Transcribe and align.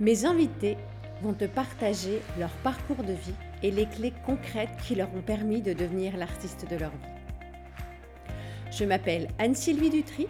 Mes 0.00 0.24
invités 0.24 0.78
vont 1.20 1.34
te 1.34 1.44
partager 1.44 2.22
leur 2.38 2.50
parcours 2.62 3.04
de 3.04 3.12
vie 3.12 3.34
et 3.62 3.70
les 3.70 3.86
clés 3.86 4.14
concrètes 4.24 4.74
qui 4.86 4.94
leur 4.94 5.14
ont 5.14 5.20
permis 5.20 5.60
de 5.60 5.74
devenir 5.74 6.16
l'artiste 6.16 6.66
de 6.70 6.76
leur 6.76 6.90
vie. 6.90 7.12
Je 8.72 8.86
m'appelle 8.86 9.28
Anne-Sylvie 9.38 9.90
Dutry 9.90 10.26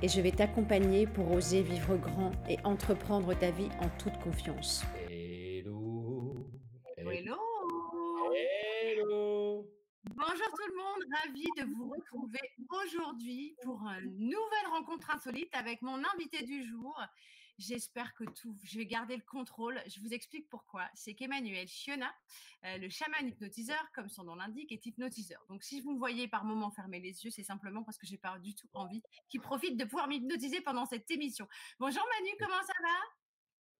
et 0.00 0.08
je 0.08 0.22
vais 0.22 0.30
t'accompagner 0.30 1.06
pour 1.06 1.30
oser 1.32 1.60
vivre 1.60 1.98
grand 1.98 2.32
et 2.48 2.56
entreprendre 2.64 3.34
ta 3.34 3.50
vie 3.50 3.68
en 3.82 3.90
toute 3.98 4.16
confiance. 4.22 4.82
Hello. 5.10 6.48
Hello. 6.96 7.36
Hello. 8.32 9.68
Bonjour 10.16 10.46
tout 10.46 10.66
le 10.66 10.76
monde, 10.76 11.04
ravi 11.22 11.44
de 11.58 11.76
vous 11.76 11.90
retrouver 11.90 12.40
aujourd'hui 12.70 13.54
pour 13.62 13.82
une 14.02 14.30
nouvelle 14.30 14.70
rencontre 14.70 15.10
insolite 15.14 15.54
avec 15.54 15.82
mon 15.82 16.00
invité 16.14 16.42
du 16.42 16.64
jour. 16.64 16.98
J'espère 17.56 18.14
que 18.14 18.24
tout, 18.24 18.56
je 18.64 18.78
vais 18.78 18.86
garder 18.86 19.16
le 19.16 19.22
contrôle. 19.22 19.80
Je 19.86 20.00
vous 20.00 20.12
explique 20.12 20.48
pourquoi. 20.48 20.88
C'est 20.94 21.14
qu'Emmanuel 21.14 21.68
Chiona, 21.68 22.12
euh, 22.64 22.78
le 22.78 22.88
chaman 22.88 23.28
hypnotiseur, 23.28 23.80
comme 23.92 24.08
son 24.08 24.24
nom 24.24 24.34
l'indique, 24.34 24.72
est 24.72 24.84
hypnotiseur. 24.86 25.44
Donc 25.48 25.62
si 25.62 25.80
vous 25.80 25.92
me 25.92 25.98
voyez 25.98 26.26
par 26.26 26.44
moments 26.44 26.72
fermer 26.72 26.98
les 26.98 27.24
yeux, 27.24 27.30
c'est 27.30 27.44
simplement 27.44 27.84
parce 27.84 27.96
que 27.96 28.06
j'ai 28.06 28.18
pas 28.18 28.38
du 28.40 28.56
tout 28.56 28.68
envie 28.74 29.02
qu'il 29.28 29.40
profite 29.40 29.76
de 29.76 29.84
pouvoir 29.84 30.08
m'hypnotiser 30.08 30.62
pendant 30.62 30.84
cette 30.84 31.08
émission. 31.12 31.46
Bonjour 31.78 32.02
Manu, 32.18 32.32
comment 32.40 32.62
ça 32.62 32.72
va? 32.82 32.96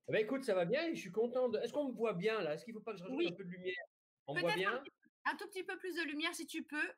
Eh 0.07 0.13
ben, 0.13 0.23
écoute, 0.23 0.45
ça 0.45 0.55
va 0.55 0.67
bien 0.67 0.87
et 0.87 0.95
je 0.95 1.01
suis 1.01 1.13
content. 1.13 1.49
De... 1.49 1.59
Est-ce 1.59 1.73
qu'on 1.73 1.89
me 1.89 1.95
voit 1.95 2.13
bien 2.13 2.41
là? 2.43 2.55
Est-ce 2.55 2.65
qu'il 2.65 2.75
ne 2.75 2.79
faut 2.79 2.85
pas 2.85 2.93
que 2.93 2.99
je 2.99 3.03
rajoute 3.03 3.19
Oui. 3.19 3.27
un 3.27 3.35
peu 3.35 3.45
de 3.45 3.51
lumière? 3.51 3.85
On 4.29 4.35
voit 4.35 4.55
bien? 4.55 4.73
un, 4.73 5.33
un 5.33 5.37
tout 5.37 5.49
petit 5.49 5.65
peu 5.65 5.77
plus 5.79 5.97
de 5.97 6.03
lumière 6.03 6.35
si 6.35 6.47
tu 6.47 6.63
peux. 6.63 6.93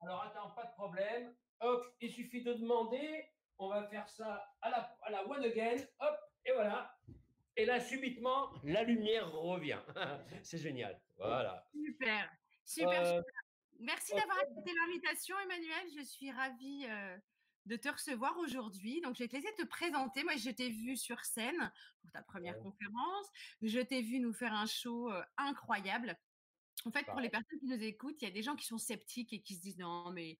Alors 0.00 0.22
attends, 0.22 0.50
pas 0.50 0.64
de 0.64 0.72
problème. 0.72 1.34
Hop, 1.60 1.86
il 2.00 2.10
suffit 2.10 2.42
de 2.42 2.52
demander. 2.54 3.30
On 3.58 3.68
va 3.68 3.86
faire 3.88 4.08
ça 4.08 4.44
à 4.60 4.70
la, 4.70 4.96
à 5.02 5.10
la 5.10 5.26
one 5.26 5.44
again. 5.44 5.76
Hop, 6.00 6.16
et 6.44 6.52
voilà. 6.52 6.94
Et 7.56 7.64
là, 7.64 7.80
subitement, 7.80 8.52
la 8.64 8.82
lumière 8.82 9.32
revient. 9.32 9.80
C'est 10.42 10.58
génial. 10.58 11.00
Voilà. 11.16 11.66
Super, 11.72 12.30
super. 12.66 13.00
Euh, 13.00 13.18
super. 13.18 13.42
Merci 13.78 14.14
d'avoir 14.14 14.38
accepté 14.38 14.72
l'invitation, 14.86 15.38
Emmanuel. 15.38 15.86
Je 15.96 16.02
suis 16.02 16.30
ravie 16.30 16.86
euh, 16.88 17.16
de 17.64 17.76
te 17.76 17.88
recevoir 17.88 18.36
aujourd'hui. 18.38 19.00
Donc, 19.00 19.14
je 19.16 19.22
vais 19.22 19.28
te 19.28 19.36
laisser 19.36 19.54
te 19.54 19.64
présenter. 19.64 20.22
Moi, 20.24 20.36
je 20.36 20.50
t'ai 20.50 20.68
vu 20.70 20.96
sur 20.96 21.20
scène 21.24 21.72
pour 22.02 22.10
ta 22.10 22.22
première 22.22 22.56
Ouais. 22.56 22.62
conférence. 22.62 23.26
Je 23.62 23.80
t'ai 23.80 24.02
vu 24.02 24.20
nous 24.20 24.34
faire 24.34 24.52
un 24.52 24.66
show 24.66 25.10
euh, 25.10 25.22
incroyable. 25.38 26.18
En 26.84 26.90
fait, 26.90 27.04
pour 27.04 27.20
les 27.20 27.30
personnes 27.30 27.58
qui 27.58 27.66
nous 27.66 27.82
écoutent, 27.82 28.20
il 28.20 28.26
y 28.26 28.30
a 28.30 28.34
des 28.34 28.42
gens 28.42 28.54
qui 28.54 28.66
sont 28.66 28.78
sceptiques 28.78 29.32
et 29.32 29.40
qui 29.40 29.54
se 29.54 29.60
disent 29.62 29.78
non, 29.78 30.10
mais 30.10 30.38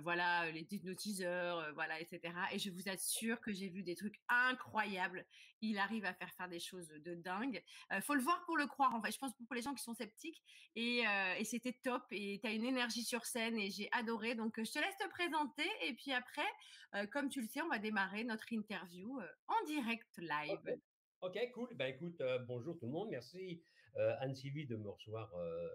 voilà, 0.00 0.50
les 0.50 0.66
hypnotiseurs, 0.70 1.58
euh, 1.58 1.72
voilà, 1.72 2.00
etc. 2.00 2.34
Et 2.52 2.58
je 2.58 2.70
vous 2.70 2.88
assure 2.88 3.40
que 3.40 3.52
j'ai 3.52 3.68
vu 3.68 3.82
des 3.82 3.94
trucs 3.94 4.20
incroyables. 4.28 5.26
Il 5.60 5.78
arrive 5.78 6.04
à 6.04 6.14
faire 6.14 6.32
faire 6.34 6.48
des 6.48 6.60
choses 6.60 6.88
de 6.88 7.14
dingue. 7.14 7.62
Euh, 7.92 8.00
faut 8.00 8.14
le 8.14 8.22
voir 8.22 8.44
pour 8.44 8.56
le 8.56 8.66
croire. 8.66 8.94
En 8.94 9.02
fait, 9.02 9.12
je 9.12 9.18
pense 9.18 9.32
pour 9.46 9.54
les 9.54 9.62
gens 9.62 9.74
qui 9.74 9.82
sont 9.82 9.94
sceptiques. 9.94 10.42
Et, 10.74 11.06
euh, 11.06 11.34
et 11.38 11.44
c'était 11.44 11.76
top. 11.82 12.02
Et 12.10 12.40
tu 12.42 12.48
as 12.48 12.52
une 12.52 12.64
énergie 12.64 13.04
sur 13.04 13.24
scène 13.24 13.58
et 13.58 13.70
j'ai 13.70 13.88
adoré. 13.92 14.34
Donc, 14.34 14.58
euh, 14.58 14.64
je 14.64 14.72
te 14.72 14.78
laisse 14.78 14.96
te 14.98 15.08
présenter. 15.08 15.68
Et 15.82 15.94
puis 15.94 16.12
après, 16.12 16.48
euh, 16.94 17.06
comme 17.06 17.28
tu 17.28 17.40
le 17.40 17.46
sais, 17.46 17.62
on 17.62 17.68
va 17.68 17.78
démarrer 17.78 18.24
notre 18.24 18.52
interview 18.52 19.20
euh, 19.20 19.26
en 19.48 19.64
direct 19.66 20.18
live. 20.18 20.78
Ok, 21.22 21.38
cool. 21.54 21.68
Ben 21.74 21.86
écoute, 21.94 22.20
euh, 22.20 22.38
bonjour 22.40 22.78
tout 22.78 22.86
le 22.86 22.92
monde. 22.92 23.08
Merci 23.10 23.62
euh, 23.96 24.14
Anne-Sylvie 24.20 24.66
de 24.66 24.76
me 24.76 24.90
recevoir 24.90 25.34
euh, 25.34 25.68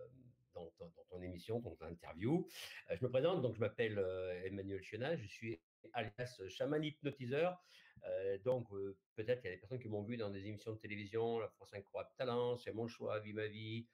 dans, 0.53 0.71
ton, 1.09 1.21
émission, 1.21 1.59
dans 1.59 1.75
ton 1.75 1.85
interview. 1.85 2.47
Euh, 2.89 2.95
je 2.99 3.05
me 3.05 3.09
présente, 3.09 3.41
donc 3.41 3.55
je 3.55 3.59
m'appelle 3.59 3.97
euh, 3.97 4.43
Emmanuel 4.43 4.81
Chiona, 4.81 5.15
je 5.15 5.27
suis 5.27 5.61
alias 5.93 6.41
chaman 6.49 6.83
hypnotiseur. 6.83 7.57
Euh, 8.05 8.37
donc 8.39 8.67
peut-être 9.15 9.41
qu'il 9.41 9.49
y 9.49 9.53
a 9.53 9.55
des 9.55 9.59
personnes 9.59 9.79
qui 9.79 9.89
m'ont 9.89 10.03
vu 10.03 10.17
dans 10.17 10.29
des 10.29 10.45
émissions 10.47 10.73
de 10.73 10.79
télévision, 10.79 11.39
La 11.39 11.49
France 11.49 11.73
Incroyable 11.73 12.11
Talent, 12.17 12.57
C'est 12.57 12.73
mon 12.73 12.87
choix, 12.87 13.19
Vie 13.19 13.33
ma 13.33 13.47
vie, 13.47 13.87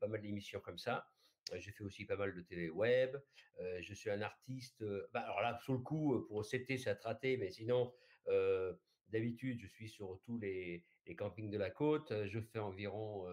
pas 0.00 0.08
mal 0.08 0.20
d'émissions 0.20 0.60
comme 0.60 0.78
ça. 0.78 1.08
J'ai 1.54 1.72
fait 1.72 1.84
aussi 1.84 2.06
pas 2.06 2.16
mal 2.16 2.34
de 2.34 2.40
télé 2.40 2.70
web. 2.70 3.16
Je 3.80 3.94
suis 3.94 4.10
un 4.10 4.22
artiste. 4.22 4.82
bah, 5.12 5.20
alors 5.20 5.42
là, 5.42 5.58
sur 5.62 5.74
le 5.74 5.80
coup, 5.80 6.24
pour 6.28 6.42
CT, 6.42 6.86
à 6.86 6.94
trater, 6.94 7.36
mais 7.36 7.50
sinon, 7.50 7.92
d'habitude, 9.08 9.60
je 9.60 9.66
suis 9.66 9.90
sur 9.90 10.20
tous 10.24 10.38
les, 10.38 10.84
campings 11.16 11.50
de 11.50 11.58
la 11.58 11.70
côte. 11.70 12.12
Je 12.26 12.40
fais 12.40 12.58
environ 12.58 13.26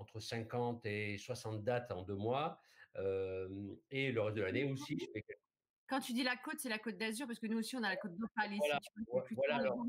entre 0.00 0.18
50 0.18 0.84
et 0.86 1.18
60 1.18 1.62
dates 1.62 1.92
en 1.92 2.02
deux 2.02 2.14
mois. 2.16 2.58
Euh, 2.96 3.48
et 3.90 4.10
le 4.10 4.20
reste 4.22 4.36
de 4.36 4.42
l'année 4.42 4.64
aussi, 4.64 4.98
je 4.98 5.06
fais 5.12 5.22
quelques- 5.22 5.38
Quand 5.88 6.00
tu 6.00 6.12
dis 6.12 6.22
la 6.24 6.36
côte, 6.36 6.58
c'est 6.58 6.68
la 6.68 6.78
côte 6.78 6.96
d'Azur, 6.96 7.26
parce 7.26 7.38
que 7.38 7.46
nous 7.46 7.58
aussi, 7.58 7.76
on 7.76 7.82
a 7.82 7.88
la 7.90 7.96
côte 7.96 8.16
d'Opale 8.16 8.52
ici. 8.52 8.60
Voilà, 9.08 9.26
voilà, 9.34 9.56
alors, 9.56 9.84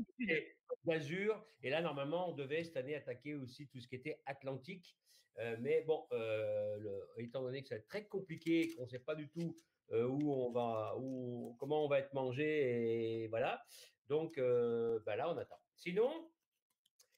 d'Azur. 0.84 1.44
Et 1.62 1.70
là, 1.70 1.80
normalement, 1.80 2.30
on 2.30 2.32
devait 2.34 2.62
cette 2.64 2.76
année 2.76 2.94
attaquer 2.94 3.34
aussi 3.34 3.66
tout 3.68 3.80
ce 3.80 3.88
qui 3.88 3.94
était 3.96 4.20
Atlantique. 4.26 4.96
Euh, 5.38 5.56
mais 5.60 5.82
bon, 5.82 6.06
euh, 6.12 6.76
le- 6.78 7.08
étant 7.18 7.40
donné 7.42 7.62
que 7.62 7.68
ça 7.68 7.76
va 7.76 7.78
être 7.80 7.86
très 7.88 8.06
compliqué, 8.06 8.74
qu'on 8.74 8.82
ne 8.82 8.88
sait 8.88 8.98
pas 8.98 9.14
du 9.14 9.28
tout 9.30 9.56
euh, 9.92 10.06
où 10.06 10.32
on 10.32 10.50
va, 10.52 10.94
où, 10.98 11.56
comment 11.58 11.84
on 11.84 11.88
va 11.88 11.98
être 12.00 12.12
mangé, 12.14 13.22
et 13.24 13.28
voilà. 13.28 13.62
Donc, 14.08 14.36
bah 14.38 15.16
là, 15.16 15.30
on 15.32 15.36
attend. 15.38 15.58
Sinon, 15.76 16.30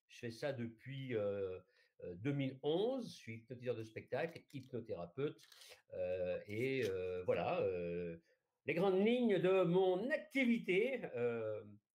je 0.09 0.19
fais 0.19 0.31
ça 0.31 0.53
depuis 0.53 1.15
2011. 2.16 3.06
Je 3.09 3.15
suis 3.15 3.34
hypnotiseur 3.37 3.75
de 3.77 3.84
spectacle, 3.84 4.43
hypnothérapeute. 4.53 5.41
euh, 5.94 6.41
et 6.47 6.84
euh, 6.88 7.22
voilà 7.25 7.60
euh, 7.60 8.16
les 8.66 8.75
grandes 8.75 9.05
lignes 9.06 9.38
de 9.38 9.62
mon 9.65 10.10
activité 10.10 11.00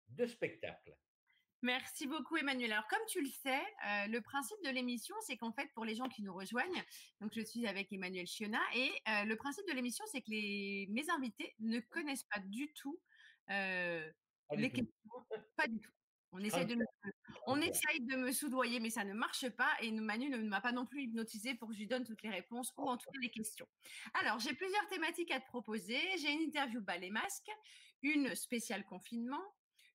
de 0.08 0.26
spectacle. 0.26 0.94
Merci 1.62 2.06
beaucoup 2.06 2.36
Emmanuel. 2.36 2.72
Alors 2.72 2.86
comme 2.86 3.04
tu 3.08 3.20
le 3.20 3.26
sais, 3.28 3.58
euh, 3.58 4.06
le 4.06 4.20
principe 4.20 4.58
de 4.64 4.70
l'émission, 4.70 5.16
c'est 5.22 5.36
qu'en 5.36 5.52
fait 5.52 5.68
pour 5.74 5.84
les 5.84 5.96
gens 5.96 6.08
qui 6.08 6.22
nous 6.22 6.32
rejoignent, 6.32 6.84
donc 7.20 7.32
je 7.34 7.40
suis 7.40 7.66
avec 7.66 7.92
Emmanuel 7.92 8.26
Chiona 8.28 8.60
et 8.76 8.90
euh, 9.08 9.24
le 9.24 9.34
principe 9.34 9.66
de 9.66 9.72
l'émission, 9.72 10.04
c'est 10.12 10.20
que 10.20 10.30
les, 10.30 10.86
mes 10.90 11.10
invités 11.10 11.56
ne 11.58 11.80
connaissent 11.80 12.22
pas 12.32 12.38
du 12.38 12.72
tout 12.74 13.00
euh, 13.50 14.08
Pas 14.48 14.54
du 14.54 14.62
les 14.62 14.70
tout. 14.70 14.76
questions, 14.76 15.26
pas 15.56 15.66
du 15.66 15.80
tout. 15.80 15.90
On 16.32 16.38
Je 16.38 16.46
essaye 16.46 16.66
de 16.66 16.74
me, 16.74 16.84
on 17.46 17.56
crains 17.56 17.66
essaye 17.66 18.00
de 18.00 18.16
me 18.16 18.32
soudoyer, 18.32 18.80
mais 18.80 18.90
ça 18.90 19.04
ne 19.04 19.14
marche 19.14 19.48
pas 19.50 19.70
et 19.80 19.90
Manu 19.90 20.28
ne 20.28 20.36
m'a 20.38 20.60
pas 20.60 20.72
non 20.72 20.84
plus 20.84 21.04
hypnotisé 21.04 21.54
pour 21.54 21.68
que 21.68 21.74
je 21.74 21.80
lui 21.80 21.86
donne 21.86 22.04
toutes 22.04 22.22
les 22.22 22.30
réponses 22.30 22.72
ou 22.76 22.82
en 22.82 22.96
tout 22.96 23.10
cas 23.10 23.18
les 23.20 23.30
questions. 23.30 23.66
Alors 24.14 24.38
j'ai 24.38 24.52
plusieurs 24.54 24.86
thématiques 24.88 25.30
à 25.30 25.40
te 25.40 25.46
proposer. 25.46 25.98
J'ai 26.18 26.32
une 26.32 26.42
interview 26.42 26.80
bas 26.82 26.98
les 26.98 27.10
masques, 27.10 27.50
une 28.02 28.34
spéciale 28.34 28.84
confinement, 28.84 29.42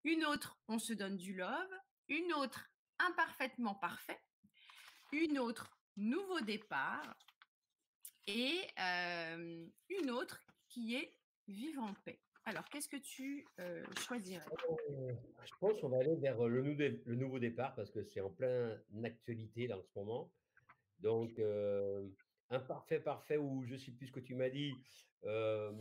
une 0.04 0.26
autre, 0.26 0.58
on 0.68 0.80
se 0.80 0.94
donne 0.94 1.18
du 1.18 1.36
love, 1.36 1.80
une 2.08 2.34
autre, 2.34 2.68
imparfaitement 3.00 3.76
parfait, 3.76 4.20
une 5.12 5.38
autre, 5.40 5.78
nouveau 5.96 6.42
départ, 6.42 7.16
et 8.28 8.62
euh, 8.80 9.66
une 9.90 10.12
autre 10.12 10.42
qui 10.70 10.96
est 10.96 11.14
vivre 11.48 11.84
en 11.84 11.94
paix. 11.94 12.20
Alors, 12.46 12.66
qu'est-ce 12.66 12.90
que 12.90 12.98
tu 12.98 13.46
euh, 13.60 13.86
choisirais? 13.96 14.46
Euh, 14.90 15.14
Je 15.46 15.52
pense 15.60 15.80
qu'on 15.80 15.90
va 15.90 15.98
aller 15.98 16.16
vers 16.22 16.38
le, 16.48 16.62
nou- 16.62 16.76
le 17.06 17.16
nouveau 17.16 17.40
départ 17.40 17.76
parce 17.76 17.90
que 17.92 18.04
c'est 18.04 18.22
en 18.22 18.30
plein 18.30 18.82
actualité 19.04 19.68
là 19.68 19.78
en 19.78 19.84
ce 19.84 19.92
moment. 19.96 20.32
Donc, 21.00 21.40
euh, 21.40 22.10
imparfait, 22.50 23.00
parfait, 23.00 23.38
ou 23.38 23.64
je 23.66 23.74
ne 23.74 23.78
sais 23.78 23.92
plus 23.92 24.08
ce 24.08 24.12
que 24.12 24.20
tu 24.20 24.36
m'as 24.36 24.50
dit. 24.50 24.74
Euh, 25.24 25.72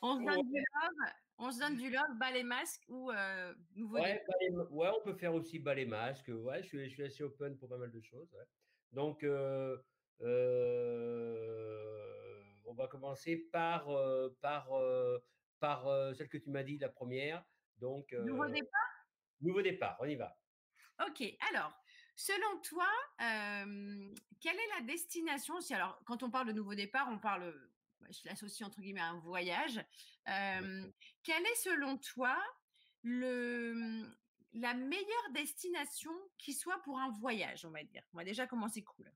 On 0.00 0.16
se 0.18 0.24
donne 0.24 0.42
du 0.48 0.58
love, 0.58 1.12
on 1.38 1.50
se 1.50 1.58
donne 1.58 1.76
du 1.76 1.90
love, 1.90 2.18
bas 2.18 2.30
les 2.30 2.44
masques 2.44 2.84
ou 2.88 3.10
euh, 3.10 3.54
nouveau 3.74 3.98
Ouais, 3.98 4.14
départ? 4.14 4.36
les 4.40 4.50
ouais, 4.50 4.88
on 4.96 5.02
peut 5.04 5.14
faire 5.14 5.34
aussi 5.34 5.58
bas 5.58 5.74
les 5.74 5.86
masques. 5.86 6.28
Ouais, 6.28 6.62
je 6.62 6.68
suis, 6.68 6.88
je 6.88 6.94
suis 6.94 7.04
assez 7.04 7.22
open 7.24 7.58
pour 7.58 7.68
pas 7.68 7.78
mal 7.78 7.90
de 7.92 8.00
choses. 8.00 8.32
ouais. 8.32 8.44
Donc, 8.92 9.22
euh, 9.24 9.78
euh, 10.20 12.02
on 12.66 12.74
va 12.74 12.86
commencer 12.88 13.36
par, 13.36 13.88
euh, 13.90 14.30
par, 14.40 14.72
euh, 14.72 15.18
par 15.62 15.86
euh, 15.86 16.12
celle 16.12 16.28
que 16.28 16.38
tu 16.38 16.50
m'as 16.50 16.64
dit, 16.64 16.76
la 16.76 16.88
première. 16.88 17.44
Donc, 17.78 18.12
Nouveau 18.12 18.46
départ? 18.48 18.90
nouveau 19.40 19.62
départ, 19.62 19.96
on 20.00 20.06
y 20.06 20.16
va. 20.16 20.36
Ok, 21.06 21.22
alors, 21.50 21.72
selon 22.16 22.60
toi, 22.60 22.88
euh, 23.20 24.14
quelle 24.40 24.56
est 24.56 24.80
la 24.80 24.84
destination 24.84 25.60
si, 25.60 25.72
Alors, 25.72 26.02
quand 26.04 26.22
on 26.24 26.30
parle 26.30 26.48
de 26.48 26.52
nouveau 26.52 26.74
départ, 26.74 27.08
on 27.10 27.18
parle, 27.18 27.54
bah, 28.00 28.08
je 28.10 28.28
l'associe 28.28 28.66
entre 28.66 28.80
guillemets 28.80 29.00
à 29.00 29.10
un 29.10 29.20
voyage. 29.20 29.80
Quelle 30.24 31.46
est 31.46 31.62
selon 31.62 31.96
toi 31.98 32.36
le, 33.02 34.04
la 34.52 34.74
meilleure 34.74 35.32
destination 35.32 36.12
qui 36.38 36.52
soit 36.54 36.80
pour 36.82 36.98
un 36.98 37.10
voyage, 37.20 37.64
on 37.64 37.70
va 37.70 37.84
dire? 37.84 38.02
On 38.12 38.18
va 38.18 38.24
déjà 38.24 38.46
commencer 38.46 38.82
cool. 38.82 39.12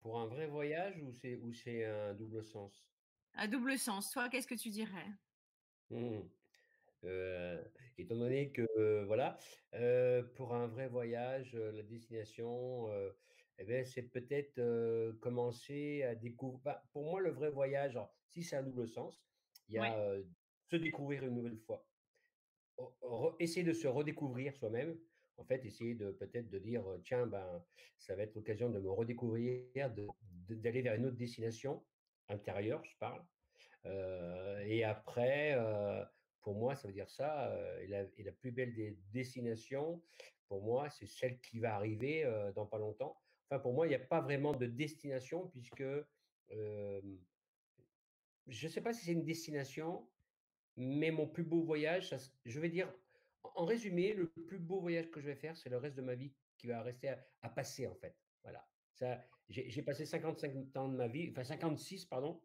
Pour 0.00 0.20
un 0.20 0.26
vrai 0.26 0.46
voyage 0.46 1.00
ou 1.02 1.12
c'est 1.12 1.84
un 1.84 2.14
double 2.14 2.44
sens? 2.44 2.88
À 3.34 3.46
double 3.46 3.78
sens, 3.78 4.10
toi, 4.10 4.28
qu'est-ce 4.28 4.46
que 4.46 4.54
tu 4.54 4.70
dirais? 4.70 5.06
Hmm. 5.90 6.20
Euh, 7.04 7.62
étant 7.96 8.16
donné 8.16 8.50
que, 8.50 8.66
euh, 8.76 9.04
voilà, 9.06 9.38
euh, 9.74 10.22
pour 10.34 10.54
un 10.54 10.66
vrai 10.66 10.88
voyage, 10.88 11.54
la 11.54 11.82
destination, 11.82 12.88
eh 13.58 13.64
ben, 13.64 13.84
c'est 13.84 14.02
peut-être 14.02 14.60
commencer 15.20 16.02
à 16.02 16.14
découvrir. 16.14 16.60
bah, 16.64 16.84
pour 16.92 17.04
moi, 17.04 17.20
le 17.20 17.30
vrai 17.30 17.50
voyage, 17.50 17.92
alors, 17.92 18.16
si 18.28 18.42
c'est 18.42 18.56
un 18.56 18.62
double 18.62 18.88
sens, 18.88 19.22
il 19.68 19.76
y 19.76 19.78
a 19.78 20.16
se 20.70 20.76
découvrir 20.76 21.24
une 21.24 21.34
nouvelle 21.34 21.58
fois. 21.58 21.88
Essayer 23.38 23.64
de 23.64 23.72
se 23.72 23.88
redécouvrir 23.88 24.54
soi-même, 24.54 24.98
en 25.36 25.44
fait, 25.44 25.64
essayer 25.64 25.94
de 25.94 26.10
peut-être 26.10 26.50
de 26.50 26.58
dire, 26.58 26.84
tiens, 27.04 27.26
ben, 27.26 27.64
ça 27.98 28.16
va 28.16 28.24
être 28.24 28.34
l'occasion 28.34 28.70
de 28.70 28.80
me 28.80 28.90
redécouvrir, 28.90 29.90
d'aller 30.48 30.82
vers 30.82 30.94
une 30.94 31.06
autre 31.06 31.16
destination 31.16 31.84
intérieure, 32.28 32.84
je 32.84 32.96
parle. 32.98 33.22
et 34.66 34.84
après, 34.84 35.56
pour 36.40 36.54
moi, 36.54 36.74
ça 36.74 36.88
veut 36.88 36.94
dire 36.94 37.10
ça, 37.10 37.54
et 37.80 37.86
la, 37.86 38.32
plus 38.32 38.52
belle 38.52 38.74
des 38.74 38.98
destinations, 39.12 40.02
pour 40.48 40.62
moi, 40.62 40.90
c'est 40.90 41.06
celle 41.06 41.40
qui 41.40 41.58
va 41.58 41.74
arriver 41.74 42.24
dans 42.54 42.66
pas 42.66 42.78
longtemps. 42.78 43.16
Enfin, 43.50 43.60
pour 43.60 43.72
moi, 43.72 43.86
il 43.86 43.90
n'y 43.90 43.96
a 43.96 44.00
pas 44.00 44.20
vraiment 44.20 44.52
de 44.52 44.66
destination 44.66 45.48
puisque 45.48 45.84
je 48.48 48.66
ne 48.66 48.72
sais 48.72 48.80
pas 48.80 48.92
si 48.92 49.04
c'est 49.04 49.12
une 49.12 49.24
destination, 49.24 50.08
mais 50.76 51.10
mon 51.10 51.26
plus 51.26 51.44
beau 51.44 51.62
voyage, 51.62 52.14
je 52.44 52.60
vais 52.60 52.70
dire, 52.70 52.92
en 53.42 53.64
résumé, 53.64 54.14
le 54.14 54.28
plus 54.28 54.58
beau 54.58 54.80
voyage 54.80 55.10
que 55.10 55.20
je 55.20 55.26
vais 55.26 55.36
faire, 55.36 55.56
c'est 55.56 55.68
le 55.68 55.76
reste 55.76 55.96
de 55.96 56.02
ma 56.02 56.14
vie 56.14 56.32
qui 56.56 56.66
va 56.66 56.82
rester 56.82 57.14
à, 57.42 57.48
passer, 57.48 57.86
en 57.86 57.94
fait. 57.94 58.16
Voilà. 58.42 58.66
Ça, 58.98 59.24
j'ai 59.48 59.82
passé 59.82 60.04
55 60.04 60.76
ans 60.76 60.88
de 60.88 60.96
ma 60.96 61.06
vie, 61.06 61.28
enfin 61.30 61.44
56, 61.44 62.06
pardon. 62.06 62.42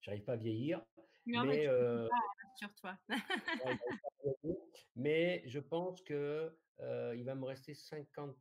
J'arrive 0.00 0.24
pas 0.24 0.32
à 0.32 0.36
vieillir. 0.36 0.84
Non, 1.24 1.44
mais, 1.44 1.68
euh, 1.68 2.08
sur 2.56 2.74
toi. 2.74 2.98
mais 4.96 5.44
je 5.46 5.60
pense 5.60 6.02
que 6.02 6.52
il 7.14 7.22
va 7.24 7.36
me 7.36 7.44
rester 7.44 7.74
50 7.74 8.36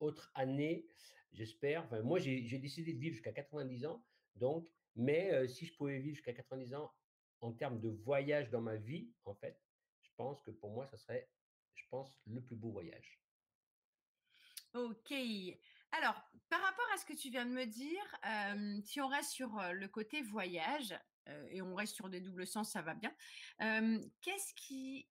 autres 0.00 0.32
années, 0.34 0.84
j'espère. 1.32 1.84
Enfin, 1.84 2.02
moi, 2.02 2.18
j'ai 2.18 2.58
décidé 2.58 2.92
de 2.92 2.98
vivre 2.98 3.14
jusqu'à 3.14 3.32
90 3.32 3.86
ans, 3.86 4.04
donc, 4.34 4.68
mais 4.96 5.46
si 5.46 5.64
je 5.64 5.76
pouvais 5.76 6.00
vivre 6.00 6.16
jusqu'à 6.16 6.32
90 6.32 6.74
ans 6.74 6.92
en 7.40 7.52
termes 7.52 7.80
de 7.80 7.90
voyage 7.90 8.50
dans 8.50 8.62
ma 8.62 8.74
vie, 8.74 9.12
en 9.26 9.34
fait, 9.36 9.62
je 10.02 10.10
pense 10.16 10.42
que 10.42 10.50
pour 10.50 10.72
moi, 10.72 10.86
ça 10.86 10.96
serait, 10.96 11.30
je 11.76 11.84
pense, 11.88 12.18
le 12.26 12.42
plus 12.42 12.56
beau 12.56 12.72
voyage. 12.72 13.22
Ok. 14.74 15.14
Alors, 15.98 16.22
par 16.48 16.60
rapport 16.60 16.86
à 16.94 16.98
ce 16.98 17.04
que 17.04 17.14
tu 17.14 17.30
viens 17.30 17.46
de 17.46 17.50
me 17.50 17.64
dire, 17.64 18.84
si 18.84 19.00
on 19.00 19.08
reste 19.08 19.30
sur 19.30 19.60
le 19.72 19.88
côté 19.88 20.22
voyage, 20.22 20.98
et 21.50 21.60
on 21.60 21.74
reste 21.74 21.94
sur 21.94 22.08
des 22.08 22.20
doubles 22.20 22.46
sens, 22.46 22.70
ça 22.70 22.82
va 22.82 22.94
bien, 22.94 23.14
qu'est-ce 24.20 24.54
qui, 24.54 25.08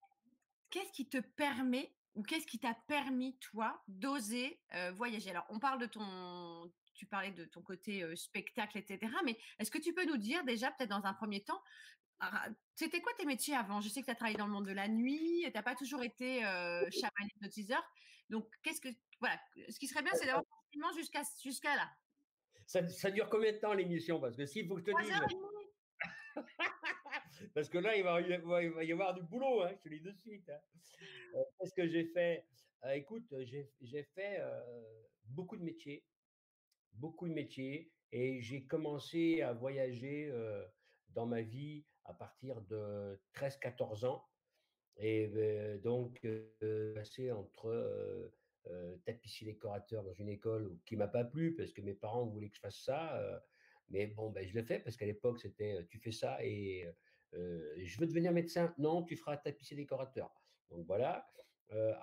te 0.70 1.20
permet 1.20 1.94
ou 2.16 2.24
qu'est-ce 2.24 2.48
qui 2.48 2.60
t'a 2.60 2.74
permis, 2.88 3.38
toi, 3.40 3.84
d'oser 3.88 4.62
voyager? 4.94 5.32
Alors, 5.32 5.46
on 5.50 5.60
parle 5.60 5.80
de 5.80 5.88
ton, 5.88 6.72
tu 6.94 7.06
parlais 7.06 7.31
de 7.31 7.46
ton 7.46 7.62
côté 7.62 8.16
spectacle, 8.16 8.78
etc. 8.78 9.12
Mais 9.26 9.38
est-ce 9.60 9.72
que 9.72 9.80
tu 9.80 9.94
peux 9.94 10.06
nous 10.06 10.18
dire 10.18 10.44
déjà, 10.46 10.72
peut-être 10.72 10.90
dans 10.90 11.06
un 11.06 11.14
premier 11.14 11.44
temps, 11.44 11.62
c'était 12.76 13.02
quoi 13.02 13.12
tes 13.18 13.26
métiers 13.26 13.56
avant? 13.56 13.81
Je 13.81 13.90
sais 13.90 14.02
que 14.02 14.06
tu 14.06 14.12
as 14.12 14.16
travaillé 14.16 14.38
dans 14.38 14.48
le 14.48 14.54
monde 14.54 14.68
de 14.68 14.72
la 14.72 14.88
nuit, 14.88 15.44
tu 15.46 15.52
n'as 15.52 15.64
pas 15.64 15.76
toujours 15.76 16.04
été 16.04 16.46
euh, 16.46 16.90
chaman 16.92 17.30
hypnotiseur. 17.36 17.84
Donc, 18.30 18.48
qu'est-ce 18.64 18.81
que 18.81 18.90
voilà, 19.20 19.40
ce 19.70 19.80
qui 19.80 19.88
serait 19.88 20.04
bien, 20.04 20.14
c'est 20.14 20.26
d'avoir 20.26 20.44
jusqu'à 20.96 21.22
jusqu'à 21.42 21.76
là. 21.76 21.90
Ça, 22.66 22.88
ça, 22.88 23.12
dure 23.12 23.30
combien 23.30 23.52
de 23.52 23.58
temps 23.58 23.74
l'émission? 23.74 24.20
Parce 24.20 24.36
que 24.36 24.46
s'il 24.46 24.68
faut 24.68 24.76
que 24.76 24.82
je 24.82 24.86
te 24.86 25.02
dise. 25.02 25.14
Parce 27.54 27.70
que 27.70 27.78
là, 27.78 27.96
il 27.96 28.04
va, 28.04 28.20
il 28.22 28.72
va, 28.72 28.84
y 28.84 28.92
avoir 28.92 29.14
du 29.14 29.22
boulot, 29.22 29.62
hein, 29.62 29.72
je 29.78 29.82
te 29.82 29.90
dis 29.90 30.02
de 30.02 30.12
suite. 30.14 30.50
Hein. 30.50 30.60
Euh, 31.36 31.44
qu'est-ce 31.60 31.74
que 31.74 31.88
j'ai 31.88 32.06
fait? 32.06 32.46
Euh, 32.84 32.94
Écoute, 32.94 33.34
j'ai 33.42 34.04
fait 34.16 34.42
beaucoup 35.26 35.58
de 35.58 35.64
métiers, 35.64 36.06
beaucoup 36.94 37.28
de 37.28 37.34
métiers, 37.34 37.92
et 38.12 38.42
j'ai 38.42 38.66
commencé 38.66 39.42
à 39.42 39.54
voyager 39.54 40.32
dans 41.10 41.26
ma 41.26 41.42
vie 41.42 41.86
à 42.04 42.14
partir 42.14 42.62
de 42.62 43.20
13-14 43.34 44.06
ans. 44.06 44.28
Et 44.98 45.28
donc, 45.84 46.26
passé 46.96 47.32
entre 47.32 48.32
tapissier 49.06 49.46
décorateur 49.46 50.04
dans 50.04 50.14
une 50.14 50.30
école 50.30 50.78
qui 50.86 50.96
m'a 50.96 51.08
pas 51.08 51.24
plu 51.24 51.56
parce 51.56 51.72
que 51.72 51.82
mes 51.82 51.94
parents 51.94 52.26
voulaient 52.26 52.50
que 52.50 52.56
je 52.56 52.62
fasse 52.62 52.84
ça. 52.84 53.22
mais 53.90 54.08
bon, 54.08 54.30
ben, 54.32 54.48
je 54.48 54.54
l'ai 54.54 54.64
fait 54.64 54.80
parce 54.80 54.98
qu'à 54.98 55.06
l'époque, 55.06 55.40
c'était 55.40 55.86
tu 55.90 56.00
fais 56.00 56.12
ça 56.12 56.44
et 56.44 56.88
je 57.32 58.00
veux 58.00 58.08
devenir 58.08 58.32
médecin. 58.32 58.74
Non, 58.78 59.04
tu 59.04 59.16
feras 59.16 59.38
tapissier 59.38 59.78
décorateur. 59.78 60.34
Donc 60.70 60.86
voilà. 60.88 61.28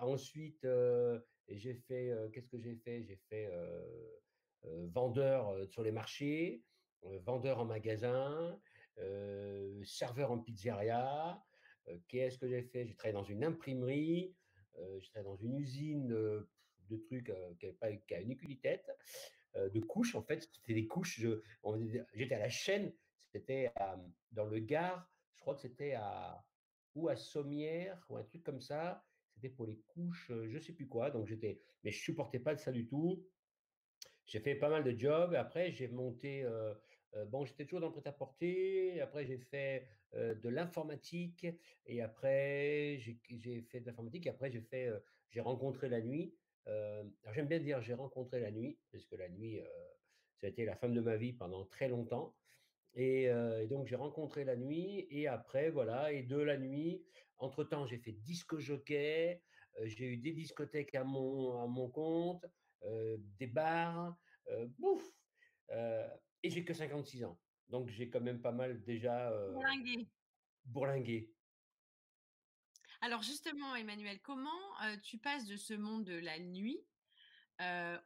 ensuite, 0.00 0.66
j'ai 1.48 1.74
fait, 1.74 2.12
qu'est-ce 2.32 2.48
que 2.48 2.58
j'ai 2.58 2.76
fait? 2.76 3.02
J'ai 3.02 3.16
fait 3.28 3.50
vendeur 4.62 5.66
sur 5.66 5.82
les 5.82 5.92
marchés, 5.92 6.62
vendeur 7.02 7.58
en 7.58 7.64
magasin, 7.64 8.60
serveur 9.84 10.30
en 10.30 10.38
pizzeria. 10.38 11.42
Qu'est-ce 12.06 12.38
que 12.38 12.46
j'ai 12.46 12.62
fait? 12.62 12.86
J'ai 12.86 12.94
travaillé 12.94 13.14
dans 13.14 13.24
une 13.24 13.44
imprimerie, 13.44 14.36
j'ai 15.00 15.08
travaillé 15.10 15.24
dans 15.24 15.36
une 15.36 15.56
usine 15.58 16.08
de 16.08 16.96
trucs 17.06 17.32
qui 17.58 17.66
n'avaient 17.66 17.78
pas 17.78 17.92
qui 17.92 18.14
une 18.14 18.60
tête 18.60 18.90
de 19.54 19.80
couches. 19.80 20.14
En 20.14 20.22
fait, 20.22 20.48
c'était 20.52 20.74
des 20.74 20.86
couches. 20.86 21.20
J'étais 22.14 22.34
à 22.34 22.38
la 22.38 22.48
chaîne, 22.48 22.92
c'était 23.32 23.72
dans 24.30 24.46
le 24.46 24.58
Gard, 24.60 25.10
je 25.34 25.40
crois 25.40 25.54
que 25.54 25.60
c'était 25.60 25.94
à 25.94 26.44
ou 26.94 27.08
à 27.08 27.16
Sommières 27.16 28.04
ou 28.08 28.16
un 28.16 28.24
truc 28.24 28.42
comme 28.42 28.60
ça. 28.60 29.04
C'était 29.34 29.48
pour 29.48 29.66
les 29.66 29.78
couches, 29.86 30.30
je 30.30 30.58
sais 30.58 30.74
plus 30.74 30.86
quoi. 30.86 31.10
Donc 31.10 31.26
j'étais, 31.26 31.62
mais 31.84 31.90
je 31.90 32.00
supportais 32.00 32.38
pas 32.38 32.54
de 32.54 32.60
ça 32.60 32.70
du 32.70 32.86
tout. 32.86 33.26
J'ai 34.26 34.40
fait 34.40 34.54
pas 34.54 34.68
mal 34.68 34.84
de 34.84 34.96
jobs. 34.96 35.34
Après, 35.34 35.72
j'ai 35.72 35.88
monté 35.88 36.46
bon, 37.26 37.44
j'étais 37.44 37.64
toujours 37.64 37.80
dans 37.80 37.88
le 37.88 37.92
prêt-à-porter. 37.92 39.00
Après, 39.00 39.24
j'ai 39.26 39.38
fait 39.38 39.86
de 40.14 40.48
l'informatique. 40.48 41.46
Et 41.86 42.02
après, 42.02 42.98
j'ai 42.98 43.62
fait 43.62 43.80
de 43.80 43.86
l'informatique. 43.86 44.26
Et 44.26 44.30
après, 44.30 44.50
j'ai 44.50 44.60
fait, 44.60 44.90
j'ai 45.30 45.40
rencontré 45.40 45.88
la 45.88 46.00
nuit. 46.00 46.34
j'aime 47.32 47.48
bien 47.48 47.58
dire 47.58 47.80
j'ai 47.82 47.94
rencontré 47.94 48.40
la 48.40 48.50
nuit, 48.50 48.78
parce 48.90 49.04
que 49.06 49.16
la 49.16 49.28
nuit, 49.28 49.60
ça 50.36 50.46
a 50.46 50.50
été 50.50 50.64
la 50.64 50.76
femme 50.76 50.94
de 50.94 51.00
ma 51.00 51.16
vie 51.16 51.32
pendant 51.32 51.64
très 51.66 51.88
longtemps. 51.88 52.34
Et, 52.94 53.30
donc, 53.68 53.86
j'ai 53.86 53.96
rencontré 53.96 54.44
la 54.44 54.56
nuit. 54.56 55.06
Et 55.10 55.26
après, 55.28 55.70
voilà. 55.70 56.12
Et 56.12 56.22
de 56.22 56.38
la 56.38 56.56
nuit, 56.56 57.04
entre-temps, 57.38 57.86
j'ai 57.86 57.98
fait 57.98 58.12
disque 58.12 58.58
jockey. 58.58 59.42
j'ai 59.82 60.06
eu 60.06 60.16
des 60.16 60.32
discothèques 60.32 60.94
à 60.94 61.04
mon, 61.04 61.60
à 61.62 61.66
mon 61.66 61.88
compte, 61.88 62.46
des 63.38 63.46
bars. 63.46 64.16
bouf 64.78 65.02
et 66.42 66.50
j'ai 66.50 66.64
que 66.64 66.74
56 66.74 67.24
ans. 67.24 67.38
Donc 67.68 67.88
j'ai 67.88 68.10
quand 68.10 68.20
même 68.20 68.40
pas 68.40 68.52
mal 68.52 68.82
déjà 68.84 69.30
euh, 69.30 69.52
bourlingué. 70.66 71.32
Alors 73.00 73.22
justement, 73.22 73.74
Emmanuel, 73.74 74.20
comment 74.20 74.50
tu 75.02 75.18
passes 75.18 75.46
de 75.46 75.56
ce 75.56 75.74
monde 75.74 76.04
de 76.04 76.14
la 76.14 76.38
nuit 76.38 76.78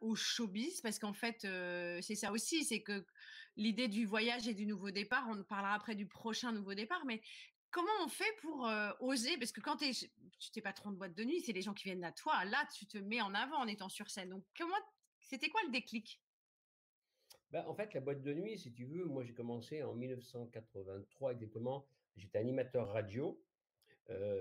au 0.01 0.15
showbiz? 0.15 0.81
Parce 0.81 0.97
qu'en 0.97 1.13
fait, 1.13 1.41
c'est 2.01 2.15
ça 2.15 2.31
aussi, 2.31 2.63
c'est 2.63 2.81
que 2.81 3.05
l'idée 3.57 3.87
du 3.89 4.05
voyage 4.05 4.47
et 4.47 4.55
du 4.55 4.65
nouveau 4.65 4.89
départ, 4.89 5.27
on 5.29 5.43
parlera 5.43 5.75
après 5.75 5.93
du 5.93 6.07
prochain 6.07 6.51
nouveau 6.51 6.73
départ, 6.73 7.05
mais 7.05 7.21
comment 7.69 7.91
on 8.03 8.07
fait 8.07 8.35
pour 8.41 8.67
oser? 8.99 9.37
Parce 9.37 9.51
que 9.51 9.61
quand 9.61 9.77
tu 9.77 9.85
es 10.55 10.61
patron 10.61 10.89
de 10.89 10.97
boîte 10.97 11.13
de 11.13 11.23
nuit, 11.23 11.41
c'est 11.41 11.53
les 11.53 11.61
gens 11.61 11.75
qui 11.75 11.83
viennent 11.83 12.03
à 12.03 12.11
toi. 12.11 12.43
Là, 12.45 12.67
tu 12.75 12.87
te 12.87 12.97
mets 12.97 13.21
en 13.21 13.35
avant 13.35 13.57
en 13.57 13.67
étant 13.67 13.89
sur 13.89 14.09
scène. 14.09 14.29
Donc 14.29 14.45
comment 14.57 14.77
c'était 15.19 15.49
quoi 15.49 15.61
le 15.65 15.71
déclic? 15.71 16.19
Bah, 17.51 17.65
en 17.67 17.73
fait, 17.73 17.93
la 17.93 18.01
boîte 18.01 18.21
de 18.21 18.33
nuit, 18.33 18.57
si 18.57 18.71
tu 18.73 18.85
veux, 18.85 19.05
moi 19.05 19.23
j'ai 19.23 19.33
commencé 19.33 19.83
en 19.83 19.93
1983 19.93 21.31
exactement. 21.31 21.87
J'étais 22.15 22.39
animateur 22.39 22.89
radio. 22.89 23.41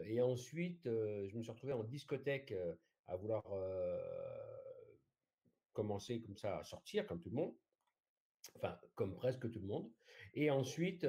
et 0.05 0.21
ensuite, 0.21 0.85
je 0.85 1.37
me 1.37 1.43
suis 1.43 1.51
retrouvé 1.51 1.73
en 1.73 1.85
discothèque 1.85 2.55
à 3.07 3.17
vouloir 3.17 3.43
commencer 5.73 6.23
comme 6.23 6.37
ça 6.37 6.59
à 6.59 6.65
sortir, 6.65 7.07
comme 7.07 7.21
tout 7.21 7.31
le 7.31 7.37
monde. 7.37 7.55
Enfin, 8.57 8.79
comme 8.95 9.15
presque 9.15 9.51
tout 9.51 9.61
le 9.61 9.67
monde. 9.67 9.91
Et 10.35 10.51
ensuite, 10.51 11.07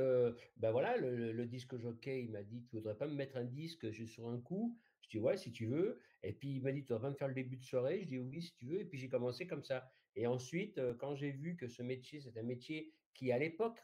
ben 0.57 0.71
voilà, 0.71 0.97
le, 0.97 1.45
disque 1.45 1.77
jockey, 1.77 2.23
il 2.23 2.31
m'a 2.31 2.43
dit, 2.43 2.63
tu 2.69 2.75
voudrais 2.75 2.97
pas 2.97 3.07
me 3.07 3.13
mettre 3.13 3.37
un 3.37 3.45
disque 3.45 3.93
sur 3.93 4.27
un 4.27 4.39
coup? 4.39 4.77
Je 5.01 5.09
dis, 5.09 5.19
ouais, 5.19 5.37
si 5.37 5.51
tu 5.51 5.67
veux. 5.67 6.01
Et 6.23 6.33
puis, 6.33 6.55
il 6.55 6.63
m'a 6.63 6.71
dit, 6.71 6.83
tu 6.83 6.93
vas 6.93 6.99
pas 6.99 7.09
me 7.09 7.15
faire 7.15 7.27
le 7.27 7.33
début 7.33 7.57
de 7.57 7.63
soirée? 7.63 8.01
Je 8.01 8.07
dis, 8.07 8.17
oui, 8.17 8.41
si 8.41 8.53
tu 8.55 8.65
veux. 8.65 8.81
Et 8.81 8.85
puis, 8.85 8.99
j'ai 8.99 9.09
commencé 9.09 9.47
comme 9.47 9.63
ça. 9.63 9.89
Et 10.19 10.25
ensuite, 10.25 10.81
quand 10.97 11.15
j'ai 11.15 11.31
vu 11.31 11.55
que 11.55 11.67
ce 11.67 11.83
métier, 11.83 12.19
c'est 12.19 12.35
un 12.37 12.43
métier 12.43 12.91
qui, 13.13 13.31
à 13.31 13.37
l'époque, 13.37 13.81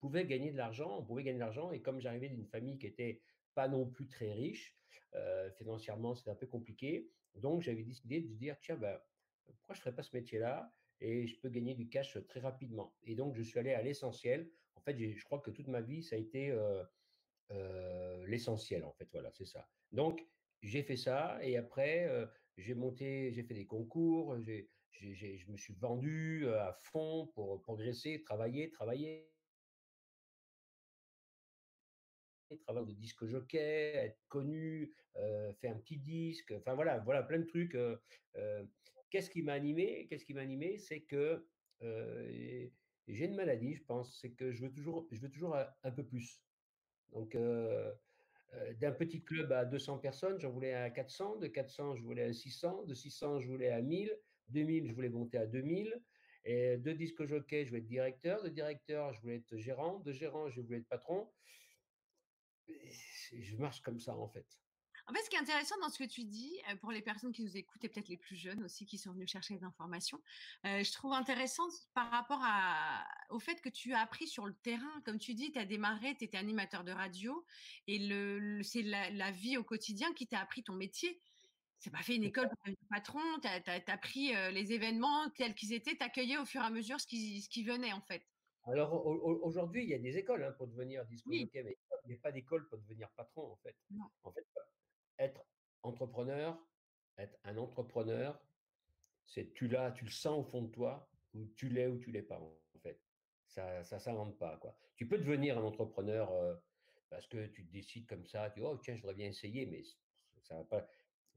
pouvait 0.00 0.26
gagner 0.26 0.50
de 0.50 0.56
l'argent, 0.56 0.98
on 0.98 1.04
pouvait 1.04 1.22
gagner 1.22 1.38
de 1.38 1.44
l'argent. 1.44 1.70
Et 1.70 1.82
comme 1.82 2.00
j'arrivais 2.00 2.30
d'une 2.30 2.46
famille 2.46 2.78
qui 2.78 2.86
était 2.86 3.20
pas 3.54 3.68
non 3.68 3.86
plus 3.86 4.08
très 4.08 4.32
riche, 4.32 4.74
financièrement, 5.58 6.14
c'était 6.14 6.30
un 6.30 6.34
peu 6.34 6.46
compliqué. 6.46 7.10
Donc, 7.34 7.60
j'avais 7.60 7.84
décidé 7.84 8.22
de 8.22 8.34
dire, 8.34 8.58
tiens, 8.58 8.76
ben, 8.76 8.98
pourquoi 9.44 9.74
je 9.74 9.80
ne 9.80 9.82
ferais 9.82 9.94
pas 9.94 10.02
ce 10.02 10.16
métier-là 10.16 10.72
et 11.00 11.26
je 11.26 11.38
peux 11.38 11.50
gagner 11.50 11.74
du 11.74 11.88
cash 11.88 12.18
très 12.26 12.40
rapidement? 12.40 12.96
Et 13.02 13.14
donc, 13.14 13.34
je 13.34 13.42
suis 13.42 13.58
allé 13.58 13.74
à 13.74 13.82
l'essentiel. 13.82 14.50
En 14.76 14.80
fait, 14.80 14.98
je 14.98 15.24
crois 15.24 15.40
que 15.40 15.50
toute 15.50 15.68
ma 15.68 15.82
vie, 15.82 16.02
ça 16.02 16.16
a 16.16 16.18
été 16.18 16.56
l'essentiel, 18.24 18.82
en 18.84 18.92
fait. 18.92 19.08
Voilà, 19.12 19.30
c'est 19.30 19.44
ça. 19.44 19.68
Donc, 19.92 20.26
j'ai 20.62 20.82
fait 20.82 20.96
ça 20.96 21.38
et 21.42 21.58
après, 21.58 22.08
j'ai 22.56 22.74
monté, 22.74 23.30
j'ai 23.30 23.42
fait 23.42 23.54
des 23.54 23.66
concours, 23.66 24.40
j'ai 24.40 24.70
je 24.92 25.50
me 25.50 25.56
suis 25.56 25.74
vendu 25.74 26.48
à 26.48 26.72
fond 26.72 27.26
pour 27.34 27.60
progresser, 27.62 28.22
travailler, 28.22 28.70
travailler. 28.70 29.30
travailler 32.56 32.86
de 32.86 32.92
disque 32.92 33.26
jockey, 33.26 33.92
être 33.94 34.20
connu, 34.28 34.92
faire 35.14 35.74
un 35.74 35.78
petit 35.78 35.98
disque, 35.98 36.52
enfin 36.56 36.74
voilà, 36.74 36.98
voilà 37.00 37.22
plein 37.22 37.38
de 37.38 37.44
trucs. 37.44 37.76
Qu'est-ce 39.10 39.30
qui 39.30 39.42
m'a 39.42 39.54
animé? 39.54 40.06
Qu'est-ce 40.08 40.24
qui 40.24 40.34
m'a 40.34 40.40
animé? 40.40 40.78
C'est 40.78 41.00
que 41.00 41.46
j'ai 41.80 43.24
une 43.24 43.34
maladie, 43.34 43.74
je 43.74 43.84
pense, 43.84 44.18
c'est 44.20 44.30
que 44.30 44.52
je 44.52 44.62
veux 44.62 44.72
toujours, 44.72 45.06
je 45.10 45.20
veux 45.20 45.30
toujours 45.30 45.56
un, 45.56 45.90
peu 45.90 46.04
plus. 46.04 46.42
Donc, 47.12 47.36
d'un 47.36 48.92
petit 48.92 49.22
club 49.22 49.52
à 49.52 49.64
200 49.64 49.98
personnes, 49.98 50.38
j'en 50.40 50.50
voulais 50.50 50.74
à 50.74 50.90
400, 50.90 51.36
de 51.36 51.46
400, 51.46 51.96
je 51.96 52.02
voulais 52.02 52.24
à 52.24 52.32
600, 52.32 52.84
de 52.84 52.94
600, 52.94 53.40
je 53.40 53.48
voulais 53.48 53.70
à 53.70 53.80
1000, 53.80 54.14
2000, 54.50 54.88
je 54.88 54.92
voulais 54.94 55.08
monter 55.08 55.38
à 55.38 55.46
2000. 55.46 56.00
Et 56.44 56.76
de 56.78 56.92
disque 56.92 57.24
jockey, 57.26 57.64
je 57.64 57.70
voulais 57.70 57.80
être 57.80 57.88
directeur. 57.88 58.42
De 58.42 58.48
directeur, 58.48 59.12
je 59.12 59.20
voulais 59.20 59.36
être 59.36 59.56
gérant. 59.56 60.00
De 60.00 60.12
gérant, 60.12 60.48
je 60.48 60.60
voulais 60.60 60.78
être 60.78 60.88
patron. 60.88 61.30
Je 62.66 63.56
marche 63.56 63.80
comme 63.82 63.98
ça, 63.98 64.16
en 64.16 64.28
fait. 64.28 64.46
En 65.08 65.14
fait, 65.14 65.22
ce 65.22 65.30
qui 65.30 65.36
est 65.36 65.40
intéressant 65.40 65.74
dans 65.80 65.88
ce 65.88 65.98
que 65.98 66.08
tu 66.08 66.24
dis, 66.24 66.60
pour 66.82 66.92
les 66.92 67.00
personnes 67.00 67.32
qui 67.32 67.42
nous 67.42 67.56
écoutent 67.56 67.82
et 67.82 67.88
peut-être 67.88 68.08
les 68.08 68.18
plus 68.18 68.36
jeunes 68.36 68.62
aussi 68.62 68.84
qui 68.84 68.98
sont 68.98 69.12
venus 69.12 69.30
chercher 69.30 69.54
des 69.56 69.64
informations, 69.64 70.20
je 70.64 70.92
trouve 70.92 71.14
intéressant 71.14 71.66
par 71.94 72.10
rapport 72.10 72.42
au 73.30 73.40
fait 73.40 73.58
que 73.62 73.70
tu 73.70 73.94
as 73.94 74.00
appris 74.00 74.26
sur 74.26 74.44
le 74.44 74.52
terrain. 74.54 75.00
Comme 75.06 75.18
tu 75.18 75.32
dis, 75.32 75.50
tu 75.50 75.58
as 75.58 75.64
démarré, 75.64 76.14
tu 76.18 76.24
étais 76.24 76.36
animateur 76.36 76.84
de 76.84 76.92
radio 76.92 77.46
et 77.86 77.98
c'est 78.62 78.82
la, 78.82 79.30
vie 79.30 79.56
au 79.56 79.64
quotidien 79.64 80.12
qui 80.12 80.26
t'a 80.26 80.40
appris 80.40 80.62
ton 80.62 80.74
métier. 80.74 81.18
C'est 81.78 81.90
pas 81.90 82.02
fait 82.02 82.16
une 82.16 82.24
école 82.24 82.48
pour 82.48 82.58
devenir 82.64 82.78
patron, 82.90 83.20
tu 83.40 83.48
as, 83.48 83.92
appris 83.92 84.32
les 84.52 84.72
événements 84.72 85.30
tels 85.30 85.54
qu'ils 85.54 85.72
étaient, 85.72 85.94
t'accueillais 85.94 86.36
au 86.38 86.44
fur 86.44 86.60
et 86.60 86.64
à 86.64 86.70
mesure 86.70 87.00
ce 87.00 87.06
qui, 87.06 87.40
ce 87.40 87.48
qui 87.48 87.62
venait 87.62 87.92
en 87.92 88.00
fait. 88.00 88.22
Alors 88.64 89.06
aujourd'hui, 89.06 89.84
il 89.84 89.88
y 89.88 89.94
a 89.94 89.98
des 89.98 90.18
écoles 90.18 90.44
hein, 90.44 90.52
pour 90.52 90.66
devenir 90.66 91.06
disco 91.06 91.30
mais 91.30 91.48
il 91.52 91.76
n'y 92.06 92.14
a 92.14 92.18
pas 92.18 92.32
d'école 92.32 92.68
pour 92.68 92.78
devenir 92.78 93.08
patron 93.10 93.52
en 93.52 93.56
fait. 93.56 93.76
En 94.24 94.32
fait, 94.32 94.46
être 95.18 95.42
entrepreneur, 95.82 96.58
être 97.16 97.38
un 97.44 97.56
entrepreneur, 97.56 98.38
c'est 99.26 99.54
tu 99.54 99.68
l'as, 99.68 99.92
tu 99.92 100.04
le 100.04 100.10
sens 100.10 100.40
au 100.40 100.50
fond 100.50 100.62
de 100.62 100.70
toi, 100.70 101.08
ou 101.34 101.46
tu 101.56 101.68
l'es 101.68 101.86
ou 101.86 101.98
tu 101.98 102.10
l'es 102.10 102.22
pas 102.22 102.38
en 102.38 102.78
fait. 102.82 103.00
Ça, 103.46 103.84
ça 103.84 103.98
s'invente 103.98 104.36
pas 104.38 104.56
quoi. 104.58 104.76
Tu 104.96 105.06
peux 105.06 105.18
devenir 105.18 105.58
un 105.58 105.62
entrepreneur 105.62 106.30
parce 107.08 107.26
que 107.26 107.46
tu 107.46 107.62
décides 107.62 108.06
comme 108.06 108.26
ça, 108.26 108.50
tu 108.50 108.60
dis 108.60 108.66
oh 108.66 108.76
tiens 108.78 108.96
je 108.96 109.00
voudrais 109.00 109.14
bien 109.14 109.28
essayer, 109.28 109.64
mais 109.64 109.82
ça 110.42 110.56
va 110.56 110.64
pas. 110.64 110.86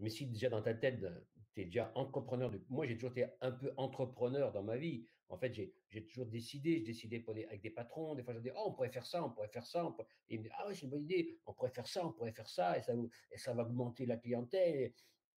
Mais 0.02 0.10
si 0.10 0.26
déjà 0.26 0.50
dans 0.50 0.62
ta 0.62 0.74
tête, 0.74 1.00
tu 1.54 1.62
es 1.62 1.66
déjà 1.66 1.92
entrepreneur, 1.96 2.52
moi 2.70 2.86
j'ai 2.86 2.96
toujours 2.96 3.12
été 3.12 3.28
un 3.40 3.52
peu 3.52 3.72
entrepreneur 3.78 4.52
dans 4.52 4.64
ma 4.64 4.78
vie. 4.78 5.08
En 5.30 5.38
fait, 5.38 5.54
j'ai 5.54 6.06
toujours 6.08 6.26
décidé, 6.26 6.80
je 6.80 6.84
décidais 6.84 7.24
avec 7.48 7.62
des 7.62 7.70
patrons, 7.70 8.16
des 8.16 8.24
fois 8.24 8.34
je 8.34 8.40
disais, 8.40 8.54
oh, 8.58 8.66
on 8.68 8.74
pourrait 8.74 8.92
faire 8.92 9.06
ça, 9.06 9.24
on 9.24 9.30
pourrait 9.30 9.48
faire 9.48 9.66
ça. 9.66 9.96
Et 10.28 10.36
ils 10.36 10.40
me 10.40 10.44
disaient, 10.44 10.56
ah 10.58 10.66
oui, 10.68 10.76
c'est 10.76 10.82
une 10.82 10.90
bonne 10.90 11.04
idée, 11.04 11.40
on 11.46 11.54
pourrait 11.54 11.70
faire 11.70 11.88
ça, 11.88 12.06
on 12.06 12.12
pourrait 12.12 12.34
faire 12.34 12.50
ça, 12.50 12.78
et 12.78 12.82
ça, 12.82 12.94
et 13.32 13.38
ça 13.38 13.54
va 13.54 13.64
augmenter 13.64 14.06
la 14.06 14.18
clientèle. 14.18 14.94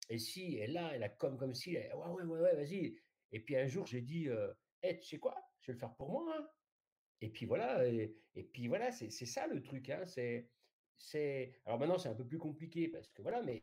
Et, 0.10 0.18
si, 0.18 0.56
et 0.58 0.66
là, 0.66 0.92
elle 0.96 1.04
a 1.04 1.10
comme, 1.10 1.38
comme 1.38 1.54
si, 1.54 1.76
ouais, 1.76 1.92
ouais, 1.94 2.24
ouais, 2.24 2.40
ouais 2.40 2.56
vas-y. 2.56 2.96
Et 3.32 3.40
puis 3.40 3.56
un 3.56 3.68
jour, 3.68 3.86
j'ai 3.86 4.02
dit, 4.02 4.30
euh, 4.30 4.52
hey, 4.82 5.00
tu 5.00 5.10
sais 5.10 5.20
quoi, 5.20 5.36
je 5.62 5.68
vais 5.68 5.74
le 5.74 5.80
faire 5.80 5.94
pour 5.94 6.10
moi. 6.10 6.36
Hein. 6.38 6.48
Et 7.22 7.30
puis 7.30 7.46
voilà, 7.46 7.88
et, 7.88 8.16
puis 8.52 8.68
voilà, 8.68 8.92
c'est 8.92 9.10
ça 9.10 9.46
le 9.48 9.62
truc. 9.62 9.90
Hein, 9.90 10.04
c'est, 10.06 11.54
alors 11.66 11.80
maintenant, 11.80 11.98
c'est 11.98 12.10
un 12.10 12.16
peu 12.16 12.26
plus 12.26 12.40
compliqué 12.40 12.88
parce 12.88 13.12
que 13.12 13.22
voilà, 13.22 13.42
mais 13.44 13.62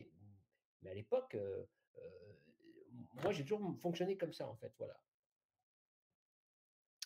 mais 0.82 0.90
à 0.90 0.94
l'époque, 0.94 1.36
moi, 3.22 3.32
j'ai 3.32 3.42
toujours 3.42 3.60
fonctionné 3.80 4.16
comme 4.16 4.32
ça, 4.32 4.48
en 4.48 4.54
fait. 4.56 4.72
Voilà. 4.78 4.98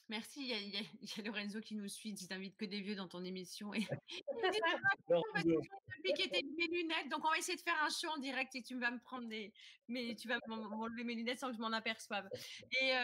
Merci. 0.08 0.40
Il 0.42 0.75
y, 0.75 1.20
a, 1.20 1.23
Lorenzo 1.23 1.61
qui 1.61 1.75
nous 1.75 1.88
suit. 1.88 2.14
Tu 2.14 2.26
t'invites 2.26 2.56
que 2.56 2.64
des 2.64 2.80
vieux 2.80 2.94
dans 2.94 3.08
ton 3.08 3.25
émission. 3.25 3.75
Et... 3.75 3.80
piquer 6.04 6.28
mes 6.58 6.66
lunettes. 6.66 7.08
Donc, 7.11 7.25
on 7.25 7.30
va 7.30 7.38
essayer 7.38 7.56
de 7.56 7.62
faire 7.62 7.82
un 7.82 7.88
show 7.88 8.08
en 8.08 8.18
direct 8.18 8.54
et 8.54 8.62
tu 8.62 8.78
vas 8.78 8.90
me 8.90 9.00
prendre 9.00 9.28
des. 9.28 9.52
Mais 9.88 10.14
tu 10.14 10.28
vas 10.28 10.38
m'enlever 10.46 11.04
mes 11.04 11.14
lunettes 11.14 11.40
sans 11.40 11.50
que 11.50 11.56
je 11.56 11.61
m'en 11.61 11.73
aperçoive. 11.73 12.26
Et, 12.80 12.94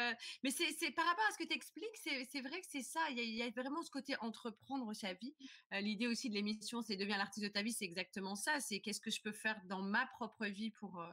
mais 0.42 0.50
c'est 0.50 0.90
par 0.92 1.04
rapport 1.04 1.24
à 1.28 1.32
ce 1.32 1.36
que 1.36 1.46
tu 1.46 1.54
expliques, 1.54 1.96
c'est 1.96 2.40
vrai 2.40 2.58
que 2.58 2.66
c'est 2.70 2.82
ça. 2.82 3.00
Il 3.10 3.18
y, 3.18 3.42
a, 3.42 3.50
vraiment 3.50 3.82
ce 3.82 3.90
côté 3.90 4.14
entreprendre 4.20 4.90
sa 4.94 5.12
vie. 5.12 5.34
L'idée 5.72 6.06
aussi 6.06 6.30
de 6.30 6.34
l'émission, 6.34 6.80
c'est 6.80 6.96
devenir 6.96 7.18
l'artiste 7.18 7.44
de 7.44 7.52
ta 7.52 7.60
vie. 7.60 7.72
C'est 7.72 7.84
exactement 7.84 8.34
ça. 8.34 8.60
C'est 8.60 8.80
qu'est-ce 8.80 9.00
que 9.00 9.10
je 9.10 9.20
peux 9.20 9.32
faire 9.32 9.60
dans 9.66 9.82
ma 9.82 10.06
propre 10.06 10.46
vie 10.46 10.70
pour, 10.70 11.04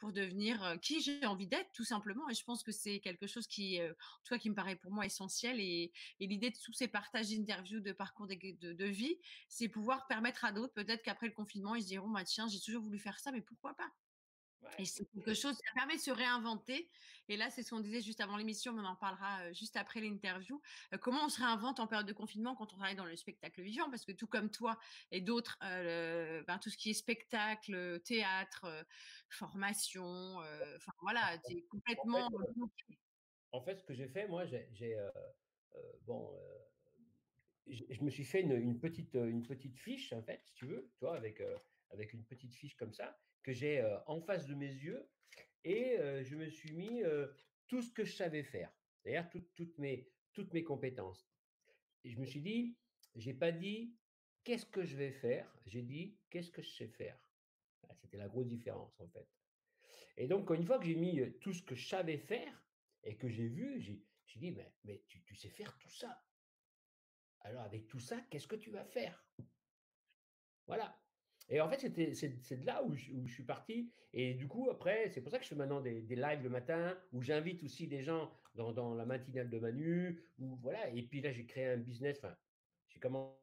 pour 0.00 0.12
devenir 0.12 0.76
qui 0.82 1.00
j'ai 1.00 1.24
envie 1.24 1.46
d'être, 1.46 1.70
tout 1.72 1.84
simplement. 1.84 2.28
Et 2.28 2.34
je 2.34 2.42
pense 2.42 2.64
que 2.64 2.72
c'est 2.72 2.98
quelque 2.98 3.28
chose 3.28 3.46
qui, 3.46 3.78
toi, 4.24 4.38
qui 4.38 4.50
me 4.50 4.56
paraît 4.56 4.74
pour 4.74 4.90
moi 4.90 5.06
essentiel. 5.06 5.31
Et, 5.60 5.92
l'idée 6.20 6.50
de 6.50 6.56
tous 6.64 6.72
ces 6.72 6.88
partages 6.88 7.30
d'interviews, 7.30 7.80
de 7.80 7.92
parcours 7.92 8.26
de, 8.26 8.72
de 8.72 8.84
vie, 8.84 9.18
c'est 9.48 9.68
pouvoir 9.68 10.06
permettre 10.06 10.44
à 10.44 10.52
d'autres, 10.52 10.74
peut-être 10.74 11.02
qu'après 11.02 11.26
le 11.26 11.32
confinement, 11.32 11.74
ils 11.74 11.82
se 11.82 11.88
diront 11.88 12.10
«Bah, 12.10 12.24
tiens, 12.24 12.48
j'ai 12.48 12.60
toujours 12.60 12.82
voulu 12.82 12.98
faire 12.98 13.18
ça, 13.18 13.32
mais 13.32 13.40
pourquoi 13.40 13.74
pas? 13.74 13.90
Et 14.78 14.84
c'est 14.84 15.04
quelque 15.06 15.34
chose, 15.34 15.54
ça 15.54 15.72
permet 15.74 15.96
de 15.96 16.00
se 16.00 16.10
réinventer. 16.10 16.88
Et 17.28 17.36
là, 17.36 17.50
c'est 17.50 17.62
ce 17.62 17.70
qu'on 17.70 17.80
disait 17.80 18.00
juste 18.00 18.20
avant 18.20 18.36
l'émission, 18.36 18.72
mais 18.72 18.80
on 18.80 18.86
en 18.86 18.96
parlera 18.96 19.52
juste 19.52 19.76
après 19.76 20.00
l'interview. 20.00 20.60
comment 21.00 21.24
on 21.24 21.28
se 21.28 21.40
réinvente 21.40 21.80
en 21.80 21.86
période 21.86 22.06
de 22.06 22.12
confinement 22.12 22.54
quand 22.54 22.72
on 22.72 22.76
travaille 22.76 22.96
dans 22.96 23.04
le 23.04 23.16
spectacle 23.16 23.62
vivant? 23.62 23.88
Parce 23.90 24.04
que 24.04 24.12
tout 24.12 24.26
comme 24.26 24.50
toi 24.50 24.78
et 25.10 25.20
d'autres, 25.20 25.56
ben, 25.60 26.58
tout 26.58 26.70
ce 26.70 26.76
qui 26.76 26.90
est 26.90 26.94
spectacle, 26.94 28.00
théâtre, 28.04 28.66
formation, 29.28 30.36
enfin 30.76 30.92
voilà, 31.00 31.38
tu 31.46 31.58
es 31.58 31.62
complètement. 31.62 32.30
En 33.52 33.60
fait, 33.60 33.76
ce 33.76 33.84
que 33.84 33.94
j'ai 33.94 34.08
fait, 34.08 34.26
moi, 34.26 34.44
j'ai. 34.44 34.96
bon 36.06 36.30
je 37.68 38.02
me 38.02 38.10
suis 38.10 38.24
fait 38.24 38.40
une, 38.40 38.78
petite, 38.78 39.14
une 39.14 39.46
petite 39.46 39.78
fiche, 39.78 40.12
en 40.12 40.22
fait, 40.22 40.40
si 40.44 40.52
tu 40.54 40.66
veux, 40.66 40.90
toi, 40.98 41.16
avec, 41.16 41.42
avec 41.90 42.12
une 42.12 42.24
petite 42.24 42.54
fiche 42.54 42.76
comme 42.76 42.92
ça, 42.92 43.18
que 43.42 43.52
j'ai 43.52 43.82
en 44.06 44.20
face 44.20 44.46
de 44.46 44.54
mes 44.54 44.66
yeux, 44.72 45.08
et 45.64 45.96
je 46.24 46.36
me 46.36 46.48
suis 46.48 46.72
mis 46.72 47.02
tout 47.68 47.82
ce 47.82 47.92
que 47.92 48.04
je 48.04 48.12
savais 48.14 48.42
faire, 48.42 48.72
c'est-à-dire 48.98 49.28
toutes, 49.54 49.78
mes, 49.78 50.08
toutes 50.32 50.52
mes 50.52 50.64
compétences. 50.64 51.30
Et 52.04 52.10
je 52.10 52.18
me 52.18 52.26
suis 52.26 52.40
dit, 52.40 52.76
j'ai 53.14 53.34
pas 53.34 53.52
dit 53.52 53.94
qu'est-ce 54.44 54.66
que 54.66 54.84
je 54.84 54.96
vais 54.96 55.12
faire, 55.12 55.52
j'ai 55.66 55.82
dit 55.82 56.16
qu'est-ce 56.30 56.50
que 56.50 56.62
je 56.62 56.70
sais 56.70 56.88
faire. 56.88 57.18
C'était 58.00 58.16
la 58.16 58.28
grosse 58.28 58.48
différence, 58.48 58.98
en 59.00 59.08
fait. 59.08 59.28
Et 60.16 60.26
donc, 60.26 60.50
une 60.50 60.64
fois 60.64 60.78
que 60.78 60.86
j'ai 60.86 60.94
mis 60.94 61.20
tout 61.40 61.52
ce 61.52 61.62
que 61.62 61.74
je 61.74 61.86
savais 61.86 62.18
faire 62.18 62.61
et 63.04 63.16
que 63.16 63.28
j'ai 63.28 63.48
vu, 63.48 63.80
j'ai 63.80 64.40
dit, 64.40 64.50
mais, 64.52 64.72
mais 64.84 65.02
tu, 65.08 65.34
sais 65.34 65.48
faire 65.48 65.76
tout 65.78 65.90
ça. 65.90 66.22
Alors 67.40 67.62
avec 67.62 67.88
tout 67.88 67.98
ça, 67.98 68.20
qu'est-ce 68.30 68.46
que 68.46 68.56
tu 68.56 68.70
vas 68.70 68.84
faire? 68.84 69.24
Voilà. 70.66 70.98
Et 71.48 71.60
en 71.60 71.68
fait, 71.68 71.80
c'est 72.14 72.56
de 72.56 72.66
là 72.66 72.82
où 72.84 72.94
je, 72.94 73.26
suis 73.26 73.44
parti. 73.44 73.92
Et 74.12 74.34
du 74.34 74.46
coup, 74.46 74.70
après, 74.70 75.10
c'est 75.10 75.20
pour 75.20 75.32
ça 75.32 75.38
que 75.38 75.44
je 75.44 75.48
fais 75.48 75.56
maintenant 75.56 75.80
des, 75.80 76.02
lives 76.02 76.42
le 76.42 76.48
matin, 76.48 76.96
où 77.12 77.20
j'invite 77.22 77.62
aussi 77.64 77.88
des 77.88 78.02
gens 78.02 78.32
dans, 78.54 78.94
la 78.94 79.04
matinale 79.04 79.50
de 79.50 79.58
Manu. 79.58 80.22
Ou 80.38 80.56
voilà. 80.56 80.88
Et 80.90 81.02
puis 81.02 81.20
là, 81.20 81.32
j'ai 81.32 81.44
créé 81.44 81.66
un 81.66 81.78
business. 81.78 82.18
Enfin, 82.18 82.36
j'ai 82.88 83.00
commencé 83.00 83.36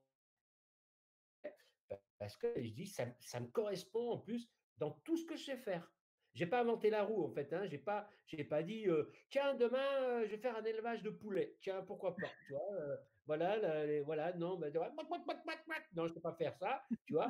parce 2.19 2.35
que 2.35 2.53
je 2.61 2.69
dis 2.71 2.85
ça, 2.85 3.05
ça 3.21 3.39
me 3.39 3.47
correspond 3.47 4.11
en 4.11 4.17
plus 4.17 4.49
dans 4.77 4.91
tout 5.03 5.17
ce 5.17 5.25
que 5.25 5.35
je 5.35 5.45
sais 5.45 5.57
faire. 5.57 5.91
J'ai 6.39 6.45
pas 6.45 6.61
inventé 6.61 6.89
la 6.89 7.03
roue 7.03 7.25
en 7.25 7.29
fait. 7.29 7.51
Hein. 7.51 7.67
J'ai 7.69 7.77
pas, 7.77 8.09
j'ai 8.25 8.45
pas 8.45 8.63
dit 8.63 8.85
tiens 9.29 9.55
demain 9.55 10.23
je 10.23 10.31
vais 10.31 10.37
faire 10.37 10.55
un 10.55 10.63
élevage 10.63 11.03
de 11.03 11.09
poulets. 11.09 11.57
Tiens 11.59 11.81
pourquoi 11.81 12.15
pas. 12.15 12.29
Tu 12.47 12.53
vois, 12.53 12.63
voilà, 13.27 13.57
voilà, 14.03 14.31
non, 14.37 14.57
ben, 14.57 14.73
non, 15.93 16.07
je 16.07 16.13
peux 16.13 16.21
pas 16.21 16.33
faire 16.35 16.55
ça. 16.55 16.81
Tu 17.05 17.13
vois. 17.13 17.29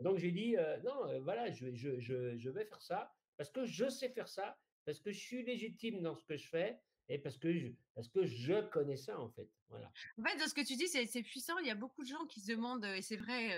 Donc 0.00 0.18
j'ai 0.18 0.30
dit 0.30 0.56
non, 0.84 1.22
voilà, 1.22 1.50
je, 1.50 1.74
je, 1.74 1.98
je, 1.98 2.36
je, 2.36 2.50
vais 2.50 2.66
faire 2.66 2.82
ça 2.82 3.14
parce 3.38 3.50
que 3.50 3.64
je 3.64 3.88
sais 3.88 4.10
faire 4.10 4.28
ça, 4.28 4.58
parce 4.84 5.00
que 5.00 5.10
je 5.10 5.18
suis 5.18 5.42
légitime 5.42 6.02
dans 6.02 6.14
ce 6.14 6.26
que 6.26 6.36
je 6.36 6.46
fais 6.46 6.78
et 7.08 7.18
parce 7.18 7.38
que 7.38 7.54
je, 7.54 7.68
parce 7.94 8.08
que 8.08 8.26
je 8.26 8.60
connais 8.68 8.98
ça 8.98 9.18
en 9.18 9.30
fait. 9.30 9.48
En 9.70 10.22
fait, 10.22 10.36
dans 10.36 10.48
ce 10.48 10.54
que 10.54 10.66
tu 10.66 10.76
dis, 10.76 10.86
c'est 10.86 11.22
puissant. 11.22 11.56
Il 11.60 11.66
y 11.66 11.70
a 11.70 11.74
beaucoup 11.74 12.02
de 12.02 12.08
gens 12.08 12.26
qui 12.26 12.40
se 12.40 12.52
demandent, 12.52 12.84
et 12.84 13.00
c'est 13.00 13.16
vrai, 13.16 13.50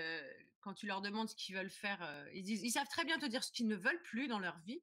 quand 0.61 0.73
tu 0.73 0.87
leur 0.87 1.01
demandes 1.01 1.29
ce 1.29 1.35
qu'ils 1.35 1.55
veulent 1.55 1.69
faire, 1.69 2.01
ils 2.33 2.43
disent, 2.43 2.63
ils 2.63 2.71
savent 2.71 2.87
très 2.87 3.03
bien 3.05 3.19
te 3.19 3.25
dire 3.25 3.43
ce 3.43 3.51
qu'ils 3.51 3.67
ne 3.67 3.75
veulent 3.75 4.01
plus 4.03 4.27
dans 4.27 4.39
leur 4.39 4.57
vie. 4.59 4.81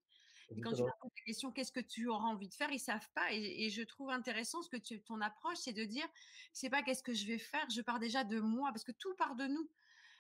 Et 0.57 0.61
quand 0.61 0.73
tu 0.73 0.83
leur 0.83 0.97
poses 0.99 1.11
la 1.17 1.25
question, 1.25 1.53
qu'est-ce 1.53 1.73
que 1.73 1.81
tu 1.81 2.09
auras 2.09 2.27
envie 2.27 2.49
de 2.49 2.55
faire, 2.55 2.71
ils 2.73 2.81
savent 2.81 3.09
pas. 3.15 3.33
Et, 3.33 3.71
je 3.71 3.83
trouve 3.83 4.11
intéressant 4.11 4.63
ce 4.63 4.69
que 4.69 4.77
tu, 4.77 5.01
ton 5.03 5.21
approche, 5.21 5.59
c'est 5.59 5.73
de 5.73 5.85
dire, 5.85 6.09
c'est 6.53 6.71
pas 6.71 6.83
qu'est-ce 6.83 7.03
que 7.03 7.15
je 7.15 7.27
vais 7.27 7.39
faire, 7.39 7.69
je 7.71 7.81
pars 7.83 8.01
déjà 8.01 8.25
de 8.25 8.41
moi, 8.41 8.71
parce 8.71 8.85
que 8.85 8.93
tout 8.93 9.15
part 9.15 9.37
de 9.37 9.47
nous. 9.47 9.71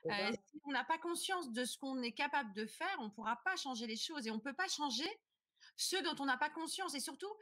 si 0.05 0.61
on 0.65 0.73
n'a 0.73 0.85
pas 0.85 0.99
conscience 0.99 1.51
de 1.53 1.65
ce 1.65 1.77
qu'on 1.79 2.01
est 2.03 2.13
capable 2.13 2.53
de 2.55 2.67
faire, 2.67 2.97
on 3.01 3.05
ne 3.05 3.11
pourra 3.11 3.37
pas 3.45 3.57
changer 3.57 3.87
les 3.87 3.97
choses 3.97 4.27
et 4.27 4.31
on 4.31 4.37
ne 4.37 4.41
peut 4.41 4.55
pas 4.55 4.69
changer 4.69 5.09
ce 5.77 5.97
dont 6.03 6.23
on 6.23 6.27
n'a 6.27 6.37
pas 6.37 6.51
conscience. 6.51 6.95
Et 6.95 7.01
surtout, 7.01 7.33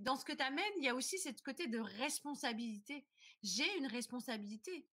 dans 0.00 0.16
ce 0.16 0.24
que 0.24 0.32
tu 0.32 0.42
amènes, 0.42 0.64
il 0.78 0.84
y 0.84 0.88
a 0.88 0.94
aussi 0.94 1.18
cette 1.18 1.42
côté 1.42 1.66
de 1.66 1.78
responsabilité. 1.78 3.06
J'ai 3.42 3.76
une 3.78 3.86
responsabilité 3.86 4.86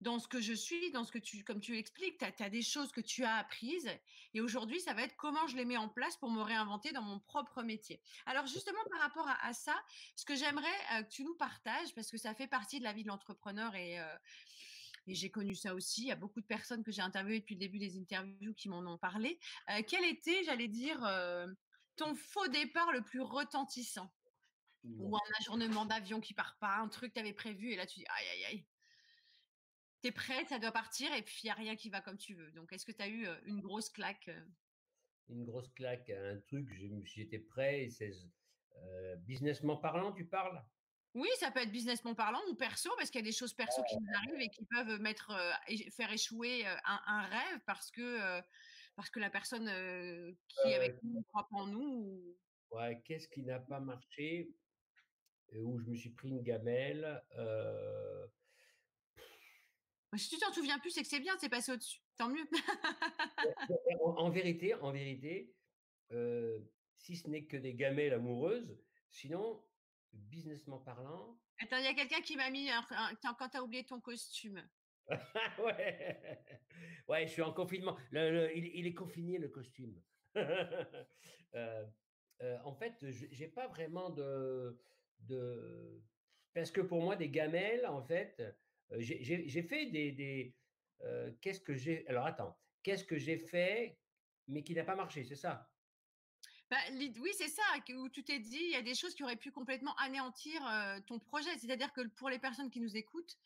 dans 0.00 0.18
ce 0.18 0.28
que 0.28 0.40
je 0.40 0.52
suis, 0.52 0.90
dans 0.92 1.04
ce 1.04 1.10
que 1.10 1.18
tu, 1.18 1.42
comme 1.42 1.60
tu 1.60 1.72
l'expliques, 1.72 2.18
tu 2.18 2.42
as, 2.42 2.50
des 2.50 2.62
choses 2.62 2.92
que 2.92 3.00
tu 3.00 3.24
as 3.24 3.36
apprises. 3.36 3.90
Et 4.34 4.40
aujourd'hui, 4.40 4.80
ça 4.80 4.94
va 4.94 5.02
être 5.02 5.16
comment 5.16 5.46
je 5.46 5.56
les 5.56 5.64
mets 5.64 5.76
en 5.76 5.88
place 5.88 6.16
pour 6.16 6.30
me 6.30 6.40
réinventer 6.42 6.92
dans 6.92 7.02
mon 7.02 7.18
propre 7.18 7.62
métier. 7.62 8.00
Alors, 8.26 8.46
justement, 8.46 8.78
par 8.90 9.00
rapport 9.00 9.28
à, 9.42 9.52
ça, 9.52 9.74
ce 10.14 10.24
que 10.24 10.36
j'aimerais 10.36 11.02
que 11.02 11.08
tu 11.08 11.24
nous 11.24 11.34
partages, 11.34 11.94
parce 11.94 12.10
que 12.10 12.18
ça 12.18 12.34
fait 12.34 12.46
partie 12.46 12.78
de 12.78 12.84
la 12.84 12.92
vie 12.92 13.02
de 13.02 13.08
l'entrepreneur 13.08 13.74
et, 13.74 13.98
et 15.08 15.14
j'ai 15.14 15.30
connu 15.30 15.54
ça 15.54 15.74
aussi. 15.74 16.02
Il 16.02 16.08
y 16.08 16.12
a 16.12 16.16
beaucoup 16.16 16.40
de 16.40 16.46
personnes 16.46 16.84
que 16.84 16.92
j'ai 16.92 17.02
interviewées 17.02 17.40
depuis 17.40 17.54
le 17.54 17.60
début 17.60 17.78
des 17.78 17.98
interviews 17.98 18.54
qui 18.54 18.68
m'en 18.68 18.80
ont 18.80 18.98
parlé. 18.98 19.38
quel 19.88 20.04
était, 20.04 20.44
j'allais 20.44 20.68
dire, 20.68 21.00
ton 21.96 22.14
faux 22.14 22.46
départ 22.48 22.92
le 22.92 23.02
plus 23.02 23.22
retentissant? 23.22 24.12
Ou 24.84 25.16
un 25.16 25.38
ajournement 25.40 25.84
d'avion 25.86 26.20
qui 26.20 26.34
part 26.34 26.56
pas, 26.60 26.76
un 26.76 26.88
truc 26.88 27.12
que 27.12 27.14
tu 27.14 27.20
avais 27.20 27.32
prévu 27.32 27.72
et 27.72 27.76
là 27.76 27.84
tu 27.84 27.98
dis 27.98 28.06
aïe 28.08 28.28
aïe 28.28 28.44
aïe. 28.44 28.66
T'es 30.00 30.12
prêt, 30.12 30.44
ça 30.44 30.58
doit 30.58 30.72
partir 30.72 31.12
et 31.12 31.22
puis 31.22 31.40
il 31.42 31.46
n'y 31.46 31.50
a 31.50 31.54
rien 31.54 31.74
qui 31.74 31.90
va 31.90 32.00
comme 32.00 32.18
tu 32.18 32.34
veux. 32.34 32.50
Donc 32.52 32.72
est-ce 32.72 32.86
que 32.86 32.92
tu 32.92 33.02
as 33.02 33.08
eu 33.08 33.26
une 33.46 33.60
grosse 33.60 33.90
claque 33.90 34.30
Une 35.28 35.44
grosse 35.44 35.68
claque, 35.70 36.10
un 36.10 36.38
truc, 36.46 36.68
j'étais 37.04 37.40
prêt, 37.40 37.88
c'est 37.90 38.12
businessment 39.26 39.76
parlant, 39.76 40.12
tu 40.12 40.24
parles? 40.24 40.62
Oui, 41.14 41.28
ça 41.40 41.50
peut 41.50 41.60
être 41.60 41.72
businessment 41.72 42.14
parlant 42.14 42.40
ou 42.50 42.54
perso, 42.54 42.90
parce 42.96 43.10
qu'il 43.10 43.20
y 43.20 43.24
a 43.24 43.26
des 43.26 43.32
choses 43.32 43.54
perso 43.54 43.82
qui 43.88 43.96
nous 43.96 44.12
arrivent 44.14 44.40
et 44.40 44.48
qui 44.50 44.64
peuvent 44.66 45.00
mettre, 45.00 45.32
faire 45.90 46.12
échouer 46.12 46.64
un, 46.84 47.22
rêve 47.22 47.60
parce 47.66 47.90
que, 47.90 48.40
parce 48.94 49.10
que 49.10 49.18
la 49.18 49.30
personne 49.30 49.66
qui 50.46 50.68
est 50.68 50.74
avec 50.74 51.02
nous 51.02 51.18
ne 51.18 51.22
croit 51.24 51.48
pas 51.50 51.56
en 51.56 51.66
nous. 51.66 52.36
Ouais, 52.70 53.00
qu'est-ce 53.04 53.28
qui 53.28 53.42
n'a 53.42 53.58
pas 53.58 53.80
marché? 53.80 54.50
Où 55.56 55.80
je 55.80 55.86
me 55.86 55.96
suis 55.96 56.10
pris 56.10 56.28
une 56.28 56.42
gamelle 56.42 57.20
Si 60.16 60.30
tu 60.30 60.38
t'en 60.38 60.52
souviens 60.52 60.78
plus, 60.78 60.90
c'est 60.90 61.02
que 61.02 61.08
c'est 61.08 61.20
bien, 61.20 61.36
c'est 61.38 61.48
passé 61.48 61.72
au-dessus. 61.72 62.00
Tant 62.16 62.28
mieux. 62.28 62.46
en, 64.00 64.30
vérité, 64.30 64.74
en 64.74 64.90
vérité, 64.90 65.54
si 66.96 67.16
ce 67.16 67.28
n'est 67.28 67.44
que 67.44 67.56
des 67.56 67.74
gamelles 67.74 68.14
amoureuses, 68.14 68.78
sinon, 69.10 69.62
businessment 70.12 70.78
parlant. 70.78 71.38
Attends, 71.60 71.78
il 71.78 71.84
y 71.84 71.88
a 71.88 71.94
quelqu'un 71.94 72.20
qui 72.20 72.36
m'a 72.36 72.50
mis 72.50 72.68
quand 73.22 73.48
tu 73.48 73.56
as 73.56 73.62
oublié 73.62 73.84
ton 73.84 74.00
costume. 74.00 74.62
ouais. 75.58 76.42
ouais, 77.08 77.26
je 77.26 77.32
suis 77.32 77.42
en 77.42 77.52
confinement. 77.52 77.96
il, 78.12 78.86
est 78.86 78.94
confiné 78.94 79.38
le 79.38 79.48
costume. 79.48 80.00
Euh, 81.54 81.86
euh, 82.42 82.58
en 82.64 82.74
fait, 82.74 82.94
j'ai 83.00 83.48
pas 83.48 83.66
vraiment 83.68 84.10
de, 84.10 84.78
de, 85.20 86.02
parce 86.52 86.70
que 86.70 86.82
pour 86.82 87.00
moi 87.00 87.16
des 87.16 87.30
gamelles, 87.30 87.86
en 87.86 88.02
fait, 88.02 88.36
euh, 88.40 88.52
j'ai 88.96 89.62
fait 89.62 89.90
des, 89.90 90.12
des 90.12 90.56
qu'est-ce 91.40 91.60
que 91.60 91.74
j'ai 91.74 92.06
alors 92.08 92.26
attends, 92.26 92.58
qu'est-ce 92.82 93.04
que 93.04 93.18
j'ai 93.18 93.38
fait 93.38 94.00
mais 94.46 94.64
qui 94.64 94.74
n'a 94.74 94.84
pas 94.84 94.96
marché, 94.96 95.24
c'est 95.24 95.36
ça? 95.36 95.70
Bah, 96.70 96.76
oui, 96.92 97.30
c'est 97.36 97.48
ça, 97.48 97.62
où 97.96 98.08
tu 98.08 98.22
t'es 98.22 98.38
dit, 98.38 98.60
il 98.60 98.70
y 98.70 98.76
a 98.76 98.82
des 98.82 98.94
choses 98.94 99.14
qui 99.14 99.22
auraient 99.22 99.36
pu 99.36 99.50
complètement 99.50 99.96
anéantir 99.96 100.60
ton 101.06 101.18
projet. 101.18 101.50
C'est-à-dire 101.58 101.92
que 101.92 102.06
pour 102.08 102.28
les 102.28 102.38
personnes 102.38 102.70
qui 102.70 102.80
nous 102.80 102.96
écoutent, 102.96 103.38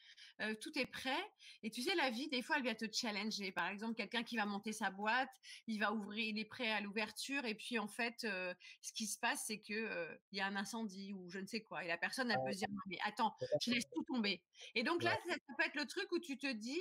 tout 0.61 0.77
est 0.77 0.87
prêt. 0.87 1.25
Et 1.63 1.71
tu 1.71 1.83
sais, 1.83 1.95
la 1.95 2.11
vie, 2.11 2.29
des 2.29 2.43
fois, 2.43 2.57
elle 2.57 2.65
vient 2.65 2.75
te 2.75 2.91
challenger. 2.93 3.53
Par 3.53 3.69
exemple, 3.69 3.95
quelqu'un 3.95 4.25
qui 4.25 4.37
va 4.37 4.45
monter 4.45 4.73
sa 4.73 4.91
boîte, 4.91 5.31
il 5.69 5.79
va 5.79 5.93
ouvrir, 5.93 6.27
il 6.27 6.39
est 6.39 6.45
prêt 6.45 6.71
à 6.71 6.81
l'ouverture. 6.81 7.45
Et 7.45 7.55
puis, 7.55 7.79
en 7.79 7.89
fait, 7.89 8.21
ce 8.21 8.93
qui 8.93 9.07
se 9.07 9.19
passe, 9.19 9.45
c'est 9.47 9.61
que 9.61 10.19
il 10.33 10.39
y 10.39 10.41
a 10.41 10.47
un 10.47 10.57
incendie 10.57 11.13
ou 11.13 11.31
je 11.31 11.39
ne 11.39 11.47
sais 11.47 11.61
quoi. 11.61 11.85
Et 11.85 11.89
la 11.89 11.99
personne, 11.99 12.31
elle 12.31 12.41
peut 12.45 12.53
se 12.53 12.59
dire, 12.59 12.69
mais 12.87 12.99
attends, 13.05 13.37
je 13.61 13.71
laisse 13.71 13.89
tout 13.95 14.03
tomber. 14.05 14.43
Et 14.75 14.83
donc 14.83 15.03
là, 15.03 15.17
ça 15.29 15.37
peut 15.57 15.65
être 15.65 15.77
le 15.77 15.87
truc 15.87 16.11
où 16.11 16.19
tu 16.19 16.37
te 16.37 16.51
dis, 16.51 16.81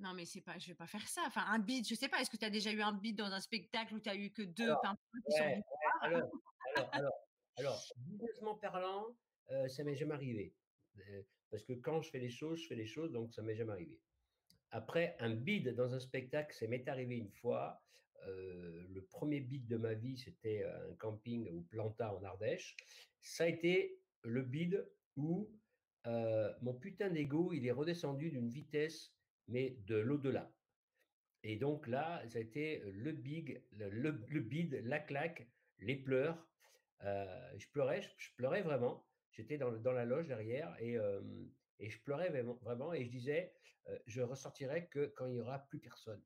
non, 0.00 0.14
mais 0.14 0.24
c'est 0.24 0.40
pas, 0.40 0.58
je 0.58 0.68
vais 0.68 0.74
pas 0.74 0.86
faire 0.86 1.06
ça. 1.06 1.22
Enfin, 1.26 1.44
un 1.46 1.58
beat, 1.58 1.86
je 1.88 1.94
sais 1.94 2.08
pas. 2.08 2.20
Est-ce 2.20 2.30
que 2.30 2.36
tu 2.36 2.44
as 2.44 2.50
déjà 2.50 2.72
eu 2.72 2.80
un 2.80 2.92
beat 2.92 3.16
dans 3.16 3.32
un 3.32 3.40
spectacle 3.40 3.94
où 3.94 4.00
tu 4.00 4.08
as 4.08 4.16
eu 4.16 4.30
que 4.30 4.42
deux 4.42 4.64
alors, 4.64 4.80
qui 5.26 5.32
sont 5.32 5.44
ouais, 5.44 5.62
alors, 6.00 6.30
alors, 6.74 6.90
alors, 6.92 7.12
alors, 7.56 7.84
businessment 7.98 8.54
parlant, 8.54 9.14
euh, 9.50 9.68
ça 9.68 9.84
m'est 9.84 9.96
jamais 9.96 10.14
arrivé. 10.14 10.54
Euh, 10.98 11.22
parce 11.50 11.62
que 11.64 11.74
quand 11.74 12.00
je 12.00 12.10
fais 12.10 12.18
les 12.18 12.30
choses, 12.30 12.60
je 12.62 12.66
fais 12.68 12.74
les 12.74 12.86
choses, 12.86 13.12
donc 13.12 13.32
ça 13.32 13.42
m'est 13.42 13.56
jamais 13.56 13.72
arrivé. 13.72 14.00
Après, 14.70 15.16
un 15.18 15.34
bid 15.34 15.68
dans 15.74 15.94
un 15.94 16.00
spectacle, 16.00 16.54
ça 16.54 16.66
m'est 16.66 16.88
arrivé 16.88 17.16
une 17.16 17.30
fois. 17.30 17.82
Euh, 18.26 18.86
le 18.88 19.02
premier 19.02 19.40
bid 19.40 19.66
de 19.66 19.76
ma 19.76 19.94
vie, 19.94 20.16
c'était 20.16 20.64
un 20.64 20.94
camping 20.94 21.48
au 21.50 21.60
Planta 21.62 22.14
en 22.14 22.22
Ardèche. 22.22 22.76
Ça 23.20 23.44
a 23.44 23.48
été 23.48 23.98
le 24.22 24.42
bid 24.42 24.86
où 25.16 25.50
mon 26.62 26.72
putain 26.72 27.10
d'ego, 27.10 27.52
il 27.52 27.66
est 27.66 27.72
redescendu 27.72 28.30
d'une 28.30 28.48
vitesse 28.48 29.12
mais 29.50 29.76
de 29.86 29.96
l'au-delà. 29.96 30.50
Et 31.42 31.56
donc 31.56 31.86
là, 31.86 32.22
ça 32.28 32.38
a 32.38 32.42
été 32.42 32.82
le 32.84 33.12
big, 33.12 33.62
le, 33.72 34.10
bide, 34.40 34.80
la 34.84 34.98
claque, 34.98 35.46
les 35.78 35.96
pleurs. 35.96 36.46
Je 37.02 37.66
pleurais, 37.72 38.02
je, 38.18 38.28
pleurais 38.36 38.62
vraiment. 38.62 39.06
J'étais 39.32 39.58
dans, 39.58 39.70
la 39.70 40.04
loge 40.04 40.28
derrière 40.28 40.76
et, 40.80 40.96
et 41.78 41.88
je 41.88 42.02
pleurais 42.02 42.30
vraiment, 42.62 42.92
et 42.92 43.04
je 43.04 43.10
disais, 43.10 43.54
je 44.06 44.20
ressortirai 44.20 44.88
que 44.88 45.06
quand 45.16 45.26
il 45.26 45.36
y 45.36 45.40
aura 45.40 45.60
plus 45.60 45.78
personne. 45.78 46.22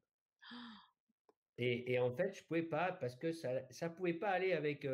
Et, 1.58 1.98
en 2.00 2.10
fait, 2.10 2.32
je 2.34 2.42
pouvais 2.44 2.64
pas 2.64 2.92
parce 2.92 3.14
que 3.14 3.30
ça, 3.30 3.62
ça 3.70 3.88
pouvait 3.88 4.14
pas 4.14 4.30
aller 4.30 4.52
avec. 4.52 4.86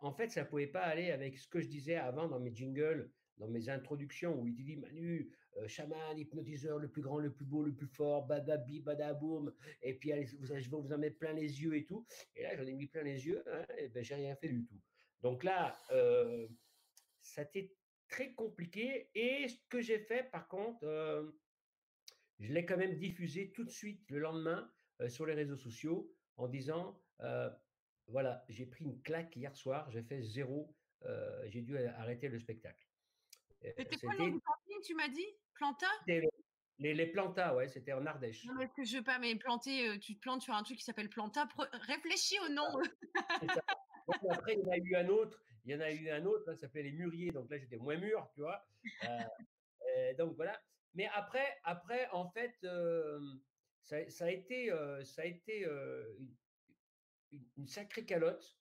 en 0.00 0.12
fait, 0.14 0.30
ça 0.30 0.44
pouvait 0.44 0.66
pas 0.66 0.82
aller 0.82 1.10
avec 1.10 1.38
ce 1.38 1.46
que 1.46 1.60
je 1.60 1.68
disais 1.68 1.96
avant 1.96 2.28
dans 2.28 2.40
mes 2.40 2.54
jingles, 2.54 3.10
dans 3.36 3.48
mes 3.48 3.68
introductions 3.68 4.40
où 4.40 4.46
il 4.46 4.54
dit 4.54 4.76
Manu, 4.76 5.30
chaman, 5.66 6.18
hypnotiseur, 6.18 6.78
le 6.78 6.88
plus 6.88 7.02
grand, 7.02 7.18
le 7.18 7.32
plus 7.32 7.44
beau, 7.44 7.62
le 7.62 7.74
plus 7.74 7.86
fort, 7.86 8.26
badabi, 8.26 8.80
badaboum, 8.80 9.52
et 9.82 9.94
puis 9.94 10.12
allez, 10.12 10.24
vous, 10.24 10.46
je 10.46 10.52
vais 10.52 10.76
vous 10.76 10.92
en 10.92 10.98
mettre 10.98 11.18
plein 11.18 11.32
les 11.32 11.62
yeux 11.62 11.76
et 11.76 11.84
tout. 11.84 12.06
Et 12.34 12.42
là, 12.42 12.56
j'en 12.56 12.66
ai 12.66 12.74
mis 12.74 12.86
plein 12.86 13.02
les 13.02 13.26
yeux, 13.26 13.42
hein, 13.46 13.64
et 13.78 13.88
ben, 13.88 14.02
j'ai 14.02 14.14
rien 14.14 14.34
fait 14.36 14.48
du 14.48 14.64
tout. 14.64 14.80
Donc 15.20 15.44
là, 15.44 15.76
euh, 15.90 16.48
ça 17.22 17.42
a 17.42 17.44
été 17.44 17.76
très 18.08 18.32
compliqué. 18.32 19.10
Et 19.14 19.48
ce 19.48 19.56
que 19.68 19.80
j'ai 19.80 19.98
fait, 19.98 20.30
par 20.30 20.48
contre, 20.48 20.84
euh, 20.84 21.30
je 22.38 22.52
l'ai 22.52 22.66
quand 22.66 22.76
même 22.76 22.96
diffusé 22.96 23.52
tout 23.52 23.64
de 23.64 23.70
suite 23.70 24.10
le 24.10 24.18
lendemain 24.18 24.70
sur 25.08 25.26
les 25.26 25.34
réseaux 25.34 25.56
sociaux 25.56 26.12
en 26.36 26.48
disant 26.48 27.00
voilà, 28.08 28.44
j'ai 28.48 28.66
pris 28.66 28.84
une 28.84 29.00
claque 29.02 29.34
hier 29.36 29.54
soir, 29.56 29.88
j'ai 29.90 30.02
fait 30.02 30.20
zéro, 30.22 30.74
j'ai 31.46 31.62
dû 31.62 31.78
arrêter 31.78 32.28
le 32.28 32.38
spectacle. 32.38 32.84
C'était 33.60 33.84
tu 34.82 34.94
m'as 34.94 35.08
dit? 35.08 35.26
Planta? 35.54 35.86
Les, 36.06 36.94
les, 36.94 37.06
plantas, 37.06 37.54
ouais, 37.54 37.68
c'était 37.68 37.92
en 37.92 38.04
Ardèche. 38.06 38.44
Non, 38.44 38.54
que 38.76 38.84
je 38.84 38.96
veux 38.96 39.04
pas, 39.04 39.18
mais 39.18 39.36
planter, 39.36 39.98
tu 40.00 40.16
te 40.16 40.20
plantes 40.20 40.42
sur 40.42 40.54
un 40.54 40.62
truc 40.62 40.78
qui 40.78 40.84
s'appelle 40.84 41.08
planta. 41.08 41.48
Réfléchis 41.72 42.38
au 42.40 42.48
nom. 42.52 42.66
après, 44.30 44.54
il 44.54 44.60
y 44.60 44.66
en 44.66 44.72
a 44.72 44.76
eu 44.78 44.96
un 44.96 45.08
autre. 45.08 45.42
Il 45.64 45.72
y 45.72 45.76
en 45.76 45.80
a 45.80 45.92
eu 45.92 46.10
un 46.10 46.24
autre, 46.24 46.44
ça 46.44 46.56
s'appelait 46.56 46.82
les 46.82 46.92
mûriers. 46.92 47.30
Donc 47.30 47.48
là, 47.50 47.58
j'étais 47.58 47.76
moins 47.76 47.96
mûr, 47.96 48.28
tu 48.34 48.40
vois. 48.40 48.66
Euh, 49.04 50.14
donc 50.14 50.34
voilà. 50.36 50.58
Mais 50.94 51.08
après, 51.14 51.46
après, 51.64 52.08
en 52.10 52.30
fait, 52.30 52.56
ça, 53.82 54.10
ça, 54.10 54.24
a 54.24 54.30
été, 54.30 54.72
ça 55.04 55.22
a 55.22 55.24
été 55.26 55.64
une, 56.18 56.34
une, 57.56 57.68
sacrée 57.68 58.04
calotte, 58.04 58.56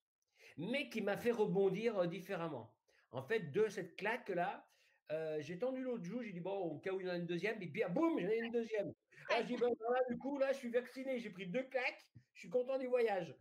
mais 0.57 0.89
qui 0.89 1.01
m'a 1.01 1.17
fait 1.17 1.31
rebondir 1.31 2.07
différemment. 2.07 2.75
En 3.11 3.23
fait, 3.23 3.51
de 3.51 3.67
cette 3.67 3.95
claque 3.95 4.29
là, 4.29 4.67
euh, 5.11 5.41
j'ai 5.41 5.57
tendu 5.57 5.81
l'autre 5.81 6.03
jour, 6.03 6.21
j'ai 6.23 6.31
dit, 6.31 6.39
bon, 6.39 6.57
au 6.57 6.79
cas 6.79 6.91
où 6.93 6.99
il 6.99 7.07
y 7.07 7.09
en 7.09 7.13
a 7.13 7.17
une 7.17 7.25
deuxième, 7.25 7.61
et 7.61 7.67
puis, 7.67 7.83
ah, 7.83 7.89
boum, 7.89 8.19
j'en 8.19 8.27
ai 8.27 8.37
une 8.37 8.51
deuxième. 8.51 8.93
Ah, 9.29 9.43
j'ai 9.45 9.55
ben, 9.55 9.69
du 10.09 10.17
coup, 10.17 10.37
là, 10.37 10.51
je 10.51 10.57
suis 10.57 10.69
vacciné, 10.69 11.19
j'ai 11.19 11.29
pris 11.29 11.47
deux 11.47 11.63
claques, 11.63 12.07
je 12.33 12.39
suis 12.41 12.49
content 12.49 12.77
du 12.77 12.87
voyage. 12.87 13.35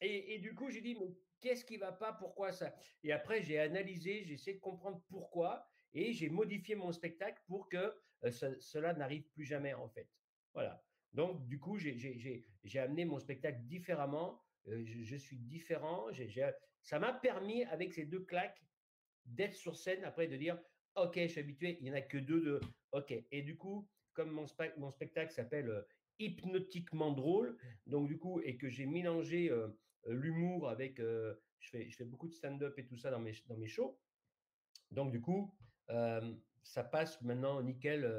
Et, 0.00 0.38
du 0.38 0.54
coup, 0.54 0.68
j'ai 0.68 0.80
dit, 0.80 0.94
mais 0.94 1.14
qu'est-ce 1.40 1.64
qui 1.64 1.78
va 1.78 1.92
pas, 1.92 2.12
pourquoi 2.12 2.52
ça? 2.52 2.74
Et 3.02 3.12
après, 3.12 3.42
j'ai 3.42 3.58
analysé, 3.58 4.24
j'ai 4.24 4.34
essayé 4.34 4.56
de 4.56 4.60
comprendre 4.60 5.02
pourquoi, 5.08 5.66
et 5.94 6.12
j'ai 6.12 6.28
modifié 6.28 6.74
mon 6.74 6.92
spectacle 6.92 7.40
pour 7.46 7.68
que 7.68 7.94
euh, 8.24 8.30
cela 8.60 8.92
n'arrive 8.92 9.24
plus 9.30 9.44
jamais, 9.44 9.74
en 9.74 9.88
fait. 9.88 10.08
Voilà. 10.52 10.84
Donc, 11.12 11.46
du 11.46 11.58
coup, 11.58 11.78
j'ai 11.78 12.78
amené 12.78 13.04
mon 13.04 13.18
spectacle 13.18 13.60
différemment. 13.62 14.42
Euh, 14.68 14.82
je, 14.84 15.16
suis 15.16 15.38
différent. 15.38 16.08
ça 16.82 16.98
m'a 16.98 17.14
permis, 17.14 17.64
avec 17.64 17.94
ces 17.94 18.04
deux 18.04 18.24
claques, 18.24 18.62
d'être 19.24 19.54
sur 19.54 19.76
scène 19.76 20.04
après, 20.04 20.26
de 20.26 20.36
dire 20.36 20.60
Ok, 20.96 21.18
je 21.18 21.26
suis 21.26 21.40
habitué, 21.40 21.76
il 21.78 21.84
n'y 21.84 21.90
en 21.90 21.94
a 21.94 22.00
que 22.00 22.16
deux 22.16 22.40
de. 22.40 22.60
Ok. 22.92 23.12
Et 23.30 23.42
du 23.42 23.56
coup, 23.56 23.86
comme 24.14 24.30
mon, 24.30 24.46
mon 24.78 24.90
spectacle 24.90 25.30
s'appelle 25.30 25.68
euh, 25.68 25.82
Hypnotiquement 26.18 27.12
drôle, 27.12 27.58
donc 27.86 28.08
du 28.08 28.18
coup, 28.18 28.40
et 28.40 28.56
que 28.56 28.70
j'ai 28.70 28.86
mélangé 28.86 29.50
euh, 29.50 29.68
l'humour 30.06 30.70
avec. 30.70 30.98
Euh, 30.98 31.34
je, 31.60 31.68
fais, 31.68 31.90
je 31.90 31.96
fais 31.96 32.06
beaucoup 32.06 32.28
de 32.28 32.32
stand-up 32.32 32.78
et 32.78 32.86
tout 32.86 32.96
ça 32.96 33.10
dans 33.10 33.20
mes, 33.20 33.32
dans 33.46 33.58
mes 33.58 33.66
shows. 33.66 33.98
Donc 34.90 35.12
du 35.12 35.20
coup, 35.20 35.54
ça 35.88 36.84
passe 36.84 37.20
maintenant 37.20 37.60
nickel, 37.62 38.10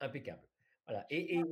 impeccable. 0.00 0.42
Voilà. 0.86 1.06
Et, 1.10 1.36
et, 1.36 1.44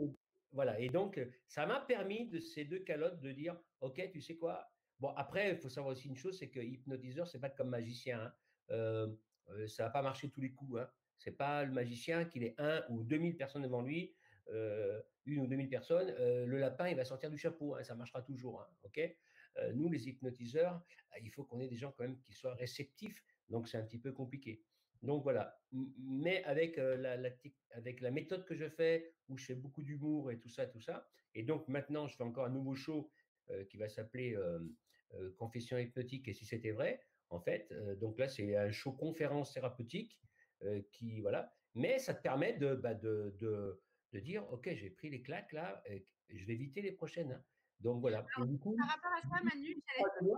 voilà. 0.53 0.81
Et 0.81 0.89
donc, 0.89 1.21
ça 1.47 1.67
m'a 1.67 1.81
permis 1.81 2.29
de 2.29 2.41
ces 2.41 2.65
deux 2.65 2.81
calottes 2.81 3.21
de 3.21 3.31
dire 3.31 3.61
Ok, 3.81 4.01
tu 4.11 4.21
sais 4.21 4.37
quoi? 4.37 4.69
Bon, 4.99 5.11
après, 5.11 5.51
il 5.51 5.59
faut 5.59 5.69
savoir 5.69 5.93
aussi 5.93 6.09
une 6.09 6.17
chose 6.17 6.39
c'est 6.39 6.49
que 6.49 6.61
hypnotiseur, 6.61 7.29
c'est 7.29 7.41
pas 7.41 7.51
comme 7.51 7.69
magicien. 7.69 8.33
Hein 8.71 9.15
ça 9.67 9.85
va 9.85 9.91
pas 9.91 10.03
marcher 10.03 10.31
tous 10.31 10.41
les 10.41 10.53
coups. 10.53 10.81
Hein. 10.81 10.89
C'est 11.17 11.33
pas 11.33 11.65
le 11.65 11.73
magicien 11.73 12.25
qu'il 12.25 12.45
ait 12.45 12.55
un 12.59 12.85
ou 12.89 13.03
2000 13.03 13.37
personnes 13.37 13.63
devant 13.63 13.83
lui, 13.83 14.15
une 15.27 15.41
ou 15.41 15.47
2000 15.47 15.69
personnes. 15.69 16.15
le 16.19 16.59
lapin, 16.59 16.89
il 16.89 16.97
va 16.97 17.05
sortir 17.05 17.31
du 17.31 17.39
chapeau. 17.39 17.75
Hein, 17.75 17.83
ça 17.83 17.95
marchera 17.95 18.23
toujours. 18.23 18.61
Hein, 18.63 19.09
nous, 19.75 19.89
les 19.91 20.09
hypnotiseurs, 20.09 20.81
il 21.21 21.31
faut 21.31 21.45
qu'on 21.45 21.59
ait 21.61 21.69
des 21.69 21.77
gens 21.77 21.93
quand 21.93 22.05
même 22.05 22.21
qui 22.21 22.33
soient 22.33 22.55
réceptifs. 22.55 23.25
Donc, 23.49 23.69
c'est 23.69 23.79
un 23.79 23.83
petit 23.83 23.99
peu 23.99 24.13
compliqué. 24.13 24.63
Donc 25.03 25.23
voilà, 25.23 25.61
mais 25.73 26.43
avec, 26.45 26.77
la 26.77 27.17
avec 27.71 28.01
la 28.01 28.11
méthode 28.11 28.45
que 28.45 28.57
je 28.57 28.69
fais, 28.69 29.15
où 29.29 29.39
je 29.39 29.45
fais 29.45 29.55
beaucoup 29.55 29.83
d'humour 29.83 30.33
et 30.33 30.39
tout 30.39 30.49
ça, 30.49 30.67
tout 30.67 30.81
ça 30.81 31.09
et 31.35 31.43
donc 31.43 31.69
maintenant 31.69 32.07
je 32.07 32.17
fais 32.17 32.25
encore 32.25 32.47
un 32.47 32.51
nouveau 32.51 32.75
show, 32.75 33.11
qui 33.71 33.77
va 33.79 33.89
s'appeler, 33.89 34.37
Confessions 35.39 35.79
hypnotiques 35.79 36.29
et 36.29 36.35
si 36.35 36.45
c'était 36.45 36.73
vrai, 36.73 37.01
en 37.31 37.41
fait, 37.41 37.73
donc 38.01 38.19
là 38.19 38.29
c'est 38.29 38.57
un 38.57 38.71
show 38.71 38.93
conférence 38.93 39.53
thérapeutique, 39.53 40.19
qui 40.93 41.21
voilà, 41.21 41.53
mais 41.75 41.99
ça 41.99 42.15
te 42.15 42.23
permet 42.23 42.55
de, 42.55 42.75
bah, 42.75 42.95
de 42.95 43.37
de 43.39 43.81
de 44.13 44.21
dire: 44.21 44.51
«OK, 44.53 44.69
j'ai 44.75 44.91
pris 44.91 45.11
les 45.11 45.23
claques 45.23 45.53
là 45.53 45.83
et 45.87 46.07
je 46.31 46.45
vais 46.47 46.55
éviter 46.55 46.83
les 46.83 46.93
prochaines, 46.93 47.33
hein». 47.33 47.45
Donc 47.81 48.01
voilà 48.01 48.19
et 48.19 48.37
Alors, 48.37 48.49
du 48.49 48.59
coup, 48.59 48.77
par 48.77 48.89
rapport 48.89 49.13
à 49.13 49.23
ça 49.23 49.45
Manu, 49.45 49.77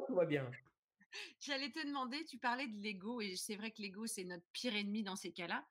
tout 0.06 0.14
va 0.14 0.26
bien. 0.26 0.50
J'allais 1.40 1.70
te 1.70 1.84
demander, 1.86 2.24
tu 2.26 2.38
parlais 2.38 2.66
de 2.66 2.76
l'ego 2.82 3.20
et 3.20 3.34
c'est 3.36 3.56
vrai 3.56 3.70
que 3.70 3.80
l'ego, 3.80 4.06
c'est 4.06 4.24
notre 4.24 4.44
pire 4.52 4.74
ennemi 4.76 5.02
dans 5.02 5.16
ces 5.16 5.32
cas-là. 5.32 5.66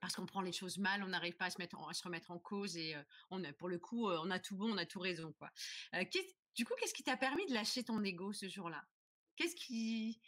Parce 0.00 0.14
qu'on 0.14 0.26
prend 0.26 0.40
les 0.40 0.52
choses 0.52 0.78
mal, 0.78 1.02
on 1.02 1.08
n'arrive 1.08 1.36
pas 1.36 1.46
à 1.46 1.50
se, 1.50 1.58
mettre 1.58 1.76
à 1.88 1.92
se 1.92 2.04
remettre 2.04 2.30
en 2.30 2.38
cause 2.38 2.76
et 2.76 2.94
on 3.30 3.42
a, 3.42 3.52
pour 3.52 3.68
le 3.68 3.78
coup, 3.78 4.08
on 4.08 4.30
a 4.30 4.38
tout 4.38 4.56
bon, 4.56 4.72
on 4.72 4.76
a 4.76 4.86
tout 4.86 5.00
raison. 5.00 5.32
Quoi. 5.32 5.50
du 6.54 6.64
coup, 6.64 6.74
qu'est-ce 6.78 6.94
qui 6.94 7.02
t'a 7.02 7.16
permis 7.16 7.44
de 7.46 7.54
lâcher 7.54 7.82
ton 7.82 8.02
ego 8.04 8.32
ce 8.32 8.48
jour-là? 8.48 8.84
Qu'est-ce 9.34 9.56
qui. 9.56 10.20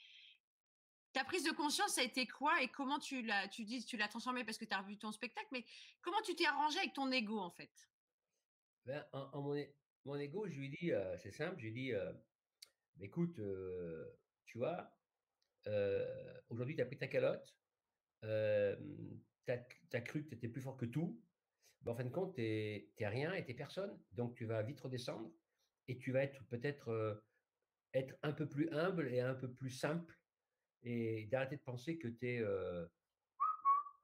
Ta 1.13 1.25
prise 1.25 1.45
de 1.45 1.51
conscience, 1.51 1.93
ça 1.93 2.01
a 2.01 2.05
été 2.05 2.27
quoi 2.27 2.63
et 2.63 2.69
comment 2.69 2.99
tu 2.99 3.23
l'as, 3.23 3.47
tu 3.49 3.65
dis, 3.65 3.85
tu 3.85 3.97
l'as 3.97 4.09
transformé 4.09 4.45
parce 4.45 4.57
que 4.57 4.65
tu 4.65 4.73
as 4.73 4.81
revu 4.81 4.97
ton 4.97 5.13
spectacle, 5.13 5.49
mais 5.53 5.65
comment 6.01 6.21
tu 6.23 6.35
t'es 6.35 6.47
arrangé 6.47 6.79
avec 6.79 6.95
ton 6.95 7.11
ego 7.13 7.39
en 7.39 7.51
fait? 7.51 7.71
Ben, 8.87 9.07
en, 9.13 9.43
mon, 10.05 10.17
ego, 10.17 10.49
je 10.49 10.59
lui 10.59 10.71
dis, 10.71 10.91
c'est 11.19 11.31
simple, 11.31 11.57
je 11.59 11.67
lui 11.67 11.73
dis, 11.73 11.93
écoute, 13.01 13.39
tu 14.47 14.59
vois, 14.59 14.91
aujourd'hui, 16.49 16.77
tu 16.77 16.83
as 16.83 16.87
pris 16.87 16.99
ta 16.99 17.09
calotte, 17.09 17.55
tu 18.23 18.29
as, 18.29 20.01
cru 20.01 20.25
que 20.25 20.29
tu 20.31 20.35
étais 20.35 20.49
plus 20.49 20.63
fort 20.63 20.79
que 20.79 20.87
tout. 20.87 21.21
en 21.87 21.95
fin 21.95 22.05
de 22.05 22.11
compte, 22.11 22.35
tu 22.35 22.41
n'es 22.41 22.89
rien 23.01 23.35
et 23.35 23.45
tu 23.45 23.55
personne. 23.55 24.01
Donc, 24.13 24.35
tu 24.35 24.47
vas 24.47 24.63
vite 24.63 24.81
redescendre 24.81 25.31
et 25.89 25.99
tu 25.99 26.11
vas 26.11 26.23
être 26.23 26.43
peut-être 26.47 27.23
être 27.95 28.17
un 28.23 28.33
peu 28.33 28.49
plus 28.49 28.71
humble 28.71 29.13
et 29.13 29.21
un 29.21 29.35
peu 29.35 29.53
plus 29.53 29.71
simple 29.71 30.22
et 30.85 31.27
d'arrêter 31.27 31.57
de 31.57 31.63
penser 31.63 31.99
que 31.99 32.09
tu 32.09 32.29
es 32.29 32.45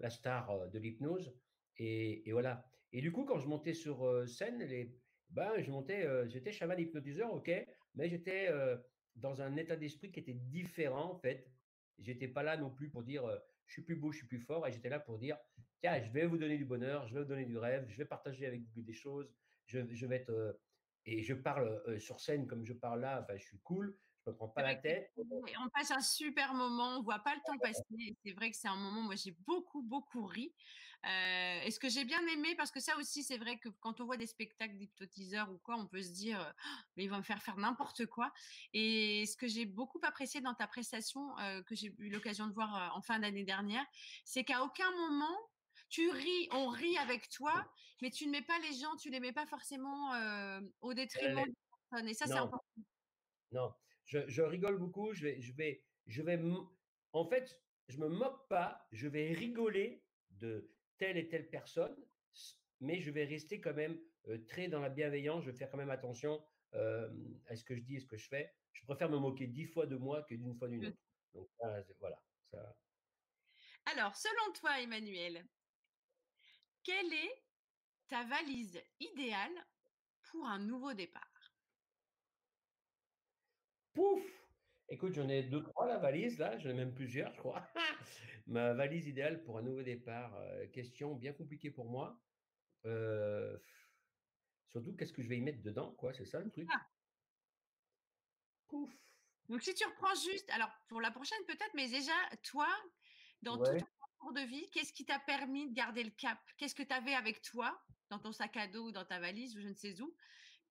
la 0.01 0.11
star 0.11 0.69
de 0.71 0.79
l'hypnose. 0.79 1.33
Et, 1.77 2.31
voilà. 2.33 2.65
Et 2.93 3.01
du 3.01 3.13
coup, 3.13 3.25
quand 3.25 3.39
je 3.39 3.47
montais 3.47 3.75
sur 3.75 4.29
scène, 4.29 4.59
les, 4.61 4.97
ben, 5.31 5.61
je 5.61 5.71
montais, 5.71 6.07
j'étais 6.29 6.53
chaman 6.53 6.79
hypnotiseur, 6.79 7.33
ok, 7.33 7.51
mais 7.95 8.09
j'étais 8.09 8.49
dans 9.17 9.43
un 9.43 9.57
état 9.57 9.77
d'esprit 9.77 10.11
qui 10.11 10.21
était 10.21 10.35
différent 10.35 11.13
en 11.13 11.19
fait. 11.19 11.51
J'étais 11.99 12.29
pas 12.29 12.43
là 12.43 12.57
non 12.57 12.71
plus 12.71 12.89
pour 12.89 13.03
dire 13.03 13.25
je 13.67 13.73
suis 13.75 13.83
plus 13.83 13.97
beau, 13.97 14.13
je 14.13 14.19
suis 14.19 14.27
plus 14.27 14.39
fort, 14.39 14.67
et 14.67 14.73
j'étais 14.73 14.89
là 14.89 15.01
pour 15.01 15.19
dire 15.19 15.37
tiens, 15.81 16.03
je 16.03 16.11
vais 16.11 16.27
vous 16.27 16.39
donner 16.39 16.57
du 16.57 16.65
bonheur, 16.65 17.07
je 17.07 17.15
vais 17.15 17.21
vous 17.21 17.29
donner 17.29 17.45
du 17.45 17.59
rêve, 17.59 17.87
je 17.89 17.99
vais 17.99 18.05
partager 18.05 18.47
avec 18.47 18.63
vous 18.75 18.83
des 18.83 18.95
choses, 18.95 19.31
je, 19.67 19.81
je 19.93 20.07
vais 20.07 20.17
être 20.17 20.59
et 21.05 21.23
je 21.23 21.35
parle 21.35 22.01
sur 22.01 22.21
scène 22.21 22.47
comme 22.47 22.65
je 22.65 22.73
parle 22.73 23.01
là, 23.01 23.21
enfin 23.23 23.37
je 23.37 23.45
suis 23.45 23.59
cool, 23.61 23.97
prends 24.33 24.49
pas 24.49 24.63
la 24.63 24.75
tête. 24.75 25.13
On 25.61 25.69
passe 25.69 25.91
un 25.91 26.01
super 26.01 26.55
moment, 26.55 26.99
on 26.99 27.03
voit 27.03 27.21
pas 27.21 27.35
le 27.35 27.41
temps 27.47 27.59
passer. 27.59 27.83
C'est 28.25 28.33
vrai 28.33 28.51
que 28.51 28.57
c'est 28.57 28.69
un 28.69 28.77
moment, 28.77 29.03
moi 29.03 29.15
j'ai 29.15 29.33
beaucoup 29.47 29.83
beaucoup 29.83 30.25
ri. 30.27 30.53
Euh, 31.07 31.61
et 31.63 31.71
ce 31.71 31.79
que 31.79 31.89
j'ai 31.89 32.05
bien 32.05 32.21
aimé, 32.27 32.57
parce 32.57 32.73
que 32.73 32.81
ça 32.81 32.97
aussi 32.97 33.23
c'est 33.23 33.39
vrai 33.39 33.59
que 33.59 33.69
quand 33.81 34.01
on 34.01 34.05
voit 34.05 34.17
des 34.17 34.27
spectacles 34.27 34.77
d'hypnotiseurs 34.77 35.49
ou 35.51 35.59
quoi, 35.59 35.77
on 35.77 35.87
peut 35.87 36.03
se 36.03 36.11
dire 36.11 36.39
«Oh, 36.41 36.71
mais 36.97 37.05
ils 37.05 37.09
vont 37.09 37.19
me 37.19 37.23
faire 37.23 37.41
faire 37.41 37.57
n'importe 37.57 38.07
quoi. 38.07 38.33
Et 38.73 39.25
ce 39.27 39.37
que 39.37 39.47
j'ai 39.47 39.65
beaucoup 39.65 40.01
apprécié 40.03 40.41
dans 40.41 40.55
ta 40.55 40.67
prestation 40.67 41.35
que 41.67 41.75
j'ai 41.75 41.95
eu 41.99 42.11
l'occasion 42.11 42.49
de 42.49 42.53
voir 42.53 42.97
en 42.97 43.01
fin 43.01 43.21
d'année 43.21 43.45
dernière, 43.45 43.87
c'est 44.25 44.45
qu'à 44.45 44.63
aucun 44.63 44.91
moment 44.91 45.39
tu 45.89 46.11
ris, 46.11 46.49
on 46.53 46.69
rit 46.69 46.99
avec 46.99 47.29
toi, 47.31 47.53
mais 48.03 48.11
tu 48.11 48.27
ne 48.27 48.33
mets 48.33 48.43
pas 48.43 48.59
les 48.59 48.75
gens, 48.75 48.95
tu 48.97 49.11
les 49.11 49.21
mets 49.21 49.33
pas 49.33 49.47
forcément 49.47 50.11
au 50.81 50.95
détriment 50.95 51.45
de 51.45 51.55
personne. 51.91 52.09
Et 52.09 52.15
ça, 52.15 52.27
c'est 52.27 52.35
important. 52.35 52.65
Non, 53.53 53.73
je, 54.09 54.43
rigole 54.43 54.79
beaucoup, 54.79 55.13
je 55.13 55.23
vais, 55.23 55.41
je 55.41 55.53
vais, 55.53 55.85
je 56.07 56.23
vais, 56.23 56.41
en 57.13 57.25
fait, 57.27 57.61
je 57.89 57.99
me 57.99 58.09
moque 58.09 58.49
pas, 58.49 58.87
je 58.91 59.07
vais 59.07 59.33
rigoler 59.33 60.03
de 60.31 60.71
telle 60.97 61.17
et 61.17 61.29
telle 61.29 61.49
personne, 61.49 61.97
mais 62.81 63.01
je 63.01 63.11
vais 63.11 63.25
rester 63.25 63.61
quand 63.61 63.75
même 63.75 64.01
très 64.47 64.69
dans 64.69 64.81
la 64.81 64.89
bienveillance, 64.89 65.45
je 65.45 65.51
vais 65.51 65.57
faire 65.57 65.71
quand 65.71 65.79
même 65.79 65.91
attention 65.91 66.43
à 66.73 67.57
ce 67.57 67.65
que 67.65 67.75
je 67.77 67.83
dis 67.83 67.97
et 67.97 68.01
ce 68.01 68.07
que 68.07 68.17
je 68.17 68.29
fais. 68.29 68.53
Je 68.73 68.85
préfère 68.85 69.11
me 69.11 69.19
moquer 69.19 69.47
dix 69.47 69.67
fois 69.67 69.87
de 69.87 69.97
moi 69.97 70.23
que 70.23 70.35
d'une 70.35 70.55
fois 70.55 70.69
d'une 70.69 70.83
mmh. 70.83 70.87
autre. 70.87 70.99
Donc 71.35 71.49
voilà. 72.01 72.23
Alors, 73.87 74.15
selon 74.17 74.53
toi, 74.53 74.81
Emmanuel, 74.81 75.47
quelle 76.83 77.13
est 77.13 77.43
ta 78.09 78.25
valise 78.25 78.81
idéale 79.01 79.67
pour 80.31 80.47
un 80.47 80.59
nouveau 80.59 80.93
départ? 80.95 81.38
Pouf 83.99 84.23
Écoute, 84.91 85.13
j'en 85.13 85.29
ai 85.29 85.43
deux, 85.43 85.61
trois, 85.61 85.89
la 85.89 85.99
valise, 85.99 86.39
là, 86.39 86.57
j'en 86.61 86.71
ai 86.71 86.75
même 86.75 86.95
plusieurs, 86.95 87.35
je 87.35 87.41
crois. 87.41 87.67
Ma 88.47 88.73
valise 88.73 89.09
idéale 89.09 89.43
pour 89.43 89.59
un 89.59 89.63
nouveau 89.63 89.83
départ, 89.83 90.37
euh, 90.37 90.69
question 90.69 91.17
bien 91.17 91.33
compliquée 91.33 91.73
pour 91.73 91.91
moi. 91.91 92.17
Euh, 92.87 93.59
surtout, 94.69 94.95
qu'est-ce 94.95 95.13
que 95.13 95.21
je 95.21 95.29
vais 95.29 95.39
y 95.39 95.41
mettre 95.41 95.63
dedans, 95.63 95.91
quoi, 95.95 96.13
c'est 96.13 96.27
ça 96.27 96.39
le 96.39 96.49
truc? 96.49 96.69
Ah. 96.73 96.87
Pouf 98.69 98.89
Donc, 99.49 99.63
si 99.63 99.75
tu 99.75 99.85
reprends 99.85 100.15
juste, 100.15 100.49
alors 100.51 100.71
pour 100.87 101.01
la 101.01 101.11
prochaine 101.11 101.45
peut-être, 101.49 101.75
mais 101.75 101.89
déjà, 101.89 102.15
toi, 102.45 102.69
dans 103.43 103.57
tout 103.57 103.65
ton 103.65 103.87
parcours 103.99 104.33
de 104.33 104.47
vie, 104.47 104.71
qu'est-ce 104.71 104.93
qui 104.93 105.05
t'a 105.05 105.19
permis 105.19 105.69
de 105.69 105.75
garder 105.75 106.05
le 106.05 106.11
cap? 106.11 106.39
Qu'est-ce 106.57 106.77
que 106.77 106.85
tu 106.85 106.95
avais 106.95 107.15
avec 107.15 107.43
toi, 107.43 107.85
dans 108.11 108.21
ton 108.21 108.31
sac 108.31 108.57
à 108.57 108.69
dos 108.69 108.91
ou 108.91 108.93
dans 108.93 109.05
ta 109.05 109.19
valise 109.19 109.57
ou 109.57 109.61
je 109.61 109.67
ne 109.67 109.75
sais 109.75 110.01
où, 110.01 110.15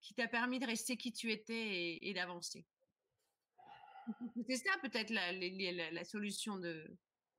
qui 0.00 0.14
t'a 0.14 0.28
permis 0.28 0.60
de 0.60 0.66
rester 0.66 0.96
qui 0.96 1.12
tu 1.12 1.30
étais 1.30 1.98
et 2.00 2.14
d'avancer? 2.14 2.66
C'est 4.48 4.56
ça 4.56 4.70
peut-être 4.82 5.10
la, 5.10 5.32
la, 5.90 6.04
solution 6.04 6.58
de. 6.58 6.84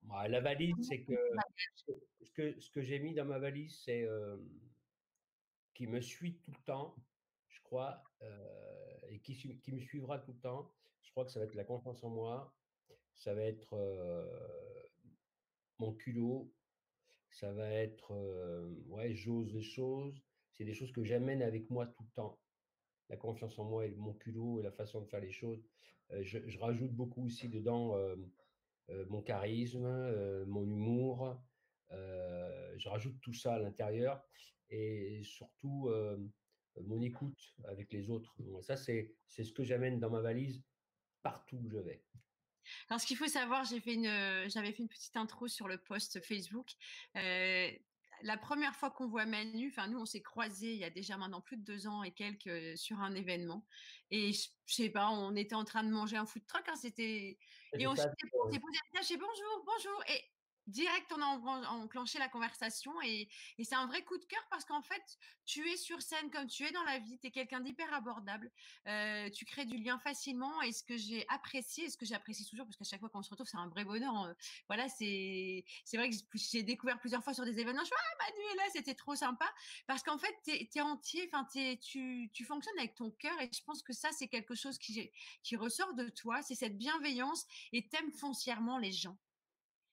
Bah, 0.04 0.28
la 0.28 0.42
valise, 0.42 0.76
c'est 0.82 1.04
que 1.04 1.14
ce 2.22 2.32
que, 2.32 2.60
ce 2.60 2.70
que 2.72 2.82
j'ai 2.82 3.00
mis 3.00 3.14
dans 3.14 3.26
ma 3.26 3.40
valise, 3.40 3.82
c'est 3.84 4.08
qui 5.74 5.88
me 5.88 6.02
suit 6.02 6.38
tout 6.40 6.52
le 6.52 6.64
temps, 6.66 6.96
je 7.48 7.62
crois, 7.62 8.04
et 9.10 9.20
qui, 9.20 9.36
qui 9.62 9.72
me 9.72 9.80
suivra 9.80 10.20
tout 10.20 10.34
le 10.34 10.40
temps. 10.40 10.74
Je 11.02 11.12
crois 11.12 11.26
que 11.26 11.32
ça 11.32 11.40
va 11.40 11.46
être 11.46 11.56
la 11.56 11.64
confiance 11.64 12.04
en 12.04 12.10
moi, 12.10 12.54
ça 13.16 13.34
va 13.34 13.42
être 13.42 13.76
mon 15.80 15.94
culot, 15.94 16.54
ça 17.32 17.52
va 17.54 17.70
être 17.70 18.14
ouais, 18.88 19.14
j'ose 19.16 19.54
les 19.54 19.64
choses. 19.64 20.22
C'est 20.54 20.66
des 20.66 20.74
choses 20.74 20.92
que 20.92 21.06
j'amène 21.06 21.42
avec 21.42 21.70
moi 21.70 21.88
tout 21.88 22.04
le 22.04 22.10
temps. 22.16 22.38
La 23.10 23.17
confiance 23.17 23.58
en 23.58 23.65
moi 23.65 23.86
et 23.86 23.91
mon 23.91 24.13
culot 24.13 24.60
et 24.60 24.63
la 24.63 24.72
façon 24.72 25.02
de 25.02 25.08
faire 25.08 25.19
les 25.19 25.32
choses. 25.32 25.63
Euh, 26.12 26.24
je, 26.24 26.60
rajoute 26.60 26.91
beaucoup 26.91 27.26
aussi 27.26 27.50
dedans 27.50 27.95
euh, 27.95 28.15
euh, 28.89 29.06
mon 29.10 29.22
charisme, 29.22 29.88
mon 30.45 30.67
humour. 30.67 31.39
je 31.91 32.89
rajoute 32.89 33.19
tout 33.22 33.34
ça 33.34 33.56
à 33.56 33.60
l'intérieur 33.60 34.24
et 34.69 35.22
surtout 35.24 35.89
mon 36.82 37.02
écoute 37.02 37.56
avec 37.65 37.91
les 37.91 38.10
autres. 38.10 38.36
ça, 38.62 38.78
c'est 38.78 39.13
ce 39.28 39.52
que 39.52 39.63
j'amène 39.63 40.00
dans 40.00 40.10
ma 40.10 40.22
valise 40.22 40.63
partout 41.22 41.58
où 41.58 41.69
je 41.69 41.78
vais. 41.78 42.04
Alors, 42.88 43.02
ce 43.02 43.08
qu'il 43.08 43.17
faut 43.17 43.28
savoir, 43.28 43.63
j'avais 43.65 43.80
fait 44.72 44.80
une 44.80 44.88
petite 44.88 45.17
intro 45.17 45.48
sur 45.48 45.67
le 45.67 45.78
post 45.78 46.19
Facebook 46.22 46.69
la 48.24 48.38
première 48.38 48.76
fois 48.76 48.92
qu'on 48.92 49.08
voit 49.08 49.26
Manu, 49.26 49.70
enfin 49.70 49.88
nous 49.88 50.00
on 50.00 50.06
s'est 50.06 50.22
croisés 50.22 50.74
il 50.74 50.80
y 50.80 50.84
a 50.84 50.90
déjà 50.90 51.18
maintenant 51.18 51.42
plus 51.42 51.58
de 51.58 51.64
deux 51.64 51.88
ans 51.88 52.04
et 52.04 52.12
quelques 52.12 52.78
sur 52.78 53.00
un 53.00 53.16
événement. 53.16 53.66
Et 54.12 54.34
je, 54.34 54.48
sais 54.66 54.90
pas, 54.90 55.10
on 55.10 55.36
était 55.36 55.56
en 55.56 55.66
train 55.66 55.84
de 55.84 55.90
manger 55.90 56.18
un 56.18 56.26
food 56.26 56.46
truck, 56.48 56.68
hein, 56.68 56.76
c'était 56.76 57.38
et 57.74 57.88
on 57.88 57.96
s'est 57.96 58.10
posé 58.32 58.60
bonjour, 59.18 59.66
bonjour. 59.66 60.04
Et 60.10 60.24
direct, 60.70 61.12
on 61.16 61.22
a 61.22 61.70
enclenché 61.70 62.20
la 62.20 62.30
conversation 62.30 62.94
et, 63.02 63.28
c'est 63.64 63.76
un 63.76 63.88
vrai 63.88 64.04
coup 64.04 64.18
de 64.18 64.26
cœur 64.26 64.42
parce 64.50 64.66
qu'en 64.66 64.82
fait, 64.82 65.02
tu 65.46 65.68
es 65.70 65.78
sur 65.78 66.02
scène 66.02 66.30
comme 66.32 66.48
tu 66.48 66.64
es 66.66 66.72
dans 66.72 66.84
la 66.84 67.00
vie, 67.00 67.18
tu 67.20 67.28
es 67.28 67.32
quelqu'un 67.32 67.60
d'hyper 67.60 67.92
abordable, 67.94 68.52
euh, 68.88 69.30
tu 69.30 69.46
crées 69.46 69.66
du 69.66 69.78
lien 69.78 70.00
facilement 70.00 70.62
et 70.62 70.72
ce 70.72 70.84
que 70.84 70.98
j'ai 70.98 71.26
apprécié, 71.30 71.86
et 71.86 71.90
ce 71.90 71.98
que 71.98 72.06
j'apprécie 72.06 72.46
toujours, 72.48 72.66
parce 72.66 72.78
qu'à 72.78 72.86
chaque 72.86 73.00
fois 73.00 73.10
qu'on 73.10 73.22
se 73.22 73.30
retrouve, 73.30 73.48
c'est 73.48 73.58
un 73.58 73.68
vrai 73.68 73.84
bonheur. 73.84 74.14
Hein. 74.16 74.36
Voilà, 74.68 74.88
c'est 74.90 75.64
vrai 75.94 76.10
que 76.10 76.16
j'ai 76.36 76.64
découvert 76.64 77.00
plusieurs 77.00 77.24
fois 77.24 77.34
sur 77.34 77.46
des 77.46 77.60
événements, 77.60 77.84
je 77.84 77.92
ah, 77.94 78.26
Manu 78.26 78.44
est 78.54 78.56
là, 78.56 78.64
c'était 78.74 78.96
trop 78.96 79.16
sympa 79.16 79.52
parce 79.88 80.04
qu'en 80.04 80.18
fait, 80.18 80.36
tu 80.44 80.52
es, 80.52 80.82
entier, 80.82 81.30
enfin, 81.32 81.46
tu, 81.82 82.30
tu 82.34 82.46
fonctionnes 82.46 82.78
avec 82.80 82.96
ton 82.96 83.12
cœur 83.12 83.40
et 83.42 83.50
je 83.54 83.64
pense 83.64 83.84
que 83.84 83.94
ça, 83.94 84.12
c'est 84.12 84.28
quelque 84.28 84.56
chose 84.56 84.78
qui, 84.78 85.12
qui 85.44 85.56
ressort 85.56 85.94
de 85.94 86.10
toi, 86.10 86.42
c'est 86.42 86.56
cette 86.56 86.78
bienveillance 86.78 87.46
et 87.74 87.88
t'aimes 87.88 88.12
foncièrement 88.12 88.78
les 88.78 88.92
gens. 88.92 89.18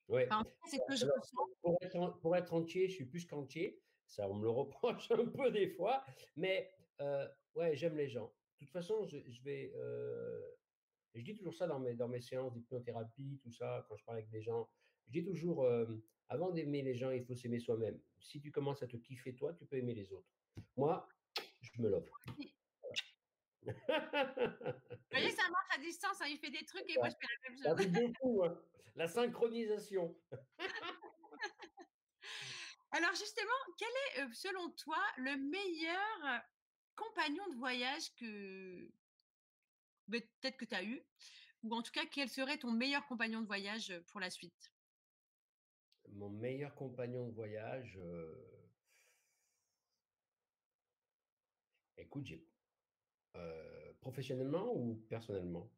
Ouais. 0.08 0.28
pour, 2.20 2.36
être, 2.36 2.54
entier, 2.54 2.88
je 2.88 2.94
suis 2.94 3.06
plus 3.06 3.24
qu'entier. 3.26 3.80
Ça, 4.06 4.28
on 4.28 4.34
me 4.34 4.44
le 4.44 4.50
reproche 4.50 5.10
un 5.10 5.26
peu 5.26 5.50
des 5.50 5.68
fois. 5.70 6.04
Mais 6.36 6.70
ouais, 7.54 7.76
j'aime 7.76 7.96
les 7.96 8.08
gens. 8.08 8.32
De 8.60 8.64
toute 8.64 8.72
façon, 8.72 9.06
je, 9.06 9.42
vais. 9.42 9.72
je 11.14 11.22
dis 11.22 11.34
toujours 11.34 11.54
ça 11.54 11.66
dans 11.66 11.80
mes, 11.80 11.94
dans 11.94 12.08
mes 12.08 12.20
séances 12.20 12.52
d'hypnothérapie, 12.54 13.40
tout 13.42 13.52
ça, 13.52 13.84
quand 13.88 13.96
je 13.96 14.04
parle 14.04 14.18
avec 14.18 14.30
des 14.30 14.42
gens. 14.42 14.68
Je 15.06 15.12
dis 15.12 15.24
toujours, 15.24 15.68
avant 16.28 16.50
d'aimer 16.50 16.82
les 16.82 16.94
gens, 16.94 17.10
il 17.10 17.24
faut 17.24 17.34
s'aimer 17.34 17.60
soi-même. 17.60 17.98
Si 18.20 18.40
tu 18.40 18.50
commences 18.50 18.82
à 18.82 18.86
te 18.86 18.96
kiffer 18.96 19.34
toi, 19.34 19.52
tu 19.54 19.64
peux 19.66 19.76
aimer 19.76 19.94
les 19.94 20.12
autres. 20.12 20.28
Moi, 20.76 21.08
je 21.60 21.82
me 21.82 21.88
love. 21.88 22.08
Vous 22.26 23.72
voyez, 25.10 25.30
ça 25.30 25.48
marche 25.50 25.68
à 25.74 25.78
distance, 25.78 26.20
hein, 26.20 26.26
il 26.28 26.38
fait 26.38 26.50
des 26.50 26.64
trucs 26.64 26.88
et 26.88 26.94
moi 26.94 27.08
je 27.08 27.16
fais 27.16 27.26
la 27.26 27.50
même 27.50 27.78
chose. 27.78 27.92
beaucoup, 27.92 28.44
hein. 28.44 28.56
La 28.96 29.08
synchronisation. 29.08 30.18
Alors 32.90 33.14
justement, 33.14 33.50
quel 33.78 33.88
est, 34.16 34.32
selon 34.32 34.70
toi, 34.70 34.98
le 35.18 35.36
meilleur 35.36 36.42
compagnon 36.94 37.46
de 37.50 37.56
voyage 37.56 38.14
que 38.14 38.90
peut-être 40.10 40.56
que 40.56 40.64
tu 40.64 40.74
as 40.74 40.82
eu? 40.82 41.04
Ou 41.62 41.74
en 41.74 41.82
tout 41.82 41.92
cas, 41.92 42.06
quel 42.10 42.28
serait 42.28 42.58
ton 42.58 42.72
meilleur 42.72 43.06
compagnon 43.06 43.42
de 43.42 43.46
voyage 43.46 43.92
pour 44.08 44.20
la 44.20 44.30
suite? 44.30 44.72
Mon 46.08 46.30
meilleur 46.30 46.74
compagnon 46.74 47.26
de 47.26 47.32
voyage, 47.32 47.98
écoute, 51.98 52.24
j'ai 52.24 52.46
professionnellement 54.00 54.72
ou 54.74 54.94
personnellement? 55.08 55.70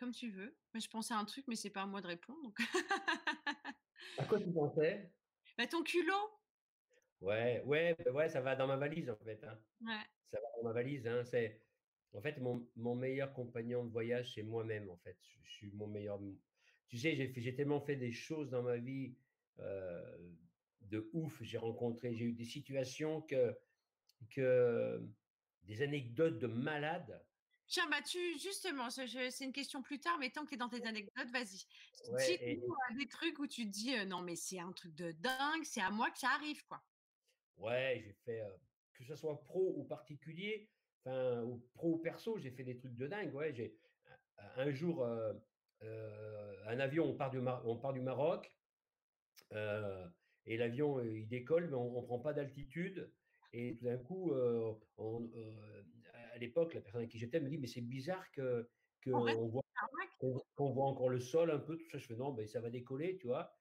Comme 0.00 0.12
tu 0.12 0.30
veux. 0.30 0.56
Mais 0.72 0.80
je 0.80 0.88
pensais 0.88 1.12
à 1.12 1.18
un 1.18 1.26
truc, 1.26 1.44
mais 1.46 1.56
c'est 1.56 1.68
pas 1.68 1.82
à 1.82 1.86
moi 1.86 2.00
de 2.00 2.06
répondre, 2.06 2.42
donc 2.42 2.58
À 4.16 4.24
quoi 4.24 4.40
tu 4.40 4.50
pensais? 4.50 5.10
Bah, 5.58 5.66
ton 5.66 5.82
culot. 5.82 6.30
Ouais, 7.20 7.62
ouais, 7.66 7.94
bah, 8.02 8.10
ouais, 8.12 8.28
ça 8.30 8.40
va 8.40 8.56
dans 8.56 8.66
ma 8.66 8.78
valise, 8.78 9.10
en 9.10 9.16
fait, 9.16 9.44
hein. 9.44 9.58
Ouais. 9.82 10.06
Ça 10.32 10.38
va 10.40 10.46
dans 10.56 10.68
ma 10.68 10.72
valise, 10.72 11.06
hein, 11.06 11.22
c'est 11.24 11.60
en 12.14 12.22
fait, 12.22 12.38
mon 12.38 12.66
mon 12.76 12.94
meilleur 12.96 13.34
compagnon 13.34 13.84
de 13.84 13.90
voyage, 13.90 14.34
c'est 14.34 14.42
moi-même, 14.42 14.88
en 14.90 14.96
fait. 14.96 15.18
Je 15.22 15.38
je 15.44 15.50
suis 15.50 15.70
mon 15.72 15.86
meilleur 15.86 16.18
tu 16.88 16.98
sais, 16.98 17.14
j'ai 17.14 17.54
tellement 17.54 17.80
fait 17.80 17.96
des 17.96 18.10
choses 18.12 18.50
dans 18.50 18.62
ma 18.62 18.78
vie, 18.78 19.18
heu, 19.60 20.38
de 20.80 21.10
ouf. 21.12 21.42
J'ai 21.42 21.58
rencontré 21.58 22.14
j'ai 22.14 22.24
eu 22.24 22.32
des 22.32 22.44
situations 22.46 23.20
que 23.22 23.58
que 24.30 25.08
des 25.64 25.82
anecdotes 25.82 26.38
de 26.38 26.46
malades. 26.46 27.26
Tiens, 27.70 27.88
bah, 27.88 28.02
tu 28.02 28.18
justement, 28.36 28.90
ce 28.90 29.06
c'est 29.06 29.44
une 29.44 29.52
question 29.52 29.80
plus 29.80 30.00
tard, 30.00 30.18
mais 30.18 30.30
tant 30.30 30.42
que 30.42 30.48
tu 30.48 30.54
es 30.54 30.58
dans 30.58 30.68
tes 30.68 30.84
anecdotes, 30.86 31.30
vas-y. 31.30 31.66
Ouais 32.08 32.40
Dis-nous, 32.44 32.74
heu, 32.92 32.98
des 32.98 33.06
trucs 33.08 33.38
où 33.38 33.46
tu 33.46 33.64
te 33.66 33.70
dis: 33.70 33.94
«Heu, 33.94 34.04
non 34.06 34.22
mais 34.22 34.34
c'est 34.34 34.58
un 34.58 34.72
truc 34.72 34.92
de 34.96 35.12
dingue, 35.12 35.62
c'est 35.62 35.80
à 35.80 35.90
moi 35.90 36.10
que 36.10 36.18
ça 36.18 36.30
arrive, 36.30 36.64
quoi». 36.64 36.82
Ouais, 37.56 38.00
j'ai 38.04 38.12
fait, 38.24 38.40
heu, 38.42 38.54
que 38.94 39.04
ça 39.04 39.16
soit 39.16 39.42
pro 39.44 39.74
ou 39.76 39.84
particulier, 39.84 40.70
enfin, 41.04 41.42
ou 41.44 41.58
pro 41.74 41.94
ou 41.94 41.98
perso, 41.98 42.38
j'ai 42.38 42.50
fait 42.50 42.64
des 42.64 42.76
trucs 42.76 42.96
de 42.96 43.06
dingue. 43.06 43.34
Ouais, 43.34 43.52
j'ai 43.54 43.78
un 44.56 44.70
jour, 44.72 45.04
un 45.06 46.80
avion, 46.80 47.06
on 47.06 47.16
part 47.16 47.30
du 47.30 47.40
Mar 47.40 47.66
on 47.66 47.78
part 47.78 47.92
du 47.92 48.00
Maroc, 48.00 48.56
et 49.52 50.56
l'avion, 50.56 51.00
il 51.02 51.28
décolle, 51.28 51.68
mais 51.70 51.76
on 51.76 51.98
on 51.98 52.02
prend 52.04 52.20
pas 52.20 52.32
d'altitude 52.34 53.14
et 53.52 53.76
tout 53.76 53.84
d'un 53.84 53.98
coup, 53.98 54.32
on 54.96 55.30
à 56.32 56.38
l'époque, 56.38 56.74
la 56.74 56.80
personne 56.80 57.00
avec 57.00 57.10
qui 57.10 57.18
j'étais 57.18 57.40
me 57.40 57.48
dit: 57.48 57.58
«Mais 57.58 57.66
c'est 57.66 57.80
bizarre 57.82 58.30
que 58.32 58.70
qu'on 59.04 59.48
voit 59.48 59.62
voit 60.58 60.86
encore 60.86 61.10
le 61.10 61.20
sol 61.20 61.50
un 61.50 61.58
peu», 61.60 61.78
tout 61.78 61.88
ça. 61.90 61.98
Je 61.98 62.06
fais: 62.06 62.16
«Non, 62.16 62.32
beh, 62.32 62.46
ça 62.46 62.60
va 62.60 62.70
décoller», 62.70 63.18
tu 63.18 63.26
vois? 63.28 63.56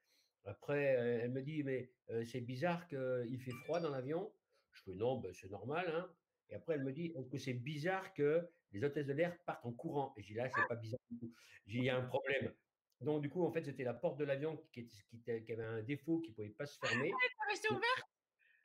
Après, 0.45 0.83
elle 0.83 1.31
me 1.31 1.41
dit: 1.43 1.63
«Mais, 1.63 1.93
heu, 2.11 2.25
c'est 2.25 2.41
bizarre 2.41 2.87
qu'il 2.87 3.39
fait 3.41 3.51
froid 3.65 3.79
dans 3.81 3.91
l'avion». 3.91 4.33
Je 4.73 4.83
fais: 4.83 4.93
«Non, 4.95 5.19
bah, 5.19 5.29
c'est 5.33 5.49
normal, 5.51 5.87
hein» 5.89 6.13
et 6.51 6.55
après 6.55 6.75
elle 6.75 6.83
me 6.83 6.93
dit: 6.93 7.13
«Est-ce 7.17 7.29
que 7.29 7.37
c'est 7.39 7.53
bizarre 7.53 8.13
que 8.13 8.49
les 8.71 8.83
hôtesses 8.83 9.07
de 9.07 9.13
l'air 9.13 9.37
partent 9.45 9.65
en 9.65 9.73
courant?» 9.73 10.13
et 10.17 10.23
j'ai 10.23 10.35
«Là, 10.35 10.49
c'est 10.49 10.67
pas 10.67 10.75
bizarre 10.75 10.99
du 11.11 11.17
tout». 11.19 11.33
J'ai 11.67 11.79
«Il 11.79 11.85
y 11.85 11.89
a 11.89 11.97
un 11.97 12.03
problème». 12.03 12.53
Donc 13.01 13.21
du 13.21 13.29
coup, 13.29 13.43
en 13.45 13.51
fait, 13.51 13.63
c'était 13.63 13.83
la 13.85 13.93
porte 13.93 14.19
de 14.19 14.25
l'avion 14.25 14.57
qui 14.73 14.81
était 14.81 14.97
qui 15.09 15.21
qui 15.45 15.53
avait 15.53 15.63
un 15.63 15.83
défaut, 15.83 16.19
qui 16.21 16.31
pouvait 16.33 16.49
pas 16.49 16.65
se 16.65 16.77
fermer 16.79 17.11
Elle 17.11 17.51
restée 17.51 17.69
ouverte? 17.69 18.03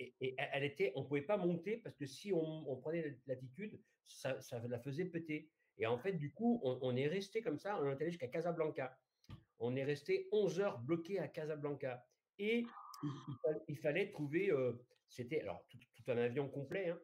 Et 0.00 0.34
elle 0.38 0.64
était 0.64 0.92
on 0.96 1.04
pouvait 1.04 1.22
pas 1.22 1.36
monter 1.36 1.76
parce 1.76 1.96
que 1.96 2.06
si 2.06 2.32
on 2.32 2.76
prenait 2.76 3.02
l'al 3.02 3.16
l'altitude, 3.26 3.80
ça 4.04 4.40
ça 4.40 4.60
la 4.66 4.78
faisait 4.78 5.04
péter 5.04 5.50
et 5.78 5.86
en 5.86 5.98
fait, 5.98 6.12
du 6.12 6.32
coup, 6.32 6.60
on 6.62 6.96
est 6.96 7.08
resté 7.08 7.42
comme 7.42 7.58
ça, 7.58 7.80
on 7.80 7.88
est 7.90 8.00
allé 8.00 8.10
jusqu'à 8.10 8.28
Casablanca. 8.28 8.96
On 9.58 9.74
est 9.76 9.84
resté 9.84 10.28
11 10.32 10.60
heures 10.60 10.78
bloqués 10.80 11.18
à 11.18 11.28
Casablanca 11.28 12.04
et 12.38 12.64
il 13.68 13.76
fallait 13.76 14.10
trouver, 14.10 14.50
heu, 14.50 14.84
c'était 15.08 15.40
alors 15.40 15.66
tout 15.68 16.10
un 16.10 16.18
avion 16.18 16.48
complet, 16.48 16.90
hein 16.90 17.00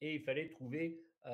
et 0.00 0.14
il 0.14 0.22
fallait 0.22 0.48
trouver, 0.48 1.02
heu 1.26 1.30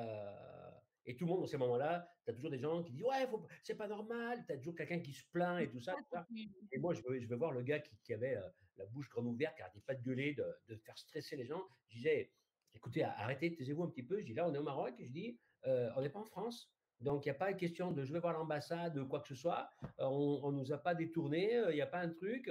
et 1.07 1.15
tout 1.17 1.25
le 1.25 1.31
monde 1.31 1.41
dans 1.41 1.47
ces 1.47 1.57
moments-là, 1.57 2.07
tu 2.25 2.31
as 2.31 2.33
toujours 2.35 2.51
des 2.51 2.59
gens 2.59 2.83
qui 2.83 2.91
disent: 2.93 3.03
«Ouais, 3.03 3.27
faut 3.27 3.47
c'est 3.63 3.75
pas 3.77 3.87
normal», 3.87 4.45
tu 4.47 4.53
as 4.53 4.57
toujours 4.57 4.75
quelqu'un 4.75 4.99
qui 4.99 5.13
se 5.13 5.23
plaint 5.31 5.61
et 5.61 5.69
tout 5.69 5.79
ça, 5.79 5.95
tout 5.95 6.05
ça 6.13 6.27
et 6.71 6.79
moi, 6.79 6.93
je 6.93 7.01
vais 7.27 7.35
voir 7.35 7.51
le 7.53 7.63
gars 7.63 7.79
qui 7.79 7.97
qui 8.03 8.13
avait, 8.13 8.35
heu, 8.37 8.43
la 8.75 8.85
bouche 8.85 9.09
grande 9.09 9.27
ouverte, 9.27 9.55
qui 9.55 9.61
arrêtait 9.63 9.81
pas 9.81 9.95
de 9.95 10.03
gueuler, 10.03 10.33
de 10.35 10.45
de 10.67 10.75
faire 10.77 10.97
stresser 10.97 11.35
les 11.37 11.45
gens. 11.45 11.63
Je 11.87 11.97
disais: 11.97 12.33
«Écoutez, 12.73 13.03
arrêtez, 13.03 13.55
taisez-vous 13.55 13.83
un 13.83 13.89
petit 13.89 14.03
peu». 14.03 14.19
Je 14.21 14.25
dis: 14.25 14.33
«Là, 14.33 14.47
on 14.47 14.53
est 14.53 14.57
au 14.57 14.63
Maroc», 14.63 14.95
je 14.99 15.11
dis, 15.11 15.39
heu, 15.65 15.89
«On 15.95 16.01
n'est 16.01 16.09
pas 16.09 16.19
en 16.19 16.25
France, 16.25 16.73
donc 16.99 17.25
il 17.25 17.29
y 17.29 17.31
a 17.31 17.35
pas 17.35 17.53
question 17.53 17.91
de 17.91 18.03
je 18.03 18.11
vais 18.13 18.19
voir 18.19 18.33
l'ambassade 18.33 18.97
ou 18.97 19.07
quoi 19.07 19.21
que 19.21 19.27
ce 19.29 19.35
soit. 19.35 19.69
Heu, 19.99 20.05
on 20.05 20.41
on 20.43 20.51
nous 20.51 20.71
a 20.73 20.77
pas 20.79 20.93
détournés, 20.95 21.55
heu, 21.57 21.71
il 21.71 21.77
y 21.77 21.81
a 21.81 21.87
pas 21.87 21.99
un 22.01 22.09
truc, 22.09 22.49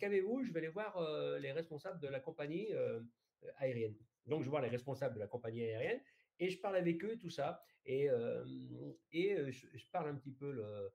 calmez-vous, 0.00 0.44
je 0.44 0.52
vais 0.52 0.58
aller 0.60 0.68
voir, 0.68 1.00
les 1.40 1.52
responsables 1.52 2.00
de 2.00 2.08
la 2.08 2.20
compagnie, 2.20 2.68
aérienne». 3.56 3.96
Donc 4.26 4.42
je 4.42 4.50
vois 4.50 4.60
les 4.60 4.68
responsables 4.68 5.14
de 5.14 5.20
la 5.20 5.28
compagnie 5.28 5.62
aérienne 5.64 6.00
et 6.38 6.50
je 6.50 6.58
parle 6.60 6.76
avec 6.76 7.04
eux, 7.04 7.16
tout 7.18 7.30
ça 7.30 7.62
et 7.84 8.08
et 9.12 9.36
je 9.52 9.90
parle 9.92 10.08
un 10.08 10.14
petit 10.14 10.32
peu 10.32 10.50
le, 10.52 10.92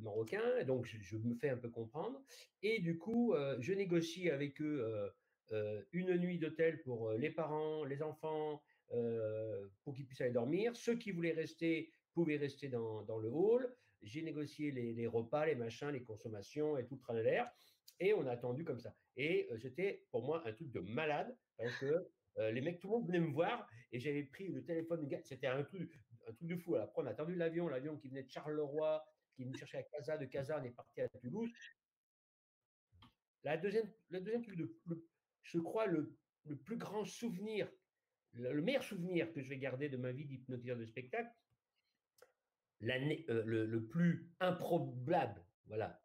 marocain 0.00 0.64
donc 0.64 0.86
je 0.86 1.16
me 1.16 1.34
fais 1.34 1.50
un 1.50 1.56
peu 1.56 1.70
comprendre 1.70 2.22
et 2.62 2.78
du 2.80 2.98
coup, 2.98 3.34
je 3.60 3.72
négocie 3.72 4.30
avec 4.30 4.60
eux, 4.60 5.12
1 5.50 6.16
nuit 6.18 6.38
d'hôtel 6.38 6.82
pour, 6.82 7.12
les 7.12 7.30
parents, 7.30 7.84
les 7.84 8.02
enfants, 8.02 8.62
pour 8.88 9.94
qu'ils 9.94 10.06
puissent 10.06 10.20
aller 10.20 10.32
dormir. 10.32 10.76
Ceux 10.76 10.96
qui 10.96 11.10
voulaient 11.10 11.32
rester 11.32 11.90
pouvaient 12.12 12.36
rester 12.36 12.68
dans 12.68 13.02
dans 13.02 13.18
le 13.18 13.30
hall. 13.30 13.74
J'ai 14.02 14.22
négocié 14.22 14.72
les 14.72 14.92
les 14.92 15.06
repas, 15.06 15.46
les 15.46 15.54
machins, 15.54 15.90
les 15.90 16.02
consommations 16.02 16.76
et 16.76 16.84
tout 16.86 16.96
le 16.96 17.00
tralala 17.00 17.54
et 18.00 18.12
on 18.14 18.26
a 18.26 18.32
attendu 18.32 18.64
comme 18.64 18.80
ça 18.80 18.94
et 19.16 19.48
c'était 19.60 20.04
pour 20.10 20.22
moi 20.24 20.42
un 20.46 20.52
truc 20.52 20.70
de 20.72 20.80
malade 20.80 21.36
parce 21.56 21.76
que, 21.78 22.08
heu, 22.38 22.50
les 22.50 22.60
mecs, 22.60 22.80
tout 22.80 22.88
le 22.88 22.94
monde 22.94 23.06
venait 23.06 23.20
me 23.20 23.32
voir 23.32 23.68
et 23.92 23.98
j'avais 24.00 24.24
pris 24.24 24.48
le 24.48 24.64
téléphone 24.64 25.08
c'était 25.24 25.46
un 25.48 25.62
truc 25.64 26.00
un 26.28 26.32
truc 26.34 26.48
de 26.48 26.56
fou. 26.56 26.74
Alors 26.76 26.88
après, 26.88 27.02
on 27.02 27.06
a 27.06 27.10
attendu 27.10 27.34
l'avion, 27.34 27.68
l'avion 27.68 27.96
qui 27.98 28.08
venait 28.08 28.22
de 28.24 28.30
Charleroi, 28.30 29.04
qui 29.34 29.44
me 29.44 29.54
chercher 29.54 29.78
à 29.78 29.82
Casa, 29.84 30.18
de 30.18 30.26
Casa, 30.26 30.58
on 30.60 30.64
est 30.64 30.70
parti 30.70 31.00
à 31.00 31.08
Toulouse. 31.08 31.52
La 33.44 33.56
2e 33.56 33.92
le 34.08 34.20
2e 34.20 34.42
truc 34.42 34.58
je 35.42 35.58
crois 35.58 35.86
le 35.86 36.18
plus 36.64 36.76
grand 36.76 37.04
souvenir, 37.04 37.72
le 38.32 38.52
le 38.52 38.62
meilleur 38.62 38.84
souvenir 38.84 39.32
que 39.32 39.42
je 39.42 39.48
vais 39.48 39.58
garder 39.58 39.88
de 39.88 39.96
ma 39.96 40.12
vie 40.12 40.26
d'hypnotiseur 40.26 40.76
de 40.76 40.84
spectacle 40.86 41.32
l'année, 42.80 43.24
heu, 43.28 43.42
le 43.44 43.88
plus 43.88 44.34
improbable, 44.40 45.48
voilà, 45.66 46.02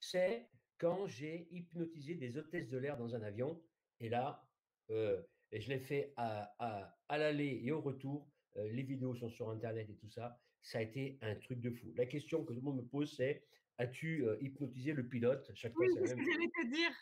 c'est 0.00 0.50
quand 0.78 1.06
j'ai 1.06 1.48
hypnotisé 1.54 2.14
des 2.16 2.36
hôtesses 2.38 2.68
de 2.68 2.78
l'air 2.78 2.96
dans 2.98 3.14
un 3.14 3.22
avion 3.22 3.64
et 4.00 4.08
là, 4.08 4.48
heu 4.90 5.28
et 5.52 5.60
je 5.60 5.68
l'ai 5.70 5.80
fait 5.80 6.12
à 6.16 6.54
à 6.58 6.98
à 7.08 7.18
l'aller 7.18 7.60
et 7.64 7.72
au 7.72 7.80
retour, 7.80 8.30
heu, 8.56 8.68
les 8.68 8.82
vidéos 8.82 9.14
sont 9.14 9.28
sur 9.30 9.50
internet 9.50 9.88
et 9.90 9.96
tout 9.96 10.08
ça. 10.08 10.38
Ça 10.62 10.78
a 10.78 10.82
été 10.82 11.18
un 11.22 11.36
truc 11.36 11.60
de 11.60 11.70
fou. 11.70 11.92
La 11.96 12.06
question 12.06 12.44
que 12.44 12.52
tout 12.52 12.60
le 12.60 12.64
monde 12.64 12.78
me 12.82 12.88
pose, 12.88 13.14
c'est: 13.16 13.44
«As-tu, 13.78 14.24
heu, 14.24 14.38
hypnotisé 14.42 14.92
le 14.94 15.08
pilote?» 15.08 15.50
chaque 15.54 15.76
Oui, 15.76 15.86
fois, 15.86 15.88
c'est 15.94 16.06
ce 16.08 16.14
même 16.14 16.16
que 16.16 16.24
j'allais 16.24 16.48
te 16.48 16.66
dire. 16.74 16.92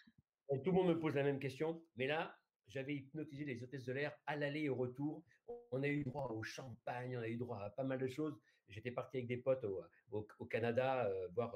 et 0.52 0.62
tout 0.62 0.70
le 0.70 0.76
monde 0.76 0.88
me 0.88 0.98
pose 1.00 1.14
la 1.14 1.22
même 1.22 1.38
question, 1.40 1.86
mais 1.96 2.06
là, 2.06 2.38
j'avais 2.66 2.94
hypnotisé 2.96 3.44
les 3.44 3.62
hôtesses 3.62 3.84
de 3.84 3.92
l'air 3.92 4.16
à 4.26 4.36
l'aller 4.36 4.62
et 4.62 4.68
au 4.68 4.74
retour. 4.74 5.24
On 5.70 5.82
a 5.82 5.88
eu 5.88 6.02
droit 6.04 6.28
au 6.32 6.42
champagne, 6.42 7.16
on 7.16 7.20
a 7.20 7.28
eu 7.28 7.36
droit 7.36 7.60
à 7.60 7.70
pas 7.70 7.84
mal 7.84 7.98
de 7.98 8.06
choses. 8.06 8.40
J'étais 8.68 8.90
parti 8.90 9.18
avec 9.18 9.28
des 9.28 9.36
potes 9.38 9.64
au, 9.64 9.82
au 10.10 10.26
au 10.38 10.46
Canada, 10.46 11.10
heu, 11.10 11.28
voir, 11.34 11.54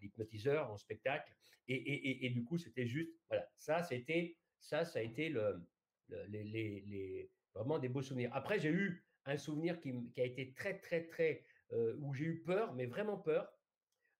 l'hypnotiseur 0.00 0.70
en 0.70 0.76
spectacle 0.76 1.32
et 1.68 1.74
et 1.74 2.08
et 2.10 2.26
et 2.26 2.30
du 2.30 2.44
coup, 2.44 2.58
c'était 2.58 2.86
juste 2.86 3.10
voilà, 3.28 3.48
ça 3.56 3.82
c'était 3.82 4.38
ça, 4.64 4.84
ça 4.84 4.98
a 5.00 5.02
été 5.02 5.28
le 5.28 5.68
le 6.08 6.26
les 6.26 7.32
vraiment 7.54 7.78
des 7.78 7.88
beaux 7.88 8.02
souvenirs. 8.02 8.30
Après, 8.32 8.58
j'ai 8.58 8.70
eu 8.70 9.06
un 9.24 9.36
souvenir 9.36 9.80
qui 9.80 9.90
a 10.18 10.24
été 10.24 10.52
très, 10.54 10.80
très, 10.80 11.06
très, 11.06 11.44
heu, 11.72 11.96
où 12.00 12.12
j'ai 12.14 12.24
eu 12.26 12.42
peur, 12.42 12.74
mais 12.74 12.86
vraiment 12.86 13.18
peur. 13.18 13.58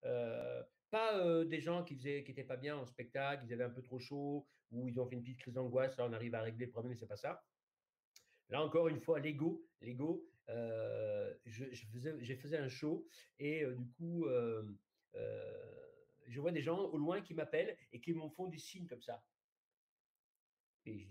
Heu, 0.05 0.63
pas, 0.91 1.25
heu, 1.27 1.45
des 1.47 1.61
gens 1.61 1.85
qui 1.85 1.97
faisaient 1.97 2.25
qui 2.25 2.33
étaient 2.33 2.45
pas 2.45 2.57
bien 2.57 2.77
en 2.77 2.87
spectacle, 2.87 3.45
ils 3.47 3.53
avaient 3.53 3.65
un 3.65 3.71
peu 3.71 3.83
trop 3.83 3.99
chaud 3.99 4.47
ou 4.71 4.89
ils 4.89 5.01
ont 5.01 5.07
fait 5.07 5.17
une 5.17 5.23
petite 5.23 5.41
crise 5.41 5.55
d'angoisse, 5.55 5.97
là, 5.99 6.07
on 6.09 6.13
arrive 6.13 6.35
à 6.35 6.43
régler 6.43 6.67
le 6.67 6.73
problème, 6.73 6.91
mais 6.93 6.97
c'est 6.97 7.07
pas 7.09 7.17
ça. 7.17 7.45
Là, 8.49 8.63
encore 8.63 8.89
une 8.89 9.01
fois, 9.01 9.21
l'ego 9.21 9.67
l'ego, 9.81 10.31
je 10.49 11.87
faisais 11.93 12.23
je 12.23 12.35
faisais 12.35 12.59
un 12.59 12.69
show 12.69 13.07
et 13.39 13.65
du 13.67 13.91
coup, 13.93 14.27
je 16.27 16.41
vois 16.41 16.53
des 16.53 16.63
gens 16.63 16.79
au 16.91 16.99
loin 16.99 17.21
qui 17.23 17.35
m'appellent 17.35 17.77
et 17.93 18.01
qui 18.01 18.13
me 18.15 18.29
font 18.29 18.49
des 18.49 18.59
signes 18.59 18.87
comme 18.87 19.03
ça 19.03 19.25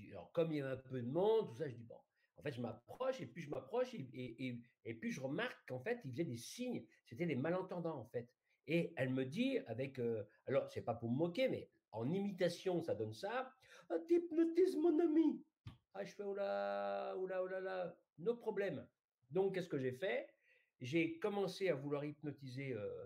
alors 0.09 0.31
comme 0.31 0.51
il 0.51 0.57
y 0.57 0.61
avait 0.61 0.73
un 0.73 0.77
peu 0.77 1.01
de 1.01 1.07
monde, 1.07 1.49
tout 1.49 1.55
ça, 1.55 1.67
je 1.67 1.75
dis: 1.75 1.83
«Bon» 1.83 1.97
En 2.37 2.41
fait, 2.41 2.55
je 2.55 2.61
m'approche 2.61 3.21
et 3.21 3.25
puis 3.25 3.41
je 3.41 3.49
m'approche 3.49 3.93
et, 3.93 4.07
et, 4.13 4.59
je 4.85 5.21
remarque 5.21 5.57
qu'en 5.67 5.79
fait, 5.79 6.01
il 6.03 6.11
faisait 6.11 6.25
des 6.25 6.35
signes. 6.35 6.83
C'était 7.05 7.25
des 7.25 7.35
malentendants, 7.35 7.97
en 7.97 8.05
fait. 8.05 8.27
Et 8.67 8.93
elle 8.97 9.11
me 9.11 9.23
dit 9.25 9.59
avec, 9.67 9.99
euh, 9.99 10.23
alors 10.47 10.69
c'est 10.69 10.81
pas 10.81 10.93
pour 10.93 11.09
me 11.09 11.15
moquer, 11.15 11.47
mais 11.47 11.69
en 11.91 12.11
imitation, 12.11 12.81
ça 12.81 12.95
donne 12.95 13.13
ça. 13.13 13.53
Un 13.89 13.99
hypnotise 14.09 14.75
mon 14.75 14.99
ami. 14.99 15.43
Ah, 15.93 16.03
je 16.03 16.13
fais 16.13 16.23
oh 16.23 16.33
là 16.33 17.15
là, 17.15 17.95
nos 18.17 18.35
problèmes. 18.35 18.85
Donc, 19.29 19.55
qu'est-ce 19.55 19.69
que 19.69 19.79
j'ai 19.79 19.91
fait? 19.91 20.27
J'ai 20.81 21.19
commencé 21.19 21.69
à 21.69 21.75
vouloir 21.75 22.03
hypnotiser 22.03 22.73
euh, 22.73 23.05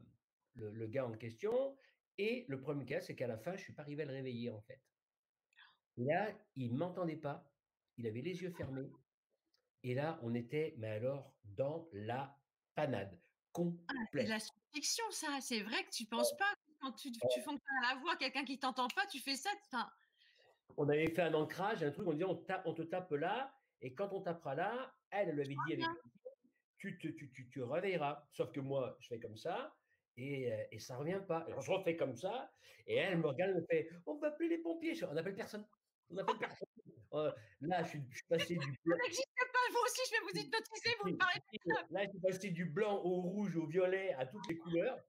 le, 0.55 0.87
gars 0.87 1.05
en 1.05 1.11
question. 1.13 1.77
Et 2.17 2.45
le 2.47 2.59
premier 2.59 2.85
cas, 2.85 3.01
c'est 3.01 3.15
qu'à 3.15 3.27
la 3.27 3.37
fin, 3.37 3.55
je 3.55 3.63
suis 3.63 3.73
pas 3.73 3.83
arrivé 3.83 4.03
à 4.03 4.05
le 4.05 4.13
réveiller, 4.13 4.49
en 4.49 4.61
fait. 4.61 4.79
Là, 5.97 6.31
il 6.55 6.73
m'entendait 6.73 7.15
pas. 7.15 7.51
Il 7.97 8.07
avait 8.07 8.21
les 8.21 8.41
yeux 8.41 8.51
fermés. 8.51 8.91
Et 9.83 9.93
là, 9.95 10.19
on 10.21 10.35
était, 10.35 10.75
mais 10.77 10.89
alors, 10.89 11.33
dans 11.43 11.87
la 11.91 12.37
panade 12.75 13.19
ah, 13.87 13.93
c'est 14.13 14.23
de 14.23 14.29
la 14.29 14.39
science-fiction, 14.39 15.03
ça. 15.11 15.27
C'est 15.41 15.61
vrai 15.61 15.83
que 15.83 15.89
tu 15.89 16.05
penses 16.05 16.35
pas 16.37 16.53
quand 16.79 16.91
tu, 16.93 17.11
tu 17.11 17.41
fonctionnes 17.41 17.83
à 17.83 17.93
la 17.95 17.99
voix, 18.01 18.15
quelqu'un 18.15 18.45
qui 18.45 18.59
t'entend 18.59 18.87
pas, 18.89 19.05
tu 19.07 19.19
fais 19.19 19.35
ça. 19.35 19.49
On 20.77 20.87
avait 20.89 21.09
fait 21.09 21.23
un 21.23 21.33
ancrage, 21.33 21.83
un 21.83 21.91
truc, 21.91 22.07
on 22.07 22.13
disait 22.13 22.25
on, 22.25 22.43
on 22.65 22.73
te 22.73 22.83
tape 22.83 23.11
là, 23.11 23.51
et 23.81 23.93
quand 23.93 24.09
on 24.13 24.21
tapera 24.21 24.55
là, 24.55 24.93
elle, 25.09 25.29
elle 25.29 25.35
lui 25.35 25.41
avait 25.41 25.55
dit, 25.67 25.83
avec, 25.83 25.97
tu, 26.77 26.97
tu, 26.99 27.49
tu 27.49 27.63
réveilleras. 27.63 28.27
Sauf 28.31 28.51
que 28.51 28.59
moi, 28.59 28.95
je 28.99 29.07
fais 29.07 29.19
comme 29.19 29.37
ça, 29.37 29.75
et, 30.17 30.51
euh, 30.51 30.63
et 30.71 30.79
ça 30.79 30.97
revient 30.97 31.21
pas. 31.27 31.39
Alors 31.39 31.61
je 31.61 31.71
refais 31.71 31.95
comme 31.95 32.15
ça, 32.15 32.51
et 32.85 32.95
elle 32.95 33.17
me 33.17 33.27
regarde, 33.27 33.51
elle 33.55 33.61
me 33.61 33.65
fait, 33.65 33.89
on 34.05 34.15
va 34.17 34.27
appeler 34.27 34.49
les 34.49 34.59
pompiers. 34.59 35.03
On 35.05 35.13
n'appelle 35.13 35.35
personne. 35.35 35.65
On 36.09 36.17
appelle 36.17 36.37
personne. 36.37 36.67
Euh, 37.13 37.31
là, 37.61 37.83
je 37.83 37.89
suis, 37.89 38.03
je 38.09 38.15
suis 38.15 38.27
passé 38.27 38.55
du. 38.55 38.65
Ça 38.65 38.95
n'existe 39.03 39.27
pas, 39.53 39.59
vous 39.71 39.79
aussi, 39.85 40.01
je 40.07 40.11
vais 40.11 40.23
vous 40.23 40.45
hypnotiser, 40.45 40.89
vous 41.01 41.11
me 41.11 41.17
parlez. 41.17 41.39
Là, 41.89 42.03
je 42.05 42.09
suis 42.09 42.19
passé 42.19 42.49
du 42.51 42.65
blanc 42.65 43.01
au 43.03 43.21
rouge, 43.21 43.55
au 43.55 43.65
violet, 43.65 44.13
à 44.13 44.25
toutes 44.25 44.47
les 44.47 44.57
couleurs. 44.57 44.99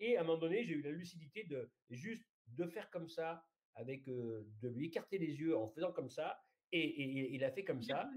Et 0.00 0.16
à 0.16 0.20
un 0.20 0.24
moment 0.24 0.38
donné, 0.38 0.64
j'ai 0.64 0.74
eu 0.74 0.82
la 0.82 0.92
lucidité 0.92 1.44
de 1.44 1.70
juste 1.90 2.24
de 2.48 2.66
faire 2.66 2.88
comme 2.90 3.08
ça, 3.08 3.44
avec 3.74 4.06
euh, 4.08 4.46
de 4.62 4.68
lui 4.68 4.86
écarter 4.86 5.18
les 5.18 5.34
yeux 5.34 5.56
en 5.56 5.66
faisant 5.66 5.92
comme 5.92 6.08
ça. 6.08 6.40
Et, 6.70 6.80
et, 6.80 7.34
il 7.34 7.44
a 7.44 7.50
fait 7.50 7.64
comme 7.64 7.82
ça. 7.82 8.08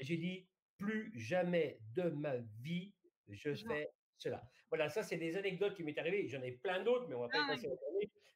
J'ai 0.00 0.16
dit 0.16 0.48
plus 0.78 1.12
jamais 1.14 1.78
de 1.94 2.08
ma 2.08 2.36
vie 2.62 2.94
je 3.32 3.54
fais 3.54 3.90
cela. 4.18 4.42
Voilà, 4.68 4.88
ça 4.88 5.02
c'est 5.02 5.16
des 5.16 5.36
anecdotes 5.36 5.74
qui 5.74 5.82
m'est 5.82 5.98
arrivées. 5.98 6.28
J'en 6.28 6.42
ai 6.42 6.52
plein 6.52 6.82
d'autres, 6.82 7.08
mais 7.08 7.14
on 7.14 7.22
va 7.22 7.28
pas 7.28 7.44
ah, 7.44 7.52
passer 7.52 7.68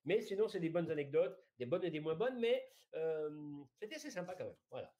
Mais 0.04 0.20
sinon, 0.20 0.48
c'est 0.48 0.60
des 0.60 0.70
bonnes 0.70 0.90
anecdotes, 0.90 1.38
des 1.58 1.66
bonnes 1.66 1.84
et 1.84 1.90
des 1.90 2.00
moins 2.00 2.14
bonnes, 2.14 2.38
mais 2.38 2.64
euh, 2.94 3.64
c'était 3.80 3.96
assez 3.96 4.10
sympa 4.10 4.34
quand 4.34 4.44
même. 4.44 4.56
Voilà. 4.70 4.94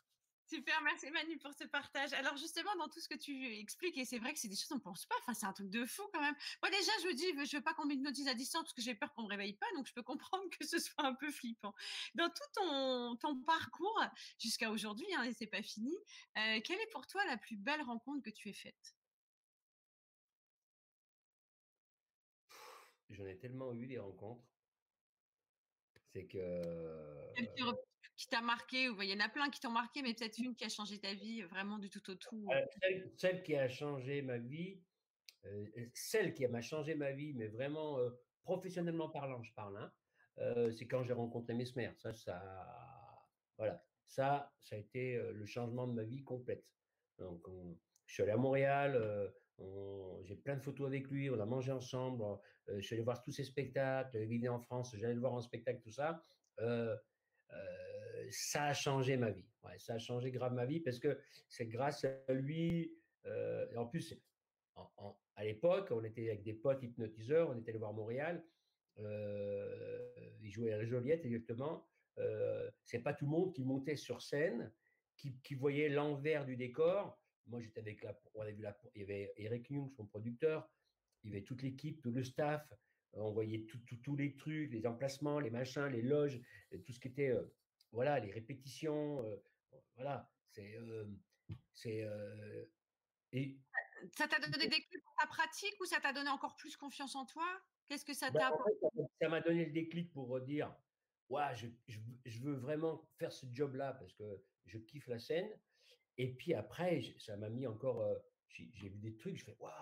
Super, 0.46 0.78
merci 0.82 1.10
Manu 1.10 1.38
pour 1.38 1.54
ce 1.54 1.64
partage. 1.64 2.12
Alors 2.12 2.36
justement, 2.36 2.74
dans 2.76 2.88
tout 2.88 3.00
ce 3.00 3.08
que 3.08 3.16
tu 3.16 3.58
expliques, 3.58 3.96
et 3.96 4.04
c'est 4.04 4.18
vrai 4.18 4.34
que 4.34 4.38
c'est 4.38 4.48
des 4.48 4.56
choses 4.56 4.68
qu'on 4.68 4.74
ne 4.74 4.80
pense 4.80 5.06
pas, 5.06 5.14
enfin 5.20 5.32
c'est 5.32 5.46
un 5.46 5.54
truc 5.54 5.70
de 5.70 5.86
fou 5.86 6.02
quand 6.12 6.20
même. 6.20 6.34
Moi 6.62 6.70
déjà, 6.70 6.92
je 7.02 7.08
me 7.08 7.14
dis, 7.14 7.46
je 7.50 7.56
veux 7.56 7.62
pas 7.62 7.72
qu'on 7.72 7.86
m'hypnotise 7.86 8.28
à 8.28 8.34
distance 8.34 8.64
parce 8.64 8.74
que 8.74 8.82
j'ai 8.82 8.94
peur 8.94 9.14
qu'on 9.14 9.22
me 9.22 9.28
réveille 9.28 9.54
pas, 9.54 9.66
donc 9.74 9.86
je 9.86 9.94
peux 9.94 10.02
comprendre 10.02 10.44
que 10.50 10.66
ce 10.66 10.78
soit 10.78 11.02
un 11.02 11.14
peu 11.14 11.30
flippant. 11.30 11.74
Dans 12.14 12.28
tout 12.28 12.60
ton, 12.60 13.16
ton 13.16 13.40
parcours 13.42 14.04
jusqu'à 14.38 14.70
aujourd'hui, 14.70 15.06
hein, 15.16 15.22
et 15.22 15.32
c'est 15.32 15.46
pas 15.46 15.62
fini, 15.62 15.96
euh, 16.36 16.60
quelle 16.62 16.80
est 16.80 16.90
pour 16.92 17.06
toi 17.06 17.24
la 17.24 17.38
plus 17.38 17.56
belle 17.56 17.80
rencontre 17.80 18.22
que 18.22 18.30
tu 18.30 18.50
aies 18.50 18.52
faite? 18.52 18.94
J'en 23.08 23.26
ai 23.26 23.38
tellement 23.38 23.72
eu 23.72 23.86
des 23.86 23.98
rencontres. 23.98 24.44
C'est 26.14 26.27
que 26.27 26.62
qui 28.16 28.29
t'a 28.29 28.40
marqué 28.40 28.85
Il 28.85 29.11
y 29.11 29.12
en 29.12 29.18
a 29.18 29.29
plein 29.29 29.50
qui 29.50 29.59
t'ont 29.59 29.72
marqué, 29.72 30.00
mais 30.00 30.14
peut-être 30.14 30.38
une 30.38 30.55
qui 30.55 30.64
a 30.64 30.68
changé 30.68 31.00
ta 31.00 31.12
vie 31.14 31.42
vraiment 31.42 31.79
du 31.79 31.90
tout 31.90 32.09
au 32.11 32.14
tout. 32.14 32.46
celle, 33.16 33.42
qui 33.42 33.57
a 33.57 33.68
changé 33.68 34.22
ma 34.22 34.38
vie, 34.38 34.81
celle 35.92 36.33
qui 36.33 36.46
m'a 36.46 36.61
changé 36.61 36.94
ma 36.94 37.11
vie, 37.11 37.35
mais 37.35 37.48
vraiment 37.48 37.98
professionnellement 38.44 39.09
parlant, 39.11 39.42
je 39.42 39.53
parle, 39.55 39.77
hein, 40.38 40.70
c'est 40.70 40.87
quand 40.87 41.03
j'ai 41.03 41.12
rencontré 41.12 41.55
Mesmer. 41.55 41.90
Ça, 41.98 42.12
ça, 42.12 43.29
voilà, 43.59 43.85
ça, 44.07 44.55
ça 44.61 44.77
a 44.77 44.79
été 44.79 45.16
le 45.16 45.46
changement 45.46 45.88
de 45.88 45.94
ma 45.94 46.05
vie 46.05 46.22
complète. 46.22 46.72
Donc, 47.18 47.42
je 48.07 48.14
suis 48.14 48.22
allé 48.22 48.33
à 48.33 48.37
Montréal. 48.37 49.33
J'ai 50.22 50.36
plein 50.36 50.56
de 50.56 50.62
photos 50.62 50.86
avec 50.86 51.08
lui, 51.08 51.30
on 51.30 51.38
a 51.40 51.46
mangé 51.46 51.72
ensemble, 51.72 52.24
je 52.68 52.80
suis 52.80 52.94
allé 52.94 53.04
voir 53.04 53.22
tous 53.22 53.32
ses 53.32 53.44
spectacles, 53.44 54.16
il 54.20 54.26
vivait 54.26 54.48
en 54.48 54.60
France, 54.60 54.94
j'allais 54.96 55.14
le 55.14 55.20
voir 55.20 55.34
en 55.34 55.40
spectacle, 55.40 55.80
tout 55.80 55.90
ça 55.90 56.24
ça 58.30 58.64
a 58.64 58.74
changé 58.74 59.16
ma 59.16 59.30
vie. 59.30 59.46
Ça 59.78 59.94
a 59.94 59.98
changé 59.98 60.30
grave 60.30 60.52
ma 60.52 60.66
vie 60.66 60.80
parce 60.80 60.98
que 60.98 61.18
c'est 61.48 61.66
grâce 61.66 62.04
à 62.04 62.32
lui. 62.32 62.92
Euh, 63.26 63.66
et 63.72 63.76
en 63.76 63.86
plus, 63.86 64.14
à 65.36 65.44
l'époque, 65.44 65.88
on 65.90 66.04
était 66.04 66.28
avec 66.28 66.42
des 66.42 66.54
potes 66.54 66.82
hypnotiseurs, 66.82 67.50
on 67.50 67.58
était 67.58 67.70
allé 67.70 67.78
voir 67.78 67.92
Montréal. 67.92 68.44
Euh, 68.98 70.10
il 70.40 70.50
jouait 70.50 70.72
à 70.72 70.78
la 70.78 70.84
Joliette 70.84 71.24
exactement. 71.24 71.86
Euh, 72.18 72.70
c'est 72.84 73.00
pas 73.00 73.14
tout 73.14 73.24
le 73.24 73.30
monde 73.30 73.52
qui 73.54 73.64
montait 73.64 73.96
sur 73.96 74.22
scène, 74.22 74.72
qui 75.16 75.54
voyait 75.54 75.88
l'envers 75.88 76.44
du 76.44 76.56
décor. 76.56 77.18
Moi, 77.46 77.61
j'étais 77.61 77.80
avec 77.80 78.02
la, 78.02 78.18
on 78.35 78.40
avait 78.40 78.52
vu 78.52 78.62
la, 78.62 78.76
il 78.94 79.02
y 79.02 79.04
avait 79.04 79.33
Eric 79.37 79.70
Young, 79.70 79.90
son 79.92 80.07
producteur, 80.07 80.68
il 81.22 81.30
y 81.30 81.35
avait 81.35 81.44
toute 81.44 81.62
l'équipe, 81.62 82.00
tout 82.00 82.11
le 82.11 82.24
staff. 82.24 82.66
On 83.12 83.30
voyait 83.33 83.64
tous 84.02 84.16
les 84.16 84.35
trucs, 84.35 84.72
les 84.72 84.87
emplacements, 84.87 85.38
les 85.38 85.50
machins, 85.50 85.87
les 85.87 86.02
loges, 86.02 86.40
tout 86.85 86.92
ce 86.92 86.98
qui 86.98 87.09
était 87.09 87.30
euh, 87.30 87.44
voilà, 87.94 88.18
les 88.18 88.33
répétitions, 88.33 89.24
euh, 89.24 89.37
voilà, 89.94 90.28
c'est, 90.50 90.76
euh, 90.76 91.07
c'est, 91.72 92.02
euh, 92.02 92.64
et 93.33 93.57
ça 94.16 94.26
t'a 94.26 94.38
donné 94.40 94.66
des 94.66 94.80
clés 94.83 95.00
pour 95.02 95.14
ta 95.14 95.26
pratique 95.26 95.74
ou 95.80 95.87
ça 95.87 96.00
t'a 96.00 96.12
donné 96.12 96.28
encore 96.28 96.57
plus 96.57 96.76
confiance 96.76 97.14
en 97.14 97.24
toi? 97.24 97.46
Qu'est-ce 97.87 98.04
que 98.04 98.12
ça 98.12 98.30
bah, 98.30 98.40
t'a 98.40 98.46
apporté? 98.48 98.72
Ça 99.20 99.28
m'a 99.28 99.40
donné 99.40 99.64
le 99.64 99.72
déclic 99.72 100.12
pour 100.12 100.40
dire, 100.40 100.74
ouais, 101.28 101.54
je, 101.54 101.68
je, 101.87 102.40
veux 102.40 102.54
vraiment 102.54 103.09
faire 103.18 103.33
ce 103.33 103.46
job-là 103.52 103.94
parce 103.94 104.12
que 104.12 104.42
je 104.66 104.78
kiffe 104.78 105.07
la 105.07 105.18
scène. 105.18 105.48
Et 106.18 106.33
puis 106.35 106.55
après, 106.55 107.03
ça 107.18 107.37
m'a 107.37 107.48
mis 107.48 107.66
encore, 107.66 108.05
j'ai, 108.48 108.88
vu 108.88 108.98
des 108.98 109.16
trucs, 109.16 109.37
je 109.37 109.44
fais, 109.44 109.57
waouh, 109.59 109.72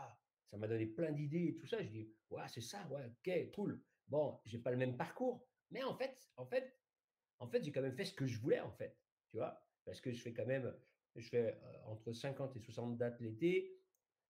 ça 0.50 0.56
m'a 0.56 0.66
donné 0.66 0.86
plein 0.86 1.12
d'idées 1.12 1.48
et 1.48 1.56
tout 1.56 1.66
ça. 1.66 1.82
Je 1.82 1.88
dis, 1.88 2.10
ouais, 2.30 2.48
c'est 2.48 2.60
ça, 2.60 2.86
ouais, 2.88 3.04
ok, 3.06 3.52
cool. 3.54 3.82
Bon, 4.08 4.40
j'ai 4.44 4.58
pas 4.58 4.70
le 4.70 4.76
même 4.76 4.96
parcours, 4.96 5.46
mais 5.70 5.82
en 5.82 5.94
fait, 5.94 6.28
en 6.36 6.46
fait, 6.46 6.78
en 7.38 7.48
fait, 7.48 7.64
j'ai 7.64 7.72
quand 7.72 7.82
même 7.82 7.96
fait 7.96 8.04
ce 8.04 8.14
que 8.14 8.26
je 8.26 8.38
voulais, 8.38 8.60
en 8.60 8.70
fait, 8.72 8.96
tu 9.30 9.36
vois, 9.36 9.62
parce 9.84 10.00
que 10.00 10.12
je 10.12 10.20
fais 10.20 10.32
quand 10.32 10.46
même, 10.46 10.74
je 11.16 11.28
fais 11.28 11.58
entre 11.86 12.12
50 12.12 12.56
et 12.56 12.60
60 12.60 12.96
dates 12.96 13.20
l'été. 13.20 13.78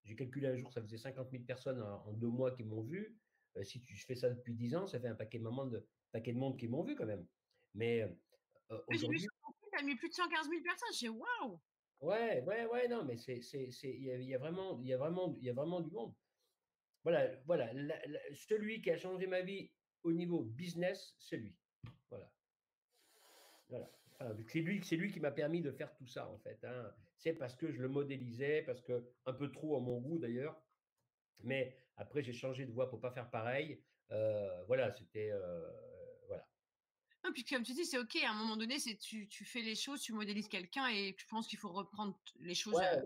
J'ai 0.04 0.16
calculé 0.16 0.48
un 0.48 0.56
jour, 0.56 0.72
ça 0.72 0.82
faisait 0.82 0.98
50 0.98 1.30
000 1.30 1.44
personnes 1.44 1.80
en, 1.80 2.12
deux 2.12 2.28
mois 2.28 2.50
qui 2.50 2.64
m'ont 2.64 2.82
vu. 2.82 3.16
si 3.62 3.80
tu 3.82 3.96
fais 3.96 4.16
ça 4.16 4.30
depuis 4.30 4.54
10 4.54 4.74
ans, 4.74 4.86
ça 4.86 4.98
fait 4.98 5.06
un 5.06 5.14
paquet 5.14 5.38
de, 5.38 5.70
de, 5.70 5.86
paquet 6.10 6.32
de 6.32 6.38
monde 6.38 6.58
qui 6.58 6.66
m'ont 6.66 6.82
vu 6.82 6.96
quand 6.96 7.06
même. 7.06 7.24
Mais 7.74 8.04
aujourd'hui. 8.88 9.20
Tu 9.72 9.78
as 9.78 9.82
mis 9.82 9.94
plus 9.94 10.08
de 10.08 10.14
115 10.14 10.48
000 10.48 10.62
personnes. 10.62 10.92
J'ai 10.98 11.08
waouh! 11.08 11.60
Ouais, 12.02 12.42
ouais, 12.42 12.66
ouais, 12.66 12.88
non, 12.88 13.04
mais 13.04 13.16
c'est, 13.16 13.40
il 13.84 14.24
y, 14.24 14.34
a 14.34 14.38
vraiment, 14.38 14.80
il 14.82 14.88
y 14.88 14.92
a 14.92 14.98
vraiment, 14.98 15.36
il 15.40 15.46
y 15.46 15.50
a 15.50 15.52
vraiment 15.52 15.80
du 15.80 15.90
monde. 15.90 16.12
Voilà, 17.04 17.30
voilà, 17.46 17.70
celui 18.34 18.82
qui 18.82 18.90
a 18.90 18.96
changé 18.96 19.26
ma 19.26 19.40
vie 19.40 19.70
au 20.02 20.12
niveau 20.12 20.42
business, 20.42 21.14
c'est 21.18 21.36
lui. 21.36 21.56
Voilà. 22.10 23.88
C'est 24.48 24.60
lui, 24.60 24.82
c'est 24.84 24.96
lui 24.96 25.10
qui 25.10 25.20
m'a 25.20 25.30
permis 25.30 25.62
de 25.62 25.70
faire 25.72 25.94
tout 25.94 26.06
ça 26.06 26.28
en 26.28 26.38
fait. 26.38 26.62
Hein. 26.64 26.92
C'est 27.16 27.34
parce 27.34 27.56
que 27.56 27.72
je 27.72 27.80
le 27.80 27.88
modélisais, 27.88 28.62
parce 28.62 28.80
que 28.80 29.10
un 29.26 29.32
peu 29.32 29.50
trop 29.50 29.76
à 29.76 29.80
mon 29.80 30.00
goût 30.00 30.18
d'ailleurs. 30.18 30.60
Mais 31.42 31.76
après 31.96 32.22
j'ai 32.22 32.32
changé 32.32 32.66
de 32.66 32.72
voix 32.72 32.88
pour 32.88 33.00
pas 33.00 33.12
faire 33.12 33.30
pareil. 33.30 33.82
Euh, 34.10 34.62
voilà, 34.64 34.92
c'était 34.92 35.30
euh, 35.32 35.70
voilà. 35.70 36.01
Non, 37.24 37.32
puis 37.32 37.44
comme 37.44 37.62
tu 37.62 37.72
dis, 37.72 37.84
c'est 37.84 37.98
ok. 37.98 38.16
À 38.24 38.30
un 38.30 38.34
moment 38.34 38.56
donné, 38.56 38.78
c'est 38.78 38.96
tu, 38.96 39.28
tu, 39.28 39.44
fais 39.44 39.62
les 39.62 39.76
choses, 39.76 40.00
tu 40.00 40.12
modélises 40.12 40.48
quelqu'un 40.48 40.88
et 40.88 41.14
tu 41.16 41.26
penses 41.26 41.46
qu'il 41.46 41.58
faut 41.58 41.70
reprendre 41.70 42.18
les 42.40 42.54
choses. 42.54 42.74
Ouais, 42.74 43.00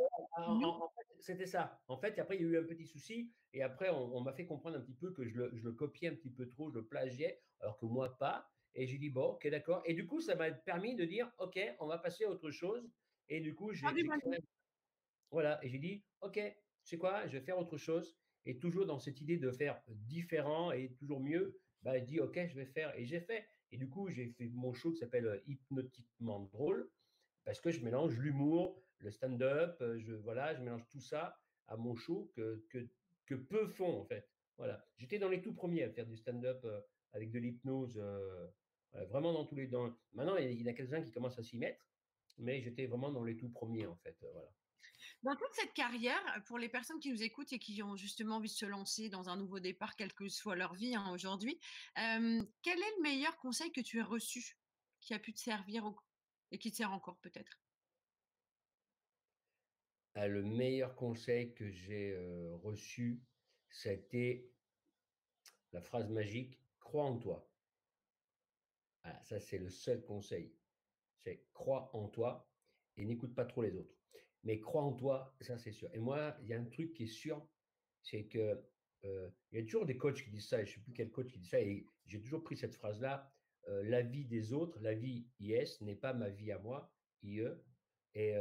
c'était 1.21 1.47
ça. 1.47 1.81
En 1.89 1.99
fait, 1.99 2.19
après, 2.19 2.37
il 2.37 2.43
y 2.43 2.45
a 2.45 2.49
eu 2.49 2.59
un 2.59 2.65
petit 2.65 2.87
souci. 2.87 3.31
Et 3.53 3.63
après, 3.63 3.91
on, 3.91 4.21
m'a 4.21 4.33
fait 4.33 4.47
comprendre 4.47 4.77
un 4.77 4.81
petit 4.81 4.95
peu 4.95 5.13
que 5.13 5.27
je 5.27 5.35
le, 5.37 5.51
je 5.55 5.65
le, 5.65 5.73
copiais 5.73 6.09
un 6.09 6.15
petit 6.15 6.31
peu 6.31 6.49
trop, 6.49 6.71
je 6.71 6.77
le 6.77 6.85
plagiais, 6.85 7.41
alors 7.61 7.79
que 7.79 7.87
moi, 7.87 8.17
pas. 8.19 8.51
Et 8.75 8.87
j'ai 8.87 8.99
dit, 8.99 9.11
bon, 9.11 9.33
ok, 9.33 9.49
d'accord. 9.49 9.83
Et 9.87 9.95
du 9.95 10.07
coup, 10.07 10.21
ça 10.21 10.35
m'a 10.35 10.51
permis 10.51 10.95
de 10.95 11.05
dire, 11.05 11.31
ok, 11.39 11.59
on 11.81 11.87
va 11.87 11.99
passer 11.99 12.25
à 12.25 12.31
autre 12.31 12.51
chose. 12.51 12.89
Et 13.29 13.41
du 13.41 13.55
coup, 13.55 13.73
j'ai. 13.73 13.87
Voilà. 15.31 15.59
Et 15.65 15.69
j'ai 15.69 15.79
dit, 15.79 16.05
ok, 16.21 16.39
c'est 16.85 16.99
quoi, 16.99 17.27
je 17.27 17.33
vais 17.39 17.45
faire 17.45 17.59
autre 17.59 17.77
chose. 17.77 18.17
Et 18.45 18.59
toujours 18.59 18.87
dans 18.87 18.99
cette 18.99 19.21
idée 19.21 19.39
de 19.39 19.51
faire 19.51 19.81
différent 19.89 20.71
et 20.71 20.93
toujours 20.95 21.21
mieux, 21.21 21.59
bah, 21.83 21.99
dit, 21.99 22.21
ok, 22.21 22.39
je 22.47 22.55
vais 22.55 22.67
faire. 22.67 22.97
Et 22.97 23.05
j'ai 23.05 23.21
fait. 23.21 23.49
Et 23.73 23.77
du 23.77 23.89
coup, 23.89 24.09
j'ai 24.09 24.29
fait 24.29 24.49
mon 24.49 24.73
show 24.73 24.93
qui 24.93 24.99
s'appelle 24.99 25.27
euh, 25.27 25.41
Hypnotiquement 25.47 26.41
drôle, 26.41 26.91
parce 27.45 27.61
que 27.61 27.71
je 27.71 27.85
mélange 27.85 28.19
l'humour, 28.19 28.83
le 28.99 29.11
stand-up, 29.11 29.77
euh, 29.81 29.99
je, 29.99 30.15
voilà, 30.15 30.55
je 30.55 30.61
mélange 30.61 30.87
tout 30.89 31.01
ça 31.01 31.39
à 31.69 31.77
mon 31.77 31.95
show 31.95 32.31
que, 32.35 32.65
que, 32.71 32.87
que 33.27 33.35
peu 33.35 33.67
font, 33.69 34.01
en 34.01 34.05
fait. 34.05 34.29
Voilà. 34.57 34.85
J'étais 34.97 35.19
dans 35.19 35.29
les 35.29 35.43
tout 35.43 35.53
premiers 35.53 35.83
à 35.83 35.91
faire 35.91 36.07
du 36.07 36.17
stand-up 36.17 36.61
euh, 36.65 36.81
avec 37.13 37.31
de 37.31 37.39
l'hypnose 37.39 38.03
vraiment 38.93 39.33
dans 39.33 39.45
tous 39.45 39.55
les. 39.55 39.67
Dans... 39.67 39.95
Maintenant, 40.13 40.37
il 40.37 40.61
y 40.61 40.65
en 40.65 40.67
a 40.67 40.73
quelques-uns 40.73 41.03
qui 41.03 41.13
commencent 41.13 41.39
à 41.39 41.43
s'y 41.43 41.59
mettre. 41.59 41.85
mais 42.39 42.63
j'étais 42.63 42.87
vraiment 42.87 43.11
dans 43.11 43.25
les 43.25 43.37
tout 43.37 43.49
premiers, 43.51 43.87
en 43.87 43.97
fait. 43.97 44.17
Voilà. 44.33 44.51
Dans 45.23 45.35
toute 45.35 45.53
cette 45.55 45.73
carrière, 45.73 46.23
pour 46.47 46.59
les 46.59 46.69
personnes 46.69 47.01
qui 47.01 47.11
nous 47.11 47.23
écoutent 47.23 47.53
et 47.53 47.59
qui 47.59 47.83
ont 47.83 47.97
justement 47.97 48.37
envie 48.37 48.49
de 48.49 48.55
se 48.55 48.67
lancer 48.67 49.09
dans 49.09 49.29
un 49.29 49.37
nouveau 49.37 49.59
départ, 49.59 49.97
quelle 49.97 50.13
que 50.13 50.29
soit 50.29 50.55
leur 50.55 50.75
vie 50.75 50.95
hein, 50.95 51.11
aujourd'hui, 51.13 51.59
quel 51.95 52.79
est 52.79 52.97
le 52.97 53.03
meilleur 53.03 53.37
conseil 53.39 53.73
que 53.73 53.81
tu 53.81 54.01
as 54.01 54.05
reçu, 54.05 54.57
qui 55.01 55.15
a 55.15 55.19
pu 55.19 55.33
te 55.33 55.41
servir 55.41 55.91
et 56.53 56.59
qui 56.59 56.71
te 56.71 56.77
sert 56.77 56.93
encore 56.93 57.19
peut-être? 57.19 57.59
Ah, 60.15 60.29
Le 60.29 60.43
meilleur 60.43 60.95
conseil 60.95 61.55
que 61.55 61.71
j'ai 61.71 62.17
reçu, 62.63 63.21
c'était 63.69 64.53
la 65.73 65.83
phrase 65.83 66.09
magique 66.09 66.61
crois 66.79 67.05
en 67.05 67.19
toi. 67.19 67.51
Ça, 69.23 69.41
c'est 69.41 69.59
le 69.59 69.71
seul 69.71 70.05
conseil. 70.05 70.53
C'est 71.17 71.47
crois 71.53 71.91
en 71.95 72.09
toi 72.09 72.49
et 72.97 73.05
n'écoute 73.05 73.35
pas 73.35 73.45
trop 73.45 73.63
les 73.63 73.77
autres. 73.77 73.96
Mais 74.47 74.61
crois 74.61 74.83
en 74.83 74.93
toi, 74.93 75.35
ça 75.41 75.59
c'est 75.59 75.73
sûr. 75.73 75.91
Et 75.93 75.99
moi, 75.99 76.37
il 76.41 76.47
y 76.47 76.55
a 76.55 76.61
un 76.61 76.65
truc 76.65 76.95
qui 76.95 77.03
est 77.03 77.09
sûr, 77.09 77.47
c'est 78.01 78.27
que 78.27 78.65
il 79.03 79.59
y 79.59 79.59
a 79.59 79.63
toujours 79.63 79.87
des 79.87 79.97
coachs 79.97 80.23
qui 80.23 80.31
disent 80.31 80.49
ça, 80.49 80.61
et 80.63 80.67
je 80.67 80.71
ne 80.71 80.75
sais 80.77 80.81
plus 80.81 80.93
quel 80.93 81.11
coach 81.11 81.33
qui 81.33 81.39
dit 81.39 81.49
ça, 81.49 81.61
et 81.61 81.85
j'ai 82.07 82.21
toujours 82.21 82.43
pris 82.43 82.57
cette 82.57 82.75
phrase-là, 82.75 83.31
la 83.67 84.03
vie 84.03 84.25
des 84.25 84.53
autres, 84.53 84.81
la 84.81 84.95
vie 84.95 85.29
IS 85.41 85.81
n'est 85.81 85.97
pas 85.97 86.13
ma 86.13 86.29
vie 86.29 86.53
à 86.53 86.59
moi, 86.59 86.93
IE. 87.23 87.43
Et, 88.15 88.35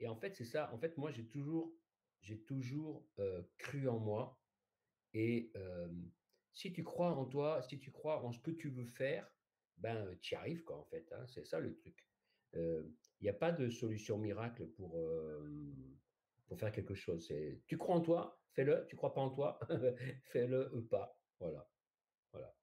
et 0.00 0.08
en 0.08 0.16
fait, 0.16 0.34
c'est 0.34 0.44
ça. 0.44 0.72
En 0.72 0.78
fait, 0.78 0.96
moi, 0.96 1.10
j'ai 1.12 1.26
toujours, 1.26 1.72
j'ai 2.20 2.40
toujours 2.42 3.08
cru 3.58 3.88
en 3.88 3.98
moi. 3.98 4.40
Et 5.14 5.52
si 6.52 6.72
tu 6.72 6.82
crois 6.84 7.12
en 7.16 7.26
toi, 7.26 7.62
si 7.62 7.78
tu 7.78 7.90
crois 7.92 8.24
en 8.24 8.32
ce 8.32 8.40
que 8.40 8.50
tu 8.50 8.70
veux 8.70 8.86
faire, 8.86 9.28
ben, 9.78 10.16
tu 10.20 10.34
y 10.34 10.36
arrives, 10.36 10.64
quoi, 10.64 10.78
en 10.78 10.84
fait. 10.84 11.12
Hein, 11.12 11.26
c'est 11.26 11.44
ça 11.44 11.60
le 11.60 11.74
truc. 11.76 12.06
Il 12.56 13.22
n'y 13.22 13.28
a 13.28 13.34
pas 13.34 13.52
de 13.52 13.68
solution 13.70 14.18
miracle 14.18 14.66
pour, 14.66 15.02
pour 16.46 16.58
faire 16.58 16.72
quelque 16.72 16.94
chose. 16.94 17.26
C'est, 17.26 17.62
tu 17.66 17.76
crois 17.78 17.96
en 17.96 18.00
toi, 18.00 18.40
fais-le. 18.52 18.86
Tu 18.88 18.96
crois 18.96 19.14
pas 19.14 19.20
en 19.20 19.30
toi, 19.30 19.58
fais-le 20.24 20.86
pas. 20.90 21.18
Voilà. 21.40 21.68
Voilà. 22.32 22.54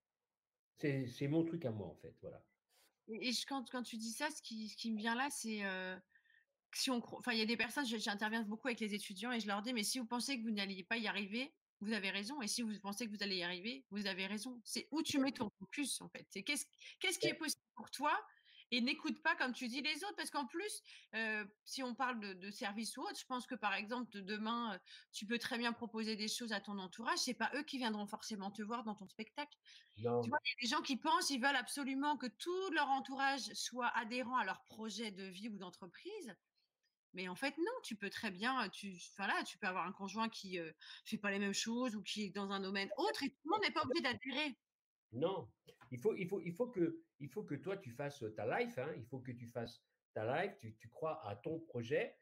C'est, 0.77 1.07
c'est 1.07 1.27
mon 1.27 1.43
truc 1.43 1.65
à 1.65 1.71
moi, 1.71 1.87
en 1.87 1.95
fait. 1.95 2.15
Voilà. 2.21 2.43
Et 3.07 3.31
quand, 3.47 3.69
quand 3.69 3.83
tu 3.83 3.97
dis 3.97 4.11
ça, 4.11 4.29
ce 4.29 4.41
qui, 4.41 4.69
ce 4.69 4.77
qui 4.77 4.91
me 4.91 4.97
vient 4.97 5.15
là, 5.15 5.29
c'est 5.29 5.61
si 6.75 6.91
on, 6.91 7.01
enfin, 7.17 7.33
il 7.33 7.39
y 7.39 7.41
a 7.41 7.45
des 7.45 7.57
personnes, 7.57 7.85
j'interviens 7.85 8.43
beaucoup 8.43 8.67
avec 8.67 8.79
les 8.79 8.93
étudiants 8.93 9.31
et 9.31 9.39
je 9.39 9.47
leur 9.47 9.61
dis, 9.61 9.73
mais 9.73 9.83
si 9.83 9.99
vous 9.99 10.05
pensez 10.05 10.37
que 10.37 10.43
vous 10.43 10.51
n'alliez 10.51 10.83
pas 10.83 10.97
y 10.97 11.07
arriver, 11.07 11.53
vous 11.81 11.93
avez 11.93 12.09
raison. 12.09 12.41
Et 12.41 12.47
si 12.47 12.61
vous 12.61 12.71
pensez 12.79 13.05
que 13.05 13.11
vous 13.11 13.21
allez 13.23 13.37
y 13.37 13.43
arriver, 13.43 13.85
vous 13.91 14.07
avez 14.07 14.25
raison. 14.25 14.61
C'est 14.63 14.87
où 14.91 15.01
tu 15.03 15.19
mets 15.19 15.31
ton 15.31 15.49
focus, 15.59 16.01
en 16.01 16.09
fait. 16.09 16.25
C'est 16.29 16.43
qu'est-ce, 16.43 16.65
qu'est-ce 16.99 17.19
qui 17.19 17.27
est 17.27 17.33
possible 17.33 17.61
pour 17.75 17.91
toi 17.91 18.17
et 18.73 18.81
n'écoute 18.81 19.21
pas, 19.21 19.35
comme 19.35 19.53
tu 19.53 19.67
dis, 19.67 19.81
les 19.81 20.03
autres. 20.03 20.15
Parce 20.17 20.31
qu'en 20.31 20.47
plus, 20.47 20.81
si 21.63 21.83
on 21.83 21.93
parle 21.93 22.19
de, 22.19 22.33
de, 22.33 22.49
service 22.49 22.97
ou 22.97 23.01
autre, 23.01 23.19
je 23.19 23.25
pense 23.25 23.45
que 23.45 23.53
par 23.53 23.75
exemple, 23.75 24.09
demain, 24.21 24.79
tu 25.11 25.27
peux 25.27 25.37
très 25.37 25.59
bien 25.59 25.73
proposer 25.73 26.15
des 26.15 26.27
choses 26.27 26.51
à 26.53 26.59
ton 26.59 26.79
entourage. 26.79 27.19
C'est 27.19 27.35
pas 27.35 27.51
eux 27.55 27.61
qui 27.61 27.77
viendront 27.77 28.07
forcément 28.07 28.49
te 28.49 28.63
voir 28.63 28.83
dans 28.83 28.95
ton 28.95 29.07
spectacle. 29.07 29.55
Tu 29.95 30.01
vois, 30.03 30.21
il 30.23 30.27
y 30.27 30.33
a 30.33 30.61
des 30.61 30.67
gens 30.67 30.81
qui 30.81 30.97
pensent, 30.97 31.29
ils 31.29 31.39
veulent 31.39 31.55
absolument 31.55 32.17
que 32.17 32.25
tout 32.25 32.71
leur 32.71 32.89
entourage 32.89 33.41
soit 33.53 33.89
adhérent 33.95 34.37
à 34.37 34.45
leur 34.45 34.63
projet 34.63 35.11
de 35.11 35.25
vie 35.25 35.49
ou 35.49 35.57
d'entreprise. 35.57 36.35
Mais 37.13 37.27
en 37.27 37.35
fait, 37.35 37.55
non, 37.59 37.71
tu 37.83 37.95
peux 37.95 38.09
très 38.09 38.31
bien, 38.31 38.67
tu, 38.69 38.97
enfin 39.11 39.27
là, 39.27 39.43
tu 39.43 39.59
peux 39.59 39.67
avoir 39.67 39.85
un 39.85 39.91
conjoint 39.91 40.29
qui 40.29 40.57
ne 40.57 40.71
fait 41.05 41.19
pas 41.19 41.29
les 41.29 41.37
mêmes 41.37 41.53
choses 41.53 41.95
ou 41.95 42.01
qui 42.01 42.23
est 42.23 42.29
dans 42.31 42.49
un 42.49 42.59
domaine 42.59 42.89
autre 42.97 43.21
et 43.21 43.29
tout 43.29 43.37
le 43.45 43.51
monde 43.51 43.61
n'est 43.61 43.71
pas 43.71 43.83
obligé 43.83 44.01
d'adhérer. 44.01 44.57
Non, 45.13 45.47
il 45.91 45.99
faut, 45.99 46.15
il, 46.15 46.27
faut, 46.27 46.41
il, 46.41 46.53
faut 46.53 46.67
que, 46.67 46.99
il 47.19 47.29
faut 47.29 47.43
que 47.43 47.55
toi, 47.55 47.77
tu 47.77 47.91
fasses 47.91 48.23
ta 48.35 48.59
life, 48.59 48.77
hein, 48.77 48.91
il 48.97 49.05
faut 49.05 49.19
que 49.19 49.31
tu 49.31 49.47
fasses 49.47 49.81
ta 50.13 50.45
life, 50.45 50.53
tu, 50.79 50.89
crois 50.89 51.25
à 51.27 51.35
ton 51.35 51.59
projet. 51.59 52.15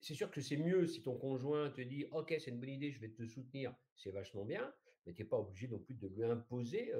c'est 0.00 0.14
sûr 0.14 0.30
que 0.30 0.40
c'est 0.40 0.56
mieux 0.56 0.86
si 0.86 1.02
ton 1.02 1.16
conjoint 1.16 1.70
te 1.70 1.80
dit, 1.80 2.06
OK, 2.10 2.34
c'est 2.38 2.50
une 2.50 2.60
bonne 2.60 2.70
idée, 2.70 2.90
je 2.90 3.00
vais 3.00 3.10
te 3.10 3.26
soutenir, 3.26 3.74
c'est 3.94 4.10
vachement 4.10 4.44
bien, 4.44 4.72
mais 5.06 5.14
tu 5.14 5.22
n'es 5.22 5.28
pas 5.28 5.38
obligé 5.38 5.68
non 5.68 5.78
plus 5.78 5.94
de 5.94 6.08
lui 6.08 6.24
imposer 6.24 6.92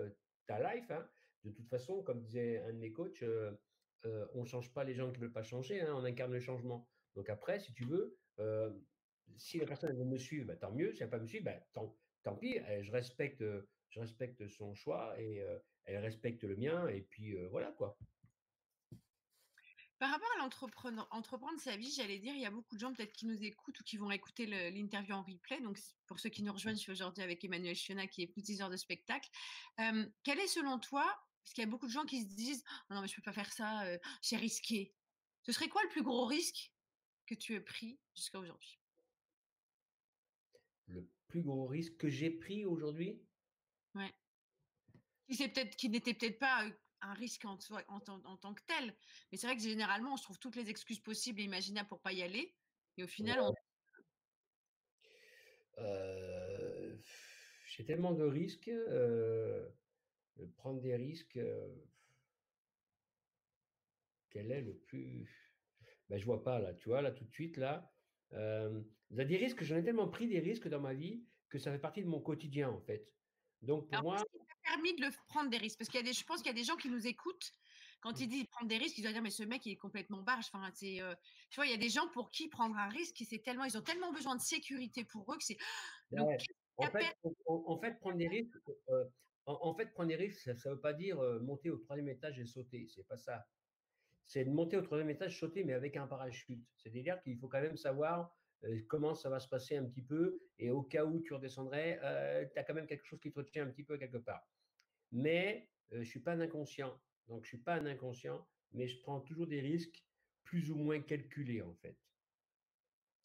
ta 0.47 0.75
life. 0.75 0.91
Hein. 0.91 1.09
De 1.45 1.51
toute 1.51 1.69
façon, 1.69 2.03
comme 2.03 2.23
disait 2.23 2.59
un 2.63 2.73
de 2.73 2.79
mes 2.79 2.93
coachs, 2.93 3.25
on 4.05 4.41
ne 4.41 4.47
change 4.47 4.73
pas 4.73 4.85
les 4.85 4.95
gens 4.95 5.11
qui 5.11 5.19
ne 5.19 5.25
veulent 5.25 5.33
pas 5.33 5.43
changer, 5.43 5.81
hein, 5.81 5.95
on 5.97 6.05
incarne 6.05 6.33
le 6.33 6.41
changement. 6.41 6.89
Donc 7.15 7.29
après, 7.29 7.61
si 7.61 7.73
tu 7.73 7.85
veux, 7.85 8.19
si 9.37 9.59
la 9.59 9.67
personne 9.67 9.97
veut 9.97 10.05
me 10.05 10.19
suivre, 10.19 10.47
bah, 10.47 10.57
tant 10.57 10.73
mieux. 10.73 10.93
Si 10.93 11.03
elle 11.03 11.09
ne 11.09 11.11
pas 11.11 11.19
me 11.19 11.27
suivre, 11.27 11.45
bah, 11.45 11.59
tant, 11.73 11.97
tant, 12.23 12.37
pis. 12.37 12.59
Je 12.83 12.91
respecte, 12.93 13.43
je 13.95 14.01
respecte 14.01 14.49
son 14.49 14.75
choix 14.75 15.15
et 15.21 15.41
elle 15.85 15.99
respecte 15.99 16.43
le 16.43 16.57
mien. 16.57 16.89
Et 16.89 17.03
puis 17.03 17.37
voilà 17.51 17.71
quoi. 17.73 17.97
Par 20.01 20.11
rapport 20.11 20.29
à 20.37 20.43
l'entreprendre 20.43 21.07
entreprendre 21.13 21.59
sa 21.61 21.77
vie, 21.77 21.93
j'allais 21.93 22.19
dire, 22.19 22.35
il 22.35 22.41
y 22.41 22.47
a 22.47 22.51
beaucoup 22.51 22.75
de 22.75 22.81
gens 22.81 22.93
peut-être 22.93 23.13
qui 23.13 23.27
nous 23.27 23.43
écoutent 23.43 23.79
ou 23.79 23.85
qui 23.85 23.97
vont 23.97 24.11
écouter 24.11 24.47
l'interview 24.47 25.15
en 25.15 25.23
replay. 25.23 25.61
Donc, 25.61 25.79
pour 26.07 26.19
ceux 26.19 26.29
qui 26.29 26.43
nous 26.43 26.53
rejoignent, 26.53 26.77
je 26.77 26.83
suis 26.83 26.93
aujourd'hui 26.93 27.23
avec 27.23 27.45
Emmanuel 27.45 27.77
Chiona, 27.77 28.09
qui 28.09 28.23
est 28.23 28.27
producteur 28.27 28.69
de 28.69 28.77
spectacle. 28.77 29.31
quel 29.77 30.41
est 30.41 30.49
selon 30.49 30.79
toi 30.81 31.07
parce 31.45 31.53
qu'il 31.53 31.63
y 31.63 31.67
a 31.67 31.71
beaucoup 31.71 31.87
de 31.87 31.93
gens 31.93 32.07
qui 32.07 32.23
se 32.23 32.35
disent 32.35 32.65
«Ah 32.89 32.95
non, 32.95 33.03
mais 33.03 33.07
je 33.07 33.13
ne 33.13 33.17
peux 33.17 33.23
pas 33.23 33.33
faire 33.33 33.53
ça, 33.53 33.85
c'est 34.23 34.37
risqué. 34.37 34.95
Ce 35.43 35.53
serait 35.53 35.69
quoi 35.69 35.83
le 35.83 35.91
plus 35.91 36.03
gros 36.03 36.25
risque 36.25 36.73
que 37.27 37.35
tu 37.35 37.55
aies 37.55 37.61
pris 37.61 37.99
jusqu'à 38.15 38.39
aujourd'hui? 38.39 38.81
Le 40.87 41.07
plus 41.29 41.43
gros 41.43 41.67
risque 41.67 41.99
que 41.99 42.09
j'ai 42.09 42.31
pris 42.31 42.65
aujourd'hui? 42.65 43.21
Ouais. 43.95 44.13
Qui, 45.29 45.49
peut-être, 45.49 45.77
qui 45.77 45.89
n'était 45.89 46.15
peut-être 46.15 46.39
pas 46.39 46.67
un 47.01 47.15
risque 47.15 47.45
en, 47.45 47.59
en, 47.89 48.01
en, 48.07 48.37
tant 48.37 48.55
que 48.55 48.63
tel. 48.67 48.95
Mais 49.31 49.39
c'est 49.39 49.47
vrai 49.47 49.57
que 49.57 49.63
généralement, 49.63 50.15
on 50.15 50.17
se 50.17 50.25
trouve 50.25 50.39
toutes 50.39 50.57
les 50.57 50.71
excuses 50.71 51.01
possibles 51.01 51.41
et 51.41 51.45
imaginables 51.45 51.89
pour 51.89 52.01
pas 52.01 52.13
y 52.13 52.23
aller. 52.23 52.57
Et 52.97 53.05
au 53.05 53.09
final, 53.09 53.41
on... 53.41 53.55
j'ai 57.67 57.85
tellement 57.85 58.13
de 58.13 58.25
risques 58.25 58.71
prendre 60.57 60.81
des 60.81 60.97
risques. 60.97 61.39
quel 64.31 64.51
est 64.51 64.63
le 64.63 64.75
plus. 64.75 65.55
Ben, 66.09 66.19
je 66.19 66.25
vois 66.25 66.43
pas 66.43 66.59
là, 66.59 66.75
tu 66.75 66.89
vois, 66.89 67.03
là 67.03 67.11
tout 67.11 67.25
de 67.25 67.33
suite, 67.33 67.57
là. 67.57 67.91
Des 68.31 69.37
risques, 69.37 69.63
j'en 69.63 69.77
ai 69.77 69.85
tellement 69.85 70.09
pris 70.09 70.27
des 70.27 70.41
risques 70.41 70.69
dans 70.69 70.81
ma 70.81 70.95
vie 70.95 71.25
que 71.49 71.59
ça 71.59 71.71
fait 71.71 71.79
partie 71.79 72.03
de 72.03 72.09
mon 72.09 72.21
quotidien 72.21 72.69
en 72.69 72.81
fait. 72.81 73.13
Donc 73.65 73.89
pour 73.91 74.03
moi. 74.03 74.23
permis 74.63 74.95
de 74.95 75.03
le 75.03 75.11
prendre 75.29 75.51
des 75.51 75.59
risques? 75.59 75.79
Parce 75.79 75.89
qu'il 75.89 76.01
y 76.01 76.03
a 76.03 76.07
des, 76.07 76.13
je 76.13 76.25
pense 76.25 76.39
qu'il 76.39 76.47
y 76.47 76.51
a 76.51 76.55
des 76.55 76.65
gens 76.65 76.77
qui 76.77 76.89
nous 76.89 77.07
écoutent. 77.07 77.53
Quand 78.01 78.13
mmh. 78.13 78.23
ils 78.23 78.29
disent 78.29 78.47
prendre 78.47 78.69
des 78.69 78.77
risques, 78.77 78.99
ils 78.99 79.03
doivent 79.03 79.15
dire 79.15 79.23
mais 79.23 79.31
ce 79.31 79.43
mec 79.43 79.65
il 79.67 79.73
est 79.73 79.77
complètement 79.77 80.23
barge. 80.23 80.47
Enfin, 80.53 80.71
c'est, 80.75 81.01
tu 81.51 81.57
vois, 81.57 81.67
il 81.67 81.71
y 81.73 81.75
a 81.75 81.79
des 81.79 81.89
gens 81.89 82.09
pour 82.09 82.31
qui 82.31 82.49
prendre 82.49 82.77
un 82.77 82.89
risque, 82.89 83.23
c'est 83.27 83.43
tellement, 83.43 83.65
ils 83.65 83.79
ont 83.79 83.83
tellement 83.83 84.13
besoin 84.13 84.37
de 84.37 84.43
sécurité 84.43 85.05
pour 85.05 85.33
eux 85.33 85.39
que 85.39 85.45
c'est. 85.45 85.57
En, 86.77 86.91
fait, 86.91 87.17
en, 87.47 87.79
fait, 87.79 87.99
prendre 88.01 88.19
des 88.19 88.29
risques, 88.29 88.57
en, 89.47 89.75
fait, 89.75 89.87
prendre 89.93 90.09
des 90.09 90.17
risques, 90.17 90.43
ça 90.43 90.53
ne 90.53 90.75
veut 90.75 90.81
pas 90.81 90.93
dire 90.93 91.17
monter 91.43 91.71
au 91.71 91.79
troisième 91.79 92.09
étage 92.09 92.39
et 92.39 92.45
sauter. 92.45 92.87
C'est 92.89 93.07
pas 93.07 93.17
ça. 93.17 93.47
C'est 94.27 94.45
de 94.45 94.51
monter 94.51 94.77
au 94.77 94.83
troisième 94.83 95.11
étage, 95.11 95.39
sauter, 95.39 95.65
mais 95.65 95.75
avec 95.75 95.97
un 95.97 96.07
parachute. 96.07 96.63
C'est-à-dire 96.77 97.21
qu'il 97.23 97.39
faut 97.39 97.49
quand 97.49 97.61
même 97.61 97.77
savoir 97.77 98.35
comment 98.89 99.15
ça 99.15 99.29
va 99.29 99.41
se 99.41 99.49
passer 99.49 99.77
un 99.77 99.85
petit 99.85 100.03
peu. 100.03 100.41
Et 100.59 100.71
au 100.71 100.83
cas 100.83 101.05
où 101.05 101.21
tu 101.21 101.35
redescendrais, 101.35 101.99
tu 102.53 102.59
as 102.59 102.65
quand 102.65 102.75
même 102.75 102.87
quelque 102.87 103.05
chose 103.05 103.21
qui 103.21 103.31
te 103.31 103.39
retient 103.39 103.65
un 103.67 103.71
petit 103.71 103.85
peu 103.85 103.99
quelque 103.99 104.19
part. 104.19 104.47
Mais 105.13 105.69
je 105.91 105.99
ne 105.99 106.05
suis 106.05 106.21
pas 106.21 106.33
un 106.33 106.41
inconscient. 106.41 107.01
Donc, 107.29 107.45
je 107.45 107.47
ne 107.47 107.57
suis 107.57 107.65
pas 107.65 107.75
un 107.75 107.87
inconscient, 107.87 108.47
mais 108.73 108.87
je 108.89 109.01
prends 109.01 109.21
toujours 109.21 109.47
des 109.47 109.61
risques 109.61 110.05
plus 110.45 110.71
ou 110.71 110.77
moins 110.77 111.01
calculés, 111.01 111.63
en 111.63 111.75
fait. 111.75 111.97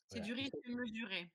C'est 0.08 0.22
du 0.22 0.34
risque 0.34 0.68
mesuré. 0.68 1.30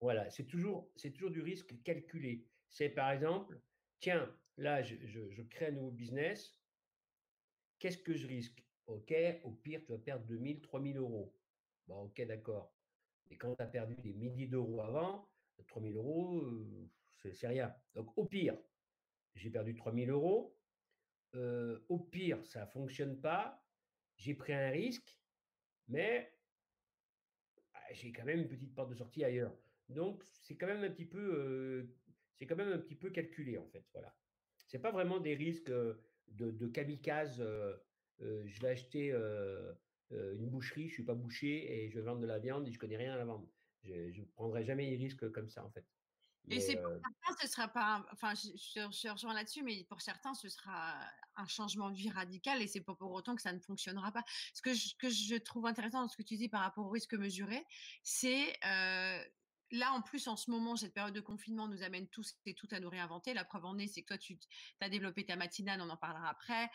Voilà, 0.00 0.30
c'est 0.30 0.46
toujours, 0.46 0.90
c'est 0.96 1.10
toujours 1.10 1.30
du 1.30 1.42
risque 1.42 1.74
calculé. 1.82 2.46
C'est 2.68 2.88
par 2.88 3.10
exemple, 3.10 3.60
tiens, 3.98 4.34
là, 4.56 4.82
je, 4.82 5.42
crée 5.42 5.66
un 5.66 5.72
nouveau 5.72 5.90
business. 5.90 6.58
Qu'est-ce 7.78 7.98
que 7.98 8.14
je 8.14 8.26
risque? 8.26 8.64
Ok, 8.86 9.12
au 9.44 9.50
pire, 9.50 9.82
tu 9.84 9.92
vas 9.92 9.98
perdre 9.98 10.24
2000, 10.26 10.60
3000 10.60 10.96
euros. 10.96 11.34
Bon, 11.86 12.04
ok, 12.04 12.22
d'accord. 12.26 12.72
Mais 13.30 13.36
quand 13.36 13.54
tu 13.54 13.62
as 13.62 13.66
perdu 13.66 13.94
des 13.96 14.12
milliers 14.12 14.48
d'euros 14.48 14.80
avant, 14.80 15.30
3000 15.66 15.96
euros, 15.96 16.38
euh, 16.40 16.90
c'est 17.32 17.46
rien. 17.46 17.74
Donc, 17.94 18.16
au 18.16 18.24
pire, 18.24 18.56
j'ai 19.34 19.50
perdu 19.50 19.74
3000 19.74 20.10
euros. 20.10 20.56
Euh, 21.34 21.78
au 21.88 21.98
pire, 21.98 22.44
ça 22.44 22.64
ne 22.64 22.70
fonctionne 22.70 23.20
pas. 23.20 23.64
J'ai 24.16 24.34
pris 24.34 24.52
un 24.52 24.70
risque, 24.70 25.18
mais 25.88 26.34
ah, 27.74 27.92
j'ai 27.92 28.12
quand 28.12 28.24
même 28.24 28.40
une 28.40 28.48
petite 28.48 28.74
porte 28.74 28.90
de 28.90 28.94
sortie 28.94 29.24
ailleurs. 29.24 29.56
Donc, 29.88 30.22
c'est 30.42 30.56
quand 30.56 30.66
même 30.66 30.84
un 30.84 30.90
petit 30.90 31.06
peu 31.06 31.18
euh, 31.18 31.96
c'est 32.34 32.46
quand 32.46 32.56
même 32.56 32.72
un 32.72 32.78
petit 32.78 32.96
peu 32.96 33.10
calculé 33.10 33.58
en 33.58 33.66
fait. 33.68 33.84
Voilà. 33.92 34.14
C'est 34.66 34.78
pas 34.78 34.92
vraiment 34.92 35.20
des 35.20 35.34
risques 35.34 35.70
de, 35.70 36.50
de 36.50 36.66
kamikaze. 36.68 37.42
je 38.18 38.60
vais 38.60 38.68
acheter 38.68 39.12
une 40.10 40.48
boucherie, 40.50 40.88
je 40.88 40.94
suis 40.94 41.04
pas 41.04 41.14
boucher 41.14 41.84
et 41.84 41.90
je 41.90 42.00
vendre 42.00 42.20
de 42.20 42.26
la 42.26 42.38
viande 42.38 42.66
et 42.68 42.72
je 42.72 42.78
connais 42.78 42.96
rien 42.96 43.14
à 43.14 43.16
la 43.16 43.24
vendre. 43.24 43.50
Je 43.84 44.20
ne 44.20 44.26
prendrai 44.26 44.64
jamais 44.64 44.90
des 44.90 44.96
risques 44.96 45.30
comme 45.30 45.48
ça 45.48 45.64
en 45.64 45.70
fait. 45.70 45.86
Et 46.52 46.60
c'est 46.60 46.76
pour 46.76 46.90
heu 46.92 47.00
certains, 47.04 47.36
ce 47.46 47.48
sera 47.52 47.68
pas 47.68 48.06
enfin, 48.12 48.34
je 48.34 48.48
je 48.56 48.90
je 48.90 49.08
rejoins 49.08 49.34
là-dessus, 49.34 49.62
mais 49.62 49.84
pour 49.84 50.00
certains, 50.00 50.34
ce 50.34 50.48
sera 50.48 51.06
un 51.36 51.46
changement 51.46 51.90
de 51.90 51.96
vie 51.96 52.10
radical 52.10 52.60
et 52.60 52.66
c'est 52.66 52.80
pas 52.82 52.96
pour 52.96 53.12
autant 53.12 53.36
que 53.36 53.42
ça 53.42 53.52
ne 53.52 53.60
fonctionnera 53.60 54.10
pas. 54.12 54.24
Ce 54.52 54.60
que 54.62 54.74
je 54.74 54.96
que 54.98 55.08
je 55.10 55.36
trouve 55.36 55.66
intéressant 55.66 56.02
dans 56.02 56.08
ce 56.08 56.16
que 56.16 56.22
tu 56.24 56.36
dis 56.36 56.48
par 56.48 56.62
rapport 56.62 56.86
au 56.86 56.90
risque 56.90 57.14
mesuré, 57.14 57.64
c'est, 58.02 58.50
heu, 58.64 59.24
là, 59.70 59.92
en 59.92 60.02
plus, 60.02 60.26
en 60.26 60.36
ce 60.36 60.50
moment, 60.50 60.74
cette 60.76 60.92
période 60.94 61.14
de 61.14 61.20
confinement 61.20 61.68
nous 61.68 61.82
amène 61.82 62.08
tous 62.08 62.34
et 62.44 62.54
toutes 62.54 62.72
à 62.72 62.80
nous 62.80 62.90
réinventer. 62.90 63.32
La 63.34 63.44
preuve 63.44 63.64
en 63.66 63.78
est, 63.78 63.86
c'est 63.86 64.02
que 64.02 64.08
toi, 64.08 64.18
tu 64.18 64.36
as 64.80 64.88
développé 64.88 65.24
ta 65.24 65.36
matinale, 65.36 65.80
on 65.80 65.88
en 65.90 65.96
parlera 65.96 66.28
après. 66.30 66.68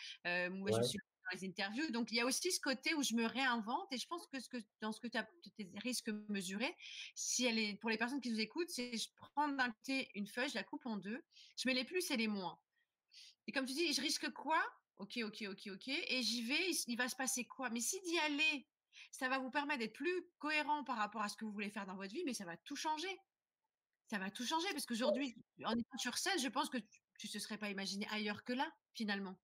Moi, 0.50 0.72
je 0.72 0.82
suis 0.82 1.00
dans 1.26 1.38
les 1.38 1.48
interviews. 1.48 1.92
Donc, 1.92 2.12
il 2.12 2.18
y 2.18 2.22
a 2.22 2.26
aussi 2.26 2.52
ce 2.52 2.60
côté 2.60 2.94
où 2.94 3.04
je 3.04 3.16
me 3.16 3.26
réinvente 3.26 3.92
et 3.92 3.98
je 3.98 4.08
pense 4.08 4.28
que 4.28 4.40
ce 4.40 4.50
que 4.50 4.58
dans 4.82 4.92
ce 4.92 5.00
que 5.00 5.08
tu 5.08 5.18
as 5.18 5.28
tes 5.58 5.72
risques 5.78 6.10
mesurés, 6.30 6.76
si 7.16 7.46
elle 7.46 7.60
est 7.60 7.76
pour 7.76 7.90
les 7.90 7.98
personnes 7.98 8.22
qui 8.22 8.32
nous 8.32 8.40
écoutent, 8.40 8.70
c'est 8.70 8.98
je 8.98 9.10
prends 9.16 9.48
d'un 9.48 9.72
côté 9.72 10.12
une 10.16 10.28
feuille, 10.28 10.50
je 10.50 10.56
la 10.56 10.64
coupe 10.64 10.86
en 10.86 10.98
2, 10.98 11.24
je 11.58 11.68
mets 11.68 11.74
les 11.74 11.86
plus 11.86 12.10
et 12.12 12.18
les 12.18 12.28
moins. 12.28 12.60
Et 13.48 13.52
comme 13.52 13.66
tu 13.66 13.74
dis, 13.74 13.94
je 13.94 14.02
risque 14.02 14.30
quoi? 14.32 14.62
OK, 14.98 15.20
OK, 15.24 15.44
OK, 15.50 15.68
OK 15.68 15.88
et 15.88 16.22
j'y 16.22 16.44
vais, 16.44 16.70
il, 16.70 16.78
il 16.88 16.98
va 16.98 17.10
se 17.10 17.16
passer 17.16 17.46
quoi? 17.46 17.70
Mais 17.70 17.82
si 17.82 18.00
d'y 18.02 18.18
aller, 18.20 18.68
ça 19.12 19.30
va 19.30 19.40
vous 19.40 19.52
permettre 19.52 19.80
d'être 19.80 19.94
plus 19.94 20.28
cohérent 20.40 20.84
par 20.84 20.98
rapport 20.98 21.22
à 21.22 21.30
ce 21.30 21.36
que 21.38 21.46
vous 21.46 21.52
voulez 21.52 21.70
faire 21.70 21.86
dans 21.86 21.96
votre 21.96 22.14
vie, 22.14 22.24
mais 22.26 22.34
ça 22.34 22.46
va 22.46 22.58
tout 22.58 22.76
changer. 22.76 23.20
Ça 24.08 24.20
va 24.20 24.30
tout 24.30 24.46
changer 24.46 24.68
parce 24.72 24.86
qu'aujourd'hui, 24.86 25.36
en 25.64 25.74
étant 25.74 25.98
sur 25.98 26.18
scène, 26.18 26.40
je 26.40 26.48
pense 26.48 26.70
que 26.70 26.78
tu 26.78 27.28
ne 27.28 27.32
te 27.32 27.40
serais 27.40 27.58
pas 27.58 27.70
imaginé 27.70 28.08
ailleurs 28.12 28.44
que 28.44 28.54
là, 28.54 28.72
finalement. 28.94 29.40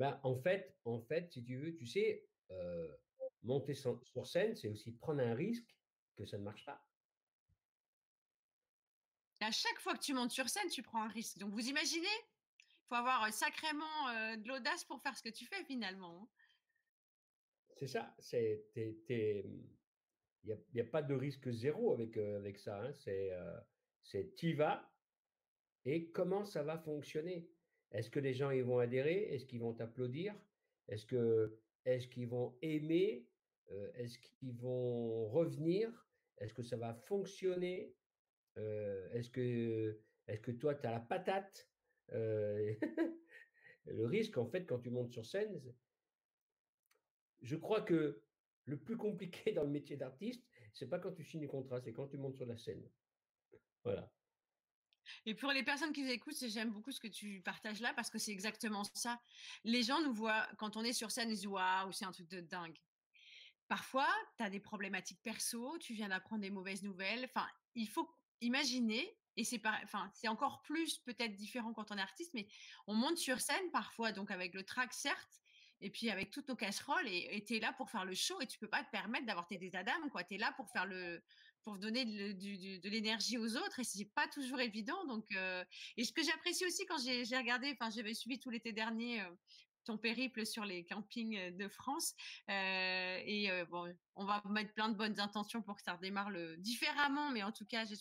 Ben, 0.00 0.18
en 0.24 0.36
fait 0.40 0.74
en 0.84 1.00
fait, 1.02 1.30
si 1.32 1.44
tu 1.44 1.58
veux, 1.58 1.76
tu 1.76 1.86
sais, 1.86 2.26
heu, 2.50 2.98
monter 3.42 3.74
sur 3.74 4.26
scène, 4.26 4.56
c'est 4.56 4.68
aussi 4.68 4.92
prendre 4.92 5.22
un 5.22 5.34
risque 5.34 5.76
que 6.16 6.24
ça 6.26 6.38
ne 6.38 6.44
marche 6.44 6.64
pas. 6.64 6.80
À 9.40 9.50
chaque 9.50 9.80
fois 9.80 9.94
que 9.94 10.00
tu 10.02 10.14
montes 10.14 10.30
sur 10.32 10.48
scène, 10.48 10.68
tu 10.70 10.82
prends 10.82 11.02
un 11.02 11.08
risque. 11.08 11.38
Donc 11.38 11.52
vous 11.52 11.68
imaginez? 11.68 12.16
Il 12.58 12.88
faut 12.88 12.94
avoir 12.96 13.24
euh, 13.24 13.30
sacrément 13.30 14.08
euh, 14.08 14.36
de 14.36 14.48
l'audace 14.48 14.84
pour 14.84 15.00
faire 15.02 15.16
ce 15.16 15.22
que 15.22 15.28
tu 15.28 15.46
fais 15.46 15.64
finalement. 15.64 16.22
hein. 16.22 16.28
C'est 17.76 17.86
ça, 17.86 18.14
c'est 18.18 18.66
mmh, 19.44 19.64
il 20.44 20.58
y 20.74 20.80
a 20.80 20.84
pas 20.84 21.02
de 21.02 21.14
risque 21.14 21.50
zéro 21.50 21.92
avec, 21.92 22.58
ça, 22.58 22.82
hein. 22.82 22.92
C'est, 22.94 23.32
heu, 23.32 23.54
c'est 24.02 24.34
tu 24.36 24.54
vas 24.54 24.90
et 25.84 26.10
comment 26.10 26.44
ça 26.44 26.62
va 26.62 26.78
fonctionner? 26.78 27.50
Est-ce 27.92 28.10
que 28.10 28.20
les 28.20 28.34
gens, 28.34 28.50
ils 28.50 28.64
vont 28.64 28.78
adhérer? 28.78 29.22
Est-ce 29.34 29.46
qu'ils 29.46 29.60
vont 29.60 29.74
t'applaudir? 29.74 30.34
Est-ce 30.88 31.06
qu'ils 32.08 32.28
vont 32.28 32.58
aimer? 32.62 33.30
Heu, 33.70 33.90
est-ce 33.94 34.18
qu'ils 34.18 34.54
vont 34.54 35.28
revenir? 35.28 36.10
Est-ce 36.38 36.54
que 36.54 36.62
ça 36.62 36.76
va 36.76 36.94
fonctionner? 36.94 37.98
Heu, 38.58 39.10
est-ce 39.12 39.30
que 39.30 40.52
toi, 40.52 40.74
tu 40.76 40.86
as 40.86 40.92
la 40.92 41.00
patate? 41.00 41.72
Heu, 42.12 42.76
le 43.86 44.06
risque, 44.06 44.38
en 44.38 44.46
fait, 44.46 44.66
quand 44.66 44.80
tu 44.80 44.90
montes 44.90 45.12
sur 45.12 45.26
scène, 45.26 45.62
je 47.40 47.56
crois 47.56 47.82
que 47.82 48.24
le 48.64 48.82
plus 48.82 48.96
compliqué 48.96 49.52
dans 49.52 49.64
le 49.64 49.70
métier 49.70 49.96
d'artiste, 49.96 50.48
c'est 50.72 50.88
pas 50.88 50.98
quand 50.98 51.12
tu 51.12 51.24
signes 51.24 51.42
le 51.42 51.48
contrat, 51.48 51.80
c'est 51.80 51.92
quand 51.92 52.08
tu 52.08 52.16
montes 52.18 52.36
sur 52.36 52.46
la 52.46 52.56
scène. 52.56 52.90
Voilà. 53.84 54.14
Et 55.26 55.34
pour 55.34 55.52
les 55.52 55.62
personnes 55.62 55.92
qui 55.92 56.02
nous 56.02 56.10
écoutent, 56.10 56.36
j'aime 56.48 56.70
beaucoup 56.70 56.92
ce 56.92 57.00
que 57.00 57.08
tu 57.08 57.40
partages 57.42 57.80
là 57.80 57.92
parce 57.94 58.10
que 58.10 58.18
c'est 58.18 58.32
exactement 58.32 58.84
ça. 58.94 59.20
Les 59.64 59.82
gens 59.82 60.00
nous 60.02 60.12
voient 60.12 60.46
quand 60.58 60.76
on 60.76 60.84
est 60.84 60.92
sur 60.92 61.10
scène, 61.10 61.30
ils 61.30 61.36
disent 61.36 61.46
waouh, 61.46 61.92
c'est 61.92 62.04
un 62.04 62.12
truc 62.12 62.28
de 62.28 62.40
dingue. 62.40 62.78
Parfois, 63.68 64.08
tu 64.36 64.42
as 64.42 64.50
des 64.50 64.58
problématiques 64.58 65.22
perso, 65.22 65.78
tu 65.78 65.94
viens 65.94 66.08
d'apprendre 66.08 66.42
des 66.42 66.50
mauvaises 66.50 66.82
nouvelles. 66.82 67.24
Enfin, 67.24 67.48
il 67.76 67.88
faut 67.88 68.08
imaginer, 68.40 69.16
et 69.36 69.44
c'est 69.44 69.62
enfin, 69.64 70.10
encore 70.26 70.62
plus 70.62 70.98
peut-être 70.98 71.34
différent 71.34 71.72
quand 71.72 71.92
on 71.92 71.96
est 71.96 72.02
artiste, 72.02 72.34
mais 72.34 72.48
on 72.88 72.94
monte 72.94 73.18
sur 73.18 73.40
scène 73.40 73.70
parfois, 73.70 74.10
donc 74.10 74.30
avec 74.32 74.54
le 74.54 74.64
track 74.64 74.92
certes, 74.92 75.40
et 75.80 75.88
puis 75.88 76.10
avec 76.10 76.30
toutes 76.30 76.48
nos 76.48 76.56
casseroles, 76.56 77.06
et 77.06 77.44
tu 77.46 77.56
es 77.56 77.60
là 77.60 77.72
pour 77.72 77.90
faire 77.90 78.04
le 78.04 78.14
show, 78.14 78.40
et 78.40 78.46
tu 78.46 78.58
peux 78.58 78.68
pas 78.68 78.82
te 78.82 78.90
permettre 78.90 79.26
d'avoir 79.26 79.46
tes 79.46 79.64
états 79.64 79.84
d'âme, 79.84 80.10
quoi. 80.10 80.24
Tu 80.24 80.34
es 80.34 80.38
là 80.38 80.52
pour 80.56 80.68
faire 80.70 80.86
le, 80.86 81.22
pour 81.62 81.78
donner 81.78 82.04
de, 82.04 82.88
l'énergie 82.88 83.38
aux 83.38 83.56
autres, 83.56 83.80
et 83.80 83.84
c'est 83.84 84.10
pas 84.14 84.28
toujours 84.28 84.60
évident. 84.60 85.04
Donc, 85.06 85.24
euh, 85.32 85.64
et 85.96 86.04
ce 86.04 86.12
que 86.12 86.22
j'apprécie 86.22 86.64
aussi 86.66 86.84
quand 86.86 86.98
j'ai 86.98 87.36
regardé, 87.36 87.76
enfin, 87.78 87.90
j'avais 87.90 88.14
suivi 88.14 88.38
tout 88.38 88.50
l'été 88.50 88.72
dernier 88.72 89.20
euh, 89.20 89.30
ton 89.84 89.96
périple 89.98 90.44
sur 90.44 90.64
les 90.64 90.84
campings 90.84 91.36
euh, 91.36 91.50
de 91.52 91.68
France, 91.68 92.14
euh, 92.48 93.18
et 93.24 93.48
bon, 93.70 93.92
on 94.16 94.24
va 94.24 94.42
mettre 94.48 94.72
plein 94.74 94.88
de 94.88 94.96
bonnes 94.96 95.18
intentions 95.20 95.62
pour 95.62 95.76
que 95.76 95.82
ça 95.82 95.94
redémarre 95.94 96.30
le 96.30 96.56
différemment, 96.58 97.30
mais 97.30 97.42
en 97.42 97.52
tout 97.52 97.66
cas, 97.66 97.86
que 97.86 97.94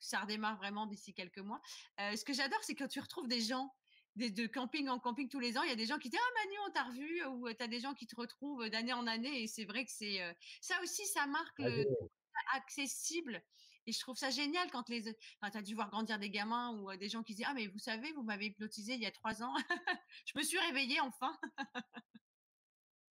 ça 0.00 0.20
redémarre 0.20 0.56
vraiment 0.56 0.86
d'ici 0.86 1.14
quelques 1.14 1.38
mois. 1.38 1.60
Ce 1.98 2.24
que 2.24 2.32
j'adore, 2.32 2.62
c'est 2.62 2.74
quand 2.74 2.88
tu 2.88 3.00
retrouves 3.00 3.28
des 3.28 3.40
gens 3.40 3.72
de 4.16 4.46
camping 4.46 4.88
en 4.88 4.98
camping 4.98 5.28
tous 5.28 5.38
les 5.38 5.56
ans, 5.56 5.62
il 5.62 5.68
y 5.68 5.72
a 5.72 5.76
des 5.76 5.86
gens 5.86 5.98
qui 5.98 6.10
disent 6.10 6.20
ah 6.20 6.40
Manu 6.42 6.56
on 6.66 6.72
t'a 6.72 6.84
revu 6.84 7.24
ou 7.26 7.52
tu 7.52 7.62
as 7.62 7.68
des 7.68 7.78
gens 7.78 7.94
qui 7.94 8.06
te 8.06 8.16
retrouvent 8.16 8.68
d'année 8.68 8.92
en 8.92 9.06
année 9.06 9.42
et 9.42 9.46
c'est 9.46 9.64
vrai 9.64 9.84
que 9.84 9.92
c'est 9.92 10.18
ça 10.60 10.74
aussi 10.82 11.06
ça 11.06 11.26
marque 11.28 11.60
le 11.60 11.84
Bravo. 11.84 12.10
Accessible 12.56 13.42
et 13.86 13.92
je 13.92 14.00
trouve 14.00 14.16
ça 14.16 14.30
génial 14.30 14.70
quand 14.70 14.88
les 14.88 15.08
enfin, 15.40 15.50
tu 15.50 15.58
as 15.58 15.62
dû 15.62 15.74
voir 15.74 15.90
grandir 15.90 16.18
des 16.18 16.30
gamins 16.30 16.76
ou 16.78 16.90
euh, 16.90 16.96
des 16.96 17.08
gens 17.08 17.22
qui 17.22 17.34
disent 17.34 17.46
ah 17.48 17.54
mais 17.54 17.66
vous 17.66 17.78
savez 17.78 18.12
vous 18.12 18.22
m'avez 18.22 18.46
hypnotisé 18.46 18.94
il 18.94 19.00
y 19.00 19.06
a 19.06 19.10
trois 19.10 19.42
ans 19.42 19.54
je 20.26 20.38
me 20.38 20.42
suis 20.42 20.58
réveillée 20.58 21.00
enfin 21.00 21.36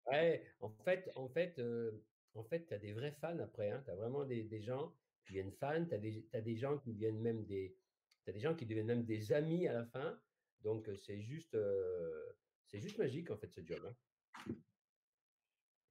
Ouais, 0.10 0.50
en 0.62 0.70
fait 0.70 1.12
en 1.16 1.28
fait, 1.28 1.62
en 2.34 2.44
fait, 2.44 2.66
tu 2.66 2.74
as 2.74 2.80
des 2.80 2.94
vrais 2.94 3.12
fans 3.20 3.40
après, 3.40 3.72
hein. 3.72 3.82
Tu 3.84 3.92
as 3.92 3.96
vraiment 3.96 4.24
des 4.24 4.62
gens 4.62 4.96
qui 5.26 5.34
deviennent 5.34 5.52
fans, 5.52 5.86
tu 5.86 5.94
as 5.94 5.98
des 5.98 6.26
tu 6.32 6.42
des 6.42 6.56
gens 6.56 6.78
qui 6.78 6.94
deviennent 6.94 7.20
même 7.20 7.46
des 7.46 7.78
tu 8.26 8.32
des 8.32 8.40
gens 8.40 8.56
qui 8.56 8.66
deviennent 8.66 8.88
même 8.88 9.06
des 9.06 9.34
amis 9.34 9.68
à 9.68 9.74
la 9.74 9.86
fin. 9.86 10.18
Donc, 10.62 10.90
c'est 10.96 11.22
juste, 11.22 11.58
c'est 12.66 12.80
juste 12.80 12.98
magique 12.98 13.32
en 13.32 13.38
fait 13.38 13.52
ce 13.52 13.62
job, 13.66 13.84
hein. 13.86 13.96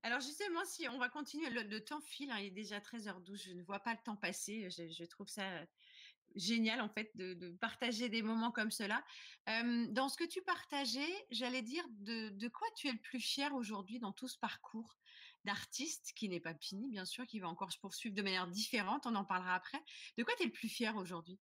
Alors 0.06 0.20
justement, 0.20 0.64
si 0.64 0.88
on 0.88 0.98
va 0.98 1.08
continuer, 1.08 1.50
le, 1.50 1.80
temps 1.80 2.00
file, 2.00 2.30
hein, 2.30 2.38
il 2.38 2.46
est 2.46 2.50
déjà 2.52 2.78
13h12, 2.78 3.42
je 3.42 3.50
ne 3.50 3.62
vois 3.64 3.80
pas 3.80 3.90
le 3.90 3.98
temps 4.04 4.14
passer, 4.14 4.70
je, 4.70 5.04
trouve 5.04 5.26
ça 5.26 5.66
génial 6.36 6.80
en 6.80 6.88
fait 6.88 7.10
de, 7.16 7.50
partager 7.60 8.08
des 8.08 8.22
moments 8.22 8.52
comme 8.52 8.70
cela. 8.70 9.04
Euh, 9.48 9.88
dans 9.88 10.08
ce 10.08 10.16
que 10.16 10.22
tu 10.22 10.40
partageais, 10.42 11.12
j'allais 11.32 11.62
dire 11.62 11.84
de, 11.90 12.46
quoi 12.46 12.68
tu 12.76 12.86
es 12.86 12.92
le 12.92 13.00
plus 13.00 13.18
fier 13.18 13.52
aujourd'hui 13.52 13.98
dans 13.98 14.12
tout 14.12 14.28
ce 14.28 14.38
parcours 14.38 14.96
d'artiste 15.44 16.12
qui 16.14 16.28
n'est 16.28 16.38
pas 16.38 16.54
fini 16.54 16.88
bien 16.88 17.04
sûr, 17.04 17.26
qui 17.26 17.40
va 17.40 17.48
encore 17.48 17.72
se 17.72 17.80
poursuivre 17.80 18.14
de 18.14 18.22
manière 18.22 18.46
différente, 18.46 19.06
on 19.06 19.14
en 19.16 19.24
parlera 19.24 19.56
après. 19.56 19.82
De 20.16 20.22
quoi 20.22 20.34
tu 20.36 20.44
es 20.44 20.46
le 20.46 20.52
plus 20.52 20.68
fier 20.68 20.94
aujourd'hui? 20.94 21.40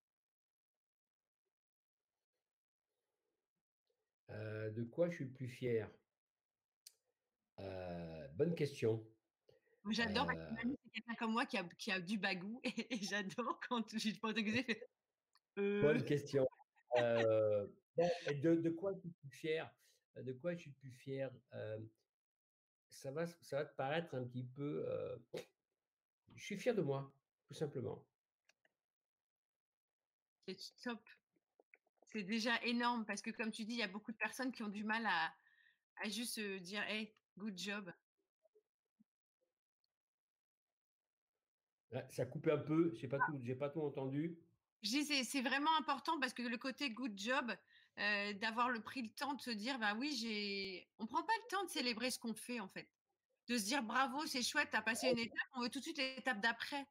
Heu, 4.32 4.72
de 4.72 4.84
quoi 4.84 5.08
je 5.12 5.18
suis 5.18 5.26
le 5.26 5.32
plus 5.34 5.50
fier? 5.50 5.88
Bonne 7.58 8.56
question. 8.56 9.06
J'adore 9.90 10.26
Manu, 10.26 10.76
c'est 10.84 10.90
quelqu'un 10.90 11.16
comme 11.16 11.32
moi 11.32 11.46
qui 11.46 11.58
a, 11.58 11.64
qui 11.78 11.92
a 11.92 12.00
du 12.00 12.18
bagou 12.18 12.60
et, 12.64 12.70
et 12.96 13.04
j'adore 13.04 13.60
quand 13.70 13.88
je 13.92 14.00
suis 14.00 14.14
pas. 14.14 14.34
Euh... 15.58 15.82
bonne 15.82 16.04
question. 16.04 16.48
De 16.98 18.56
de 18.56 18.70
quoi 18.70 18.94
je 18.94 19.00
suis 19.00 19.12
plus 19.12 19.30
fier? 19.30 19.74
De 20.16 20.34
quoi 20.34 20.54
je 20.56 20.62
suis 20.62 20.72
plus 20.72 20.92
fier? 20.92 21.32
Ça 22.90 23.12
va 23.12 23.28
ça 23.28 23.58
va 23.58 23.66
te 23.66 23.76
paraître 23.76 24.16
un 24.16 24.24
petit 24.26 24.44
peu, 24.44 24.86
je 26.36 26.44
suis 26.44 26.58
fier 26.58 26.74
de 26.76 26.82
moi, 26.82 27.14
tout 27.48 27.54
simplement. 27.54 28.06
C'est 30.48 30.58
top. 30.84 31.00
C'est 32.04 32.24
déjà 32.24 32.62
énorme 32.64 33.06
parce 33.06 33.22
que 33.22 33.30
comme 33.32 33.52
tu 33.52 33.66
dis, 33.66 33.74
il 33.74 33.80
y 33.80 33.84
a 33.84 33.88
beaucoup 33.88 34.12
de 34.12 34.18
personnes 34.18 34.52
qui 34.52 34.64
ont 34.64 34.70
du 34.70 34.84
mal 34.84 35.06
à, 35.06 35.34
à 35.98 36.10
juste 36.10 36.40
dire 36.40 36.84
hey, 36.84 37.14
good 37.38 37.58
job. 37.58 37.92
Ça 42.10 42.26
coupe 42.26 42.48
un 42.48 42.58
peu, 42.58 42.94
j'ai 42.96 43.08
pas 43.08 43.20
tout 43.20 43.40
j'ai 43.42 43.56
pas 43.56 43.70
tout 43.70 43.82
entendu. 43.82 44.38
Je 44.84 45.24
c'est 45.24 45.42
vraiment 45.42 45.76
important 45.80 46.20
parce 46.20 46.34
que 46.34 46.44
le 46.44 46.58
côté 46.58 46.92
good 46.92 47.18
job, 47.18 47.52
euh, 48.00 48.34
d'avoir 48.34 48.70
le 48.70 48.82
pris 48.82 49.02
le 49.02 49.10
temps 49.10 49.34
de 49.34 49.42
se 49.42 49.52
dire 49.52 49.80
bah 49.80 49.96
oui 49.98 50.16
j'ai, 50.20 50.88
on 51.00 51.08
prend 51.08 51.24
pas 51.24 51.34
le 51.44 51.48
temps 51.50 51.64
de 51.64 51.70
célébrer 51.70 52.12
ce 52.12 52.20
qu'on 52.20 52.34
fait 52.34 52.60
en 52.60 52.68
fait, 52.68 52.88
de 53.48 53.58
se 53.58 53.66
dire 53.66 53.82
bravo 53.84 54.26
c'est 54.26 54.44
chouette, 54.44 54.70
t'as 54.72 54.82
passé 54.82 55.10
une 55.10 55.20
étape, 55.20 55.48
on 55.56 55.62
veut 55.62 55.70
tout 55.70 55.80
de 55.80 55.86
suite 55.86 55.98
l'étape 55.98 56.42
d'après. 56.42 56.86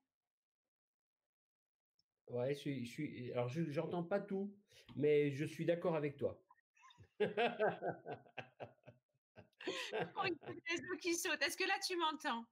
Ouais, 2.29 2.55
je 2.55 2.59
suis 2.61 2.85
je 2.87 2.91
suis 2.91 3.33
alors 3.33 3.49
je 3.49 3.71
j'entends 3.71 4.03
pas 4.03 4.21
tout, 4.21 4.57
mais 4.97 5.31
je 5.31 5.45
suis 5.45 5.67
d'accord 5.67 5.95
avec 5.95 6.17
toi. 6.17 6.43
Qui. 11.01 11.11
Est-ce 11.11 11.57
que 11.57 11.65
là 11.65 11.79
tu 11.87 11.97
m'entends? 11.97 12.45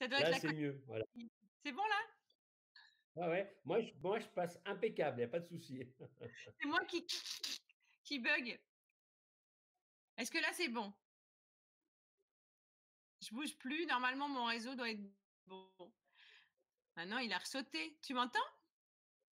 Ça 0.00 0.08
doit 0.08 0.20
être 0.20 0.30
Là, 0.30 0.38
c'est 0.40 0.52
mieux, 0.52 0.82
voilà. 0.86 1.04
C'est 1.64 1.72
bon 1.72 1.84
là? 1.84 2.00
Ouais, 3.16 3.28
ouais, 3.28 3.60
moi 3.64 3.80
je 3.80 3.92
moi 3.94 4.18
je 4.18 4.26
passe 4.28 4.58
impeccable, 4.66 5.18
il 5.18 5.20
y 5.22 5.24
a 5.24 5.28
pas 5.28 5.40
de 5.40 5.46
souci. 5.46 5.82
C'est 6.60 6.68
moi 6.68 6.84
qui 6.84 7.06
qui 8.04 8.18
bug. 8.18 8.60
Est-ce 10.18 10.30
que 10.30 10.38
là 10.38 10.52
c'est 10.52 10.68
bon? 10.68 10.92
Je 13.22 13.34
bouge 13.34 13.56
plus. 13.56 13.86
Normalement 13.86 14.28
mon 14.28 14.44
réseau 14.44 14.74
doit 14.74 14.90
être 14.90 15.00
bon. 15.46 15.94
Maintenant 16.96 17.18
il 17.18 17.32
a 17.32 17.38
ressauté. 17.38 17.98
Tu 18.02 18.12
m'entends? 18.12 18.38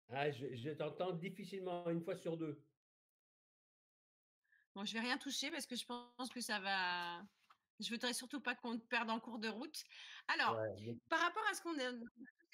Ah, 0.09 0.31
je, 0.31 0.55
je 0.55 0.71
t'entends 0.71 1.13
difficilement 1.13 1.89
une 1.91 2.03
fois 2.03 2.17
sur 2.17 2.37
deux. 2.37 2.67
Bon, 4.75 4.85
je 4.85 4.93
vais 4.95 5.01
rien 5.01 5.19
toucher 5.19 5.51
parce 5.51 5.67
que 5.67 5.77
je 5.77 5.85
pense 5.87 6.31
que 6.33 6.41
ça 6.41 6.59
va. 6.61 7.23
Je 7.81 7.91
voudrais 7.91 8.13
surtout 8.15 8.41
pas 8.41 8.55
qu'on 8.55 8.79
te 8.79 8.85
perde 8.87 9.11
en 9.11 9.21
cours 9.21 9.39
de 9.39 9.49
route. 9.49 9.83
Alors, 10.29 10.57
Ouais, 10.57 10.97
par 11.09 11.21
rapport 11.21 11.43
à 11.51 11.55
ce 11.55 11.63
qu'on 11.63 11.79
a 11.79 11.93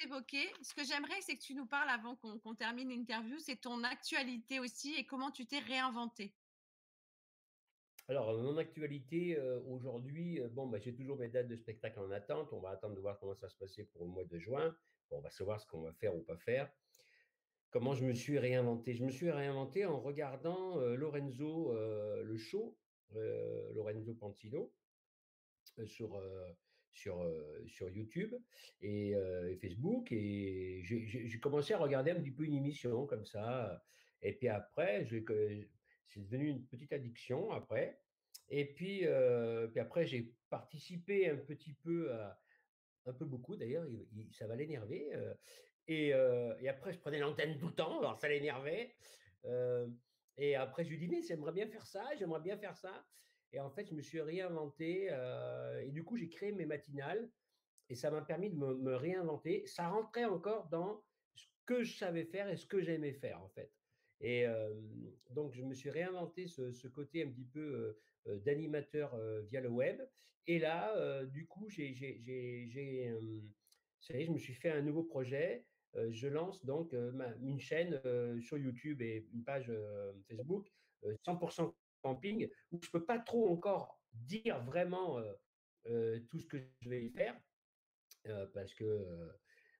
évoqué, 0.01 0.51
ce 0.63 0.75
que 0.75 0.85
j'aimerais, 0.85 1.21
c'est 1.23 1.37
que 1.37 1.43
tu 1.43 1.55
nous 1.55 1.67
parles 1.67 1.91
avant 1.91 2.17
qu'on 2.17 2.55
termine 2.55 2.89
l'interview, 2.91 3.39
c'est 3.39 3.57
ton 3.57 3.85
actualité 3.85 4.61
aussi 4.61 4.95
et 4.95 5.07
comment 5.07 5.31
tu 5.31 5.47
t'es 5.47 5.59
réinventé. 5.59 6.37
Alors, 8.09 8.37
mon 8.37 8.59
actualité, 8.59 9.37
heu, 9.39 9.63
aujourd'hui, 9.67 10.39
heu, 10.41 10.49
bon, 10.49 10.67
bah, 10.67 10.79
j'ai 10.79 10.95
toujours 10.95 11.17
mes 11.17 11.29
dates 11.31 11.49
de 11.49 11.57
spectacle 11.57 11.99
en 12.01 12.11
attente. 12.11 12.53
On 12.53 12.61
va 12.61 12.71
attendre 12.71 12.95
de 12.95 13.01
voir 13.01 13.19
comment 13.19 13.35
ça 13.35 13.47
va 13.47 13.51
se 13.51 13.57
passer 13.57 13.85
pour 13.85 14.05
le 14.05 14.11
mois 14.11 14.25
de 14.25 14.39
juin. 14.39 14.77
Bon, 15.09 15.19
on 15.19 15.21
va 15.23 15.31
savoir 15.31 15.61
ce 15.61 15.67
qu'on 15.67 15.81
va 15.83 15.93
faire 15.95 16.15
ou 16.15 16.23
pas 16.23 16.37
faire. 16.37 16.71
Comment 17.71 17.95
je 17.95 18.05
me 18.05 18.13
suis 18.13 18.39
réinventé? 18.39 18.95
Je 18.95 19.05
me 19.05 19.11
suis 19.11 19.31
réinventé 19.31 19.87
en 19.87 20.01
regardant, 20.01 20.81
Lorenzo, 20.81 21.73
le 21.73 22.37
show, 22.37 22.77
Lorenzo 23.15 24.15
Pantino, 24.15 24.73
sur, 25.85 26.21
sur, 26.93 27.25
sur 27.67 27.89
YouTube 27.89 28.35
et 28.81 29.15
Facebook 29.61 30.11
et 30.11 30.81
j'ai 30.83 31.41
commencé 31.41 31.73
à 31.73 31.79
regarder 31.79 32.11
un 32.11 32.17
petit 32.17 32.33
peu 32.33 32.45
une 32.45 32.55
émission 32.55 33.07
comme 33.07 33.25
ça, 33.25 33.83
et 34.23 34.33
puis 34.33 34.49
après, 34.49 35.07
c'est 35.07 36.21
devenu 36.21 36.49
une 36.49 36.67
petite 36.67 36.93
addiction 36.93 37.53
après 37.53 38.01
et 38.49 38.65
puis, 38.65 39.07
puis 39.71 39.81
après 39.81 40.07
j'ai 40.07 40.35
participé 40.49 41.31
un 41.31 41.37
petit 41.37 41.75
peu 41.75 42.13
à 42.13 42.41
un 43.07 43.15
peu 43.15 43.25
beaucoup 43.25 43.57
d'ailleurs, 43.57 43.87
il 43.87 44.07
il 44.13 44.35
ça 44.35 44.47
va 44.47 44.57
l'énerver, 44.57 45.11
et 45.91 46.15
heu 46.15 46.57
et 46.61 46.69
après 46.69 46.93
je 46.93 47.01
prenais 47.01 47.19
l'antenne 47.19 47.59
tout 47.59 47.69
le 47.69 47.75
temps, 47.75 47.99
alors 48.01 48.17
ça 48.17 48.29
l'énervait, 48.29 48.95
heu 49.45 49.89
et 50.37 50.57
après 50.57 50.85
je 50.85 50.91
lui 50.91 50.99
dis: 50.99 51.09
«Mais 51.09 51.23
j'aimerais 51.23 51.53
bien 51.53 51.69
faire 51.69 51.87
ça, 51.87 52.05
j'aimerais 52.19 52.41
bien 52.41 52.57
faire 52.59 52.77
ça» 52.77 53.07
et 53.53 53.61
en 53.61 53.71
fait 53.71 53.87
je 53.89 53.95
me 53.95 54.01
suis 54.03 54.21
réinventé, 54.21 55.11
heu 55.13 55.81
et 55.83 55.91
du 55.91 56.05
coup 56.05 56.17
j'ai 56.17 56.29
créé 56.29 56.53
mes 56.53 56.67
matinales 56.67 57.31
et 57.89 57.97
ça 57.97 58.11
m'a 58.11 58.23
permis 58.23 58.51
de 58.51 58.57
me 58.57 58.95
réinventer. 58.95 59.67
Ça 59.67 59.89
rentrait 59.89 60.25
encore 60.25 60.69
dans 60.69 61.03
ce 61.35 61.47
que 61.67 61.83
je 61.83 61.97
savais 61.97 62.25
faire 62.25 62.49
et 62.49 62.57
ce 62.57 62.67
que 62.67 62.81
j'aimais 62.81 63.13
faire, 63.13 63.43
en 63.43 63.49
fait. 63.49 63.73
Et 64.21 64.47
donc 65.31 65.55
je 65.55 65.63
me 65.65 65.75
suis 65.75 65.91
réinventé 65.91 66.47
ce 66.47 66.89
côté 66.89 67.25
un 67.25 67.31
petit 67.33 67.47
peu, 67.47 67.99
d'animateur, 68.27 69.19
via 69.51 69.61
le 69.61 69.69
web 69.71 70.03
et 70.47 70.59
là, 70.61 71.25
du 71.25 71.47
coup, 71.49 71.69
je 71.69 71.83
me 74.31 74.39
suis 74.39 74.55
fait 74.55 74.71
un 74.71 74.83
nouveau 74.83 75.05
projet. 75.05 75.67
Heu, 75.97 76.11
je 76.13 76.29
lance 76.29 76.65
donc, 76.65 76.93
ma 76.93 77.35
une 77.37 77.61
chaîne, 77.61 78.01
heu, 78.05 78.41
sur 78.41 78.59
YouTube 78.59 79.03
et 79.03 79.29
une 79.33 79.45
page, 79.45 79.73
Facebook, 80.29 80.69
heu, 81.05 81.17
100% 81.25 81.75
camping 82.03 82.49
où 82.73 82.81
je 82.83 82.91
peux 82.91 83.05
pas 83.05 83.19
trop 83.19 83.49
encore 83.51 84.03
dire 84.13 84.65
vraiment, 84.65 85.21
tout 86.31 86.39
ce 86.41 86.47
que 86.47 86.59
je 86.81 86.89
vais 86.91 87.05
y 87.07 87.11
faire 87.11 87.41
parce 88.55 88.75
que, 88.75 89.31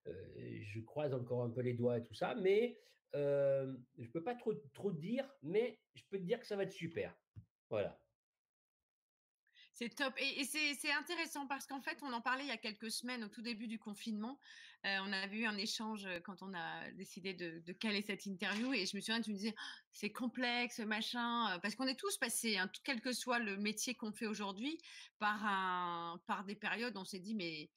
je 0.07 0.81
croise 0.83 1.15
encore 1.15 1.43
un 1.45 1.51
peu 1.51 1.63
les 1.63 1.75
doigts 1.75 1.99
et 1.99 2.03
tout 2.05 2.15
ça, 2.15 2.35
mais 2.37 2.79
je 3.15 4.11
peux 4.13 4.25
pas 4.25 4.35
trop 4.37 4.55
trop 4.75 4.93
dire, 4.93 5.31
mais 5.43 5.81
je 5.95 6.05
peux 6.11 6.19
te 6.19 6.25
dire 6.25 6.41
que 6.41 6.47
ça 6.47 6.57
va 6.57 6.65
être 6.65 6.73
super. 6.73 7.17
Voilà. 7.71 8.01
C'est 9.75 9.95
top 9.95 10.15
et 10.19 10.41
et 10.41 10.45
c'est 10.45 10.93
intéressant 10.93 11.47
parce 11.47 11.67
qu'en 11.67 11.81
fait, 11.81 12.03
on 12.03 12.13
en 12.13 12.21
parlait 12.21 12.45
il 12.45 12.49
y 12.49 12.53
a 12.53 12.57
quelques 12.57 12.91
semaines 12.91 13.25
au 13.25 13.29
tout 13.29 13.43
début 13.43 13.69
du 13.69 13.79
confinement. 13.79 14.39
Heu, 14.85 14.89
on 15.03 15.13
avait 15.13 15.37
eu 15.39 15.47
un 15.47 15.57
échange, 15.59 16.07
heu, 16.07 16.21
quand 16.25 16.43
on 16.43 16.55
a 16.55 16.91
décidé 16.93 17.35
de 17.35 17.59
de 17.61 17.73
caler 17.75 18.01
cette 18.03 18.25
interview 18.27 18.73
et 18.73 18.87
je 18.87 18.97
me 18.97 19.03
souviens, 19.03 19.21
tu 19.21 19.31
me 19.31 19.37
disais: 19.37 19.55
«Oh, 19.57 19.61
«C'est 19.93 20.11
complexe, 20.13 20.79
machin», 20.81 21.57
heu, 21.57 21.61
parce 21.61 21.75
qu'on 21.75 21.87
est 21.87 21.99
tous 21.99 22.17
passés, 22.17 22.57
hein, 22.57 22.71
quel 22.85 23.01
que 23.03 23.13
soit 23.13 23.39
le 23.41 23.57
métier 23.59 23.95
qu'on 23.95 24.13
fait 24.13 24.27
aujourd'hui, 24.27 24.79
par 25.19 25.45
un 25.45 26.19
par 26.27 26.45
des 26.45 26.57
périodes, 26.57 26.97
on 26.97 27.05
s'est 27.05 27.21
dit: 27.21 27.35
«Mais 27.35 27.71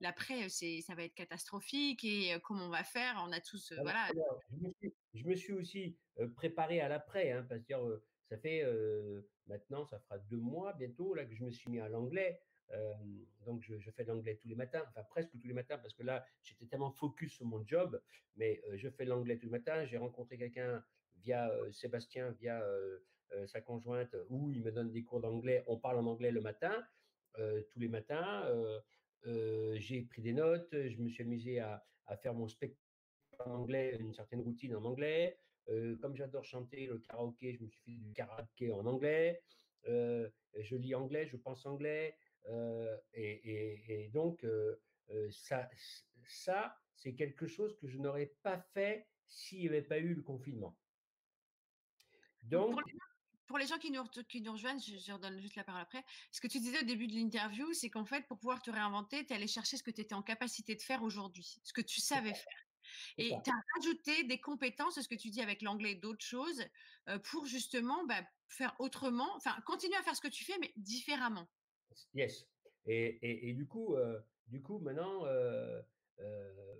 l'après, 0.00 0.48
c'est 0.50 0.80
ça 0.82 0.94
va 0.94 1.04
être 1.04 1.14
catastrophique 1.14 2.04
et 2.04 2.38
comment 2.44 2.66
on 2.66 2.70
va 2.70 2.84
faire?» 2.84 3.16
On 3.26 3.32
a 3.32 3.40
tous, 3.40 3.72
heu, 3.72 3.78
Alors 3.78 3.82
voilà. 3.82 4.14
je 4.50 4.56
me 4.56 4.70
suis 4.80 4.94
je 5.14 5.26
me 5.26 5.34
suis 5.34 5.52
aussi, 5.52 5.98
préparé 6.36 6.80
à 6.80 6.88
l'après, 6.88 7.30
hein, 7.32 7.44
parce 7.48 7.64
que 7.64 8.02
ça 8.30 8.38
fait, 8.38 8.64
maintenant 9.46 9.84
ça 9.86 9.98
fera 10.00 10.18
2 10.18 10.38
mois 10.40 10.72
bientôt 10.74 11.14
là 11.14 11.24
que 11.26 11.34
je 11.34 11.44
me 11.44 11.50
suis 11.50 11.70
mis 11.70 11.80
à 11.80 11.88
l'anglais. 11.88 12.40
Donc 13.44 13.62
je 13.62 13.90
fais 13.90 14.04
l'anglais 14.04 14.36
tous 14.36 14.48
les 14.48 14.54
matins, 14.54 14.82
enfin 14.88 15.02
presque 15.04 15.30
tous 15.40 15.46
les 15.46 15.54
matins 15.54 15.78
parce 15.78 15.94
que 15.94 16.02
là, 16.02 16.24
j'étais 16.42 16.66
tellement 16.66 16.90
focus 16.90 17.32
sur 17.32 17.46
mon 17.46 17.64
job, 17.64 18.00
mais 18.36 18.60
je 18.74 18.88
fais 18.88 19.04
l'anglais 19.04 19.38
tous 19.38 19.46
les 19.46 19.52
matins. 19.52 19.84
J'ai 19.84 19.98
rencontré 19.98 20.36
quelqu'un 20.36 20.84
via, 21.16 21.50
Sébastien, 21.70 22.32
via, 22.32 22.62
sa 23.46 23.60
conjointe, 23.60 24.16
où 24.28 24.50
il 24.50 24.62
me 24.62 24.72
donne 24.72 24.90
des 24.90 25.04
cours 25.04 25.20
d'anglais. 25.20 25.64
On 25.68 25.78
parle 25.78 25.98
en 25.98 26.06
anglais 26.06 26.32
le 26.32 26.40
matin, 26.40 26.84
tous 27.34 27.78
les 27.78 27.88
matins. 27.88 28.44
J'ai 29.24 30.02
pris 30.02 30.22
des 30.22 30.32
notes, 30.32 30.72
je 30.72 30.98
me 30.98 31.08
suis 31.08 31.22
amusé 31.22 31.60
à 31.60 31.86
à 32.06 32.16
faire 32.16 32.34
mon 32.34 32.48
spectacle 32.48 32.80
en 33.44 33.50
anglais, 33.50 33.96
une 33.98 34.14
certaine 34.14 34.40
routine 34.40 34.74
en 34.74 34.84
anglais. 34.84 35.38
Euh, 35.68 35.96
comme 35.96 36.16
j'adore 36.16 36.44
chanter 36.44 36.86
le 36.86 36.98
karaoké, 36.98 37.54
je 37.54 37.62
me 37.62 37.68
suis 37.68 37.80
fait 37.82 37.90
du 37.90 38.12
karaoké 38.12 38.72
en 38.72 38.86
anglais. 38.86 39.42
Euh, 39.88 40.28
je 40.58 40.76
lis 40.76 40.94
anglais, 40.94 41.26
je 41.26 41.36
pense 41.36 41.66
anglais. 41.66 42.16
Euh, 42.48 42.96
et, 43.12 43.32
et, 43.50 44.04
et, 44.04 44.08
donc, 44.08 44.44
euh, 44.44 44.76
ça, 45.30 45.68
ça 46.26 46.76
c'est 46.94 47.14
quelque 47.14 47.46
chose 47.46 47.76
que 47.78 47.88
je 47.88 47.98
n'aurais 47.98 48.32
pas 48.42 48.58
fait 48.58 49.08
s'il 49.26 49.60
n'y 49.60 49.68
avait 49.68 49.82
pas 49.82 49.98
eu 49.98 50.14
le 50.14 50.22
confinement. 50.22 50.76
Donc 52.44 52.80
pour 53.46 53.58
les 53.58 53.66
gens 53.66 53.78
qui 53.78 53.90
nous, 53.90 54.02
qui 54.28 54.40
nous 54.40 54.52
rejoignent, 54.52 54.80
je, 54.80 54.98
je 54.98 55.08
leur 55.08 55.20
donne 55.20 55.38
juste 55.40 55.54
la 55.54 55.64
parole 55.64 55.80
après. 55.80 56.04
Ce 56.32 56.40
que 56.40 56.48
tu 56.48 56.58
disais 56.58 56.80
au 56.80 56.84
début 56.84 57.06
de 57.06 57.14
l'interview, 57.14 57.72
c'est 57.72 57.90
qu'en 57.90 58.04
fait, 58.04 58.26
pour 58.26 58.38
pouvoir 58.38 58.60
te 58.60 58.70
réinventer, 58.70 59.24
tu 59.24 59.32
es 59.32 59.36
allé 59.36 59.46
chercher 59.46 59.76
ce 59.76 59.82
que 59.82 59.90
tu 59.90 60.00
étais 60.00 60.14
en 60.14 60.22
capacité 60.22 60.74
de 60.74 60.82
faire 60.82 61.02
aujourd'hui, 61.02 61.60
ce 61.62 61.72
que 61.72 61.80
tu 61.80 62.00
savais 62.00 62.34
faire. 62.34 62.66
Et 63.18 63.28
tu 63.44 63.50
as 63.50 63.62
rajouté 63.76 64.24
des 64.24 64.40
compétences, 64.40 65.00
ce 65.00 65.08
que 65.08 65.14
tu 65.14 65.30
dis 65.30 65.40
avec 65.40 65.62
l'anglais, 65.62 65.94
d'autres 65.94 66.24
choses, 66.24 66.64
euh, 67.08 67.18
pour 67.18 67.46
justement 67.46 68.04
bah, 68.06 68.22
faire 68.48 68.74
autrement, 68.78 69.34
enfin, 69.36 69.56
continuer 69.64 69.96
à 69.96 70.02
faire 70.02 70.16
ce 70.16 70.20
que 70.20 70.28
tu 70.28 70.44
fais, 70.44 70.56
mais 70.60 70.72
différemment. 70.76 71.48
Yes. 72.14 72.48
Et, 72.86 73.48
et, 73.50 73.52
du 73.54 73.66
coup, 73.66 73.94
euh, 73.96 74.20
du 74.46 74.62
coup, 74.62 74.78
maintenant, 74.78 75.26
euh, 75.26 75.82
euh, 76.20 76.74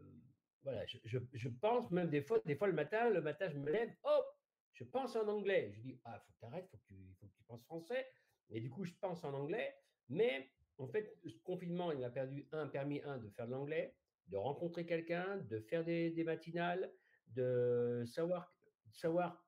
voilà, 0.63 0.87
je, 0.87 0.99
je, 1.05 1.19
je 1.33 1.49
pense 1.49 1.91
même 1.91 2.09
des 2.09 2.23
fois, 2.23 2.41
des 2.45 2.55
fois 2.55 2.69
le 2.69 2.75
matin, 2.75 3.11
le 3.11 3.21
matin, 3.21 3.49
je 3.49 3.59
me 3.59 3.71
lève, 3.71 3.93
hop, 4.05 4.27
je 4.73 4.85
pense 4.85 5.17
en 5.17 5.27
anglais. 5.27 5.73
Je 5.75 5.81
dis, 5.81 6.01
ah, 6.05 6.21
faut 6.21 6.33
que 6.33 6.39
tu 6.39 6.45
arrêtes, 6.47 6.69
faut 6.71 6.77
que 6.77 6.85
tu, 6.87 7.15
faut 7.19 7.27
que 7.27 7.33
tu 7.33 7.43
penses 7.45 7.65
français. 7.65 8.07
Et 8.51 8.61
du 8.61 8.71
coup, 8.71 8.85
je 8.85 8.93
pense 9.01 9.25
en 9.25 9.35
anglais. 9.35 9.75
Mais 10.09 10.51
en 10.79 10.87
fait, 10.87 11.19
ce 11.25 11.39
confinement, 11.43 11.91
il 11.91 11.99
m'a 11.99 12.11
perdu 12.11 12.47
un 12.53 12.69
permis 12.69 13.03
un 13.03 13.19
de 13.19 13.29
faire 13.31 13.47
de 13.47 13.53
l'anglais, 13.53 13.97
de 14.29 14.37
rencontrer 14.37 14.87
quelqu'un, 14.87 15.39
de 15.39 15.61
faire 15.61 15.85
des, 15.85 16.11
des 16.11 16.25
matinales, 16.25 16.93
de 17.29 18.05
savoir, 18.07 18.55
savoir 18.93 19.45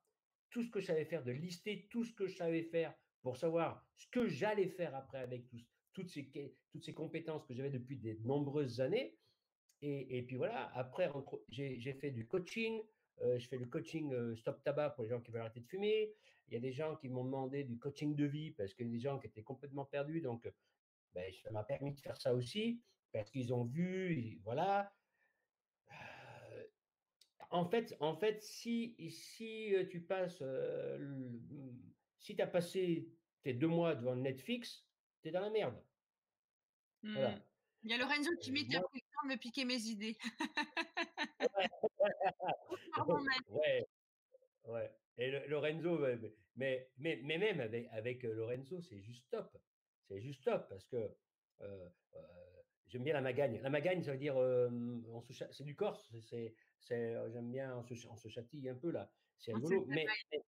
tout 0.51 0.63
ce 0.63 0.71
que 0.71 0.81
je 0.81 0.87
savais 0.87 1.05
faire, 1.05 1.23
de 1.23 1.33
lister 1.33 1.87
tout 1.91 2.05
ce 2.05 2.13
que 2.13 2.27
je 2.27 2.37
savais 2.37 2.65
faire 2.65 2.95
pour 3.23 3.37
savoir 3.37 3.87
ce 3.97 4.07
que 4.09 4.27
j'allais 4.27 4.69
faire 4.69 4.95
après 4.95 5.19
avec 5.19 5.47
tous, 5.49 5.65
toutes, 5.93 6.09
ces, 6.09 6.31
toutes 6.71 6.85
ces 6.85 6.95
compétences 6.95 7.45
que 7.45 7.55
j'avais 7.55 7.71
depuis 7.71 7.99
de 7.99 8.17
nombreuses 8.25 8.81
années. 8.81 9.19
Et, 9.81 10.19
et 10.19 10.23
puis 10.23 10.37
voilà, 10.37 10.71
après, 10.75 11.11
j'ai 11.49 11.93
fait 11.95 12.11
du 12.11 12.27
coaching. 12.27 12.83
Euh, 13.21 13.39
je 13.39 13.49
fais 13.49 13.59
le 13.59 13.67
coaching 13.67 14.13
euh, 14.13 14.37
stop 14.37 14.63
tabac 14.63 14.91
pour 14.91 15.05
les 15.05 15.11
gens 15.11 15.21
qui 15.21 15.31
veulent 15.31 15.41
arrêter 15.41 15.61
de 15.61 15.67
fumer. 15.67 16.15
Il 16.47 16.55
y 16.55 16.57
a 16.57 16.61
des 16.61 16.73
gens 16.73 16.97
qui 16.97 17.09
m'ont 17.09 17.25
demandé 17.25 17.65
du 17.65 17.79
coaching 17.79 18.15
de 18.15 18.25
vie 18.25 18.53
parce 18.53 18.75
qu'il 18.75 18.87
y 18.87 18.91
a 18.91 18.93
des 18.93 19.01
gens 19.01 19.19
qui 19.19 19.27
étaient 19.27 19.43
complètement 19.43 19.85
perdus. 19.85 20.21
Donc, 20.21 20.51
ben, 21.15 21.33
ça 21.43 21.51
m'a 21.51 21.65
permis 21.65 21.93
de 21.93 22.01
faire 22.01 22.17
ça 22.17 22.35
aussi 22.35 22.81
parce 23.13 23.31
qu'ils 23.31 23.53
ont 23.53 23.65
vu, 23.65 24.41
voilà. 24.45 24.93
Euh, 25.91 26.65
en 27.51 27.69
fait, 27.69 27.97
en 28.01 28.15
fait, 28.17 28.43
si, 28.43 28.95
si 29.11 29.75
tu 29.91 30.01
passes, 30.01 30.41
euh, 30.43 30.99
si 32.19 32.37
tu 32.37 32.43
as 32.43 32.47
passé 32.47 33.09
tes 33.43 33.55
deux 33.55 33.69
mois 33.69 33.95
devant 33.95 34.17
Netflix, 34.17 34.87
tu 35.23 35.29
es 35.29 35.33
dans 35.33 35.41
la 35.41 35.51
merde. 35.51 35.83
Voilà. 37.03 37.39
Il 37.85 37.91
y 37.91 37.95
a 37.95 37.99
Lorenzo 37.99 38.31
qui 38.41 38.51
Euh, 38.51 38.55
met 38.55 38.65
moi, 38.69 38.91
de 39.25 39.29
me 39.29 39.37
piquer 39.37 39.65
mes 39.65 39.81
idées. 39.87 40.17
ouais, 43.49 43.87
ouais. 44.65 44.91
Et 45.17 45.31
le- 45.31 45.47
Lorenzo, 45.49 45.99
mais, 46.57 46.91
mais, 46.97 47.21
mais, 47.25 47.39
même 47.39 47.61
avec, 47.61 47.89
avec 47.93 48.25
euh, 48.25 48.33
Lorenzo, 48.33 48.81
c'est 48.81 49.01
juste 49.01 49.29
top. 49.31 49.57
C'est 50.09 50.21
juste 50.21 50.45
top 50.45 50.69
parce 50.69 50.87
que 50.87 51.17
euh, 51.61 51.89
euh, 52.15 52.63
j'aime 52.87 53.05
bien 53.05 53.15
la 53.15 53.21
magagne. 53.21 53.61
La 53.61 53.71
magagne, 53.71 54.03
ça 54.03 54.13
veut 54.13 54.19
dire, 54.19 54.37
euh, 54.37 54.69
c'est 55.51 55.65
du 55.65 55.77
corse. 55.77 56.13
C'est, 56.21 56.55
j'aime 56.89 57.51
bien, 57.51 57.77
on 57.77 57.83
se, 57.83 58.07
on 58.09 58.17
se 58.17 58.29
châtille 58.29 58.69
un 58.69 58.77
peu 58.77 58.91
là. 58.91 59.13
C'est 59.39 59.55
rigolo. 59.55 59.85
Mais, 59.87 60.07
mais 60.33 60.43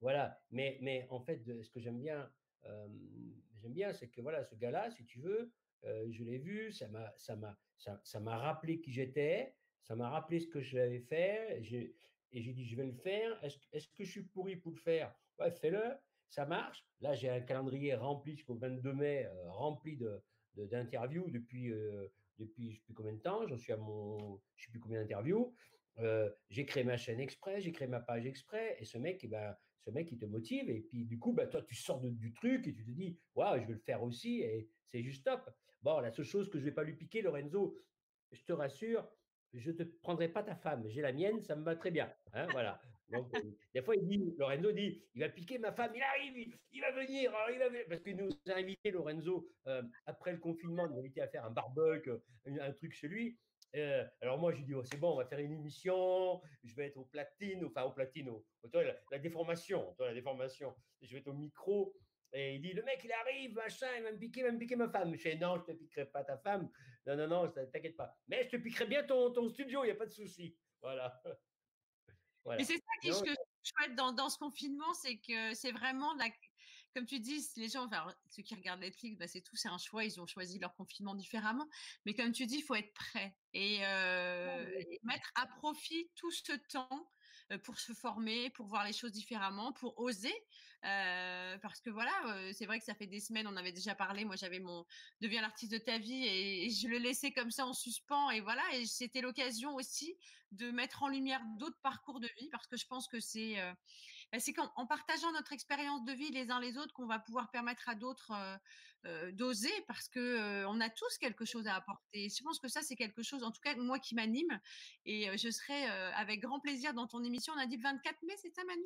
voilà. 0.00 0.38
Mais, 0.50 0.78
mais 0.80 1.06
en 1.10 1.20
fait, 1.20 1.42
ce 1.62 1.70
que 1.70 1.80
j'aime 1.80 1.98
bien, 1.98 2.30
j'aime 3.60 3.72
bien, 3.72 3.92
c'est 3.92 4.08
que 4.08 4.20
voilà, 4.20 4.44
ce 4.44 4.54
gars-là, 4.54 4.90
si 4.90 5.04
tu 5.04 5.20
veux, 5.20 5.52
je 5.84 6.24
l'ai 6.24 6.38
vu, 6.38 6.72
ça 6.72 6.88
m'a, 6.88 7.12
ça 7.16 7.36
m'a, 7.36 7.58
ça, 7.76 8.20
m'a 8.20 8.38
rappelé 8.38 8.80
qui 8.80 8.92
j'étais, 8.92 9.54
ça 9.82 9.94
m'a 9.94 10.10
rappelé 10.10 10.40
ce 10.40 10.48
que 10.48 10.60
j'avais 10.60 11.00
fait. 11.00 11.60
Et 12.32 12.42
j'ai 12.42 12.52
dit, 12.52 12.64
je 12.64 12.76
vais 12.76 12.86
le 12.86 12.92
faire. 12.92 13.42
Est-ce 13.44 13.58
est 13.72 13.94
que 13.94 14.04
je 14.04 14.10
suis 14.10 14.22
pourri 14.22 14.56
pour 14.56 14.72
le 14.72 14.78
faire? 14.78 15.14
Ouais, 15.38 15.50
fais-le. 15.50 15.94
Ça 16.28 16.44
marche. 16.44 16.84
Là, 17.00 17.14
j'ai 17.14 17.30
un 17.30 17.40
calendrier 17.40 17.94
rempli 17.94 18.32
jusqu'au 18.32 18.56
22 18.56 18.92
mai, 18.92 19.28
rempli 19.46 19.96
de, 19.96 20.20
d'interviews 20.56 21.30
depuis, 21.30 21.72
depuis 22.38 22.70
je 22.70 22.70
ne 22.70 22.74
sais 22.74 22.82
plus 22.84 22.94
combien 22.94 23.12
de 23.12 23.20
temps. 23.20 23.46
J'en 23.46 23.56
suis 23.56 23.72
à 23.72 23.76
mon, 23.76 24.40
je 24.56 24.62
ne 24.62 24.66
sais 24.66 24.70
plus 24.72 24.80
combien 24.80 25.00
d'interviews. 25.00 25.54
j'ai 26.50 26.66
créé 26.66 26.82
ma 26.82 26.96
chaîne 26.96 27.20
exprès, 27.20 27.60
j'ai 27.60 27.72
créé 27.72 27.86
ma 27.86 28.00
page 28.00 28.26
exprès. 28.26 28.76
Et 28.80 28.84
ce 28.84 28.98
mec, 28.98 29.20
eh 29.22 29.28
ben, 29.28 29.56
ce 29.86 29.90
mec, 29.92 30.10
il 30.10 30.18
te 30.18 30.26
motive. 30.26 30.68
Et 30.68 30.80
puis, 30.80 31.04
du 31.04 31.18
coup, 31.18 31.32
bah, 31.32 31.46
toi, 31.46 31.62
tu 31.62 31.76
sors 31.76 32.00
du 32.00 32.34
truc 32.34 32.66
et 32.66 32.74
tu 32.74 32.84
te 32.84 32.90
dis, 32.90 33.16
waouh, 33.34 33.60
je 33.60 33.66
vais 33.66 33.74
le 33.74 33.78
faire 33.78 34.02
aussi. 34.02 34.40
Et 34.40 34.68
c'est 34.88 35.02
juste 35.02 35.24
top. 35.24 35.48
Bon, 35.82 36.00
la 36.00 36.10
seule 36.10 36.24
chose 36.24 36.50
que 36.50 36.58
je 36.58 36.64
vais 36.64 36.72
pas 36.72 36.82
lui 36.82 36.94
piquer, 36.94 37.22
Lorenzo, 37.22 37.80
je 38.32 38.42
te 38.42 38.52
rassure, 38.52 39.08
je 39.52 39.70
te 39.70 39.84
prendrai 39.84 40.28
pas 40.28 40.42
ta 40.42 40.56
femme. 40.56 40.88
J'ai 40.88 41.02
la 41.02 41.12
mienne, 41.12 41.40
ça 41.40 41.54
me 41.54 41.62
va 41.62 41.76
très 41.76 41.92
bien. 41.92 42.12
Hein, 42.32 42.46
voilà. 42.50 42.80
Donc, 43.10 43.32
des 43.72 43.82
fois, 43.82 43.94
il 43.94 44.04
dit, 44.08 44.34
Lorenzo 44.36 44.72
dit, 44.72 45.00
il 45.14 45.20
va 45.20 45.28
piquer 45.28 45.58
ma 45.58 45.72
femme, 45.72 45.92
il 45.94 46.02
arrive, 46.02 46.52
il, 46.72 46.80
va 46.80 46.90
venir, 46.90 47.32
il 47.52 47.58
va 47.60 47.66
parce 47.88 48.02
qu'il 48.02 48.16
nous 48.16 48.30
a 48.48 48.56
invité, 48.56 48.90
Lorenzo, 48.90 49.48
après 50.06 50.32
le 50.32 50.38
confinement, 50.38 50.88
nous 50.88 50.96
a 50.96 50.98
invité 50.98 51.20
à 51.20 51.28
faire 51.28 51.44
un 51.44 51.50
barbecue, 51.50 52.10
un, 52.46 52.72
truc 52.72 52.92
chez 52.92 53.06
lui. 53.06 53.38
Alors 54.20 54.38
moi, 54.38 54.52
je 54.52 54.58
lui 54.58 54.64
dis, 54.64 54.74
oh, 54.74 54.82
c'est 54.84 54.98
bon, 54.98 55.12
on 55.12 55.16
va 55.16 55.26
faire 55.26 55.38
une 55.38 55.52
émission, 55.52 56.40
je 56.64 56.74
vais 56.74 56.86
être 56.86 56.96
au 56.96 57.04
platine, 57.04 57.64
enfin 57.64 57.84
au 57.84 57.92
platine, 57.92 58.30
au, 58.30 58.44
la, 59.10 59.18
déformation, 59.18 59.94
la 59.98 60.14
déformation. 60.14 60.74
Je 61.02 61.12
vais 61.12 61.20
être 61.20 61.28
au 61.28 61.34
micro, 61.34 61.94
et 62.32 62.56
il 62.56 62.60
dit, 62.60 62.72
le 62.72 62.82
mec, 62.82 63.00
il 63.04 63.12
arrive, 63.12 63.54
machin, 63.54 63.86
il 63.96 64.02
va 64.02 64.12
me 64.12 64.18
piquer, 64.18 64.40
il 64.40 64.44
va 64.44 64.52
me 64.52 64.58
piquer 64.58 64.76
ma 64.76 64.88
femme. 64.88 65.14
Je 65.16 65.28
dis, 65.28 65.38
non, 65.38 65.56
je 65.56 65.60
ne 65.60 65.66
te 65.66 65.72
piquerai 65.72 66.06
pas 66.06 66.24
ta 66.24 66.36
femme. 66.38 66.68
Non, 67.06 67.16
non, 67.16 67.28
non, 67.28 67.50
t'inquiète 67.50 67.96
pas. 67.96 68.16
Mais 68.28 68.44
je 68.44 68.50
te 68.50 68.56
piquerai 68.56 68.86
bien 68.86 69.04
ton, 69.04 69.32
ton 69.32 69.48
studio, 69.48 69.84
il 69.84 69.86
n'y 69.86 69.92
a 69.92 69.96
pas 69.96 70.06
de 70.06 70.12
souci. 70.12 70.56
Voilà. 70.82 71.22
voilà. 72.44 72.60
Et 72.60 72.64
c'est 72.64 72.74
ça 72.74 72.92
qui 73.00 73.08
est 73.08 73.12
chouette 73.12 73.94
dans, 73.96 74.12
dans 74.12 74.28
ce 74.28 74.38
confinement, 74.38 74.92
c'est 74.94 75.16
que 75.16 75.54
c'est 75.54 75.72
vraiment 75.72 76.14
la, 76.14 76.28
comme 76.96 77.04
tu 77.04 77.20
dis, 77.20 77.46
les 77.56 77.68
gens, 77.68 77.84
enfin, 77.84 78.06
ceux 78.30 78.42
qui 78.42 78.54
regardent 78.54 78.80
Netflix, 78.80 79.18
bah, 79.18 79.28
c'est 79.28 79.42
tout, 79.42 79.54
c'est 79.54 79.68
un 79.68 79.76
choix, 79.76 80.02
ils 80.02 80.18
ont 80.18 80.26
choisi 80.26 80.58
leur 80.58 80.74
confinement 80.76 81.14
différemment. 81.14 81.68
Mais 82.06 82.14
comme 82.14 82.32
tu 82.32 82.46
dis, 82.46 82.56
il 82.56 82.62
faut 82.62 82.74
être 82.74 82.94
prêt 82.94 83.36
et, 83.52 83.80
euh, 83.82 84.66
et 84.78 84.98
mettre 85.02 85.30
à 85.34 85.46
profit 85.46 86.08
tout 86.14 86.30
ce 86.30 86.52
temps 86.70 87.12
pour 87.64 87.78
se 87.78 87.92
former, 87.92 88.48
pour 88.48 88.66
voir 88.66 88.82
les 88.82 88.94
choses 88.94 89.12
différemment, 89.12 89.74
pour 89.74 89.98
oser. 90.00 90.32
parce 90.80 91.82
que 91.82 91.90
voilà, 91.90 92.12
c'est 92.54 92.64
vrai 92.64 92.78
que 92.78 92.84
ça 92.86 92.94
fait 92.94 93.06
des 93.06 93.20
semaines, 93.20 93.46
on 93.46 93.56
avait 93.56 93.72
déjà 93.72 93.94
parlé. 93.94 94.24
Moi, 94.24 94.36
j'avais 94.36 94.60
mon 94.60 94.86
deviens 95.20 95.42
l'artiste 95.42 95.72
de 95.72 95.78
ta 95.78 95.98
vie 95.98 96.26
et, 96.26 96.70
je 96.70 96.88
le 96.88 96.96
laissais 96.96 97.30
comme 97.30 97.50
ça 97.50 97.66
en 97.66 97.74
suspens. 97.74 98.30
Et 98.30 98.40
voilà, 98.40 98.62
et 98.72 98.86
c'était 98.86 99.20
l'occasion 99.20 99.74
aussi 99.74 100.16
de 100.52 100.70
mettre 100.70 101.02
en 101.02 101.08
lumière 101.08 101.42
d'autres 101.58 101.78
parcours 101.82 102.20
de 102.20 102.28
vie 102.40 102.48
parce 102.48 102.66
que 102.66 102.78
je 102.78 102.86
pense 102.86 103.06
que 103.06 103.20
c'est 103.20 103.60
c'est 104.38 104.52
qu'en 104.52 104.86
partageant 104.86 105.32
notre 105.32 105.52
expérience 105.52 106.04
de 106.04 106.12
vie 106.12 106.30
les 106.30 106.50
uns 106.50 106.60
les 106.60 106.78
autres 106.78 106.92
qu'on 106.94 107.06
va 107.06 107.18
pouvoir 107.18 107.50
permettre 107.50 107.88
à 107.88 107.94
d'autres 107.94 108.32
d'oser 109.32 109.72
parce 109.86 110.08
que 110.08 110.64
on 110.66 110.80
a 110.80 110.90
tous 110.90 111.18
quelque 111.18 111.44
chose 111.44 111.66
à 111.66 111.76
apporter. 111.76 112.28
Je 112.28 112.42
pense 112.42 112.58
que 112.58 112.68
ça 112.68 112.82
c'est 112.82 112.96
quelque 112.96 113.22
chose, 113.22 113.44
en 113.44 113.52
tout 113.52 113.60
cas 113.60 113.74
moi 113.76 113.98
qui 113.98 114.14
m'anime 114.14 114.60
et 115.04 115.36
je 115.38 115.50
serai 115.50 115.86
avec 116.14 116.40
grand 116.40 116.60
plaisir 116.60 116.92
dans 116.92 117.06
ton 117.06 117.22
émission. 117.22 117.52
On 117.54 117.58
a 117.58 117.66
dit 117.66 117.76
le 117.76 117.82
24 117.82 118.22
mai, 118.22 118.34
c'est 118.38 118.50
ça 118.50 118.64
Manu? 118.64 118.82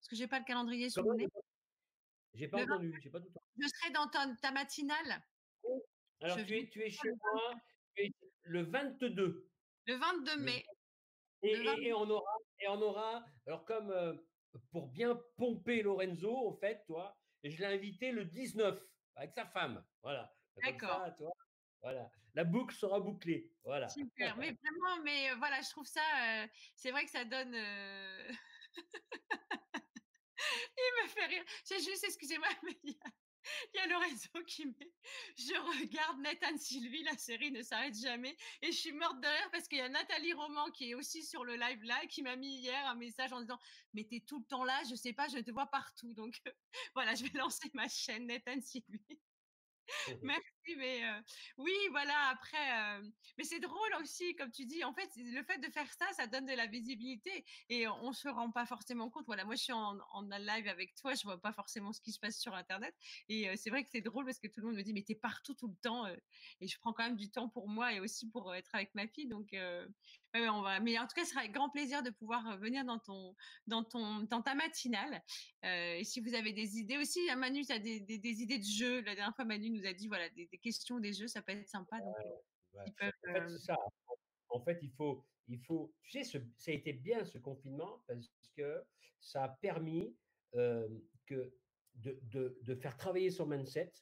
Parce 0.00 0.08
que 0.08 0.16
j'ai 0.16 0.26
pas 0.26 0.38
le 0.38 0.44
calendrier 0.44 0.90
sur 0.90 1.02
le 1.04 1.14
nez. 1.14 1.28
J'ai 2.34 2.48
pas 2.48 2.62
entendu, 2.62 2.98
j'ai 3.02 3.10
pas 3.10 3.20
tout 3.20 3.28
Je 3.58 3.68
serai 3.68 3.92
dans 3.92 4.08
ta, 4.08 4.50
matinale. 4.52 5.22
Alors 6.20 6.36
tu 6.36 6.58
es, 6.58 6.68
tu 6.68 6.82
es 6.82 6.90
chez 6.90 7.10
moi 7.10 7.54
le 8.44 8.62
22. 8.62 9.48
Le 9.86 9.94
22 9.94 10.36
mai. 10.38 10.64
Et, 11.42 11.92
on 11.92 12.08
aura, 12.08 12.32
et 12.60 12.68
on 12.68 12.80
aura, 12.80 13.24
alors 13.46 13.64
comme 13.64 13.90
pour 14.70 14.88
bien 14.88 15.20
pomper 15.36 15.82
Lorenzo, 15.82 16.48
en 16.48 16.56
fait, 16.56 16.84
toi, 16.86 17.18
je 17.44 17.56
l'ai 17.58 17.66
invité 17.66 18.12
le 18.12 18.24
19 18.24 18.82
avec 19.16 19.32
sa 19.32 19.46
femme. 19.46 19.84
Voilà. 20.02 20.34
D'accord. 20.62 21.06
Voilà. 21.80 22.10
La 22.34 22.44
boucle 22.44 22.74
sera 22.74 23.00
bouclée. 23.00 23.50
Voilà. 23.64 23.88
Super. 23.88 24.36
Mais 24.36 24.52
vraiment, 24.62 25.02
mais 25.04 25.34
voilà, 25.34 25.60
je 25.60 25.70
trouve 25.70 25.86
ça, 25.86 26.00
c'est 26.74 26.90
vrai 26.90 27.04
que 27.04 27.10
ça 27.10 27.24
donne. 27.24 27.54
il 30.76 31.02
me 31.02 31.08
fait 31.08 31.26
rire. 31.26 31.44
C'est 31.64 31.80
juste, 31.80 32.04
excusez-moi, 32.04 32.48
mais 32.62 32.78
il 32.84 32.92
y 32.92 32.98
a, 33.04 33.10
il 33.74 33.76
y 33.76 33.80
a 33.80 33.86
Lorenzo 33.86 34.28
qui 34.46 34.66
met 34.66 34.92
Je 35.36 35.80
regarde 35.80 36.20
Nathan 36.20 36.56
Sylvie, 36.56 37.02
la 37.02 37.16
série 37.16 37.50
ne 37.50 37.62
s'arrête 37.62 37.98
jamais. 37.98 38.36
Et 38.62 38.72
je 38.72 38.78
suis 38.78 38.92
morte 38.92 39.20
de 39.20 39.26
rire 39.26 39.50
parce 39.52 39.68
qu'il 39.68 39.78
y 39.78 39.82
a 39.82 39.88
Nathalie 39.88 40.32
Roman 40.32 40.70
qui 40.70 40.90
est 40.90 40.94
aussi 40.94 41.22
sur 41.22 41.44
le 41.44 41.56
live 41.56 41.82
là, 41.84 42.00
qui 42.06 42.22
m'a 42.22 42.36
mis 42.36 42.58
hier 42.58 42.86
un 42.86 42.94
message 42.94 43.32
en 43.32 43.40
disant 43.40 43.58
Mais 43.94 44.04
t'es 44.04 44.20
tout 44.26 44.38
le 44.40 44.46
temps 44.46 44.64
là, 44.64 44.80
je 44.88 44.94
sais 44.94 45.12
pas, 45.12 45.28
je 45.28 45.38
te 45.38 45.50
vois 45.50 45.66
partout. 45.66 46.14
Donc 46.14 46.40
voilà, 46.94 47.14
je 47.14 47.24
vais 47.24 47.30
lancer 47.38 47.70
ma 47.74 47.88
chaîne 47.88 48.26
Nathan 48.26 48.60
Sylvie. 48.60 49.20
Merci, 50.22 50.42
mais 50.76 51.02
oui, 51.58 51.72
voilà, 51.90 52.28
après, 52.30 53.00
mais 53.38 53.44
c'est 53.44 53.60
drôle 53.60 53.94
aussi, 54.00 54.34
comme 54.36 54.50
tu 54.50 54.64
dis, 54.66 54.84
en 54.84 54.92
fait, 54.94 55.08
le 55.16 55.42
fait 55.42 55.58
de 55.58 55.70
faire 55.70 55.90
ça, 55.92 56.06
ça 56.16 56.26
donne 56.26 56.46
de 56.46 56.52
la 56.52 56.66
visibilité 56.66 57.44
et 57.68 57.88
on 57.88 58.12
se 58.12 58.28
rend 58.28 58.50
pas 58.50 58.66
forcément 58.66 59.10
compte. 59.10 59.26
Voilà, 59.26 59.44
moi, 59.44 59.54
je 59.54 59.62
suis 59.62 59.72
en, 59.72 59.98
en 60.12 60.22
live 60.22 60.68
avec 60.68 60.94
toi, 60.94 61.14
je 61.14 61.22
vois 61.24 61.40
pas 61.40 61.52
forcément 61.52 61.92
ce 61.92 62.00
qui 62.00 62.12
se 62.12 62.18
passe 62.18 62.38
sur 62.38 62.54
Internet 62.54 62.94
et 63.28 63.56
c'est 63.56 63.70
vrai 63.70 63.84
que 63.84 63.90
c'est 63.90 64.00
drôle 64.00 64.24
parce 64.24 64.38
que 64.38 64.48
tout 64.48 64.60
le 64.60 64.66
monde 64.66 64.76
me 64.76 64.82
dit, 64.82 64.92
mais 64.92 65.02
tu 65.02 65.12
es 65.12 65.16
partout 65.16 65.54
tout 65.54 65.68
le 65.68 65.76
temps 65.82 66.06
et 66.60 66.66
je 66.66 66.78
prends 66.78 66.92
quand 66.92 67.04
même 67.04 67.16
du 67.16 67.30
temps 67.30 67.48
pour 67.48 67.68
moi 67.68 67.92
et 67.92 68.00
aussi 68.00 68.28
pour 68.30 68.54
être 68.54 68.74
avec 68.74 68.94
ma 68.94 69.06
fille, 69.06 69.26
donc 69.26 69.54
on 70.34 70.62
va, 70.62 70.80
mais 70.80 70.98
en 70.98 71.06
tout 71.06 71.14
cas, 71.14 71.24
ce 71.24 71.30
sera 71.30 71.40
avec 71.40 71.52
grand 71.52 71.68
plaisir 71.68 72.02
de 72.02 72.10
pouvoir 72.10 72.56
venir 72.58 72.84
dans 72.84 72.98
ton, 72.98 73.34
dans 73.66 73.84
ton, 73.84 74.20
dans 74.20 74.42
ta 74.42 74.54
matinale. 74.54 75.22
et 75.62 76.04
si 76.04 76.20
vous 76.20 76.34
avez 76.34 76.52
des 76.52 76.78
idées 76.78 76.96
aussi, 76.96 77.20
hein, 77.30 77.36
Manu, 77.36 77.64
tu 77.64 77.72
as 77.72 77.78
des, 77.78 78.00
des, 78.00 78.42
idées 78.42 78.58
de 78.58 78.64
jeux. 78.64 79.00
La 79.02 79.14
dernière 79.14 79.34
fois, 79.34 79.44
Manu 79.44 79.70
nous 79.70 79.86
a 79.86 79.92
dit, 79.92 80.08
voilà, 80.08 80.28
des, 80.30 80.48
questions, 80.58 81.00
des 81.00 81.12
jeux, 81.12 81.28
ça 81.28 81.42
peut 81.42 81.52
être 81.52 81.68
sympa. 81.68 82.00
Donc, 82.00 82.14
en 82.74 82.92
fait, 82.98 83.14
c'est 83.48 83.58
ça. 83.58 83.76
En 84.48 84.60
fait, 84.60 84.78
il 84.82 84.90
faut, 84.92 85.24
il 85.48 85.58
faut, 85.60 85.92
tu 86.02 86.22
sais, 86.22 86.40
ça 86.56 86.70
a 86.70 86.74
été 86.74 86.92
bien 86.92 87.24
ce 87.24 87.38
confinement 87.38 88.02
parce 88.06 88.28
que 88.56 88.84
ça 89.20 89.44
a 89.44 89.48
permis 89.48 90.14
que 90.52 91.52
de, 91.94 92.18
de, 92.22 92.58
de, 92.62 92.74
faire 92.74 92.96
travailler 92.96 93.30
son 93.30 93.46
mindset 93.46 93.92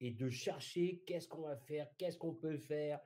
et 0.00 0.10
de 0.10 0.28
chercher 0.28 1.02
qu'est-ce 1.06 1.28
qu'on 1.28 1.42
va 1.42 1.56
faire, 1.56 1.88
qu'est-ce 1.98 2.18
qu'on 2.18 2.34
peut 2.34 2.58
faire, 2.58 3.00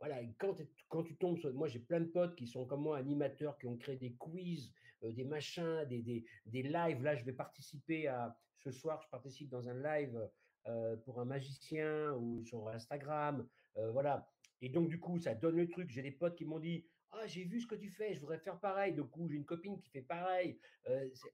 voilà, 0.00 0.20
quand, 0.38 0.56
quand 0.88 1.02
tu 1.02 1.14
tombes 1.16 1.38
sur. 1.38 1.52
Moi, 1.52 1.68
j'ai 1.68 1.78
plein 1.78 2.00
de 2.00 2.06
potes 2.06 2.34
qui 2.34 2.46
sont 2.46 2.64
comme 2.64 2.82
moi, 2.82 2.96
animateurs, 2.96 3.58
qui 3.58 3.66
ont 3.66 3.76
créé 3.76 3.96
des 3.96 4.14
quiz, 4.14 4.72
euh, 5.04 5.12
des 5.12 5.24
machins, 5.24 5.84
des, 5.84 6.02
des, 6.02 6.24
des, 6.46 6.62
lives. 6.62 7.02
Là, 7.02 7.14
je 7.16 7.24
vais 7.24 7.34
participer 7.34 8.08
à. 8.08 8.36
Ce 8.62 8.70
soir, 8.70 9.00
je 9.02 9.08
participe 9.08 9.48
dans 9.48 9.70
un 9.70 9.82
live 9.82 10.20
euh, 10.66 10.96
pour 10.96 11.20
un 11.20 11.24
magicien 11.24 12.12
ou 12.12 12.44
sur 12.44 12.68
Instagram. 12.68 13.46
Euh, 13.76 13.90
voilà. 13.92 14.28
Et 14.60 14.68
donc, 14.68 14.88
du 14.88 15.00
coup, 15.00 15.18
ça 15.18 15.34
donne 15.34 15.56
le 15.56 15.68
truc. 15.68 15.90
J'ai 15.90 16.02
des 16.02 16.10
potes 16.10 16.36
qui 16.36 16.44
m'ont 16.44 16.58
dit 16.58 16.86
Ah, 17.12 17.26
j'ai 17.26 17.44
vu 17.44 17.60
ce 17.60 17.66
que 17.66 17.74
tu 17.74 17.90
fais, 17.90 18.14
je 18.14 18.20
voudrais 18.20 18.38
faire 18.38 18.58
pareil. 18.60 18.92
Du 18.92 19.02
coup, 19.04 19.28
j'ai 19.28 19.36
une 19.36 19.44
copine 19.44 19.80
qui 19.80 19.88
fait 19.90 20.02
pareil. 20.02 20.58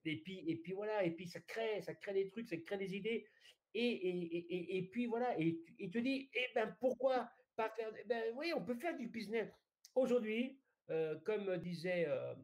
et, 0.04 0.22
puis, 0.22 0.44
et 0.48 0.56
puis, 0.56 0.72
voilà. 0.72 1.04
Et 1.04 1.10
puis, 1.10 1.28
ça 1.28 1.40
crée, 1.40 1.82
ça 1.82 1.94
crée 1.94 2.14
des 2.14 2.30
trucs, 2.30 2.48
ça 2.48 2.56
crée 2.56 2.78
des 2.78 2.94
idées. 2.94 3.26
Et, 3.74 3.82
et, 3.82 4.36
et, 4.36 4.76
et 4.78 4.82
puis, 4.88 5.06
voilà. 5.06 5.38
Et 5.38 5.60
tu 5.78 5.90
te 5.90 5.98
dis 5.98 6.30
Eh 6.32 6.46
ben, 6.54 6.76
pourquoi 6.80 7.28
pas 7.56 7.70
faire. 7.70 7.90
Ben 8.06 8.32
oui, 8.36 8.52
on 8.54 8.64
peut 8.64 8.76
faire 8.76 8.96
du 8.96 9.08
business. 9.08 9.50
Aujourd'hui, 9.94 10.60
euh, 10.90 11.18
comme 11.24 11.56
disait 11.56 12.06
euh, 12.06 12.34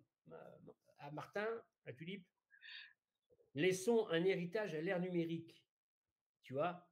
à 0.98 1.10
Martin, 1.12 1.46
à 1.86 1.92
Tulipe, 1.92 2.26
laissons 3.54 4.08
un 4.08 4.24
héritage 4.24 4.74
à 4.74 4.80
l'ère 4.80 5.00
numérique. 5.00 5.62
Tu 6.42 6.54
vois? 6.54 6.86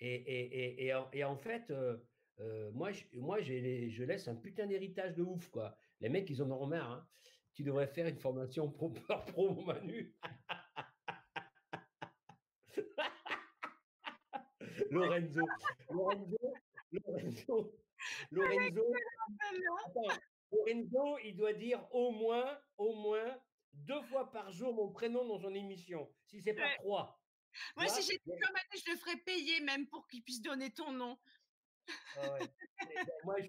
Et, 0.00 0.14
et, 0.14 0.86
et, 0.86 0.94
et, 1.12 1.24
en, 1.24 1.36
fait, 1.36 1.70
euh, 1.70 1.98
moi, 2.72 2.92
je, 2.92 3.04
moi 3.14 3.40
je 3.40 4.02
laisse 4.04 4.28
un 4.28 4.36
putain 4.36 4.66
d'héritage 4.66 5.14
de 5.14 5.22
ouf. 5.22 5.48
quoi. 5.48 5.76
Les 6.00 6.08
mecs, 6.08 6.28
ils 6.30 6.42
en 6.42 6.50
auront 6.50 6.66
marre. 6.66 6.90
Hein. 6.90 7.06
Tu 7.54 7.64
devrais 7.64 7.88
faire 7.88 8.06
une 8.06 8.18
formation 8.18 8.70
pro, 8.70 8.90
pro 9.26 9.54
mon 9.54 9.64
Manu. 9.64 10.14
Lorenzo. 14.90 15.40
Lorenzo, 15.90 16.38
Lorenzo, 16.92 17.72
Lorenzo, 18.30 18.92
Lorenzo, 20.52 21.18
il 21.24 21.36
doit 21.36 21.52
dire 21.52 21.84
au 21.90 22.12
moins, 22.12 22.58
au 22.78 22.94
moins 22.94 23.36
deux 23.72 24.02
fois 24.02 24.30
par 24.30 24.50
jour 24.52 24.74
mon 24.74 24.90
prénom 24.90 25.26
dans 25.26 25.38
son 25.38 25.54
émission, 25.54 26.08
si 26.24 26.40
c'est 26.40 26.54
pas 26.54 26.68
trois. 26.78 27.20
Moi, 27.76 27.88
si 27.88 28.02
j'étais 28.02 28.30
comme 28.30 28.52
Manu, 28.52 28.82
je 28.84 28.90
le 28.90 28.96
ferais 28.96 29.16
payer 29.18 29.60
même 29.60 29.88
pour 29.88 30.06
qu'il 30.08 30.22
puisse 30.22 30.42
donner 30.42 30.70
ton 30.72 30.92
nom. 30.92 31.18
Ah 32.16 32.38
ben, 32.38 32.48
moi, 33.24 33.36
je, 33.40 33.48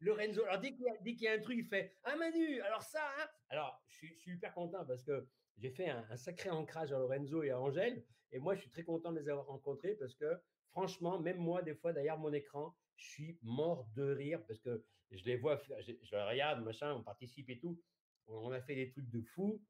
Lorenzo, 0.00 0.44
alors 0.44 0.60
dès 0.60 0.74
qu'il 0.74 1.22
y, 1.22 1.28
a 1.28 1.32
un 1.32 1.40
truc, 1.40 1.58
il 1.58 1.66
fait 1.66 1.96
Ah 2.04 2.16
Manu, 2.16 2.60
alors 2.62 2.82
ça, 2.82 3.06
hein? 3.18 3.28
Alors, 3.50 3.82
je 3.86 3.96
suis, 3.96 4.18
super 4.18 4.54
content 4.54 4.84
parce 4.86 5.02
que 5.02 5.28
j'ai 5.58 5.70
fait 5.70 5.88
un, 5.88 6.06
un, 6.10 6.16
sacré 6.16 6.50
ancrage 6.50 6.92
à 6.92 6.98
Lorenzo 6.98 7.42
et 7.42 7.50
à 7.50 7.60
Angèle. 7.60 8.04
Et 8.32 8.38
moi, 8.38 8.54
je 8.54 8.60
suis 8.60 8.70
très 8.70 8.84
content 8.84 9.12
de 9.12 9.20
les 9.20 9.28
avoir 9.28 9.46
rencontrés 9.46 9.94
parce 9.94 10.14
que 10.14 10.40
franchement, 10.70 11.18
même 11.20 11.38
moi, 11.38 11.62
des 11.62 11.74
fois, 11.74 11.92
derrière 11.92 12.18
mon 12.18 12.32
écran, 12.32 12.74
je 12.96 13.08
suis 13.08 13.38
mort 13.42 13.86
de 13.94 14.14
rire 14.14 14.42
parce 14.46 14.60
que 14.60 14.84
je 15.10 15.24
les 15.24 15.36
vois, 15.36 15.60
je, 15.80 15.92
je 16.02 16.16
regarde, 16.16 16.62
machin, 16.62 16.94
on 16.94 17.02
participe 17.02 17.50
et 17.50 17.58
tout. 17.58 17.80
on 18.28 18.52
a 18.52 18.60
fait 18.60 18.74
des 18.74 18.90
trucs 18.90 19.10
de 19.10 19.20
fou. 19.20 19.60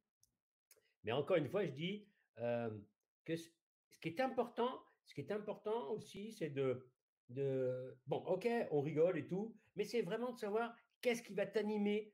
Mais 1.02 1.12
encore 1.12 1.36
une 1.36 1.48
fois, 1.48 1.64
je 1.64 1.70
dis 1.70 2.06
que 2.36 3.34
ce 3.90 3.98
qui 4.00 4.08
est 4.08 4.20
important, 4.20 4.82
ce 5.06 5.14
qui 5.14 5.20
est 5.20 5.32
important 5.32 5.90
aussi, 5.90 6.32
c'est 6.32 6.50
de, 6.50 6.86
de, 7.28 7.96
bon, 8.06 8.18
ok, 8.26 8.48
on 8.70 8.80
rigole 8.80 9.18
et 9.18 9.26
tout, 9.26 9.56
mais 9.76 9.84
c'est 9.84 10.02
vraiment 10.02 10.32
de 10.32 10.38
savoir 10.38 10.74
qu'est-ce 11.00 11.22
qui 11.22 11.34
va 11.34 11.46
t'animer 11.46 12.12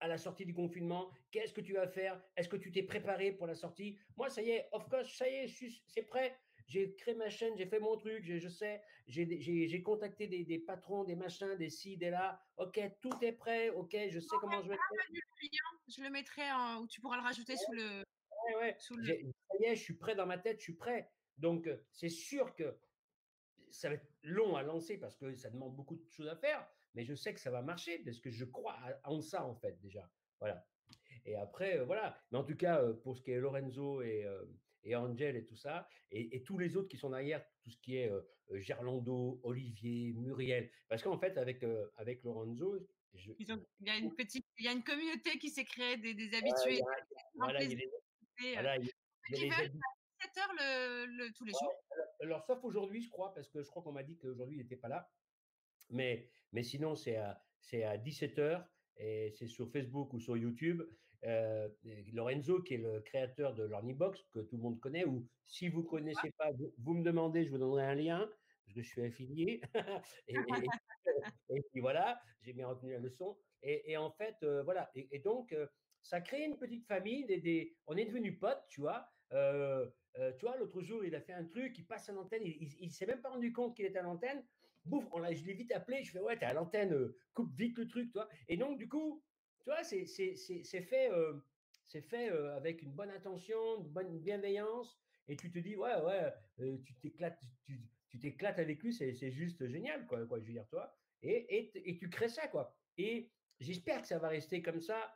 à 0.00 0.08
la 0.08 0.16
sortie 0.16 0.46
du 0.46 0.54
confinement, 0.54 1.10
qu'est-ce 1.30 1.52
que 1.52 1.60
tu 1.60 1.74
vas 1.74 1.86
faire, 1.86 2.20
est-ce 2.36 2.48
que 2.48 2.56
tu 2.56 2.72
t'es 2.72 2.82
préparé 2.82 3.32
pour 3.32 3.46
la 3.46 3.54
sortie? 3.54 3.98
Moi, 4.16 4.30
ça 4.30 4.42
y 4.42 4.50
est, 4.50 4.68
of 4.72 4.88
course, 4.88 5.14
ça 5.14 5.28
y 5.28 5.34
est, 5.34 5.72
c'est 5.86 6.02
prêt. 6.02 6.38
J'ai 6.66 6.94
créé 6.94 7.14
ma 7.14 7.28
chaîne, 7.28 7.56
j'ai 7.56 7.66
fait 7.66 7.80
mon 7.80 7.96
truc, 7.96 8.22
je, 8.24 8.48
sais, 8.48 8.80
j'ai 9.08 9.82
contacté 9.82 10.28
des, 10.28 10.44
des, 10.44 10.60
patrons, 10.60 11.02
des 11.02 11.16
machins, 11.16 11.56
des 11.56 11.68
ci, 11.68 11.96
des 11.96 12.10
là. 12.10 12.40
Ok, 12.58 12.80
tout 13.00 13.10
est 13.22 13.32
prêt, 13.32 13.70
ok, 13.70 13.96
je 14.08 14.20
sais 14.20 14.36
comment 14.40 14.62
je 14.62 14.68
vais 14.68 14.76
faire. 14.76 15.22
Je 15.88 16.02
le 16.02 16.10
mettrai, 16.10 16.44
ou 16.80 16.86
tu 16.86 17.00
pourras 17.00 17.16
le 17.16 17.22
rajouter 17.22 17.56
sous 17.56 17.72
le. 17.72 18.04
Ouais, 18.56 18.76
le... 18.90 19.06
Ça 19.06 19.56
y 19.60 19.64
est, 19.64 19.76
je 19.76 19.82
suis 19.82 19.94
prêt 19.94 20.14
dans 20.14 20.26
ma 20.26 20.38
tête, 20.38 20.58
je 20.58 20.64
suis 20.64 20.74
prêt. 20.74 21.10
Donc, 21.38 21.68
c'est 21.92 22.08
sûr 22.08 22.54
que 22.54 22.76
ça 23.70 23.88
va 23.88 23.94
être 23.94 24.08
long 24.22 24.56
à 24.56 24.62
lancer 24.62 24.98
parce 24.98 25.16
que 25.16 25.34
ça 25.34 25.50
demande 25.50 25.74
beaucoup 25.74 25.96
de 25.96 26.10
choses 26.10 26.28
à 26.28 26.36
faire, 26.36 26.66
mais 26.94 27.04
je 27.04 27.14
sais 27.14 27.32
que 27.32 27.40
ça 27.40 27.50
va 27.50 27.62
marcher 27.62 27.98
parce 28.00 28.20
que 28.20 28.30
je 28.30 28.44
crois 28.44 28.76
en 29.04 29.20
ça, 29.20 29.44
en 29.44 29.54
fait, 29.54 29.80
déjà. 29.80 30.10
Voilà. 30.40 30.66
Et 31.24 31.36
après, 31.36 31.84
voilà. 31.84 32.18
Mais 32.30 32.38
en 32.38 32.44
tout 32.44 32.56
cas, 32.56 32.82
pour 33.02 33.16
ce 33.16 33.22
qui 33.22 33.30
est 33.30 33.40
Lorenzo 33.40 34.02
et, 34.02 34.26
et 34.84 34.96
Angel 34.96 35.36
et 35.36 35.44
tout 35.44 35.56
ça, 35.56 35.88
et, 36.10 36.42
tous 36.42 36.58
les 36.58 36.76
autres 36.76 36.88
qui 36.88 36.96
sont 36.96 37.10
derrière, 37.10 37.44
tout 37.62 37.70
ce 37.70 37.78
qui 37.78 37.96
est 37.96 38.10
Gerlando, 38.50 39.40
Olivier, 39.44 40.12
Muriel, 40.14 40.70
parce 40.88 41.02
qu'en 41.02 41.18
fait, 41.18 41.38
avec, 41.38 41.64
avec 41.96 42.24
Lorenzo, 42.24 42.78
il, 43.14 43.58
y 43.80 43.90
a 43.90 43.96
une 43.96 44.14
petite, 44.14 44.46
il 44.58 44.64
y 44.64 44.68
a 44.68 44.72
une 44.72 44.84
communauté 44.84 45.38
qui 45.38 45.50
s'est 45.50 45.64
créée 45.64 45.96
des, 45.96 46.14
des 46.14 46.34
habitués. 46.34 46.80
voilà, 47.34 47.62
il 47.62 47.72
y 47.72 47.74
a 47.74 47.86
les, 48.40 48.56
les, 49.30 49.50
7 49.50 50.38
heures 50.38 50.54
le, 50.58 51.32
tous 51.32 51.44
les 51.44 51.52
jours 51.52 51.72
Alors, 52.20 52.44
sauf 52.44 52.62
aujourd'hui, 52.64 53.02
je 53.02 53.10
crois, 53.10 53.32
parce 53.34 53.48
que 53.48 53.62
je 53.62 53.68
crois 53.68 53.82
qu'on 53.82 53.92
m'a 53.92 54.02
dit 54.02 54.16
qu'aujourd'hui, 54.16 54.56
il 54.56 54.62
n'était 54.62 54.76
pas 54.76 54.88
là. 54.88 55.10
Mais, 55.90 56.28
mais 56.52 56.62
sinon, 56.62 56.94
c'est 56.94 57.16
à, 57.16 57.42
c'est 57.60 57.84
à 57.84 57.96
17 57.96 58.38
heures 58.38 58.64
et 58.96 59.32
c'est 59.38 59.46
sur 59.46 59.70
Facebook 59.70 60.12
ou 60.12 60.20
sur 60.20 60.36
YouTube. 60.36 60.82
Euh, 61.24 61.68
Lorenzo, 62.12 62.62
qui 62.62 62.74
est 62.74 62.78
le 62.78 63.00
créateur 63.00 63.54
de 63.54 63.64
l'Ornibox, 63.64 64.22
que 64.32 64.40
tout 64.40 64.56
le 64.56 64.62
monde 64.62 64.80
connaît, 64.80 65.04
ou 65.04 65.26
si 65.44 65.68
vous 65.68 65.82
ne 65.82 65.86
connaissez 65.86 66.30
pas, 66.38 66.50
vous, 66.78 66.94
me 66.94 67.02
demandez, 67.02 67.44
je 67.44 67.50
vous 67.50 67.58
donnerai 67.58 67.84
un 67.84 67.94
lien, 67.94 68.30
parce 68.64 68.74
que 68.74 68.82
je 68.82 68.88
suis 68.88 69.02
affilié. 69.02 69.60
et, 70.28 71.62
puis 71.72 71.80
voilà, 71.80 72.20
j'ai 72.42 72.52
bien 72.52 72.68
retenu 72.68 72.92
la 72.92 72.98
leçon. 72.98 73.36
Et, 73.62 73.96
en 73.98 74.10
fait, 74.12 74.36
euh, 74.42 74.62
voilà. 74.62 74.90
Et, 74.94 75.18
donc, 75.18 75.52
euh, 75.52 75.66
ça 76.02 76.20
crée 76.20 76.44
une 76.44 76.56
petite 76.56 76.86
famille. 76.86 77.24
Des, 77.24 77.38
des, 77.38 77.76
on 77.86 77.96
est 77.96 78.04
devenus 78.04 78.38
potes, 78.38 78.64
tu 78.68 78.80
vois. 78.80 79.08
Euh, 79.32 79.88
euh, 80.18 80.32
tu 80.38 80.46
vois, 80.46 80.56
l'autre 80.56 80.82
jour, 80.82 81.04
il 81.04 81.14
a 81.14 81.20
fait 81.20 81.32
un 81.32 81.44
truc, 81.44 81.78
il 81.78 81.86
passe 81.86 82.08
à 82.08 82.12
l'antenne, 82.12 82.42
il, 82.44 82.74
il, 82.80 82.90
s'est 82.90 83.06
même 83.06 83.20
pas 83.20 83.30
rendu 83.30 83.52
compte 83.52 83.76
qu'il 83.76 83.84
était 83.86 83.98
à 83.98 84.02
l'antenne. 84.02 84.44
Bouf, 84.84 85.06
on 85.12 85.22
je 85.22 85.44
l'ai 85.44 85.52
vite 85.52 85.72
appelé, 85.72 86.02
je 86.02 86.10
fais 86.10 86.20
ouais, 86.20 86.38
t'es 86.38 86.46
à 86.46 86.54
l'antenne, 86.54 86.92
euh, 86.92 87.16
coupe 87.34 87.54
vite 87.54 87.78
le 87.78 87.86
truc, 87.86 88.12
toi. 88.12 88.28
Et 88.48 88.56
donc, 88.56 88.78
du 88.78 88.88
coup, 88.88 89.22
tu 89.62 89.70
vois, 89.70 89.84
c'est 89.84 90.06
fait, 90.06 90.34
c'est 90.64 92.02
fait 92.02 92.30
avec 92.56 92.82
une 92.82 92.92
bonne 92.92 93.10
intention, 93.10 93.82
une 93.82 93.88
bonne 93.88 94.18
bienveillance, 94.18 94.98
et 95.28 95.36
tu 95.36 95.52
te 95.52 95.58
dis 95.58 95.76
ouais, 95.76 95.94
ouais, 96.02 96.80
tu 96.84 96.94
t'éclates, 96.94 97.40
tu 98.08 98.18
t'éclates 98.18 98.58
avec 98.58 98.82
lui, 98.82 98.92
c'est 98.92 99.30
juste 99.30 99.64
génial, 99.68 100.06
quoi, 100.06 100.24
quoi, 100.26 100.40
je 100.40 100.46
veux 100.46 100.52
dire, 100.52 100.66
toi. 100.68 100.96
Et, 101.22 101.56
et, 101.56 101.90
et 101.90 101.98
tu 101.98 102.08
crées 102.08 102.28
ça, 102.30 102.48
quoi. 102.48 102.74
Et 102.96 103.30
j'espère 103.60 104.00
que 104.00 104.08
ça 104.08 104.18
va 104.18 104.28
rester 104.28 104.62
comme 104.62 104.80
ça 104.80 105.14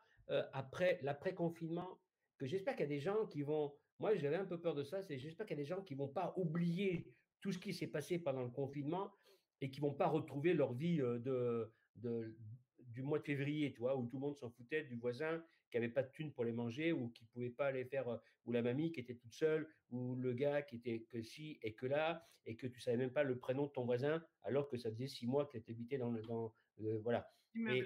après 0.52 0.98
l'après-confinement, 1.02 2.00
que 2.38 2.46
j'espère 2.46 2.74
qu'il 2.74 2.84
y 2.84 2.86
a 2.86 2.88
des 2.88 3.00
gens 3.00 3.26
qui 3.26 3.42
vont 3.42 3.74
moi, 4.00 4.14
j'avais 4.16 4.36
un 4.36 4.44
peu 4.44 4.60
peur 4.60 4.74
de 4.74 4.82
ça. 4.82 5.02
C'est 5.02 5.18
j'espère 5.18 5.46
qu'il 5.46 5.56
y 5.56 5.60
a 5.60 5.62
des 5.62 5.68
gens 5.68 5.82
qui 5.82 5.94
vont 5.94 6.08
pas 6.08 6.34
oublier 6.36 7.14
tout 7.40 7.52
ce 7.52 7.58
qui 7.58 7.72
s'est 7.72 7.86
passé 7.86 8.18
pendant 8.18 8.42
le 8.42 8.50
confinement 8.50 9.12
et 9.60 9.70
qui 9.70 9.80
vont 9.80 9.94
pas 9.94 10.08
retrouver 10.08 10.52
leur 10.52 10.74
vie 10.74 10.98
de, 10.98 11.72
de 11.96 12.36
du 12.78 13.02
mois 13.02 13.18
de 13.18 13.24
février, 13.24 13.72
tu 13.72 13.80
vois, 13.80 13.96
où 13.96 14.06
tout 14.06 14.16
le 14.16 14.20
monde 14.20 14.36
s'en 14.36 14.50
foutait 14.50 14.84
du 14.84 14.96
voisin 14.96 15.44
qui 15.70 15.78
avait 15.78 15.88
pas 15.88 16.04
de 16.04 16.10
thunes 16.12 16.32
pour 16.32 16.44
les 16.44 16.52
manger 16.52 16.92
ou 16.92 17.08
qui 17.08 17.24
pouvait 17.24 17.50
pas 17.50 17.66
aller 17.66 17.84
faire, 17.84 18.20
ou 18.44 18.52
la 18.52 18.62
mamie 18.62 18.92
qui 18.92 19.00
était 19.00 19.16
toute 19.16 19.32
seule, 19.32 19.68
ou 19.90 20.14
le 20.14 20.32
gars 20.32 20.62
qui 20.62 20.76
était 20.76 21.00
que 21.10 21.20
ci 21.20 21.58
et 21.62 21.74
que 21.74 21.86
là, 21.86 22.24
et 22.46 22.54
que 22.54 22.68
tu 22.68 22.80
savais 22.80 22.96
même 22.96 23.12
pas 23.12 23.24
le 23.24 23.38
prénom 23.38 23.66
de 23.66 23.72
ton 23.72 23.84
voisin, 23.84 24.24
alors 24.44 24.68
que 24.68 24.76
ça 24.76 24.90
faisait 24.90 25.08
six 25.08 25.26
mois 25.26 25.46
que 25.46 25.58
tu 25.58 25.72
habitais 25.72 25.98
dans 25.98 26.12
le, 26.12 26.22
dans, 26.22 26.54
voilà. 27.02 27.28
Et, 27.56 27.82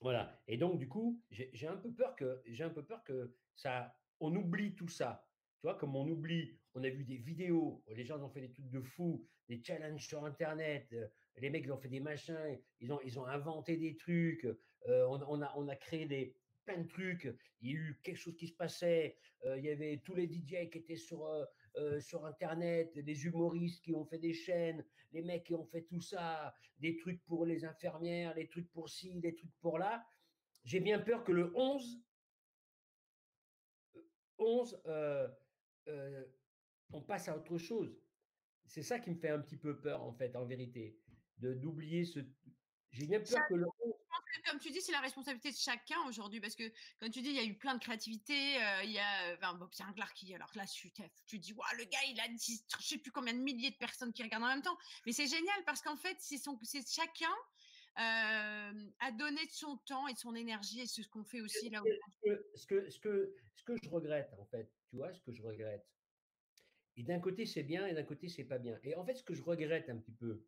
voilà. 0.00 0.40
Et 0.48 0.56
donc, 0.56 0.78
du 0.78 0.88
coup, 0.88 1.22
j'ai 1.30 1.68
un 1.68 1.76
peu 1.76 1.92
peur 1.92 2.16
que, 2.16 2.42
j'ai 2.46 2.64
un 2.64 2.70
peu 2.70 2.84
peur 2.84 3.04
que 3.04 3.34
ça, 3.54 3.94
on 4.18 4.34
oublie 4.34 4.74
tout 4.74 4.88
ça. 4.88 5.26
Tu 5.60 5.66
vois, 5.66 5.74
comme 5.76 5.94
on 5.94 6.08
oublie, 6.08 6.58
on 6.74 6.82
a 6.84 6.88
vu 6.88 7.04
des 7.04 7.18
vidéos, 7.18 7.82
les 7.88 8.04
gens 8.04 8.22
ont 8.22 8.30
fait 8.30 8.40
des 8.40 8.50
trucs 8.50 8.70
de 8.70 8.80
fou, 8.80 9.26
des 9.48 9.62
challenges 9.62 10.06
sur 10.06 10.24
Internet, 10.24 10.88
euh, 10.92 11.06
les 11.36 11.50
mecs 11.50 11.70
ont 11.70 11.76
fait 11.76 11.88
des 11.88 12.00
machins, 12.00 12.58
ils 12.80 12.92
ont, 12.92 13.00
ils 13.04 13.18
ont 13.18 13.26
inventé 13.26 13.76
des 13.76 13.96
trucs, 13.96 14.44
euh, 14.44 15.06
on, 15.08 15.42
a, 15.42 15.52
on 15.56 15.66
créé 15.76 16.06
des, 16.06 16.34
plein 16.64 16.78
de 16.78 16.88
trucs, 16.88 17.34
il 17.60 17.70
y 17.70 17.72
a 17.72 17.76
eu 17.76 18.00
quelque 18.02 18.16
chose 18.16 18.36
qui 18.36 18.46
se 18.46 18.54
passait, 18.54 19.18
euh, 19.44 19.58
il 19.58 19.64
y 19.64 19.70
avait 19.70 20.00
tous 20.04 20.14
les 20.14 20.26
DJ 20.26 20.70
qui 20.70 20.78
étaient 20.78 20.96
sur, 20.96 21.26
sur 22.00 22.26
Internet, 22.26 22.98
des 22.98 23.26
humoristes 23.26 23.82
qui 23.84 23.94
ont 23.94 24.04
fait 24.04 24.18
des 24.18 24.32
chaînes, 24.32 24.84
les 25.12 25.22
mecs 25.22 25.44
qui 25.44 25.54
ont 25.54 25.64
fait 25.64 25.82
tout 25.82 26.00
ça, 26.00 26.54
des 26.78 26.96
trucs 26.96 27.24
pour 27.26 27.46
les 27.46 27.64
infirmières, 27.64 28.34
des 28.34 28.48
trucs 28.48 28.70
pour 28.72 28.88
ci, 28.88 29.20
des 29.20 29.34
trucs 29.34 29.54
pour 29.60 29.78
là. 29.78 30.04
J'ai 30.64 30.80
bien 30.80 30.98
peur 30.98 31.24
que 31.24 31.32
le 31.32 31.52
11, 31.56 32.02
11, 34.38 34.82
euh, 34.86 35.28
euh, 35.88 36.24
on 36.92 37.02
passe 37.02 37.28
à 37.28 37.36
autre 37.36 37.58
chose. 37.58 37.96
C'est 38.64 38.82
ça 38.82 38.98
qui 38.98 39.10
me 39.10 39.16
fait 39.16 39.30
un 39.30 39.40
petit 39.40 39.56
peu 39.56 39.80
peur, 39.80 40.02
en 40.02 40.12
fait, 40.12 40.36
en 40.36 40.44
vérité, 40.44 40.98
de 41.38 41.54
d'oublier 41.54 42.04
ce. 42.04 42.20
J'ai 42.90 43.06
bien 43.06 43.20
peur 43.20 43.40
que 43.48 43.54
le 43.54 43.66
comme 44.50 44.58
tu 44.58 44.70
dis, 44.70 44.80
c'est 44.80 44.92
la 44.92 45.00
responsabilité 45.00 45.50
de 45.50 45.56
chacun 45.56 45.98
aujourd'hui, 46.08 46.40
parce 46.40 46.56
que 46.56 46.64
comme 46.98 47.10
tu 47.10 47.22
dis, 47.22 47.30
il 47.30 47.36
y 47.36 47.38
a 47.38 47.44
eu 47.44 47.54
plein 47.54 47.74
de 47.74 47.80
créativité. 47.80 48.56
Euh, 48.56 48.82
il 48.84 48.90
y 48.90 48.98
a 48.98 49.34
enfin, 49.34 49.54
Bob 49.54 49.72
Sinclair 49.72 50.12
qui, 50.12 50.34
alors 50.34 50.50
là, 50.56 50.66
tu, 50.66 50.92
tu 51.26 51.38
dis, 51.38 51.52
wow, 51.52 51.62
le 51.78 51.84
gars, 51.84 51.98
il 52.08 52.20
a 52.20 52.28
dit, 52.28 52.60
je 52.78 52.84
sais 52.84 52.98
plus 52.98 53.12
combien 53.12 53.32
de 53.32 53.38
milliers 53.38 53.70
de 53.70 53.76
personnes 53.76 54.12
qui 54.12 54.22
regardent 54.22 54.44
en 54.44 54.48
même 54.48 54.62
temps. 54.62 54.76
Mais 55.06 55.12
c'est 55.12 55.26
génial 55.26 55.64
parce 55.64 55.82
qu'en 55.82 55.96
fait, 55.96 56.16
c'est 56.20 56.88
chacun 56.88 57.34
à 57.96 59.12
donner 59.12 59.44
de 59.46 59.52
son 59.52 59.76
temps 59.78 60.08
et 60.08 60.14
de 60.14 60.18
son 60.18 60.34
énergie 60.34 60.80
et 60.80 60.86
c'est 60.86 61.02
ce 61.02 61.08
qu'on 61.08 61.24
fait 61.24 61.40
aussi 61.40 61.68
là. 61.70 61.82
Ce 62.54 62.66
que, 62.66 62.90
ce, 62.90 62.98
que, 62.98 63.34
ce 63.56 63.64
que 63.64 63.76
je 63.82 63.88
regrette, 63.88 64.32
en 64.38 64.46
fait, 64.46 64.70
tu 64.88 64.96
vois, 64.96 65.12
ce 65.12 65.20
que 65.20 65.32
je 65.32 65.42
regrette. 65.42 65.86
Et 66.96 67.02
d'un 67.02 67.20
côté, 67.20 67.46
c'est 67.46 67.62
bien 67.62 67.86
et 67.86 67.94
d'un 67.94 68.04
côté, 68.04 68.28
c'est 68.28 68.44
pas 68.44 68.58
bien. 68.58 68.78
Et 68.82 68.96
en 68.96 69.04
fait, 69.04 69.14
ce 69.14 69.22
que 69.22 69.34
je 69.34 69.42
regrette 69.42 69.88
un 69.90 69.98
petit 69.98 70.12
peu, 70.12 70.44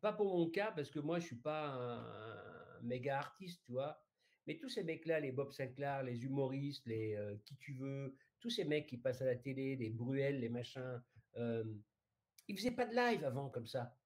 pas 0.00 0.12
pour 0.12 0.36
mon 0.36 0.48
cas, 0.48 0.72
parce 0.72 0.90
que 0.90 1.00
moi, 1.00 1.18
je 1.18 1.26
suis 1.26 1.36
pas 1.36 1.68
un, 1.68 2.55
méga 2.82 3.18
artiste, 3.18 3.62
tu 3.64 3.72
vois, 3.72 4.00
mais 4.46 4.58
tous 4.58 4.68
ces 4.68 4.84
mecs-là, 4.84 5.20
les 5.20 5.32
Bob 5.32 5.52
Sinclair, 5.52 6.02
les 6.02 6.24
humoristes, 6.24 6.86
les 6.86 7.18
qui 7.44 7.56
tu 7.56 7.74
veux, 7.74 8.16
tous 8.40 8.50
ces 8.50 8.64
mecs 8.64 8.86
qui 8.86 8.96
passent 8.96 9.22
à 9.22 9.26
la 9.26 9.36
télé, 9.36 9.76
les 9.76 9.90
Bruel, 9.90 10.40
les 10.40 10.48
machins, 10.48 11.02
ils 12.48 12.56
faisaient 12.56 12.70
pas 12.70 12.86
de 12.86 12.94
live 12.94 13.24
avant 13.24 13.50
comme 13.50 13.66
ça. 13.66 13.96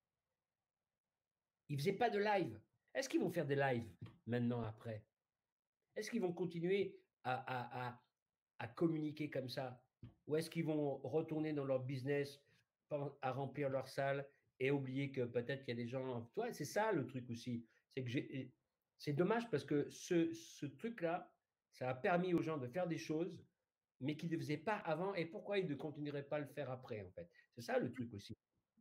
Ils 1.69 1.79
faisaient 1.79 1.93
pas 1.93 2.11
de 2.11 2.19
live. 2.19 2.59
Est-ce 2.95 3.09
qu'ils 3.09 3.21
vont 3.21 3.31
faire 3.31 3.47
des 3.47 3.57
lives 3.57 3.89
maintenant 4.27 4.63
après? 4.63 5.05
Est-ce 5.95 6.11
qu'ils 6.11 6.23
vont 6.23 6.33
continuer 6.33 6.99
à, 7.25 8.01
à, 8.59 8.69
communiquer 8.69 9.31
comme 9.31 9.49
ça? 9.49 9.83
Ou 10.27 10.37
est-ce 10.37 10.49
qu'ils 10.49 10.65
vont 10.65 10.97
retourner 10.99 11.53
dans 11.53 11.65
leur 11.65 11.81
business 11.81 12.41
à 13.23 13.33
remplir 13.33 13.69
leur 13.69 13.89
salle 13.89 14.27
et 14.59 14.71
oublier 14.71 15.11
que 15.11 15.23
peut-être 15.23 15.65
qu'il 15.65 15.77
y 15.77 15.81
a 15.81 15.83
des 15.83 15.89
gens. 15.89 16.23
Toi, 16.35 16.53
c'est 16.53 16.65
ça 16.65 16.93
le 16.93 17.07
truc 17.07 17.29
aussi. 17.31 17.65
C'est 17.89 18.05
que 18.05 18.11
c'est 19.01 19.15
dommage 19.15 19.49
parce 19.51 19.65
que 19.65 19.89
ce, 19.91 20.31
ce 20.35 20.67
truc-là, 20.67 21.33
ça 21.71 21.89
a 21.89 21.95
permis 21.95 22.35
aux 22.35 22.43
gens 22.43 22.59
de 22.59 22.69
faire 22.69 22.87
des 22.87 22.99
choses, 22.99 23.43
mais 23.99 24.15
qu'ils 24.15 24.31
ne 24.31 24.37
faisaient 24.37 24.59
pas 24.59 24.77
avant. 24.77 25.15
Et 25.15 25.25
pourquoi 25.25 25.59
ils 25.59 25.67
ne 25.67 25.75
continueraient 25.75 26.29
pas 26.29 26.37
à 26.37 26.41
le 26.41 26.47
faire 26.47 26.71
après, 26.71 27.01
en 27.01 27.11
fait? 27.11 27.27
C'est 27.55 27.63
ça 27.63 27.79
le 27.79 27.91
truc 27.91 28.13
aussi. 28.13 28.37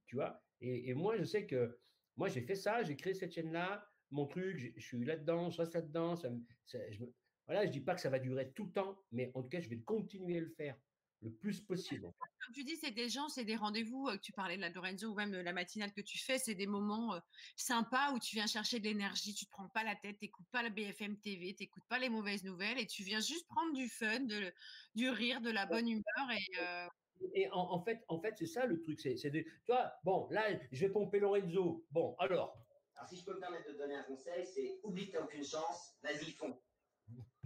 Tu 0.05 0.17
vois? 0.17 0.43
Et, 0.59 0.89
et, 0.89 0.93
moi, 0.93 1.15
je 1.17 1.23
sais 1.23 1.47
que 1.47 1.79
moi, 2.17 2.27
j'ai 2.27 2.41
fait 2.41 2.55
ça, 2.55 2.83
j'ai 2.83 2.97
créé 2.97 3.13
cette 3.13 3.31
chaîne-là, 3.31 3.89
mon 4.11 4.27
truc, 4.27 4.73
je 4.75 4.85
suis 4.85 5.05
là-dedans, 5.05 5.49
je 5.51 5.57
reste 5.57 5.73
là-dedans. 5.73 6.17
Ça, 6.17 6.29
je, 6.65 7.05
voilà, 7.45 7.65
je 7.65 7.71
dis 7.71 7.79
pas 7.79 7.95
que 7.95 8.01
ça 8.01 8.09
va 8.09 8.19
durer 8.19 8.51
tout 8.51 8.65
le 8.65 8.73
temps, 8.73 9.01
mais 9.13 9.31
en 9.35 9.41
tout 9.41 9.49
cas, 9.49 9.61
je 9.61 9.69
vais 9.69 9.79
continuer 9.79 10.39
à 10.39 10.41
le 10.41 10.49
faire 10.49 10.77
le 11.21 11.31
plus 11.31 11.61
possible. 11.61 12.11
Comme 12.21 12.55
tu 12.55 12.63
dis, 12.63 12.75
c'est 12.77 12.91
des 12.91 13.09
gens, 13.09 13.27
c'est 13.29 13.43
des 13.43 13.55
rendez-vous. 13.55 14.09
tu 14.21 14.31
parlais 14.31 14.55
de 14.55 14.61
la 14.61 14.69
Lorenzo 14.69 15.09
ou 15.09 15.15
même 15.15 15.31
la 15.31 15.53
matinale 15.53 15.91
que 15.93 16.01
tu 16.01 16.17
fais, 16.17 16.37
c'est 16.37 16.55
des 16.55 16.67
moments 16.67 17.19
sympas 17.55 18.13
où 18.13 18.19
tu 18.19 18.35
viens 18.35 18.47
chercher 18.47 18.79
de 18.79 18.85
l'énergie, 18.85 19.33
tu 19.33 19.45
te 19.45 19.51
prends 19.51 19.69
pas 19.69 19.83
la 19.83 19.95
tête, 19.95 20.17
tu 20.19 20.25
n'écoutes 20.25 20.47
pas 20.51 20.63
la 20.63 20.69
BFM 20.69 21.17
TV, 21.19 21.53
tu 21.53 21.63
n'écoutes 21.63 21.85
pas 21.89 21.99
les 21.99 22.09
mauvaises 22.09 22.43
nouvelles 22.43 22.79
et 22.79 22.87
tu 22.87 23.03
viens 23.03 23.19
juste 23.19 23.47
prendre 23.47 23.73
du 23.73 23.89
fun, 23.89 24.21
de, 24.21 24.51
du 24.95 25.09
rire, 25.09 25.41
de 25.41 25.51
la 25.51 25.65
bonne 25.65 25.87
humeur 25.87 26.31
et 26.31 26.87
et 27.33 27.49
en, 27.51 27.83
fait, 27.83 28.03
en 28.07 28.19
fait 28.19 28.35
c'est 28.37 28.45
ça 28.45 28.65
le 28.65 28.81
truc. 28.81 28.99
C'est, 28.99 29.15
tu 29.15 29.45
vois, 29.67 29.91
bon, 30.03 30.27
là, 30.31 30.43
je 30.71 30.85
vais 30.85 30.91
pomper 30.91 31.19
Lorenzo. 31.19 31.85
Bon, 31.91 32.15
alors. 32.19 32.57
Alors, 32.95 33.09
si 33.09 33.17
je 33.17 33.23
peux 33.23 33.33
me 33.33 33.39
permettre 33.39 33.71
de 33.71 33.77
donner 33.77 33.95
un 33.95 34.03
conseil, 34.03 34.45
c'est 34.45 34.79
oublie 34.83 35.07
que 35.07 35.11
tu 35.11 35.17
n'as 35.17 35.23
aucune 35.23 35.43
chance, 35.43 35.95
vas-y, 36.03 36.31
fonds. 36.31 36.59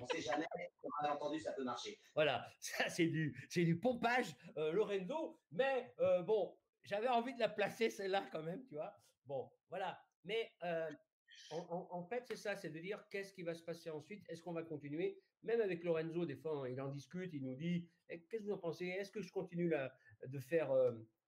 On 0.03 0.07
sait 0.07 0.21
jamais, 0.21 0.45
comme 0.81 0.91
on 1.01 1.05
a 1.05 1.13
entendu, 1.13 1.39
ça 1.39 1.53
peut 1.53 1.63
marcher. 1.63 1.97
Voilà, 2.13 2.45
ça 2.59 2.89
c'est 2.89 3.07
du, 3.07 3.35
c'est 3.49 3.63
du 3.63 3.79
pompage, 3.79 4.35
euh, 4.57 4.71
Lorenzo. 4.71 5.39
Mais 5.51 5.93
euh, 5.99 6.21
bon, 6.23 6.57
j'avais 6.83 7.07
envie 7.07 7.33
de 7.33 7.39
la 7.39 7.49
placer 7.49 7.89
celle-là 7.89 8.27
quand 8.31 8.43
même, 8.43 8.65
tu 8.65 8.75
vois. 8.75 8.93
Bon, 9.25 9.49
voilà. 9.69 9.97
Mais 10.25 10.51
euh, 10.63 10.91
en, 11.51 11.87
en, 11.89 12.03
fait, 12.03 12.25
c'est 12.27 12.35
ça, 12.35 12.55
c'est 12.55 12.69
de 12.69 12.79
dire 12.79 13.03
qu'est-ce 13.09 13.33
qui 13.33 13.43
va 13.43 13.53
se 13.53 13.63
passer 13.63 13.89
ensuite. 13.89 14.23
Est-ce 14.29 14.41
qu'on 14.41 14.53
va 14.53 14.63
continuer? 14.63 15.21
Même 15.43 15.61
avec 15.61 15.83
Lorenzo, 15.83 16.25
des 16.25 16.35
fois, 16.35 16.69
il 16.69 16.79
en 16.81 16.89
discute, 16.89 17.31
il 17.33 17.43
nous 17.43 17.55
dit 17.55 17.89
«Eh, 18.09 18.21
qu'est-ce 18.23 18.43
que 18.43 18.47
vous 18.47 18.53
en 18.53 18.57
pensez? 18.57 18.87
Est-ce 18.87 19.11
que 19.11 19.21
je 19.21 19.31
continue 19.31 19.69
là, 19.69 19.93
de 20.25 20.39
faire 20.39 20.71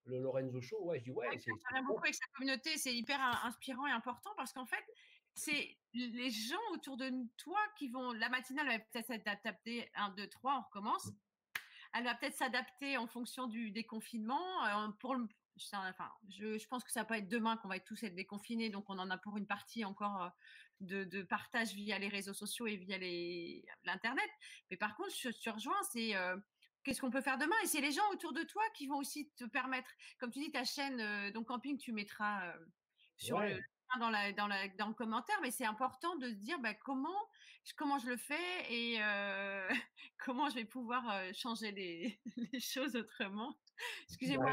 le 0.05 0.19
Lorenzo 0.19 0.61
Show? 0.61 0.83
Ouais, 0.85 0.99
je 0.99 1.05
dis 1.05 1.11
ouais. 1.11 1.27
c'est, 1.37 1.51
beaucoup 1.85 2.03
avec 2.03 2.15
sa 2.15 2.25
communauté, 2.35 2.77
c'est 2.77 2.93
hyper 2.93 3.19
inspirant 3.45 3.85
et 3.87 3.91
important 3.91 4.31
parce 4.37 4.53
qu'en 4.53 4.65
fait, 4.65 4.83
c'est 5.35 5.77
les 5.93 6.31
gens 6.31 6.55
autour 6.73 6.97
de 6.97 7.11
toi 7.37 7.59
qui 7.77 7.89
vont. 7.89 8.11
La 8.13 8.29
matinale 8.29 8.67
va 8.67 8.79
peut-être 8.79 9.07
s'adapter 9.07 9.89
1, 9.95 10.09
2, 10.11 10.27
3, 10.27 10.57
on 10.57 10.61
recommence. 10.61 11.09
Elle 11.93 12.03
va 12.03 12.15
peut-être 12.15 12.35
s'adapter 12.35 12.97
en 12.97 13.07
fonction 13.07 13.47
du 13.47 13.71
déconfinement. 13.71 14.41
pour 14.99 15.15
enfin, 15.73 16.11
je, 16.29 16.57
je, 16.57 16.67
pense 16.67 16.83
que 16.83 16.91
ça 16.91 17.01
va 17.01 17.05
pas 17.05 17.17
être 17.19 17.29
demain 17.29 17.55
qu'on 17.57 17.69
va 17.69 17.79
tous 17.79 18.03
être 18.03 18.15
déconfinés, 18.15 18.69
donc 18.69 18.89
on 18.89 18.99
en 18.99 19.09
a 19.09 19.17
pour 19.17 19.37
une 19.37 19.47
partie 19.47 19.85
encore 19.85 20.29
de, 20.81 21.05
de 21.05 21.23
partage 21.23 21.73
via 21.73 21.97
les 21.97 22.09
réseaux 22.09 22.33
sociaux 22.33 22.67
et 22.67 22.75
via 22.75 22.97
l'internet. 23.85 24.29
Mais 24.69 24.77
par 24.77 24.97
contre, 24.97 25.13
je 25.15 25.29
te 25.29 25.49
rejoins, 25.49 25.81
c'est 25.93 26.13
qu'est-ce 26.83 26.99
qu'on 26.99 27.11
peut 27.11 27.21
faire 27.21 27.37
demain? 27.37 27.55
Et 27.63 27.67
c'est 27.67 27.81
les 27.81 27.91
gens 27.91 28.07
autour 28.11 28.33
de 28.33 28.43
toi 28.43 28.63
qui 28.75 28.87
vont 28.87 28.97
aussi 28.97 29.29
te 29.37 29.45
permettre, 29.45 29.89
comme 30.19 30.31
tu 30.31 30.39
dis, 30.39 30.51
ta 30.51 30.65
chaîne, 30.65 31.31
donc 31.31 31.47
camping, 31.47 31.77
tu 31.77 31.93
mettras 31.93 32.53
sur 33.17 33.39
le 33.39 33.61
dans, 33.99 34.09
la, 34.09 34.31
dans, 34.33 34.47
la, 34.47 34.67
dans 34.69 34.87
le 34.87 34.93
commentaire, 34.93 35.37
mais 35.41 35.51
c'est 35.51 35.65
important 35.65 36.15
de 36.17 36.29
se 36.29 36.35
dire 36.35 36.59
bah, 36.59 36.73
comment, 36.73 37.29
comment 37.75 37.99
je 37.99 38.07
le 38.07 38.17
fais 38.17 38.73
et 38.73 38.97
euh, 39.01 39.69
comment 40.25 40.49
je 40.49 40.55
vais 40.55 40.65
pouvoir 40.65 41.09
euh, 41.09 41.31
changer 41.33 41.71
les, 41.71 42.19
les, 42.53 42.59
choses 42.59 42.95
autrement. 42.95 43.57
Excusez-moi, 44.07 44.51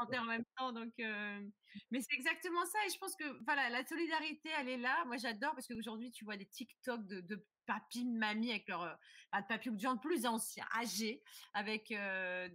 en 0.00 0.24
même 0.24 0.44
temps. 0.56 0.72
Donc, 0.72 0.92
euh, 1.00 1.40
mais 1.90 2.00
c'est 2.00 2.14
exactement 2.14 2.64
ça. 2.66 2.78
Et 2.86 2.90
je 2.90 2.98
pense 2.98 3.16
que 3.16 3.24
voilà, 3.44 3.68
la 3.70 3.84
solidarité, 3.84 4.50
elle 4.58 4.68
est 4.68 4.78
là. 4.78 5.04
Moi, 5.06 5.16
j'adore 5.16 5.52
parce 5.54 5.66
qu'aujourd'hui, 5.66 6.10
tu 6.10 6.24
vois 6.24 6.36
des 6.36 6.46
TikTok 6.46 7.06
de, 7.06 7.20
de 7.20 7.46
papy, 7.66 8.04
mamie 8.04 8.50
avec 8.50 8.68
leur 8.68 8.98
pas 9.30 9.42
de 9.42 9.46
papy 9.46 9.70
ou 9.70 9.76
de 9.76 9.80
gens 9.80 9.94
de 9.94 10.00
plus 10.00 10.26
anciens, 10.26 10.66
âgés, 10.76 11.22
avec 11.54 11.94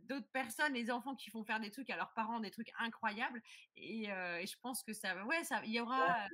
d'autres 0.09 0.29
personnes, 0.33 0.73
les 0.73 0.91
enfants 0.91 1.15
qui 1.15 1.29
font 1.29 1.45
faire 1.45 1.61
des 1.61 1.71
trucs 1.71 1.89
à 1.89 1.95
leurs 1.95 2.13
parents, 2.13 2.41
des 2.41 2.51
trucs 2.51 2.71
incroyables. 2.79 3.41
Et, 3.77 4.07
et 4.07 4.45
je 4.45 4.59
pense 4.61 4.83
que 4.83 4.91
ça, 4.91 5.25
ouais, 5.25 5.43
ça, 5.45 5.61
il 5.63 5.71
y 5.71 5.79
aura. 5.79 6.27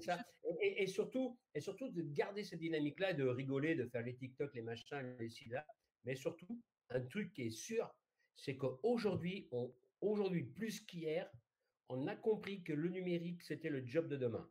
ça. 0.00 0.18
Et, 0.60 0.82
et, 0.82 0.86
surtout, 0.88 1.38
et 1.54 1.60
surtout 1.60 1.88
de 1.90 2.02
garder 2.02 2.42
cette 2.42 2.58
dynamique-là, 2.58 3.12
de 3.12 3.24
rigoler, 3.24 3.76
de 3.76 3.86
faire 3.86 4.02
les 4.02 4.16
TikTok, 4.16 4.52
les 4.54 4.62
machins, 4.62 5.16
les 5.18 5.28
ci 5.28 5.48
là. 5.48 5.64
Mais 6.04 6.16
surtout, 6.16 6.60
un 6.90 7.00
truc 7.00 7.32
qui 7.32 7.42
est 7.42 7.50
sûr, 7.50 7.88
c'est 8.36 8.56
qu'aujourd'hui, 8.56 9.48
on, 9.52 9.72
aujourd'hui 10.04 10.44
plus 10.44 10.80
qu'hier, 10.80 11.30
on 11.88 12.06
a 12.06 12.16
compris 12.16 12.62
que 12.62 12.72
le 12.72 12.88
numérique, 12.88 13.42
c'était 13.42 13.70
le 13.70 13.84
job 13.86 14.08
de 14.08 14.16
demain. 14.16 14.50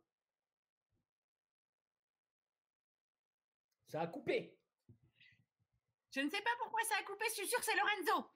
Ça 3.88 4.02
a 4.02 4.06
coupé. 4.06 4.58
Je 6.10 6.20
ne 6.20 6.30
sais 6.30 6.42
pas 6.42 6.50
pourquoi 6.58 6.82
ça 6.84 6.96
a 7.00 7.02
coupé, 7.02 7.24
je 7.28 7.34
suis 7.34 7.46
sûre 7.48 7.58
que 7.58 7.64
c'est 7.64 7.76
Lorenzo. 7.76 8.30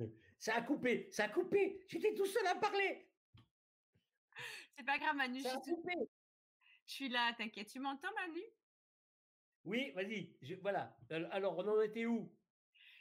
ça 0.38 0.56
a 0.56 0.62
coupé, 0.62 1.08
ça 1.10 1.24
a 1.24 1.28
coupé. 1.28 1.84
J'étais 1.88 2.14
tout 2.14 2.26
seul 2.26 2.46
à 2.46 2.54
parler. 2.54 3.10
C'est 4.76 4.84
pas 4.84 4.98
grave, 4.98 5.16
Manu. 5.16 5.40
Ça 5.40 5.54
je, 5.54 5.56
a 5.56 5.62
suis 5.62 5.74
coupé. 5.74 5.92
je 6.86 6.92
suis 6.92 7.08
là, 7.08 7.32
t'inquiète. 7.36 7.68
Tu 7.68 7.80
m'entends, 7.80 8.12
Manu? 8.14 8.42
Oui, 9.64 9.90
vas-y. 9.92 10.36
Voilà. 10.62 10.96
Alors, 11.10 11.58
on 11.58 11.66
en 11.68 11.80
était 11.80 12.06
où? 12.06 12.37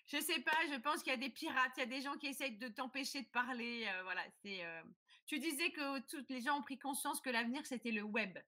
Je 0.07 0.17
sais 0.21 0.39
pas, 0.41 0.57
je 0.71 0.79
pense 0.79 1.03
qu'il 1.03 1.11
y 1.11 1.15
a 1.15 1.19
des 1.19 1.29
pirates, 1.29 1.73
il 1.77 1.81
y 1.81 1.83
a 1.83 1.87
des 1.87 2.01
gens 2.01 2.17
qui 2.17 2.27
essayent 2.27 2.57
de 2.57 2.69
t'empêcher 2.69 3.21
de 3.21 3.27
parler. 3.27 3.85
Euh, 3.87 4.03
voilà, 4.03 4.23
c'est. 4.41 4.65
Euh, 4.65 4.81
tu 5.25 5.39
disais 5.39 5.71
que 5.71 5.99
tous 6.07 6.25
les 6.29 6.41
gens 6.41 6.59
ont 6.59 6.63
pris 6.63 6.79
conscience 6.79 7.19
que 7.19 7.29
l'avenir 7.29 7.65
c'était 7.65 7.91
le 7.91 8.03
web 8.03 8.39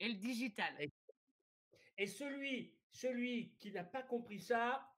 et 0.00 0.08
le 0.08 0.14
digital. 0.14 0.74
Et, 1.96 2.06
celui, 2.06 2.76
celui 2.92 3.56
qui 3.58 3.72
n'a 3.72 3.84
pas 3.84 4.02
compris 4.02 4.38
ça, 4.38 4.94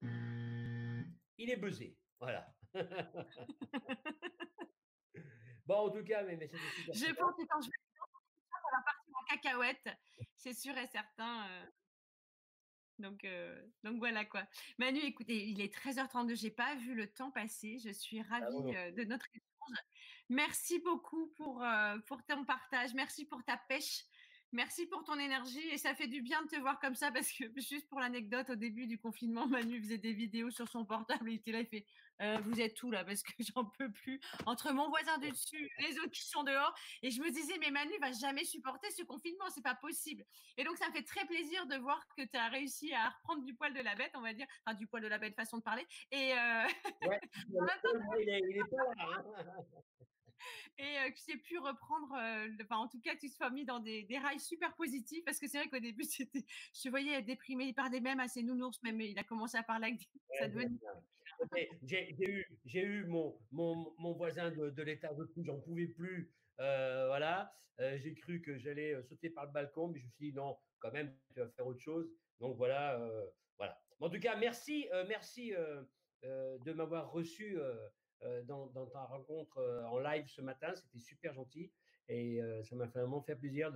il 0.00 1.50
est 1.50 1.56
buzzé. 1.56 1.98
Voilà. 2.20 2.54
bon, 5.66 5.74
en 5.74 5.90
tout 5.90 6.04
cas, 6.04 6.22
mais, 6.22 6.36
mais 6.36 6.46
c'était 6.46 6.62
super. 6.76 6.94
Je 6.94 7.14
pense 7.14 7.34
que 7.36 7.42
quand 7.48 7.60
je 7.60 7.66
vais 7.66 7.72
ça 8.48 8.58
va 8.72 8.82
partir 8.84 9.12
en 9.14 9.24
cacahuète, 9.24 9.88
c'est 10.36 10.54
sûr 10.54 10.76
et 10.78 10.86
certain. 10.86 11.48
Euh. 11.48 11.66
Donc, 12.98 13.26
donc 13.82 13.98
voilà 13.98 14.24
quoi. 14.24 14.42
Manu, 14.78 15.00
écoutez, 15.00 15.48
il 15.48 15.60
est 15.60 15.74
13h32, 15.74 16.36
j'ai 16.36 16.50
pas 16.50 16.74
vu 16.76 16.94
le 16.94 17.06
temps 17.08 17.30
passer. 17.30 17.78
Je 17.78 17.90
suis 17.90 18.20
ah 18.20 18.24
ravie 18.28 18.92
de 18.92 19.04
notre 19.04 19.26
échange. 19.34 19.78
Merci 20.28 20.78
beaucoup 20.78 21.28
pour, 21.36 21.64
pour 22.06 22.24
ton 22.24 22.44
partage. 22.44 22.94
Merci 22.94 23.24
pour 23.24 23.44
ta 23.44 23.56
pêche. 23.56 24.04
Merci 24.52 24.86
pour 24.86 25.02
ton 25.02 25.18
énergie 25.18 25.66
et 25.70 25.78
ça 25.78 25.94
fait 25.94 26.08
du 26.08 26.20
bien 26.20 26.42
de 26.42 26.48
te 26.48 26.56
voir 26.56 26.78
comme 26.78 26.94
ça 26.94 27.10
parce 27.10 27.32
que 27.32 27.44
juste 27.56 27.88
pour 27.88 28.00
l'anecdote, 28.00 28.50
au 28.50 28.54
début 28.54 28.86
du 28.86 28.98
confinement, 28.98 29.46
Manu 29.46 29.80
faisait 29.80 29.96
des 29.96 30.12
vidéos 30.12 30.50
sur 30.50 30.68
son 30.68 30.84
portable. 30.84 31.30
Il 31.30 31.36
était 31.36 31.52
là, 31.52 31.60
il 31.60 31.66
fait 31.66 31.86
«Euh, 32.20 32.38
Vous 32.44 32.60
êtes 32.60 32.74
tout 32.74 32.90
là? 32.90 33.02
parce 33.02 33.22
que 33.22 33.32
j'en 33.56 33.64
peux 33.64 33.90
plus. 33.90 34.20
Entre 34.44 34.72
mon 34.72 34.90
voisin 34.90 35.16
du 35.18 35.30
dessus, 35.30 35.70
les 35.78 35.98
autres 36.00 36.10
qui 36.10 36.28
sont 36.28 36.42
dehors. 36.42 36.74
Et 37.02 37.10
je 37.10 37.22
me 37.22 37.30
disais 37.30 37.54
Mais 37.60 37.70
Manu 37.70 37.92
va 38.00 38.12
jamais 38.12 38.44
supporter 38.44 38.90
ce 38.90 39.02
confinement, 39.04 39.48
c'est 39.48 39.62
pas 39.64 39.74
possible. 39.74 40.22
Et 40.58 40.64
donc 40.64 40.76
ça 40.76 40.88
me 40.88 40.92
fait 40.92 41.02
très 41.02 41.24
plaisir 41.24 41.66
de 41.66 41.76
voir 41.76 42.06
que 42.14 42.22
tu 42.22 42.36
as 42.36 42.48
réussi 42.48 42.92
à 42.92 43.08
reprendre 43.08 43.42
du 43.44 43.54
poil 43.54 43.72
de 43.72 43.80
la 43.80 43.94
bête, 43.94 44.12
on 44.14 44.20
va 44.20 44.34
dire. 44.34 44.46
Enfin, 44.66 44.76
du 44.76 44.86
poil 44.86 45.02
de 45.02 45.08
la 45.08 45.16
bête, 45.18 45.34
façon 45.34 45.56
de 45.56 45.62
parler. 45.62 45.86
Et 46.10 46.34
euh... 46.34 46.66
ouais, 47.08 47.20
il, 48.20 48.28
est, 48.28 48.42
il 48.50 48.56
est 48.58 48.70
pas 48.70 48.76
là. 48.98 49.24
Et 50.78 51.12
que 51.12 51.24
tu 51.24 51.32
aies 51.32 51.40
pu 51.40 51.58
reprendre, 51.58 52.12
enfin, 52.62 52.76
en 52.76 52.88
tout 52.88 53.00
cas, 53.00 53.14
tu 53.16 53.28
sois 53.28 53.50
mis 53.50 53.64
dans 53.64 53.80
des, 53.80 54.04
des 54.04 54.18
rails 54.18 54.40
super 54.40 54.74
positifs 54.74 55.24
parce 55.24 55.38
que 55.38 55.46
c'est 55.46 55.58
vrai 55.58 55.68
qu'au 55.68 55.78
début, 55.78 56.04
c'était, 56.04 56.44
je 56.74 56.82
te 56.82 56.88
voyais 56.88 57.18
être 57.18 57.26
déprimé, 57.26 57.64
il 57.64 57.74
parlait 57.74 58.00
même 58.00 58.20
à 58.20 58.28
ses 58.28 58.42
nounours, 58.42 58.82
même 58.82 59.00
il 59.00 59.18
a 59.18 59.24
commencé 59.24 59.56
à 59.56 59.62
parler 59.62 59.88
avec 59.88 60.08
devenait. 60.48 60.78
J'ai 61.82 62.14
eu, 62.20 62.46
j'ai 62.64 62.82
eu 62.82 63.04
mon, 63.04 63.38
mon, 63.50 63.94
mon 63.98 64.12
voisin 64.12 64.50
de, 64.50 64.70
de 64.70 64.82
l'état 64.82 65.12
de 65.12 65.28
j'en 65.44 65.60
pouvais 65.60 65.88
plus. 65.88 66.32
Euh, 66.60 67.06
voilà, 67.06 67.52
j'ai 67.78 68.14
cru 68.14 68.40
que 68.40 68.58
j'allais 68.58 69.02
sauter 69.02 69.30
par 69.30 69.46
le 69.46 69.52
balcon, 69.52 69.88
mais 69.88 69.98
je 69.98 70.04
me 70.06 70.10
suis 70.10 70.30
dit 70.30 70.36
non, 70.36 70.56
quand 70.78 70.92
même, 70.92 71.16
tu 71.34 71.40
vas 71.40 71.48
faire 71.48 71.66
autre 71.66 71.80
chose. 71.80 72.08
Donc 72.40 72.56
voilà, 72.56 73.00
voilà. 73.56 73.80
En 74.00 74.10
tout 74.10 74.20
cas, 74.20 74.36
merci, 74.36 74.86
merci 75.08 75.52
de 76.22 76.72
m'avoir 76.72 77.10
reçu 77.10 77.58
euh, 78.24 78.42
dans, 78.42 78.86
ta 78.92 79.00
rencontre 79.04 79.58
euh, 79.58 79.84
en 79.86 79.98
live 79.98 80.26
ce 80.28 80.40
matin. 80.42 80.72
C'était 80.76 81.00
super 81.00 81.34
gentil 81.34 81.72
et 82.08 82.40
euh, 82.40 82.62
ça 82.62 82.76
m'a 82.76 82.86
vraiment 82.86 83.20
fait 83.20 83.34
plaisir 83.34 83.72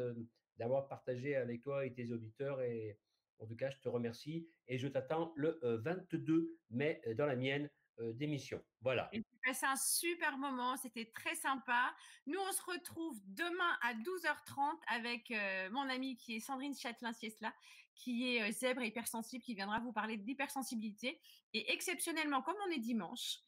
d'avoir 0.56 0.86
partagé 0.88 1.34
avec 1.34 1.62
toi 1.62 1.84
et 1.84 1.92
tes 1.92 2.12
auditeurs. 2.12 2.60
Et 2.62 2.96
en 3.40 3.46
tout 3.46 3.56
cas, 3.56 3.70
je 3.70 3.78
te 3.80 3.88
remercie 3.88 4.48
et 4.68 4.78
je 4.78 4.86
t'attends 4.86 5.32
le 5.36 5.58
22 5.62 6.58
mai 6.70 7.02
dans 7.16 7.26
la 7.26 7.36
mienne 7.36 7.68
d'émission. 7.98 8.62
Voilà. 8.82 9.10
C'est 9.52 9.66
un 9.66 9.76
super 9.76 10.36
moment, 10.38 10.76
c'était 10.76 11.10
très 11.14 11.34
sympa. 11.34 11.94
Nous, 12.26 12.38
on 12.38 12.52
se 12.52 12.62
retrouve 12.62 13.18
demain 13.26 13.78
à 13.82 13.94
12h30 13.94 14.78
avec 14.88 15.32
mon 15.72 15.88
amie 15.88 16.16
qui 16.16 16.36
est 16.36 16.40
Sandrine 16.40 16.74
Châtelain-Siesla, 16.74 17.52
qui 17.94 18.36
est 18.36 18.52
zèbre 18.52 18.82
et 18.82 18.88
hypersensible, 18.88 19.42
qui 19.42 19.54
viendra 19.54 19.80
vous 19.80 19.92
parler 19.92 20.16
d'hypersensibilité. 20.16 21.20
Et 21.52 21.72
exceptionnellement, 21.72 22.42
comme 22.42 22.56
on 22.68 22.72
est 22.72 22.80
dimanche, 22.80 23.38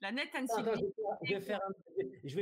la 0.00 0.12
nette 0.12 0.30
je, 0.32 1.34
vais 1.34 1.40
faire 1.40 1.60
un, 1.62 1.72
je, 2.24 2.36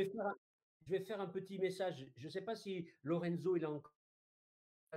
vais 0.89 1.01
faire 1.01 1.21
un, 1.21 1.27
petit 1.27 1.59
message. 1.59 2.07
Je 2.17 2.27
ne 2.27 2.31
sais 2.31 2.43
pas 2.43 2.55
si 2.55 2.89
Lorenzo 3.03 3.57
il 3.57 3.63
est 3.63 3.67
encore, 3.67 3.95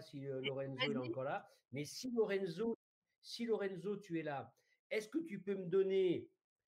si 0.01 0.28
euh, 0.28 0.41
Lorenzo 0.41 0.91
est 0.91 0.97
encore 0.97 1.24
là, 1.24 1.49
mais 1.72 1.86
si 1.86 2.12
Lorenzo, 2.12 2.78
si 3.22 3.45
Lorenzo 3.45 3.97
tu 3.97 4.20
es 4.20 4.24
là, 4.24 4.53
est-ce 4.89 5.07
que 5.07 5.20
tu 5.20 5.41
peux 5.41 5.55
me 5.55 5.66
donner 5.66 6.30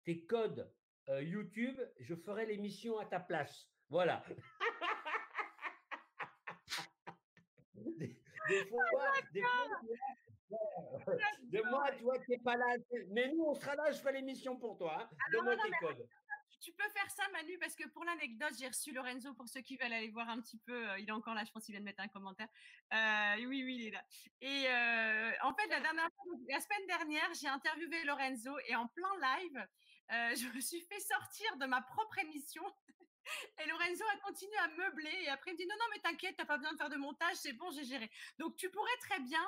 tes 0.05 0.25
codes 0.25 0.73
euh, 1.09 1.23
YouTube? 1.23 1.79
Je 2.01 2.15
ferai 2.15 2.47
l'émission 2.47 2.99
à 2.99 3.07
ta 3.07 3.21
place. 3.21 3.69
Voilà. 3.89 4.25
des, 7.75 8.17
fois, 8.69 8.85
des 9.33 9.43
fois, 9.43 9.81
de 11.43 11.71
moi, 11.71 11.91
tu 11.97 12.05
vois, 12.05 12.19
tu 12.19 12.31
n'es 12.31 12.39
pas 12.39 12.57
là. 12.57 12.67
Mais 13.11 13.33
nous, 13.33 13.45
on 13.45 13.55
sera 13.55 13.75
là, 13.75 13.91
je 13.91 13.99
fais 13.99 14.13
l'émission 14.13 14.57
pour 14.57 14.77
toi. 14.77 14.99
Hein. 15.01 15.09
Donne-moi 15.33 15.57
tes 15.57 15.71
codes. 15.81 16.07
Tu 16.65 16.73
peux 16.73 16.89
faire 16.89 17.11
ça, 17.11 17.25
Manu, 17.33 17.59
parce 17.59 17.75
que 17.75 17.87
pour 17.89 18.05
l'anecdote, 18.05 18.55
j'ai 18.59 18.69
reçu 18.69 18.93
Lorenzo 18.93 19.35
pour 19.35 19.47
ceux 19.49 19.61
qui 19.61 19.77
veulent 19.77 19.93
aller 19.93 20.09
voir 20.09 20.31
un 20.31 20.41
petit 20.41 20.59
peu. 20.65 20.89
Euh, 20.89 20.99
il 20.99 21.07
est 21.07 21.13
encore 21.13 21.35
là, 21.35 21.45
je 21.45 21.51
pense 21.51 21.65
qu'il 21.65 21.75
vient 21.75 21.81
de 21.81 21.85
mettre 21.85 22.03
un 22.03 22.09
commentaire. 22.09 22.49
Euh, 22.95 23.47
oui, 23.47 23.63
oui, 23.65 23.77
il 23.81 23.87
est 23.89 23.91
là. 23.91 24.03
Et 24.41 24.65
euh, 24.67 25.33
en 25.43 25.55
fait, 25.55 25.67
la, 25.69 25.81
dernière, 25.81 26.09
la 26.49 26.61
semaine 26.61 26.87
dernière, 26.87 27.29
j'ai 27.39 27.49
interviewé 27.49 28.05
Lorenzo 28.05 28.57
et 28.67 28.77
en 28.77 28.87
plein 28.89 29.13
live, 29.21 29.69
je 30.09 30.57
me 30.57 30.61
suis 30.61 30.81
fait 30.83 31.01
sortir 31.01 31.57
de 31.59 31.67
ma 31.67 31.83
propre 31.83 32.19
émission 32.21 32.63
Et 33.63 33.67
Lorenzo 33.67 34.05
a 34.13 34.17
continué 34.19 34.57
à 34.57 34.69
meubler 34.69 35.23
et 35.23 35.29
après 35.29 35.51
il 35.51 35.55
me 35.55 35.59
dit 35.59 35.67
non 35.67 35.77
non 35.79 35.87
mais 35.93 36.01
t'inquiète 36.01 36.37
t'as 36.37 36.45
pas 36.45 36.57
besoin 36.57 36.73
de 36.73 36.79
faire 36.79 36.91
de 36.91 36.97
montage 36.97 37.37
c'est 37.37 37.53
bon 37.53 37.71
j'ai 37.71 37.85
géré 37.85 38.11
donc 38.39 38.57
tu 38.57 38.71
pourrais 38.71 38.97
très 39.01 39.21
bien 39.21 39.45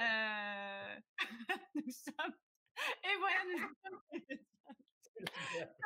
euh... 0.00 0.96
nous 1.74 1.90
sommes 1.90 2.34
et 3.04 3.16
voilà 3.16 3.44
nous 3.44 3.58
sommes 3.58 4.00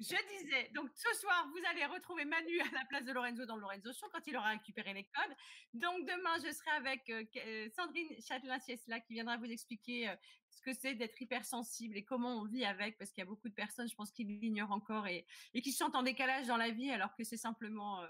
je 0.00 0.16
disais, 0.38 0.70
donc 0.74 0.88
ce 0.94 1.12
soir, 1.18 1.46
vous 1.52 1.60
allez 1.68 1.84
retrouver 1.84 2.24
Manu 2.24 2.58
à 2.60 2.72
la 2.72 2.86
place 2.86 3.04
de 3.04 3.12
Lorenzo 3.12 3.44
dans 3.44 3.56
le 3.56 3.60
Lorenzo 3.60 3.92
Show 3.92 4.06
quand 4.10 4.26
il 4.26 4.34
aura 4.34 4.48
récupéré 4.48 4.94
les 4.94 5.04
codes. 5.04 5.36
Donc 5.74 6.06
demain, 6.06 6.36
je 6.42 6.50
serai 6.50 6.70
avec 6.70 7.10
euh, 7.10 7.22
euh, 7.36 7.68
Sandrine 7.76 8.08
Châtelain-Siesla 8.26 9.00
qui 9.00 9.12
viendra 9.12 9.36
vous 9.36 9.50
expliquer 9.52 10.08
euh, 10.08 10.16
ce 10.50 10.60
que 10.62 10.72
c'est 10.72 10.94
d'être 10.94 11.20
hypersensible 11.20 11.96
et 11.96 12.04
comment 12.04 12.40
on 12.40 12.44
vit 12.44 12.64
avec, 12.64 12.98
parce 12.98 13.10
qu'il 13.10 13.20
y 13.20 13.26
a 13.26 13.28
beaucoup 13.28 13.48
de 13.48 13.54
personnes, 13.54 13.88
je 13.88 13.94
pense, 13.94 14.10
qui 14.10 14.24
l'ignorent 14.24 14.72
encore 14.72 15.06
et, 15.06 15.26
qui 15.62 15.72
se 15.72 15.78
sentent 15.78 15.94
en 15.94 16.02
décalage 16.02 16.46
dans 16.46 16.56
la 16.56 16.70
vie 16.70 16.90
alors 16.90 17.14
que 17.14 17.24
c'est 17.24 17.36
simplement... 17.36 18.02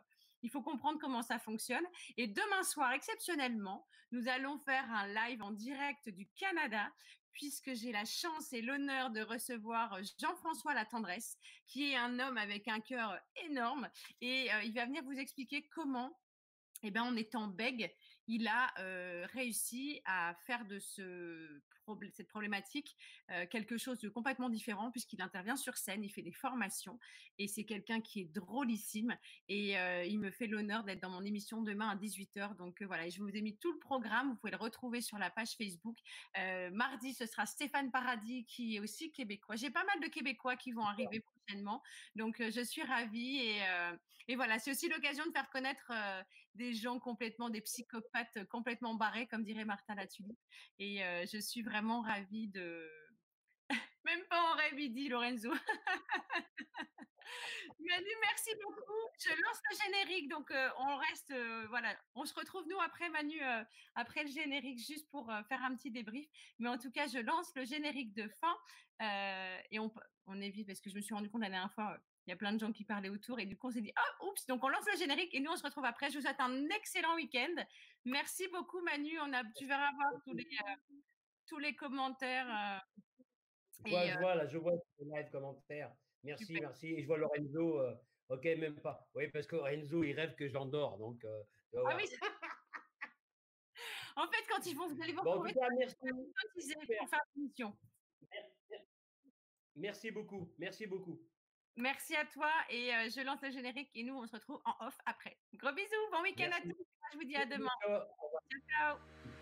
il 0.42 0.50
faut 0.50 0.62
comprendre 0.62 0.98
comment 0.98 1.22
ça 1.22 1.38
fonctionne. 1.38 1.84
Et 2.16 2.26
demain 2.26 2.62
soir, 2.62 2.92
exceptionnellement, 2.92 3.86
nous 4.10 4.28
allons 4.28 4.58
faire 4.58 4.90
un 4.90 5.06
live 5.06 5.42
en 5.42 5.52
direct 5.52 6.08
du 6.08 6.26
Canada 6.36 6.90
puisque 7.32 7.74
j'ai 7.74 7.92
la 7.92 8.04
chance 8.04 8.52
et 8.52 8.62
l'honneur 8.62 9.10
de 9.10 9.20
recevoir 9.22 9.94
euh, 9.94 10.02
Jean-François 10.20 10.74
La 10.74 10.84
Tendresse, 10.84 11.38
qui 11.66 11.92
est 11.92 11.96
un 11.96 12.18
homme 12.18 12.36
avec 12.36 12.68
un 12.68 12.80
cœur 12.80 13.18
énorme. 13.44 13.88
Et 14.20 14.52
euh, 14.52 14.62
il 14.62 14.72
va 14.72 14.86
venir 14.86 15.02
vous 15.04 15.18
expliquer 15.18 15.66
comment, 15.68 16.18
eh 16.82 16.90
ben, 16.90 17.02
en 17.02 17.16
étant 17.16 17.48
bègue, 17.48 17.92
il 18.26 18.46
a 18.48 18.72
euh, 18.78 19.26
réussi 19.32 20.00
à 20.04 20.34
faire 20.46 20.64
de 20.66 20.78
ce 20.78 21.62
cette 22.12 22.28
problématique 22.28 22.96
euh, 23.30 23.46
quelque 23.46 23.78
chose 23.78 23.98
de 24.00 24.08
complètement 24.08 24.48
différent 24.48 24.90
puisqu'il 24.90 25.22
intervient 25.22 25.56
sur 25.56 25.76
scène, 25.76 26.02
il 26.02 26.10
fait 26.10 26.22
des 26.22 26.32
formations 26.32 26.98
et 27.38 27.48
c'est 27.48 27.64
quelqu'un 27.64 28.00
qui 28.00 28.20
est 28.20 28.32
drôlissime 28.32 29.16
et 29.48 29.78
euh, 29.78 30.04
il 30.04 30.18
me 30.18 30.30
fait 30.30 30.46
l'honneur 30.46 30.84
d'être 30.84 31.00
dans 31.00 31.10
mon 31.10 31.24
émission 31.24 31.62
demain 31.62 31.88
à 31.88 31.96
18h. 31.96 32.56
Donc 32.56 32.82
euh, 32.82 32.86
voilà, 32.86 33.08
je 33.08 33.22
vous 33.22 33.30
ai 33.30 33.42
mis 33.42 33.56
tout 33.56 33.72
le 33.72 33.78
programme, 33.78 34.30
vous 34.30 34.36
pouvez 34.36 34.52
le 34.52 34.58
retrouver 34.58 35.00
sur 35.00 35.18
la 35.18 35.30
page 35.30 35.56
Facebook. 35.56 35.96
mardi, 36.72 37.14
ce 37.14 37.26
sera 37.26 37.46
Stéphane 37.46 37.90
Paradis 37.90 38.44
qui 38.46 38.76
est 38.76 38.80
aussi 38.80 39.10
québécois. 39.12 39.56
J'ai 39.56 39.70
pas 39.70 39.84
mal 39.84 40.00
de 40.00 40.08
Québécois 40.08 40.56
qui 40.56 40.72
vont 40.72 40.84
arriver 40.84 41.24
donc 42.14 42.40
je 42.40 42.60
suis 42.62 42.82
ravie 42.82 43.38
et, 43.38 43.62
et 44.28 44.36
voilà, 44.36 44.58
c'est 44.58 44.70
aussi 44.70 44.88
l'occasion 44.88 45.26
de 45.26 45.32
faire 45.32 45.50
connaître 45.50 45.92
des 46.54 46.72
gens 46.72 46.98
complètement, 46.98 47.50
des 47.50 47.60
psychopathes 47.60 48.44
complètement 48.48 48.94
barrés, 48.94 49.26
comme 49.26 49.42
dirait 49.42 49.64
Martin 49.64 49.94
Latulippe. 49.94 50.38
Et 50.78 51.02
je 51.32 51.38
suis 51.38 51.62
vraiment 51.62 52.02
ravie 52.02 52.48
de... 52.48 52.88
Même 54.04 54.24
pas 54.28 54.42
en 54.52 54.56
rêve, 54.56 54.78
il 54.78 54.92
dit 54.92 55.08
Lorenzo. 55.08 55.52
Manu, 57.80 58.08
merci 58.22 58.50
beaucoup. 58.62 59.08
Je 59.18 59.30
lance 59.30 59.60
le 59.70 59.76
générique, 59.84 60.28
donc 60.28 60.52
on 60.78 60.96
reste, 60.96 61.34
voilà, 61.68 61.96
on 62.14 62.24
se 62.24 62.34
retrouve 62.34 62.66
nous 62.68 62.80
après 62.80 63.08
Manu, 63.10 63.40
après 63.94 64.24
le 64.24 64.30
générique, 64.30 64.78
juste 64.78 65.08
pour 65.10 65.26
faire 65.48 65.62
un 65.62 65.74
petit 65.76 65.90
débrief. 65.90 66.28
Mais 66.58 66.68
en 66.68 66.78
tout 66.78 66.90
cas, 66.90 67.06
je 67.06 67.18
lance 67.18 67.50
le 67.54 67.64
générique 67.64 68.12
de 68.14 68.28
fin 68.40 68.56
et 69.70 69.78
on, 69.78 69.92
on 70.26 70.40
évite 70.40 70.66
parce 70.66 70.80
que 70.80 70.90
je 70.90 70.96
me 70.96 71.00
suis 71.00 71.14
rendu 71.14 71.30
compte 71.30 71.42
la 71.42 71.50
dernière 71.50 71.72
fois, 71.72 71.98
il 72.26 72.30
y 72.30 72.32
a 72.32 72.36
plein 72.36 72.52
de 72.52 72.60
gens 72.60 72.72
qui 72.72 72.84
parlaient 72.84 73.08
autour 73.08 73.40
et 73.40 73.46
du 73.46 73.56
coup 73.56 73.68
on 73.68 73.70
s'est 73.70 73.80
dit 73.80 73.92
ah 73.96 74.24
oups 74.26 74.46
donc 74.46 74.62
on 74.62 74.68
lance 74.68 74.84
le 74.92 74.98
générique 74.98 75.34
et 75.34 75.40
nous 75.40 75.50
on 75.50 75.56
se 75.56 75.62
retrouve 75.62 75.84
après. 75.84 76.10
Je 76.10 76.18
vous 76.18 76.22
souhaite 76.22 76.38
un 76.38 76.68
excellent 76.68 77.14
week-end. 77.16 77.54
Merci 78.04 78.46
beaucoup 78.48 78.80
Manu. 78.82 79.18
On 79.20 79.32
a, 79.32 79.42
tu 79.56 79.66
verras 79.66 79.90
voir 79.92 80.12
tous 80.24 80.34
les 80.34 80.44
euh, 80.44 80.96
tous 81.46 81.58
les 81.58 81.74
commentaires. 81.74 82.46
Euh, 82.48 82.78
je 83.84 83.90
vois, 83.90 84.06
je 84.06 84.18
vois, 84.18 84.34
là, 84.34 84.46
je 84.46 84.58
vois 84.58 84.72
les 84.98 85.06
live 85.06 85.30
commentaires. 85.30 85.92
Merci, 86.24 86.52
merci. 86.60 86.88
Et 86.88 87.02
je 87.02 87.06
vois 87.06 87.18
Lorenzo. 87.18 87.80
Euh, 87.80 87.94
ok, 88.28 88.44
même 88.44 88.80
pas. 88.80 89.08
Oui, 89.14 89.28
parce 89.28 89.46
que 89.46 89.56
Lorenzo, 89.56 90.02
il 90.04 90.12
rêve 90.14 90.34
que 90.34 90.48
je 90.48 90.54
l'endors. 90.54 90.98
Donc, 90.98 91.24
ah 91.24 91.96
oui. 91.96 92.04
en 94.16 94.26
fait, 94.28 94.44
quand 94.48 94.66
ils 94.66 94.76
vont, 94.76 94.88
vous 94.88 95.02
allez 95.02 95.12
voir, 95.12 95.24
bon, 95.24 95.42
merci. 95.42 95.56
pour 96.98 97.08
faire 97.08 97.20
l'émission. 97.36 97.76
Merci 99.76 100.10
beaucoup. 100.10 100.52
Merci 100.58 100.86
beaucoup. 100.86 101.20
Merci 101.76 102.14
à 102.16 102.26
toi 102.26 102.50
et 102.68 102.90
je 103.08 103.24
lance 103.24 103.40
le 103.42 103.50
générique 103.50 103.90
et 103.94 104.02
nous 104.02 104.14
on 104.14 104.26
se 104.26 104.32
retrouve 104.32 104.60
en 104.64 104.86
off 104.86 104.98
après. 105.06 105.38
Gros 105.54 105.72
bisous, 105.72 106.10
bon 106.12 106.22
week-end 106.22 106.50
à 106.52 106.60
tous. 106.60 106.76
Je 107.12 107.16
vous 107.16 107.24
dis 107.24 107.36
à 107.36 107.46
demain. 107.46 107.70
Ciao. 107.82 108.00
ciao. 108.68 109.39